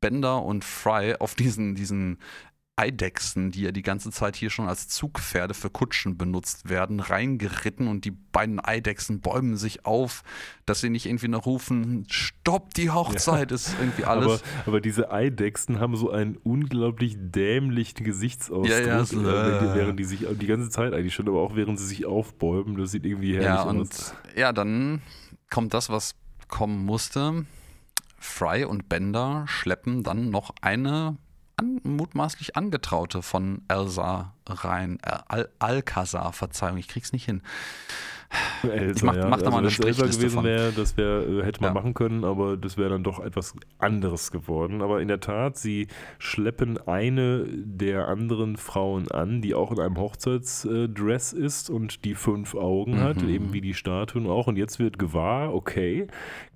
Bender 0.00 0.42
und 0.42 0.64
Fry 0.64 1.16
auf 1.18 1.34
diesen, 1.34 1.74
diesen 1.74 2.18
Eidechsen, 2.80 3.50
die 3.50 3.60
ja 3.60 3.72
die 3.72 3.82
ganze 3.82 4.10
Zeit 4.10 4.36
hier 4.36 4.48
schon 4.48 4.66
als 4.66 4.88
Zugpferde 4.88 5.52
für 5.52 5.68
Kutschen 5.68 6.16
benutzt 6.16 6.70
werden, 6.70 7.00
reingeritten 7.00 7.88
und 7.88 8.06
die 8.06 8.10
beiden 8.10 8.58
Eidechsen 8.58 9.20
bäumen 9.20 9.58
sich 9.58 9.84
auf, 9.84 10.22
dass 10.64 10.80
sie 10.80 10.88
nicht 10.88 11.04
irgendwie 11.04 11.28
noch 11.28 11.44
rufen, 11.44 12.06
stopp, 12.08 12.72
die 12.72 12.88
Hochzeit 12.88 13.50
ja. 13.50 13.54
ist 13.54 13.76
irgendwie 13.78 14.04
alles. 14.04 14.26
Aber, 14.26 14.40
aber, 14.66 14.80
diese 14.80 15.12
Eidechsen 15.12 15.78
haben 15.78 15.94
so 15.94 16.10
einen 16.10 16.38
unglaublich 16.38 17.16
dämlichen 17.18 18.02
Gesichtsausdruck, 18.02 18.70
ja, 18.70 18.80
ja, 18.80 19.04
so, 19.04 19.20
äh, 19.20 19.74
während 19.74 20.00
die 20.00 20.04
sich 20.04 20.26
die 20.40 20.46
ganze 20.46 20.70
Zeit 20.70 20.94
eigentlich 20.94 21.14
schon, 21.14 21.28
aber 21.28 21.42
auch 21.42 21.56
während 21.56 21.78
sie 21.78 21.86
sich 21.86 22.06
aufbäumen, 22.06 22.78
das 22.78 22.92
sieht 22.92 23.04
irgendwie 23.04 23.34
herrlich 23.34 23.46
ja, 23.46 23.62
und, 23.62 23.80
aus. 23.82 24.14
Ja, 24.34 24.54
dann 24.54 25.02
kommt 25.50 25.74
das, 25.74 25.90
was 25.90 26.14
kommen 26.48 26.86
musste. 26.86 27.44
Fry 28.18 28.64
und 28.64 28.88
Bender 28.88 29.44
schleppen 29.48 30.02
dann 30.02 30.30
noch 30.30 30.54
eine 30.62 31.18
an, 31.60 31.80
mutmaßlich 31.84 32.56
Angetraute 32.56 33.22
von 33.22 33.62
Elsa 33.68 34.32
rein. 34.48 34.98
Äh, 35.02 35.18
Al 35.28 35.48
Alcazar, 35.58 36.32
Verzeihung, 36.32 36.78
ich 36.78 36.88
krieg's 36.88 37.12
nicht 37.12 37.26
hin. 37.26 37.42
Elsa, 38.62 38.96
ich 38.96 39.02
mach, 39.02 39.16
ja. 39.16 39.28
mach 39.28 39.38
da 39.38 39.46
also 39.46 39.50
mal 39.50 39.58
eine 39.58 39.70
Strichliste 39.70 40.18
gewesen 40.18 40.44
wäre, 40.44 40.72
das 40.72 40.96
wär, 40.96 41.26
äh, 41.26 41.42
hätte 41.42 41.60
man 41.60 41.70
ja. 41.70 41.74
machen 41.74 41.94
können, 41.94 42.24
aber 42.24 42.56
das 42.56 42.76
wäre 42.78 42.90
dann 42.90 43.02
doch 43.02 43.18
etwas 43.18 43.54
anderes 43.78 44.30
geworden. 44.30 44.82
Aber 44.82 45.00
in 45.00 45.08
der 45.08 45.20
Tat, 45.20 45.56
sie 45.56 45.88
schleppen 46.18 46.78
eine 46.78 47.44
der 47.48 48.08
anderen 48.08 48.56
Frauen 48.56 49.10
an, 49.10 49.42
die 49.42 49.54
auch 49.54 49.72
in 49.72 49.80
einem 49.80 49.96
Hochzeitsdress 49.96 51.32
ist 51.32 51.70
und 51.70 52.04
die 52.04 52.14
fünf 52.14 52.54
Augen 52.54 52.92
mhm. 52.92 53.00
hat, 53.00 53.22
eben 53.22 53.52
wie 53.52 53.60
die 53.60 53.74
Statuen 53.74 54.26
auch. 54.26 54.46
Und 54.46 54.56
jetzt 54.56 54.78
wird 54.78 54.98
gewahr, 54.98 55.54
okay, 55.54 56.06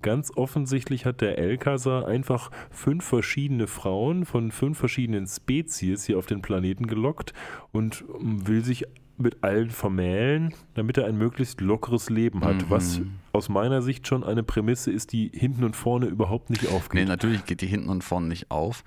ganz 0.01 0.31
offensichtlich 0.35 1.05
hat 1.05 1.21
der 1.21 1.37
Elkasar 1.37 2.07
einfach 2.07 2.51
fünf 2.69 3.03
verschiedene 3.03 3.67
Frauen 3.67 4.25
von 4.25 4.51
fünf 4.51 4.77
verschiedenen 4.77 5.27
Spezies 5.27 6.05
hier 6.05 6.17
auf 6.17 6.25
den 6.25 6.41
Planeten 6.41 6.87
gelockt 6.87 7.33
und 7.71 8.05
will 8.09 8.63
sich 8.63 8.85
mit 9.17 9.43
allen 9.43 9.69
vermählen, 9.69 10.53
damit 10.73 10.97
er 10.97 11.05
ein 11.05 11.17
möglichst 11.17 11.61
lockeres 11.61 12.09
Leben 12.09 12.43
hat, 12.43 12.57
mhm. 12.57 12.69
was 12.69 13.01
aus 13.31 13.49
meiner 13.49 13.81
Sicht 13.81 14.07
schon 14.07 14.23
eine 14.23 14.43
Prämisse 14.43 14.91
ist, 14.91 15.11
die 15.11 15.31
hinten 15.33 15.63
und 15.63 15.75
vorne 15.75 16.07
überhaupt 16.07 16.49
nicht 16.49 16.67
aufgeht. 16.67 17.01
Nee, 17.01 17.07
natürlich 17.07 17.45
geht 17.45 17.61
die 17.61 17.67
hinten 17.67 17.89
und 17.89 18.03
vorne 18.03 18.27
nicht 18.27 18.51
auf. 18.51 18.83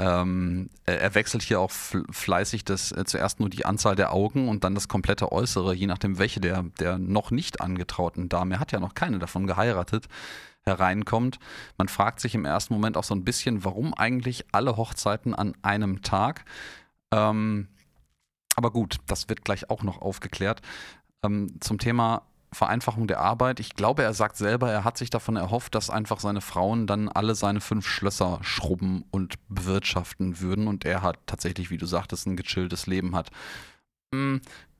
Ähm, 0.00 0.70
er 0.84 1.14
wechselt 1.16 1.42
hier 1.42 1.58
auch 1.58 1.72
fleißig 1.72 2.64
das, 2.64 2.92
äh, 2.92 3.04
zuerst 3.04 3.40
nur 3.40 3.50
die 3.50 3.64
Anzahl 3.64 3.96
der 3.96 4.12
Augen 4.12 4.48
und 4.48 4.62
dann 4.62 4.76
das 4.76 4.86
komplette 4.86 5.32
Äußere, 5.32 5.74
je 5.74 5.88
nachdem, 5.88 6.18
welche 6.18 6.40
der, 6.40 6.66
der 6.78 6.98
noch 6.98 7.32
nicht 7.32 7.60
angetrauten 7.60 8.28
Dame, 8.28 8.54
er 8.54 8.60
hat 8.60 8.70
ja 8.70 8.78
noch 8.78 8.94
keine 8.94 9.18
davon 9.18 9.48
geheiratet, 9.48 10.06
hereinkommt. 10.62 11.40
Man 11.78 11.88
fragt 11.88 12.20
sich 12.20 12.36
im 12.36 12.44
ersten 12.44 12.74
Moment 12.74 12.96
auch 12.96 13.02
so 13.02 13.14
ein 13.14 13.24
bisschen, 13.24 13.64
warum 13.64 13.92
eigentlich 13.92 14.44
alle 14.52 14.76
Hochzeiten 14.76 15.34
an 15.34 15.54
einem 15.62 16.02
Tag? 16.02 16.44
Ähm, 17.10 17.66
aber 18.58 18.72
gut, 18.72 18.96
das 19.06 19.28
wird 19.28 19.44
gleich 19.44 19.70
auch 19.70 19.82
noch 19.82 20.02
aufgeklärt. 20.02 20.60
Ähm, 21.22 21.54
zum 21.60 21.78
Thema 21.78 22.22
Vereinfachung 22.52 23.06
der 23.06 23.20
Arbeit. 23.20 23.60
Ich 23.60 23.74
glaube, 23.74 24.02
er 24.02 24.14
sagt 24.14 24.36
selber, 24.36 24.70
er 24.70 24.84
hat 24.84 24.98
sich 24.98 25.10
davon 25.10 25.36
erhofft, 25.36 25.74
dass 25.74 25.90
einfach 25.90 26.18
seine 26.18 26.40
Frauen 26.40 26.86
dann 26.86 27.08
alle 27.08 27.34
seine 27.34 27.60
fünf 27.60 27.86
Schlösser 27.86 28.40
schrubben 28.42 29.04
und 29.10 29.36
bewirtschaften 29.48 30.40
würden 30.40 30.66
und 30.66 30.84
er 30.84 31.02
hat 31.02 31.18
tatsächlich, 31.26 31.70
wie 31.70 31.76
du 31.76 31.86
sagtest, 31.86 32.26
ein 32.26 32.36
gechilltes 32.36 32.86
Leben 32.86 33.14
hat. 33.14 33.30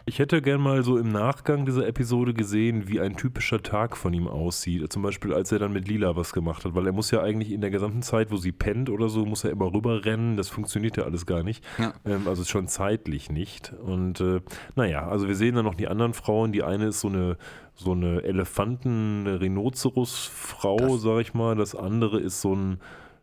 Ich 0.08 0.18
hätte 0.18 0.40
gern 0.40 0.62
mal 0.62 0.82
so 0.82 0.96
im 0.96 1.12
Nachgang 1.12 1.66
dieser 1.66 1.86
Episode 1.86 2.32
gesehen, 2.32 2.88
wie 2.88 2.98
ein 2.98 3.14
typischer 3.14 3.62
Tag 3.62 3.94
von 3.94 4.14
ihm 4.14 4.26
aussieht. 4.26 4.90
Zum 4.90 5.02
Beispiel, 5.02 5.34
als 5.34 5.52
er 5.52 5.58
dann 5.58 5.74
mit 5.74 5.86
Lila 5.86 6.16
was 6.16 6.32
gemacht 6.32 6.64
hat, 6.64 6.74
weil 6.74 6.86
er 6.86 6.94
muss 6.94 7.10
ja 7.10 7.20
eigentlich 7.20 7.52
in 7.52 7.60
der 7.60 7.68
gesamten 7.68 8.00
Zeit, 8.00 8.30
wo 8.30 8.38
sie 8.38 8.52
pennt 8.52 8.88
oder 8.88 9.10
so, 9.10 9.26
muss 9.26 9.44
er 9.44 9.50
immer 9.50 9.70
rüberrennen. 9.70 10.38
Das 10.38 10.48
funktioniert 10.48 10.96
ja 10.96 11.04
alles 11.04 11.26
gar 11.26 11.42
nicht. 11.42 11.62
Ja. 11.76 11.92
Ähm, 12.06 12.26
also 12.26 12.42
schon 12.44 12.68
zeitlich 12.68 13.30
nicht. 13.30 13.74
Und 13.82 14.22
äh, 14.22 14.40
naja, 14.76 15.06
also 15.06 15.28
wir 15.28 15.34
sehen 15.34 15.56
dann 15.56 15.66
noch 15.66 15.74
die 15.74 15.88
anderen 15.88 16.14
Frauen. 16.14 16.52
Die 16.52 16.62
eine 16.62 16.86
ist 16.86 17.00
so 17.00 17.08
eine 17.08 17.36
so 17.74 17.92
eine 17.92 18.22
Elefanten-Rhinoceros-Frau, 18.22 20.96
sag 20.96 21.20
ich 21.20 21.34
mal. 21.34 21.54
Das 21.54 21.74
andere 21.74 22.18
ist 22.18 22.40
so 22.40 22.54
ein 22.54 22.80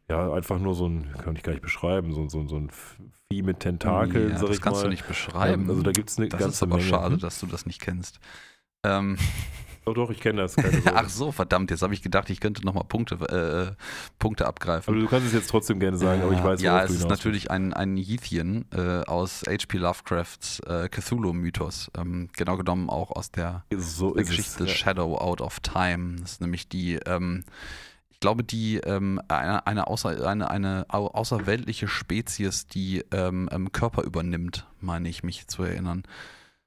ja, 0.10 0.34
einfach 0.34 0.60
nur 0.60 0.76
so 0.76 0.88
ein, 0.88 1.12
kann 1.24 1.36
ich 1.36 1.43
gar 1.43 1.53
nicht 1.53 1.62
beschreiben, 1.62 2.14
so, 2.14 2.28
so, 2.30 2.47
so 2.47 2.58
ein 2.58 2.70
Vieh 3.32 3.41
mit 3.41 3.60
Tentakeln, 3.60 4.32
ja, 4.32 4.38
sag 4.38 4.41
ich 4.41 4.41
mal. 4.41 4.49
Das 4.49 4.62
kannst 4.62 4.84
du 4.84 4.88
nicht 4.88 5.08
beschreiben. 5.08 5.70
also 5.70 5.82
da 5.82 5.91
gibt 5.91 6.10
es 6.10 6.18
eine 6.18 6.30
das 6.30 6.39
ganze 6.39 6.53
ist 6.53 6.64
aber 6.64 6.78
Menge. 6.78 6.88
schade, 6.88 7.18
dass 7.18 7.39
du 7.39 7.47
das 7.47 7.66
nicht 7.66 7.82
kennst. 7.82 8.20
Ähm. 8.84 9.18
Doch, 9.86 9.93
doch, 9.93 10.10
ich 10.10 10.20
kenne 10.20 10.41
das. 10.41 10.56
Ach 10.95 11.10
so, 11.10 11.32
verdammt, 11.32 11.70
jetzt 11.70 11.84
habe 11.84 11.93
ich 11.93 12.01
gedacht, 12.01 12.30
ich 12.32 12.39
könnte 12.39 12.66
nochmal 12.66 12.86
Punkte, 12.86 13.16
äh, 13.16 13.76
Punkte 14.18 14.47
abgreifen. 14.47 14.91
Aber 14.91 14.99
du 14.99 15.08
kannst 15.08 15.28
es 15.28 15.34
jetzt 15.34 15.47
trotzdem 15.49 15.80
gerne 15.80 15.97
sagen, 15.97 16.24
aber 16.24 16.34
ich 16.34 16.43
weiß, 16.43 16.62
Ja, 16.62 16.84
es 16.84 16.89
ist 16.91 17.08
natürlich 17.08 17.51
ein, 17.51 17.72
ein 17.72 17.95
Yethien 17.95 18.66
äh, 18.74 19.01
aus 19.06 19.43
H.P. 19.47 19.78
Lovecrafts 19.78 20.60
äh, 20.62 20.89
Cthulhu-Mythos. 20.89 21.91
Ähm, 21.97 22.30
genau 22.34 22.58
genommen 22.58 22.89
auch 22.89 23.12
aus 23.12 23.32
der, 23.32 23.64
so 23.76 24.16
der 24.16 24.24
Geschichte 24.24 24.64
es, 24.64 24.70
ja. 24.70 24.76
Shadow 24.76 25.18
Out 25.18 25.41
of 25.41 25.60
Time. 25.60 26.16
Das 26.20 26.34
ist 26.34 26.41
nämlich 26.41 26.68
die 26.68 26.95
ähm, 27.06 27.43
glaube, 28.26 28.44
die 28.44 28.78
ähm, 28.78 29.22
eine, 29.28 29.68
eine, 29.68 29.86
außer, 29.86 30.28
eine, 30.28 30.50
eine 30.50 30.88
außerweltliche 30.90 31.88
Spezies, 31.88 32.66
die 32.66 33.06
ähm, 33.12 33.48
ähm, 33.52 33.72
Körper 33.72 34.02
übernimmt, 34.02 34.66
meine 34.82 35.10
ich 35.10 35.22
mich 35.22 35.46
zu 35.48 35.62
erinnern. 35.62 36.02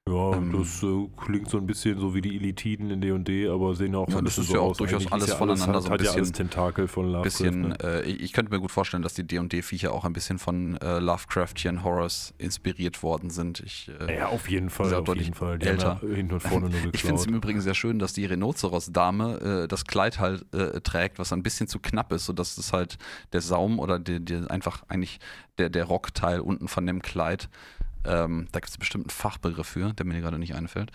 Ja, 0.08 0.36
ähm, 0.36 0.52
das 0.52 0.82
äh, 0.82 1.08
klingt 1.16 1.48
so 1.48 1.58
ein 1.58 1.66
bisschen 1.66 1.98
so 1.98 2.14
wie 2.14 2.20
die 2.20 2.36
Elitiden 2.36 2.90
in 2.90 3.00
D&D, 3.00 3.48
aber 3.48 3.74
sehen 3.74 3.94
auch 3.94 4.08
ja, 4.08 4.20
bisschen 4.20 4.44
so 4.44 4.54
ja 4.54 4.60
auch 4.60 4.70
aus. 4.70 4.76
durchaus 4.76 5.10
alles 5.10 5.32
voneinander 5.32 5.74
alles, 5.74 5.84
so 5.84 5.90
ein 5.90 5.98
bisschen, 5.98 6.14
ja 6.14 6.18
alles 6.18 6.32
Tentakel 6.32 6.88
von 6.88 7.06
Lovecraft. 7.06 7.22
Bisschen, 7.24 7.60
ne? 7.68 7.78
äh, 7.82 8.02
ich 8.02 8.32
könnte 8.32 8.52
mir 8.52 8.60
gut 8.60 8.70
vorstellen, 8.70 9.02
dass 9.02 9.14
die 9.14 9.26
D&D-Viecher 9.26 9.92
auch 9.92 10.04
ein 10.04 10.12
bisschen 10.12 10.38
von 10.38 10.76
äh, 10.78 10.98
Lovecraftian 10.98 11.82
Horrors 11.84 12.34
inspiriert 12.38 13.02
worden 13.02 13.30
sind. 13.30 13.60
Ich, 13.60 13.90
äh, 14.00 14.18
ja, 14.18 14.28
auf 14.28 14.50
jeden 14.50 14.70
Fall, 14.70 14.92
auf 14.94 15.14
jeden 15.14 15.34
Fall. 15.34 15.58
Die 15.58 15.66
älter. 15.66 16.00
Ja 16.02 16.08
hinten 16.18 16.34
und 16.34 16.40
vorne 16.40 16.68
nur 16.68 16.70
geklaut. 16.72 16.94
Ich 16.94 17.02
finde 17.02 17.20
es 17.20 17.26
im 17.26 17.34
Übrigen 17.34 17.60
sehr 17.60 17.74
schön, 17.74 17.98
dass 17.98 18.12
die 18.12 18.26
Rhinoceros-Dame 18.26 19.62
äh, 19.64 19.68
das 19.68 19.84
Kleid 19.84 20.18
halt 20.18 20.44
äh, 20.54 20.80
trägt, 20.80 21.18
was 21.18 21.32
ein 21.32 21.42
bisschen 21.42 21.68
zu 21.68 21.78
knapp 21.78 22.12
ist, 22.12 22.26
sodass 22.26 22.58
es 22.58 22.72
halt 22.72 22.98
der 23.32 23.40
Saum 23.40 23.78
oder 23.78 23.98
die, 23.98 24.24
die 24.24 24.42
einfach 24.48 24.82
eigentlich 24.88 25.18
der, 25.58 25.70
der 25.70 25.84
Rockteil 25.84 26.40
unten 26.40 26.68
von 26.68 26.86
dem 26.86 27.02
Kleid 27.02 27.48
ähm, 28.04 28.48
da 28.52 28.60
gibt 28.60 28.70
es 28.70 28.78
bestimmt 28.78 29.04
einen 29.04 29.10
Fachbegriff 29.10 29.66
für, 29.66 29.92
der 29.92 30.06
mir 30.06 30.20
gerade 30.20 30.38
nicht 30.38 30.54
einfällt, 30.54 30.90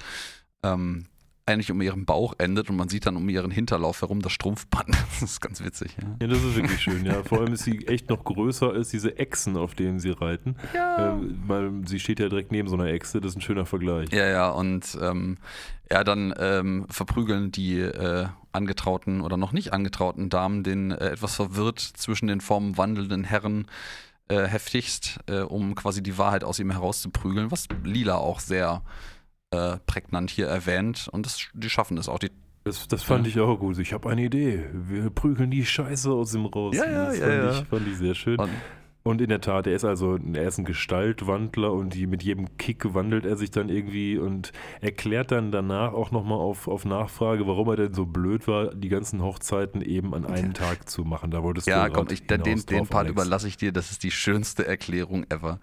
ähm, 0.63 1.05
eigentlich 1.45 1.71
um 1.71 1.81
ihren 1.81 2.05
Bauch 2.05 2.35
endet 2.38 2.69
und 2.69 2.77
man 2.77 2.88
sieht 2.88 3.05
dann 3.05 3.17
um 3.17 3.27
ihren 3.27 3.51
Hinterlauf 3.51 4.01
herum 4.01 4.21
das 4.21 4.31
Strumpfband. 4.31 4.95
Das 5.19 5.31
ist 5.31 5.41
ganz 5.41 5.63
witzig. 5.63 5.95
Ja, 6.01 6.15
ja 6.21 6.27
das 6.27 6.43
ist 6.43 6.55
wirklich 6.55 6.81
schön. 6.81 7.05
Ja, 7.05 7.23
vor 7.23 7.39
allem 7.39 7.53
ist 7.53 7.63
sie 7.63 7.88
echt 7.88 8.09
noch 8.09 8.23
größer 8.23 8.71
als 8.71 8.89
diese 8.89 9.17
Echsen, 9.17 9.57
auf 9.57 9.75
denen 9.75 9.99
sie 9.99 10.09
reiten. 10.09 10.55
Ja. 10.73 11.13
Ähm, 11.13 11.43
weil 11.45 11.71
sie 11.85 11.99
steht 11.99 12.19
ja 12.19 12.30
direkt 12.30 12.51
neben 12.51 12.67
so 12.67 12.75
einer 12.75 12.88
Echse. 12.88 13.21
Das 13.21 13.31
ist 13.31 13.38
ein 13.38 13.41
schöner 13.41 13.65
Vergleich. 13.65 14.11
Ja, 14.11 14.27
ja. 14.27 14.49
Und 14.49 14.97
ähm, 15.01 15.38
ja, 15.91 16.03
dann 16.03 16.34
ähm, 16.39 16.88
verprügeln 16.89 17.51
die 17.51 17.80
äh, 17.80 18.27
angetrauten 18.51 19.21
oder 19.21 19.38
noch 19.38 19.51
nicht 19.51 19.71
angetrauten 19.71 20.30
Damen 20.30 20.63
den 20.63 20.91
äh, 20.91 21.11
etwas 21.11 21.35
verwirrt 21.35 21.80
zwischen 21.80 22.27
den 22.27 22.41
Formen 22.41 22.77
wandelnden 22.77 23.23
Herren 23.23 23.67
äh, 24.29 24.43
heftigst, 24.47 25.19
äh, 25.27 25.41
um 25.41 25.75
quasi 25.75 26.01
die 26.01 26.17
Wahrheit 26.17 26.43
aus 26.43 26.59
ihm 26.59 26.71
herauszuprügeln, 26.71 27.51
was 27.51 27.67
Lila 27.83 28.15
auch 28.15 28.39
sehr 28.39 28.83
äh, 29.51 29.77
prägnant 29.85 30.29
hier 30.29 30.47
erwähnt. 30.47 31.09
Und 31.11 31.25
das, 31.25 31.47
die 31.53 31.69
schaffen 31.69 31.95
das 31.97 32.09
auch. 32.09 32.19
Die, 32.19 32.31
das, 32.63 32.87
das 32.87 33.03
fand 33.03 33.27
ich 33.27 33.39
auch 33.39 33.57
gut. 33.57 33.77
Ich 33.79 33.93
habe 33.93 34.09
eine 34.09 34.23
Idee. 34.23 34.65
Wir 34.71 35.09
prügeln 35.09 35.51
die 35.51 35.65
Scheiße 35.65 36.09
aus 36.09 36.33
ihm 36.33 36.45
raus. 36.45 36.75
Ja, 36.75 36.85
ja, 36.85 37.05
das 37.05 37.19
ja, 37.19 37.25
fand, 37.25 37.35
ja. 37.35 37.51
Ich, 37.51 37.67
fand 37.67 37.87
ich 37.87 37.97
sehr 37.97 38.15
schön. 38.15 38.39
Und 38.39 38.49
und 39.03 39.19
in 39.19 39.27
der 39.27 39.41
Tat, 39.41 39.67
er 39.67 39.75
ist 39.75 39.84
also, 39.84 40.17
er 40.34 40.47
ist 40.47 40.57
ein 40.57 40.65
Gestaltwandler 40.65 41.73
und 41.73 41.93
die, 41.93 42.07
mit 42.07 42.23
jedem 42.23 42.57
Kick 42.57 42.93
wandelt 42.93 43.25
er 43.25 43.35
sich 43.35 43.51
dann 43.51 43.67
irgendwie 43.67 44.17
und 44.17 44.53
erklärt 44.80 45.31
dann 45.31 45.51
danach 45.51 45.93
auch 45.93 46.11
nochmal 46.11 46.39
auf, 46.39 46.69
auf 46.69 46.85
Nachfrage, 46.85 47.45
warum 47.45 47.67
er 47.67 47.75
denn 47.75 47.93
so 47.93 48.05
blöd 48.05 48.47
war, 48.47 48.73
die 48.73 48.88
ganzen 48.88 49.21
Hochzeiten 49.21 49.81
eben 49.81 50.13
an 50.13 50.25
einem 50.25 50.53
Tag 50.53 50.89
zu 50.89 51.03
machen. 51.03 51.31
Da 51.31 51.43
wolltest 51.43 51.67
ja, 51.67 51.88
du 51.88 51.93
komm, 51.93 52.07
ich, 52.11 52.25
den, 52.27 52.43
den 52.43 52.88
Part 52.88 52.93
Alex. 52.93 53.11
überlasse 53.11 53.47
ich 53.49 53.57
dir, 53.57 53.73
das 53.73 53.91
ist 53.91 54.03
die 54.03 54.11
schönste 54.11 54.65
Erklärung 54.65 55.25
ever. 55.30 55.59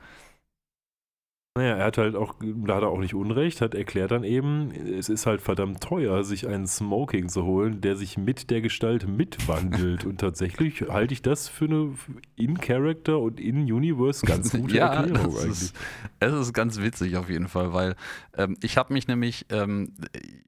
Naja, 1.58 1.78
er 1.78 1.86
hat 1.86 1.98
halt 1.98 2.14
auch, 2.14 2.36
da 2.40 2.76
hat 2.76 2.84
er 2.84 2.90
auch 2.90 3.00
nicht 3.00 3.12
Unrecht, 3.12 3.60
hat 3.60 3.74
erklärt 3.74 4.12
dann 4.12 4.22
eben, 4.22 4.70
es 4.70 5.08
ist 5.08 5.26
halt 5.26 5.40
verdammt 5.40 5.80
teuer, 5.80 6.22
sich 6.22 6.46
einen 6.46 6.68
Smoking 6.68 7.28
zu 7.28 7.42
holen, 7.42 7.80
der 7.80 7.96
sich 7.96 8.16
mit 8.16 8.50
der 8.50 8.60
Gestalt 8.60 9.08
mitwandelt. 9.08 10.04
und 10.06 10.20
tatsächlich 10.20 10.82
halte 10.82 11.12
ich 11.12 11.22
das 11.22 11.48
für 11.48 11.64
eine 11.64 11.94
in-Character 12.36 13.18
und 13.18 13.40
in-Universe 13.40 14.24
ganz 14.24 14.52
gute 14.56 14.76
ja, 14.76 14.94
Erklärung 14.94 15.36
eigentlich. 15.36 15.50
Ist, 15.50 15.76
es 16.20 16.32
ist 16.32 16.52
ganz 16.52 16.80
witzig 16.80 17.16
auf 17.16 17.28
jeden 17.28 17.48
Fall, 17.48 17.72
weil 17.72 17.96
ähm, 18.38 18.56
ich 18.62 18.76
habe 18.76 18.92
mich 18.92 19.08
nämlich, 19.08 19.46
ähm, 19.50 19.94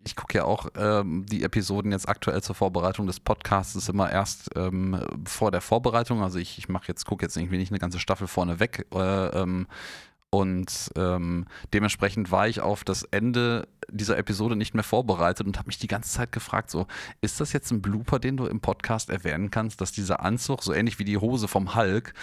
ich 0.07 0.15
gucke 0.15 0.39
ja 0.39 0.45
auch 0.45 0.69
ähm, 0.77 1.27
die 1.27 1.43
Episoden 1.43 1.91
jetzt 1.91 2.09
aktuell 2.09 2.43
zur 2.43 2.55
Vorbereitung 2.55 3.09
des 3.09 3.19
Podcasts 3.19 3.89
immer 3.89 4.09
erst 4.09 4.51
ähm, 4.55 5.01
vor 5.24 5.51
der 5.51 5.62
Vorbereitung. 5.62 6.23
Also 6.23 6.39
ich, 6.39 6.59
ich 6.59 6.69
mache 6.69 6.87
jetzt, 6.87 7.07
gucke 7.07 7.24
jetzt 7.24 7.37
irgendwie 7.37 7.59
nicht 7.59 7.73
eine 7.73 7.81
ganze 7.81 7.99
Staffel 7.99 8.29
vorne 8.29 8.61
weg. 8.61 8.87
Äh, 8.95 9.27
ähm, 9.43 9.66
und 10.35 10.91
ähm, 10.97 11.45
dementsprechend 11.75 12.31
war 12.31 12.49
ich 12.49 12.63
auf 12.63 12.85
das 12.85 13.03
Ende 13.03 13.69
dieser 13.91 14.17
Episode 14.17 14.57
nicht 14.57 14.73
mehr 14.73 14.83
vorbereitet 14.83 15.47
und 15.47 15.59
habe 15.59 15.67
mich 15.67 15.79
die 15.79 15.89
ganze 15.89 16.11
Zeit 16.11 16.33
gefragt, 16.33 16.71
so, 16.71 16.87
ist 17.21 17.39
das 17.39 17.53
jetzt 17.53 17.71
ein 17.71 17.83
Blooper, 17.83 18.19
den 18.19 18.39
du 18.39 18.47
im 18.47 18.61
Podcast 18.61 19.11
erwähnen 19.11 19.51
kannst, 19.51 19.83
dass 19.83 19.93
dieser 19.93 20.21
Anzug, 20.21 20.63
so 20.63 20.73
ähnlich 20.73 20.99
wie 20.99 21.05
die 21.05 21.19
Hose 21.19 21.49
vom 21.49 21.75
Hulk, 21.75 22.15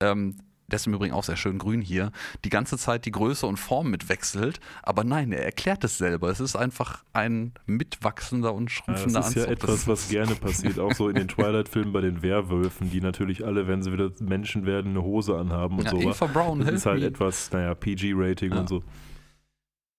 ähm, 0.00 0.36
der 0.68 0.76
ist 0.76 0.86
im 0.86 0.94
Übrigen 0.94 1.14
auch 1.14 1.24
sehr 1.24 1.36
schön 1.36 1.58
grün 1.58 1.80
hier, 1.80 2.12
die 2.44 2.50
ganze 2.50 2.76
Zeit 2.76 3.06
die 3.06 3.10
Größe 3.10 3.46
und 3.46 3.56
Form 3.56 3.90
mitwechselt. 3.90 4.60
Aber 4.82 5.02
nein, 5.02 5.32
er 5.32 5.44
erklärt 5.44 5.82
es 5.82 5.96
selber. 5.96 6.28
Es 6.28 6.40
ist 6.40 6.56
einfach 6.56 7.02
ein 7.14 7.52
mitwachsender 7.66 8.52
und 8.52 8.70
schrumpfender 8.70 9.20
ja, 9.20 9.20
das 9.20 9.30
ist 9.30 9.36
Anzug. 9.38 9.48
ja 9.48 9.52
etwas, 9.52 9.88
was 9.88 10.08
gerne 10.08 10.34
passiert, 10.34 10.78
auch 10.78 10.92
so 10.92 11.08
in 11.08 11.14
den 11.14 11.28
Twilight-Filmen 11.28 11.92
bei 11.92 12.02
den 12.02 12.22
Werwölfen, 12.22 12.90
die 12.90 13.00
natürlich 13.00 13.44
alle, 13.46 13.66
wenn 13.66 13.82
sie 13.82 13.92
wieder 13.92 14.10
Menschen 14.20 14.66
werden, 14.66 14.90
eine 14.90 15.02
Hose 15.02 15.36
anhaben 15.36 15.78
und 15.78 15.84
ja, 15.84 15.90
so. 15.90 16.00
Eva 16.00 16.26
Brown, 16.26 16.60
das 16.60 16.70
ist 16.70 16.86
halt 16.86 17.00
me. 17.00 17.06
etwas, 17.06 17.50
naja, 17.50 17.74
PG-Rating 17.74 18.52
ja. 18.52 18.60
und 18.60 18.68
so. 18.68 18.82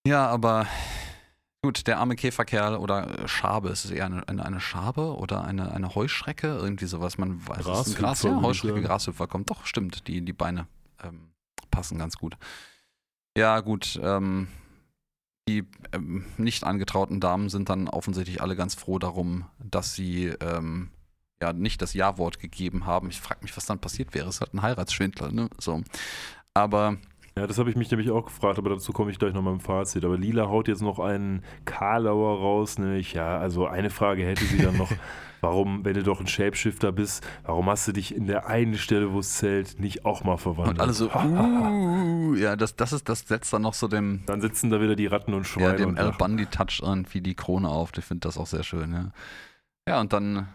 Ja, 0.06 0.28
aber 0.28 0.66
Gut, 1.62 1.86
der 1.86 1.98
arme 1.98 2.16
Käferkerl 2.16 2.76
oder 2.76 3.28
Schabe, 3.28 3.68
ist 3.68 3.84
es 3.84 3.90
eher 3.90 4.06
eine, 4.06 4.26
eine, 4.26 4.44
eine, 4.46 4.60
Schabe 4.60 5.14
oder 5.16 5.44
eine, 5.44 5.72
eine 5.72 5.94
Heuschrecke? 5.94 6.46
Irgendwie 6.46 6.86
sowas, 6.86 7.18
man 7.18 7.46
weiß 7.46 7.64
Grashüpfer, 7.64 7.90
es. 7.90 7.96
Gras, 7.96 8.22
ja, 8.22 8.40
Heuschrecke, 8.40 8.80
Grashüpfer 8.80 9.26
kommt. 9.26 9.50
Doch, 9.50 9.66
stimmt, 9.66 10.08
die, 10.08 10.22
die 10.22 10.32
Beine 10.32 10.66
ähm, 11.02 11.32
passen 11.70 11.98
ganz 11.98 12.16
gut. 12.16 12.38
Ja, 13.36 13.60
gut, 13.60 14.00
ähm, 14.02 14.48
die 15.48 15.64
ähm, 15.92 16.24
nicht 16.38 16.64
angetrauten 16.64 17.20
Damen 17.20 17.50
sind 17.50 17.68
dann 17.68 17.88
offensichtlich 17.88 18.40
alle 18.40 18.56
ganz 18.56 18.74
froh 18.74 18.98
darum, 18.98 19.44
dass 19.58 19.94
sie 19.94 20.28
ähm, 20.40 20.90
ja 21.42 21.52
nicht 21.52 21.82
das 21.82 21.92
Ja-Wort 21.92 22.38
gegeben 22.38 22.86
haben. 22.86 23.10
Ich 23.10 23.20
frage 23.20 23.40
mich, 23.42 23.54
was 23.54 23.66
dann 23.66 23.80
passiert 23.80 24.14
wäre. 24.14 24.28
Es 24.28 24.40
halt 24.40 24.54
ein 24.54 24.62
Heiratsschwindler, 24.62 25.30
ne? 25.30 25.50
So. 25.58 25.82
Aber 26.54 26.96
ja, 27.40 27.46
das 27.46 27.56
habe 27.58 27.70
ich 27.70 27.76
mich 27.76 27.90
nämlich 27.90 28.10
auch 28.10 28.26
gefragt, 28.26 28.58
aber 28.58 28.68
dazu 28.68 28.92
komme 28.92 29.10
ich 29.10 29.18
gleich 29.18 29.32
noch 29.32 29.40
mal 29.40 29.52
im 29.52 29.60
Fazit. 29.60 30.04
Aber 30.04 30.18
Lila 30.18 30.48
haut 30.48 30.68
jetzt 30.68 30.82
noch 30.82 30.98
einen 30.98 31.42
Karlauer 31.64 32.38
raus, 32.38 32.78
nämlich, 32.78 33.14
ja, 33.14 33.38
also 33.38 33.66
eine 33.66 33.88
Frage 33.88 34.26
hätte 34.26 34.44
sie 34.44 34.58
dann 34.58 34.76
noch. 34.76 34.90
warum, 35.40 35.86
wenn 35.86 35.94
du 35.94 36.02
doch 36.02 36.20
ein 36.20 36.26
Shapeshifter 36.26 36.92
bist, 36.92 37.26
warum 37.44 37.70
hast 37.70 37.88
du 37.88 37.92
dich 37.92 38.14
in 38.14 38.26
der 38.26 38.46
einen 38.46 38.76
Stelle, 38.76 39.14
wo 39.14 39.20
es 39.20 39.38
zählt, 39.38 39.80
nicht 39.80 40.04
auch 40.04 40.22
mal 40.22 40.36
verwandelt? 40.36 40.76
Und 40.76 40.82
alle 40.82 40.92
so, 40.92 41.10
uh, 41.10 42.34
ja, 42.34 42.56
das, 42.56 42.76
das, 42.76 42.92
ist, 42.92 43.08
das 43.08 43.20
setzt 43.20 43.50
dann 43.54 43.62
noch 43.62 43.72
so 43.72 43.88
dem. 43.88 44.22
Dann 44.26 44.42
sitzen 44.42 44.68
da 44.68 44.82
wieder 44.82 44.96
die 44.96 45.06
Ratten 45.06 45.32
und 45.32 45.46
Schweine. 45.46 45.68
Ja, 45.68 45.76
dem 45.76 45.96
Al 45.96 46.12
Bundy-Touch 46.12 46.82
irgendwie 46.82 47.22
die 47.22 47.34
Krone 47.34 47.70
auf. 47.70 47.92
Ich 47.96 48.04
finde 48.04 48.28
das 48.28 48.36
auch 48.36 48.46
sehr 48.46 48.64
schön, 48.64 48.92
ja. 48.92 49.12
Ja, 49.88 49.98
und 50.02 50.12
dann 50.12 50.46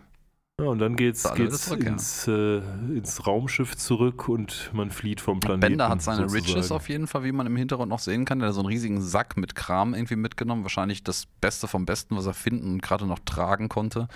ja, 0.60 0.68
und 0.68 0.80
dann 0.80 0.96
geht's, 0.96 1.30
geht's 1.34 1.66
zurück, 1.66 1.84
ins, 1.84 2.26
ja. 2.28 2.34
äh, 2.34 2.58
ins, 2.96 3.28
Raumschiff 3.28 3.76
zurück 3.76 4.30
und 4.30 4.72
man 4.74 4.90
flieht 4.90 5.20
vom 5.20 5.42
Planeten. 5.42 5.60
Bender 5.60 5.90
hat 5.90 6.02
seine 6.02 6.30
sozusagen. 6.30 6.46
Riches 6.46 6.72
auf 6.72 6.88
jeden 6.88 7.08
Fall, 7.08 7.24
wie 7.24 7.34
man 7.34 7.46
im 7.46 7.58
Hintergrund 7.58 7.90
noch 7.90 8.00
sehen 8.00 8.24
kann. 8.24 8.40
Der 8.40 8.48
hat 8.48 8.56
so 8.56 8.62
einen 8.62 8.70
riesigen 8.70 9.02
Sack 9.02 9.36
mit 9.36 9.56
Kram 9.56 9.94
irgendwie 9.94 10.16
mitgenommen. 10.16 10.64
Wahrscheinlich 10.64 11.04
das 11.04 11.26
Beste 11.42 11.68
vom 11.68 11.86
Besten, 11.86 12.16
was 12.16 12.26
er 12.26 12.34
finden 12.34 12.74
und 12.74 12.82
gerade 12.82 13.06
noch 13.06 13.20
tragen 13.20 13.68
konnte. 13.68 14.08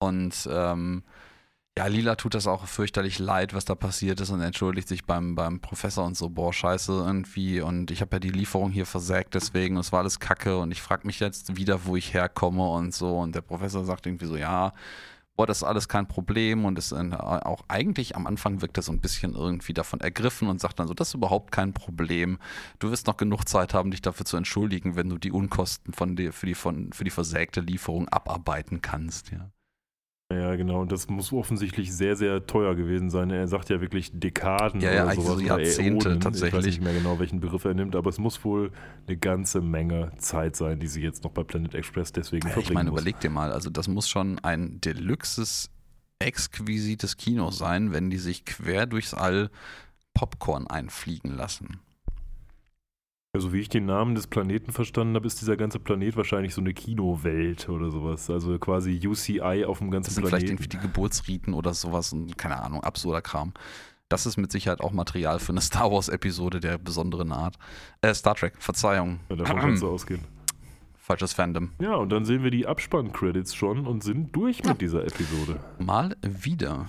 Und 0.00 0.48
ähm, 0.50 1.04
ja, 1.76 1.86
Lila 1.86 2.14
tut 2.14 2.34
das 2.34 2.46
auch 2.46 2.66
fürchterlich 2.66 3.18
leid, 3.18 3.52
was 3.52 3.64
da 3.64 3.74
passiert 3.74 4.20
ist 4.20 4.30
und 4.30 4.40
entschuldigt 4.40 4.86
sich 4.86 5.04
beim, 5.06 5.34
beim 5.34 5.60
Professor 5.60 6.04
und 6.04 6.16
so, 6.16 6.30
boah, 6.30 6.52
scheiße 6.52 6.92
irgendwie 6.92 7.60
und 7.60 7.90
ich 7.90 8.00
habe 8.00 8.16
ja 8.16 8.20
die 8.20 8.30
Lieferung 8.30 8.70
hier 8.70 8.86
versägt 8.86 9.34
deswegen, 9.34 9.76
es 9.76 9.90
war 9.90 10.00
alles 10.00 10.20
kacke 10.20 10.58
und 10.58 10.70
ich 10.70 10.80
frage 10.80 11.04
mich 11.04 11.18
jetzt 11.18 11.56
wieder, 11.56 11.84
wo 11.84 11.96
ich 11.96 12.14
herkomme 12.14 12.64
und 12.68 12.94
so 12.94 13.18
und 13.18 13.34
der 13.34 13.40
Professor 13.40 13.84
sagt 13.84 14.06
irgendwie 14.06 14.26
so, 14.26 14.36
ja, 14.36 14.72
boah, 15.36 15.46
das 15.46 15.58
ist 15.58 15.64
alles 15.64 15.88
kein 15.88 16.06
Problem 16.06 16.64
und 16.64 16.78
ist 16.78 16.92
auch 16.92 17.64
eigentlich 17.68 18.16
am 18.16 18.26
Anfang 18.26 18.62
wirkt 18.62 18.76
er 18.76 18.82
so 18.82 18.92
ein 18.92 19.00
bisschen 19.00 19.34
irgendwie 19.34 19.72
davon 19.72 20.00
ergriffen 20.00 20.48
und 20.48 20.60
sagt 20.60 20.78
dann 20.78 20.88
so, 20.88 20.94
das 20.94 21.08
ist 21.08 21.14
überhaupt 21.14 21.52
kein 21.52 21.72
Problem. 21.72 22.38
Du 22.78 22.90
wirst 22.90 23.06
noch 23.06 23.16
genug 23.16 23.48
Zeit 23.48 23.74
haben, 23.74 23.90
dich 23.90 24.02
dafür 24.02 24.26
zu 24.26 24.36
entschuldigen, 24.36 24.96
wenn 24.96 25.08
du 25.08 25.18
die 25.18 25.32
Unkosten 25.32 25.92
von 25.92 26.16
dir 26.16 26.32
für 26.32 26.46
die, 26.46 26.54
von, 26.54 26.92
für 26.92 27.04
die 27.04 27.10
versägte 27.10 27.60
Lieferung 27.60 28.08
abarbeiten 28.08 28.82
kannst, 28.82 29.30
ja. 29.30 29.50
Ja, 30.32 30.56
genau. 30.56 30.80
Und 30.80 30.90
das 30.90 31.08
muss 31.08 31.32
offensichtlich 31.32 31.92
sehr, 31.94 32.16
sehr 32.16 32.46
teuer 32.46 32.74
gewesen 32.74 33.10
sein. 33.10 33.30
Er 33.30 33.46
sagt 33.46 33.68
ja 33.68 33.80
wirklich 33.80 34.10
Dekaden 34.18 34.80
ja, 34.80 34.92
ja, 34.92 35.04
oder 35.04 35.14
sowas. 35.14 35.26
So 35.34 35.40
Jahrzehnte 35.40 36.08
Äonen. 36.08 36.20
tatsächlich. 36.20 36.48
Ich 36.48 36.58
weiß 36.58 36.66
nicht 36.66 36.82
mehr 36.82 36.94
genau, 36.94 37.18
welchen 37.18 37.40
Begriff 37.40 37.64
er 37.64 37.74
nimmt, 37.74 37.94
aber 37.94 38.08
es 38.08 38.18
muss 38.18 38.42
wohl 38.44 38.72
eine 39.06 39.16
ganze 39.18 39.60
Menge 39.60 40.12
Zeit 40.16 40.56
sein, 40.56 40.80
die 40.80 40.86
sie 40.86 41.02
jetzt 41.02 41.24
noch 41.24 41.30
bei 41.30 41.44
Planet 41.44 41.74
Express 41.74 42.12
deswegen 42.12 42.48
ja, 42.48 42.52
verbringen 42.54 42.70
Ich 42.70 42.74
meine, 42.74 42.90
muss. 42.90 43.00
überleg 43.00 43.20
dir 43.20 43.30
mal, 43.30 43.52
also 43.52 43.68
das 43.68 43.86
muss 43.86 44.08
schon 44.08 44.38
ein 44.38 44.80
deluxes, 44.80 45.70
exquisites 46.20 47.18
Kino 47.18 47.50
sein, 47.50 47.92
wenn 47.92 48.08
die 48.08 48.18
sich 48.18 48.46
quer 48.46 48.86
durchs 48.86 49.12
All 49.12 49.50
Popcorn 50.14 50.66
einfliegen 50.66 51.36
lassen. 51.36 51.80
Also 53.34 53.52
wie 53.52 53.58
ich 53.58 53.68
den 53.68 53.84
Namen 53.84 54.14
des 54.14 54.28
Planeten 54.28 54.70
verstanden 54.70 55.16
habe, 55.16 55.26
ist 55.26 55.40
dieser 55.40 55.56
ganze 55.56 55.80
Planet 55.80 56.16
wahrscheinlich 56.16 56.54
so 56.54 56.60
eine 56.60 56.72
Kinowelt 56.72 57.68
oder 57.68 57.90
sowas. 57.90 58.30
Also 58.30 58.56
quasi 58.60 59.00
UCI 59.04 59.64
auf 59.66 59.78
dem 59.78 59.90
ganzen 59.90 60.10
das 60.10 60.14
sind 60.14 60.22
Planeten. 60.22 60.46
Vielleicht 60.46 60.48
irgendwie 60.48 60.68
die 60.68 60.78
Geburtsriten 60.78 61.52
oder 61.52 61.74
sowas 61.74 62.12
und 62.12 62.38
keine 62.38 62.62
Ahnung, 62.62 62.84
absurder 62.84 63.22
Kram. 63.22 63.52
Das 64.08 64.24
ist 64.26 64.36
mit 64.36 64.52
Sicherheit 64.52 64.80
auch 64.80 64.92
Material 64.92 65.40
für 65.40 65.50
eine 65.50 65.60
Star 65.62 65.90
Wars-Episode 65.90 66.60
der 66.60 66.78
besonderen 66.78 67.32
Art. 67.32 67.56
Äh, 68.02 68.14
Star 68.14 68.36
Trek, 68.36 68.54
Verzeihung. 68.60 69.18
Ja, 69.28 69.34
davon 69.34 69.58
kannst 69.58 69.82
du 69.82 69.88
ausgehen. 69.88 70.20
Falsches 70.96 71.32
Fandom. 71.32 71.72
Ja, 71.80 71.96
und 71.96 72.10
dann 72.10 72.24
sehen 72.24 72.44
wir 72.44 72.52
die 72.52 72.68
Abspann-Credits 72.68 73.56
schon 73.56 73.88
und 73.88 74.04
sind 74.04 74.34
durch 74.36 74.62
mit 74.64 74.80
dieser 74.80 75.04
Episode. 75.04 75.58
Mal 75.78 76.16
wieder. 76.22 76.86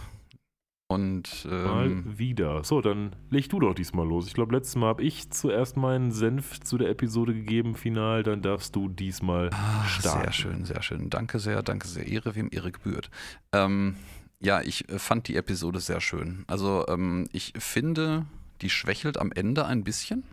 Und 0.88 1.48
ähm, 1.50 1.64
mal 1.64 2.18
wieder. 2.20 2.64
So, 2.64 2.80
dann 2.80 3.16
leg 3.32 3.50
du 3.50 3.60
doch 3.60 3.74
diesmal 3.74 4.08
los. 4.08 4.28
Ich 4.28 4.36
glaube, 4.36 4.56
letztes 4.56 4.76
Mal 4.76 4.88
habe 4.88 5.04
ich 5.04 5.32
zuerst 5.32 5.78
meinen 5.78 6.12
Senf 6.12 6.60
zu 6.60 6.78
der 6.78 6.90
Episode 6.90 7.34
gegeben, 7.34 7.74
final. 7.76 8.22
Dann 8.22 8.44
darfst 8.44 8.76
du 8.76 8.88
diesmal 8.88 9.50
ah, 9.52 9.84
starten. 9.86 10.22
Sehr 10.22 10.32
schön, 10.32 10.66
sehr 10.66 10.84
schön. 10.84 11.10
Danke 11.10 11.40
sehr, 11.40 11.64
danke 11.64 11.88
sehr. 11.88 12.08
Ehre, 12.08 12.36
wem 12.36 12.50
Ehre 12.52 12.72
gebührt. 12.72 13.10
Ähm, 13.52 13.96
ja, 14.40 14.62
ich 14.62 14.88
äh, 14.90 15.00
fand 15.00 15.28
die 15.28 15.38
Episode 15.38 15.80
sehr 15.80 16.02
schön. 16.02 16.44
Also, 16.46 16.86
ähm, 16.88 17.28
ich 17.32 17.54
finde, 17.58 18.28
die 18.62 18.70
schwächelt 18.70 19.18
am 19.18 19.32
Ende 19.32 19.66
ein 19.66 19.84
bisschen 19.84 20.24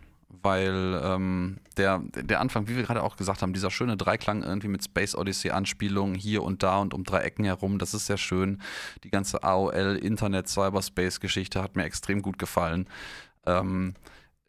weil 0.41 0.99
ähm, 1.03 1.57
der, 1.77 2.01
der 2.15 2.39
Anfang, 2.39 2.67
wie 2.67 2.75
wir 2.75 2.83
gerade 2.83 3.03
auch 3.03 3.15
gesagt 3.15 3.41
haben, 3.41 3.53
dieser 3.53 3.71
schöne 3.71 3.97
Dreiklang 3.97 4.43
irgendwie 4.43 4.67
mit 4.67 4.83
Space 4.83 5.15
Odyssey 5.15 5.51
Anspielungen 5.51 6.15
hier 6.15 6.43
und 6.43 6.63
da 6.63 6.79
und 6.79 6.93
um 6.93 7.03
drei 7.03 7.19
Ecken 7.19 7.45
herum, 7.45 7.79
das 7.79 7.93
ist 7.93 8.07
sehr 8.07 8.17
schön. 8.17 8.61
Die 9.03 9.09
ganze 9.09 9.43
AOL 9.43 9.99
Internet 10.01 10.47
Cyberspace 10.49 11.19
Geschichte 11.19 11.61
hat 11.61 11.75
mir 11.75 11.83
extrem 11.83 12.21
gut 12.21 12.39
gefallen. 12.39 12.87
Ähm, 13.45 13.93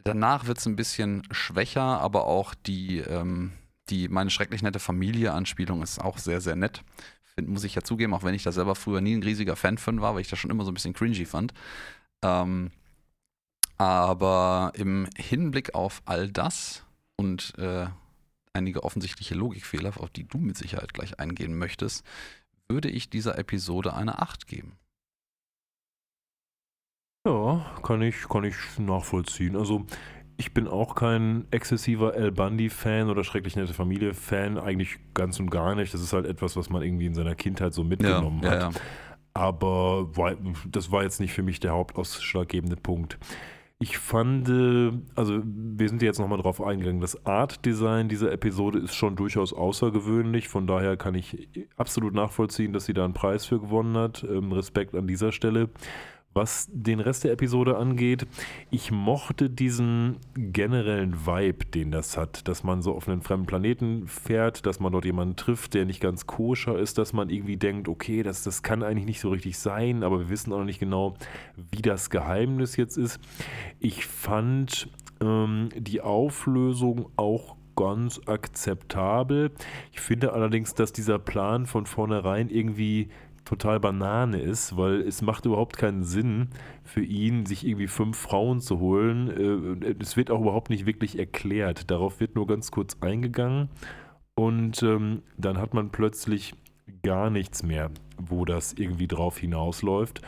danach 0.03 0.47
wird 0.47 0.59
es 0.59 0.67
ein 0.67 0.77
bisschen 0.77 1.23
schwächer, 1.31 2.01
aber 2.01 2.27
auch 2.27 2.55
die, 2.55 2.99
ähm, 2.99 3.53
die 3.91 4.09
meine 4.09 4.31
schrecklich 4.31 4.63
nette 4.63 4.79
Familie 4.79 5.33
Anspielung 5.33 5.83
ist 5.83 6.01
auch 6.01 6.19
sehr, 6.19 6.41
sehr 6.41 6.57
nett. 6.57 6.83
Find, 7.35 7.49
muss 7.49 7.65
ich 7.65 7.75
ja 7.75 7.83
zugeben, 7.83 8.15
auch 8.15 8.23
wenn 8.23 8.35
ich 8.35 8.45
da 8.45 8.53
selber 8.53 8.75
früher 8.75 9.01
nie 9.01 9.15
ein 9.15 9.23
riesiger 9.23 9.57
Fan 9.57 9.79
von 9.79 10.01
war, 10.01 10.15
weil 10.15 10.21
ich 10.21 10.29
das 10.29 10.39
schon 10.39 10.51
immer 10.51 10.65
so 10.65 10.71
ein 10.71 10.75
bisschen 10.75 10.95
cringy 10.95 11.27
fand. 11.27 11.53
Ähm, 12.23 12.71
aber 13.79 14.73
im 14.75 15.09
Hinblick 15.17 15.75
auf 15.75 16.03
all 16.05 16.31
das 16.31 16.85
und 17.17 17.55
äh, 17.59 17.87
einige 18.53 18.85
offensichtliche 18.85 19.35
Logikfehler, 19.35 19.93
auf 19.99 20.11
die 20.11 20.25
du 20.25 20.39
mit 20.39 20.57
Sicherheit 20.57 20.95
gleich 20.95 21.19
eingehen 21.19 21.57
möchtest, 21.59 22.05
würde 22.69 22.89
ich 22.89 23.11
dieser 23.11 23.39
Episode 23.39 23.95
eine 23.95 24.21
8 24.21 24.47
geben. 24.47 24.77
Ja, 27.27 27.65
kann 27.83 28.03
ich, 28.03 28.29
kann 28.29 28.45
ich 28.45 28.55
nachvollziehen. 28.79 29.57
Also 29.57 29.87
ich 30.37 30.53
bin 30.53 30.69
auch 30.69 30.95
kein 30.95 31.47
exzessiver 31.51 32.15
El 32.15 32.33
Bundy-Fan 32.33 33.09
oder 33.09 33.25
schrecklich 33.25 33.57
nette 33.57 33.73
Familie-Fan, 33.73 34.59
eigentlich 34.59 34.99
ganz 35.15 35.41
und 35.41 35.51
gar 35.51 35.75
nicht. 35.75 35.95
Das 35.95 36.03
ist 36.03 36.13
halt 36.13 36.27
etwas, 36.27 36.57
was 36.57 36.71
man 36.71 36.83
irgendwie 36.83 37.07
in 37.07 37.15
seiner 37.15 37.35
Kindheit 37.35 37.73
so 37.73 37.85
mitgenommen 37.85 38.43
ja, 38.43 38.51
hat. 38.51 38.61
Ja, 38.61 38.71
ja. 38.71 38.75
Aber 39.33 40.09
das 40.67 40.93
war 40.93 41.03
jetzt 41.03 41.19
nicht 41.19 41.33
für 41.33 41.43
mich 41.43 41.61
der 41.61 41.73
hauptausschlaggebende 41.73 42.77
Punkt. 42.77 43.19
Ich 43.85 43.99
fand, 43.99 44.49
äh, 44.49 44.93
also 45.15 45.43
wir 45.45 45.91
sind 45.91 46.01
jetzt 46.01 46.19
nochmal 46.19 46.41
drauf 46.41 46.63
eingegangen, 46.63 47.03
das 47.03 47.27
Art-Design 47.27 48.09
dieser 48.09 48.33
Episode 48.33 48.79
ist 48.79 48.95
schon 48.95 49.15
durchaus 49.15 49.53
außergewöhnlich, 49.53 50.49
von 50.49 50.67
daher 50.67 50.97
kann 50.97 51.15
ich 51.15 51.51
absolut 51.77 52.15
nachvollziehen, 52.15 52.73
dass 52.73 52.87
sie 52.87 52.95
da 52.95 53.05
einen 53.05 53.13
Preis 53.13 53.45
für 53.45 53.61
gewonnen 53.61 53.95
hat. 53.99 54.25
Ähm, 54.25 54.53
Respekt 54.53 54.95
an 54.95 55.07
dieser 55.07 55.33
Stelle. 55.33 55.69
Was 56.35 56.69
den 56.73 56.99
Rest 56.99 57.23
der 57.23 57.33
Episode 57.33 57.77
angeht, 57.77 58.27
ich 58.71 58.91
mochte 58.91 59.49
diesen 59.49 60.17
generellen 60.35 61.27
Vibe, 61.27 61.65
den 61.67 61.93
das 61.93 62.17
hat, 62.17 62.49
dass 62.49 62.65
man 62.65 62.83
so 62.83 62.93
auf 62.95 63.09
einen 63.09 63.23
fremden 63.23 63.47
Planeten 63.47 64.09
fährt, 64.09 64.67
dass 64.67 64.81
man 64.81 64.93
dort 64.93 65.05
jemanden 65.05 65.37
trifft, 65.37 65.75
der 65.75 65.85
nicht 65.85 66.01
ganz 66.01 66.27
koscher 66.27 66.77
ist, 66.79 66.99
dass 66.99 67.13
man 67.13 67.31
irgendwie 67.31 67.57
denkt, 67.57 67.89
okay, 67.89 68.25
das, 68.25 68.43
das 68.43 68.65
kann 68.65 68.83
eigentlich 68.83 69.07
nicht 69.07 69.21
so 69.21 69.31
richtig 69.31 69.59
sein, 69.59 70.03
aber 70.03 70.19
wir 70.19 70.29
wissen 70.29 70.53
auch 70.53 70.59
noch 70.59 70.65
nicht 70.65 70.81
genau, 70.81 71.15
wie 71.71 71.83
das 71.83 72.11
Geheimnis 72.11 72.77
jetzt 72.77 72.97
ist. 72.97 73.21
Ich 73.79 74.05
fand 74.05 74.89
ähm, 75.21 75.69
die 75.77 76.01
Auflösung 76.01 77.11
auch 77.17 77.57
ganz 77.77 78.21
akzeptabel. 78.27 79.51
Ich 79.93 80.01
finde 80.01 80.33
allerdings, 80.33 80.75
dass 80.75 80.93
dieser 80.93 81.19
Plan 81.19 81.67
von 81.67 81.87
vornherein 81.87 82.49
irgendwie 82.49 83.09
total 83.45 83.81
Banane 83.81 84.41
ist, 84.41 84.77
weil 84.77 85.01
es 85.01 85.23
macht 85.23 85.47
überhaupt 85.47 85.77
keinen 85.77 86.03
Sinn 86.03 86.49
für 86.83 87.03
ihn, 87.03 87.47
sich 87.47 87.67
irgendwie 87.67 87.89
fünf 87.89 88.17
Frauen 88.17 88.61
zu 88.61 88.81
holen. 88.81 89.83
Äh, 89.83 89.95
es 90.01 90.17
wird 90.17 90.31
auch 90.31 90.41
überhaupt 90.41 90.71
nicht 90.71 90.87
wirklich 90.87 91.19
erklärt. 91.19 91.91
Darauf 91.91 92.21
wird 92.21 92.35
nur 92.35 92.47
ganz 92.47 92.71
kurz 92.71 92.97
eingegangen 93.01 93.69
und 94.35 94.83
ähm, 94.83 95.23
dann 95.37 95.59
hat 95.59 95.75
man 95.75 95.91
plötzlich 95.91 96.55
gar 97.03 97.31
nichts 97.31 97.63
mehr, 97.63 97.91
wo 98.19 98.45
das 98.45 98.73
irgendwie 98.73 99.07
drauf 99.07 99.39
hinausläuft. 99.39 100.23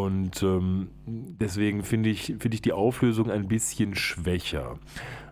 Und 0.00 0.42
ähm, 0.42 0.88
deswegen 1.06 1.82
finde 1.82 2.08
ich, 2.08 2.34
find 2.38 2.54
ich 2.54 2.62
die 2.62 2.72
Auflösung 2.72 3.30
ein 3.30 3.48
bisschen 3.48 3.94
schwächer. 3.94 4.78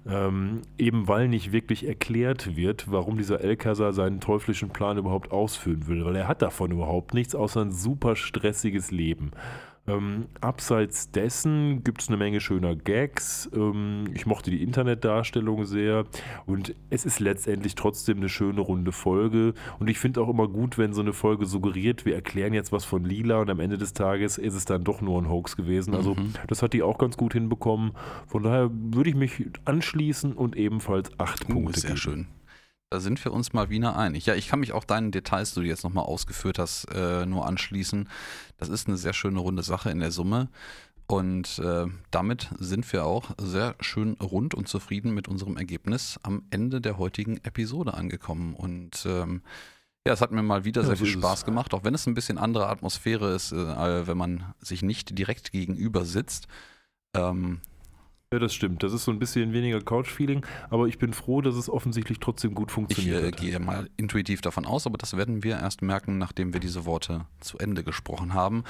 Ähm, 0.07 0.63
eben 0.77 1.09
weil 1.09 1.29
nicht 1.29 1.53
wirklich 1.53 1.87
erklärt 1.87 2.57
wird, 2.57 2.91
warum 2.91 3.17
dieser 3.17 3.41
Elkasar 3.41 3.93
seinen 3.93 4.21
teuflischen 4.21 4.69
Plan 4.69 4.99
überhaupt 4.99 5.33
ausführen 5.33 5.87
will. 5.87 6.05
Weil 6.05 6.17
er 6.17 6.29
hat 6.29 6.43
davon 6.43 6.71
überhaupt 6.71 7.15
nichts, 7.15 7.35
außer 7.35 7.63
ein 7.63 7.73
super 7.73 8.15
stressiges 8.15 8.91
Leben. 8.91 9.31
Ähm, 9.89 10.27
abseits 10.41 11.11
dessen 11.11 11.83
gibt 11.85 12.03
es 12.03 12.09
eine 12.09 12.17
Menge 12.17 12.41
schöner 12.41 12.77
Gags. 12.77 13.49
Ähm, 13.55 14.05
ich 14.15 14.27
mochte 14.27 14.51
die 14.51 14.63
Internetdarstellung 14.63 15.65
sehr 15.65 16.05
und 16.47 16.75
es 16.91 17.05
ist 17.05 17.21
letztendlich 17.21 17.75
trotzdem 17.75 18.19
eine 18.19 18.29
schöne 18.29 18.61
runde 18.61 18.93
Folge. 18.93 19.55
Und 19.79 19.89
ich 19.89 19.99
finde 19.99 20.21
auch 20.21 20.29
immer 20.29 20.49
gut, 20.49 20.79
wenn 20.79 20.93
so 20.93 21.01
eine 21.01 21.13
Folge 21.13 21.47
suggeriert, 21.47 22.05
wir 22.05 22.15
erklären 22.15 22.55
jetzt 22.55 22.73
was 22.73 22.85
von 22.85 23.05
Lila 23.05 23.41
und 23.41 23.51
am 23.51 23.61
Ende 23.61 23.79
des 23.79 23.93
Tages 23.93 24.39
ist 24.39 24.55
es 24.55 24.65
dann 24.65 24.85
doch 24.85 25.01
nur 25.01 25.21
ein 25.21 25.29
Hoax 25.29 25.57
gewesen. 25.57 25.95
Also 25.95 26.15
mhm. 26.15 26.35
das 26.47 26.63
hat 26.63 26.73
die 26.73 26.83
auch 26.83 26.99
ganz 26.99 27.17
gut 27.17 27.33
hinbekommen. 27.33 27.93
Von 28.27 28.43
daher 28.43 28.71
würde 28.73 29.11
ich 29.11 29.17
mich 29.17 29.47
anschließen 29.65 30.33
und 30.33 30.57
ebenfalls 30.57 31.11
acht 31.19 31.49
uh, 31.49 31.53
Punkte 31.53 31.81
sehr 31.81 31.91
geben. 31.91 31.99
schön. 31.99 32.27
Da 32.91 33.01
sind 33.01 33.23
wir 33.23 33.33
uns 33.33 33.53
mal 33.53 33.69
wieder 33.69 33.97
einig. 33.97 34.25
Ja, 34.25 34.35
ich 34.35 34.49
kann 34.49 34.61
mich 34.61 34.73
auch 34.73 34.85
deinen 34.85 35.11
Details, 35.11 35.53
die 35.53 35.61
du 35.61 35.67
jetzt 35.67 35.85
nochmal 35.85 36.05
ausgeführt 36.05 36.59
hast, 36.59 36.87
äh, 36.95 37.27
nur 37.27 37.47
anschließen. 37.47 38.09
Das 38.57 38.71
ist 38.71 38.89
eine 38.89 38.97
sehr 38.97 39.13
schöne 39.13 39.41
runde 39.41 39.63
Sache 39.63 39.91
in 39.91 40.01
der 40.01 40.11
Summe. 40.11 40.49
Und 41.07 41.59
äh, 41.59 41.87
damit 42.11 42.51
sind 42.59 42.91
wir 42.93 43.05
auch 43.05 43.31
sehr 43.39 43.75
schön 43.81 44.13
rund 44.15 44.55
und 44.55 44.69
zufrieden 44.69 45.13
mit 45.13 45.29
unserem 45.29 45.57
Ergebnis 45.57 46.19
am 46.23 46.43
Ende 46.51 46.81
der 46.81 46.99
heutigen 46.99 47.39
Episode 47.45 47.95
angekommen. 47.95 48.55
Und 48.55 49.05
ähm, 49.07 49.43
ja, 50.07 50.13
es 50.15 50.21
hat 50.23 50.33
mir 50.33 50.43
mal 50.43 50.65
wieder 50.65 50.83
ja, 50.83 50.89
sehr 50.89 50.97
viel 50.97 51.07
Spaß 51.07 51.45
gemacht, 51.45 51.75
auch 51.75 51.85
wenn 51.85 51.95
es 51.95 52.07
ein 52.07 52.15
bisschen 52.15 52.39
andere 52.39 52.69
Atmosphäre 52.69 53.35
ist, 53.35 53.53
äh, 53.53 54.07
wenn 54.07 54.17
man 54.17 54.55
sich 54.61 54.83
nicht 54.83 55.19
direkt 55.19 55.53
gegenüber 55.53 56.07
sitzt. 56.07 56.47
Ähm, 57.15 57.61
ja, 58.31 58.39
das 58.39 58.53
stimmt. 58.53 58.83
Das 58.83 58.93
ist 58.93 59.05
so 59.05 59.11
ein 59.11 59.19
bisschen 59.19 59.55
weniger 59.55 59.81
Couch-Feeling, 59.81 60.45
aber 60.69 60.87
ich 60.87 60.99
bin 60.99 61.15
froh, 61.15 61.41
dass 61.41 61.55
es 61.55 61.71
offensichtlich 61.71 62.21
trotzdem 62.21 62.55
gut 62.55 62.71
funktioniert. 62.71 63.23
Ich 63.23 63.43
äh, 63.43 63.51
gehe 63.51 63.59
mal 63.59 63.89
intuitiv 63.97 64.43
davon 64.43 64.67
aus, 64.67 64.87
aber 64.87 64.99
das 64.99 65.17
werden 65.17 65.43
wir 65.43 65.57
erst 65.57 65.81
merken, 65.81 66.19
nachdem 66.19 66.53
wir 66.53 66.61
diese 66.61 66.85
Worte 66.85 67.25
zu 67.41 67.57
Ende 67.57 67.83
gesprochen 67.83 68.35
haben. 68.35 68.65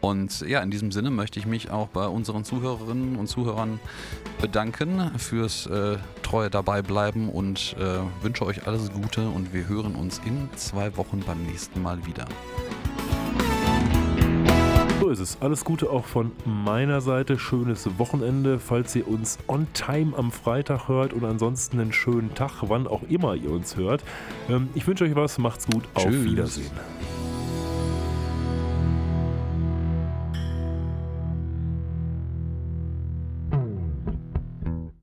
Und 0.00 0.40
ja, 0.40 0.62
in 0.62 0.70
diesem 0.70 0.90
Sinne 0.90 1.10
möchte 1.10 1.38
ich 1.38 1.44
mich 1.44 1.70
auch 1.70 1.88
bei 1.88 2.06
unseren 2.06 2.44
Zuhörerinnen 2.44 3.16
und 3.16 3.26
Zuhörern 3.26 3.78
bedanken 4.40 5.18
fürs 5.18 5.66
äh, 5.66 5.98
treue 6.22 6.48
Dabeibleiben 6.48 7.28
und 7.28 7.76
äh, 7.78 7.98
wünsche 8.22 8.46
euch 8.46 8.66
alles 8.66 8.90
Gute 8.90 9.28
und 9.28 9.52
wir 9.52 9.68
hören 9.68 9.96
uns 9.96 10.20
in 10.24 10.48
zwei 10.56 10.96
Wochen 10.96 11.20
beim 11.20 11.42
nächsten 11.42 11.82
Mal 11.82 12.06
wieder. 12.06 12.26
Ist 15.14 15.20
es. 15.20 15.38
Alles 15.40 15.64
Gute 15.64 15.90
auch 15.90 16.06
von 16.06 16.32
meiner 16.44 17.00
Seite. 17.00 17.38
Schönes 17.38 17.88
Wochenende, 17.98 18.58
falls 18.58 18.96
ihr 18.96 19.06
uns 19.06 19.38
on 19.46 19.68
time 19.72 20.12
am 20.16 20.32
Freitag 20.32 20.88
hört 20.88 21.12
und 21.12 21.24
ansonsten 21.24 21.78
einen 21.78 21.92
schönen 21.92 22.34
Tag, 22.34 22.62
wann 22.62 22.88
auch 22.88 23.02
immer 23.08 23.36
ihr 23.36 23.50
uns 23.52 23.76
hört. 23.76 24.02
Ähm, 24.48 24.70
ich 24.74 24.88
wünsche 24.88 25.04
euch 25.04 25.14
was. 25.14 25.38
Macht's 25.38 25.68
gut. 25.68 25.84
Tschüss. 25.94 26.06
Auf 26.06 26.24
Wiedersehen. 26.24 26.72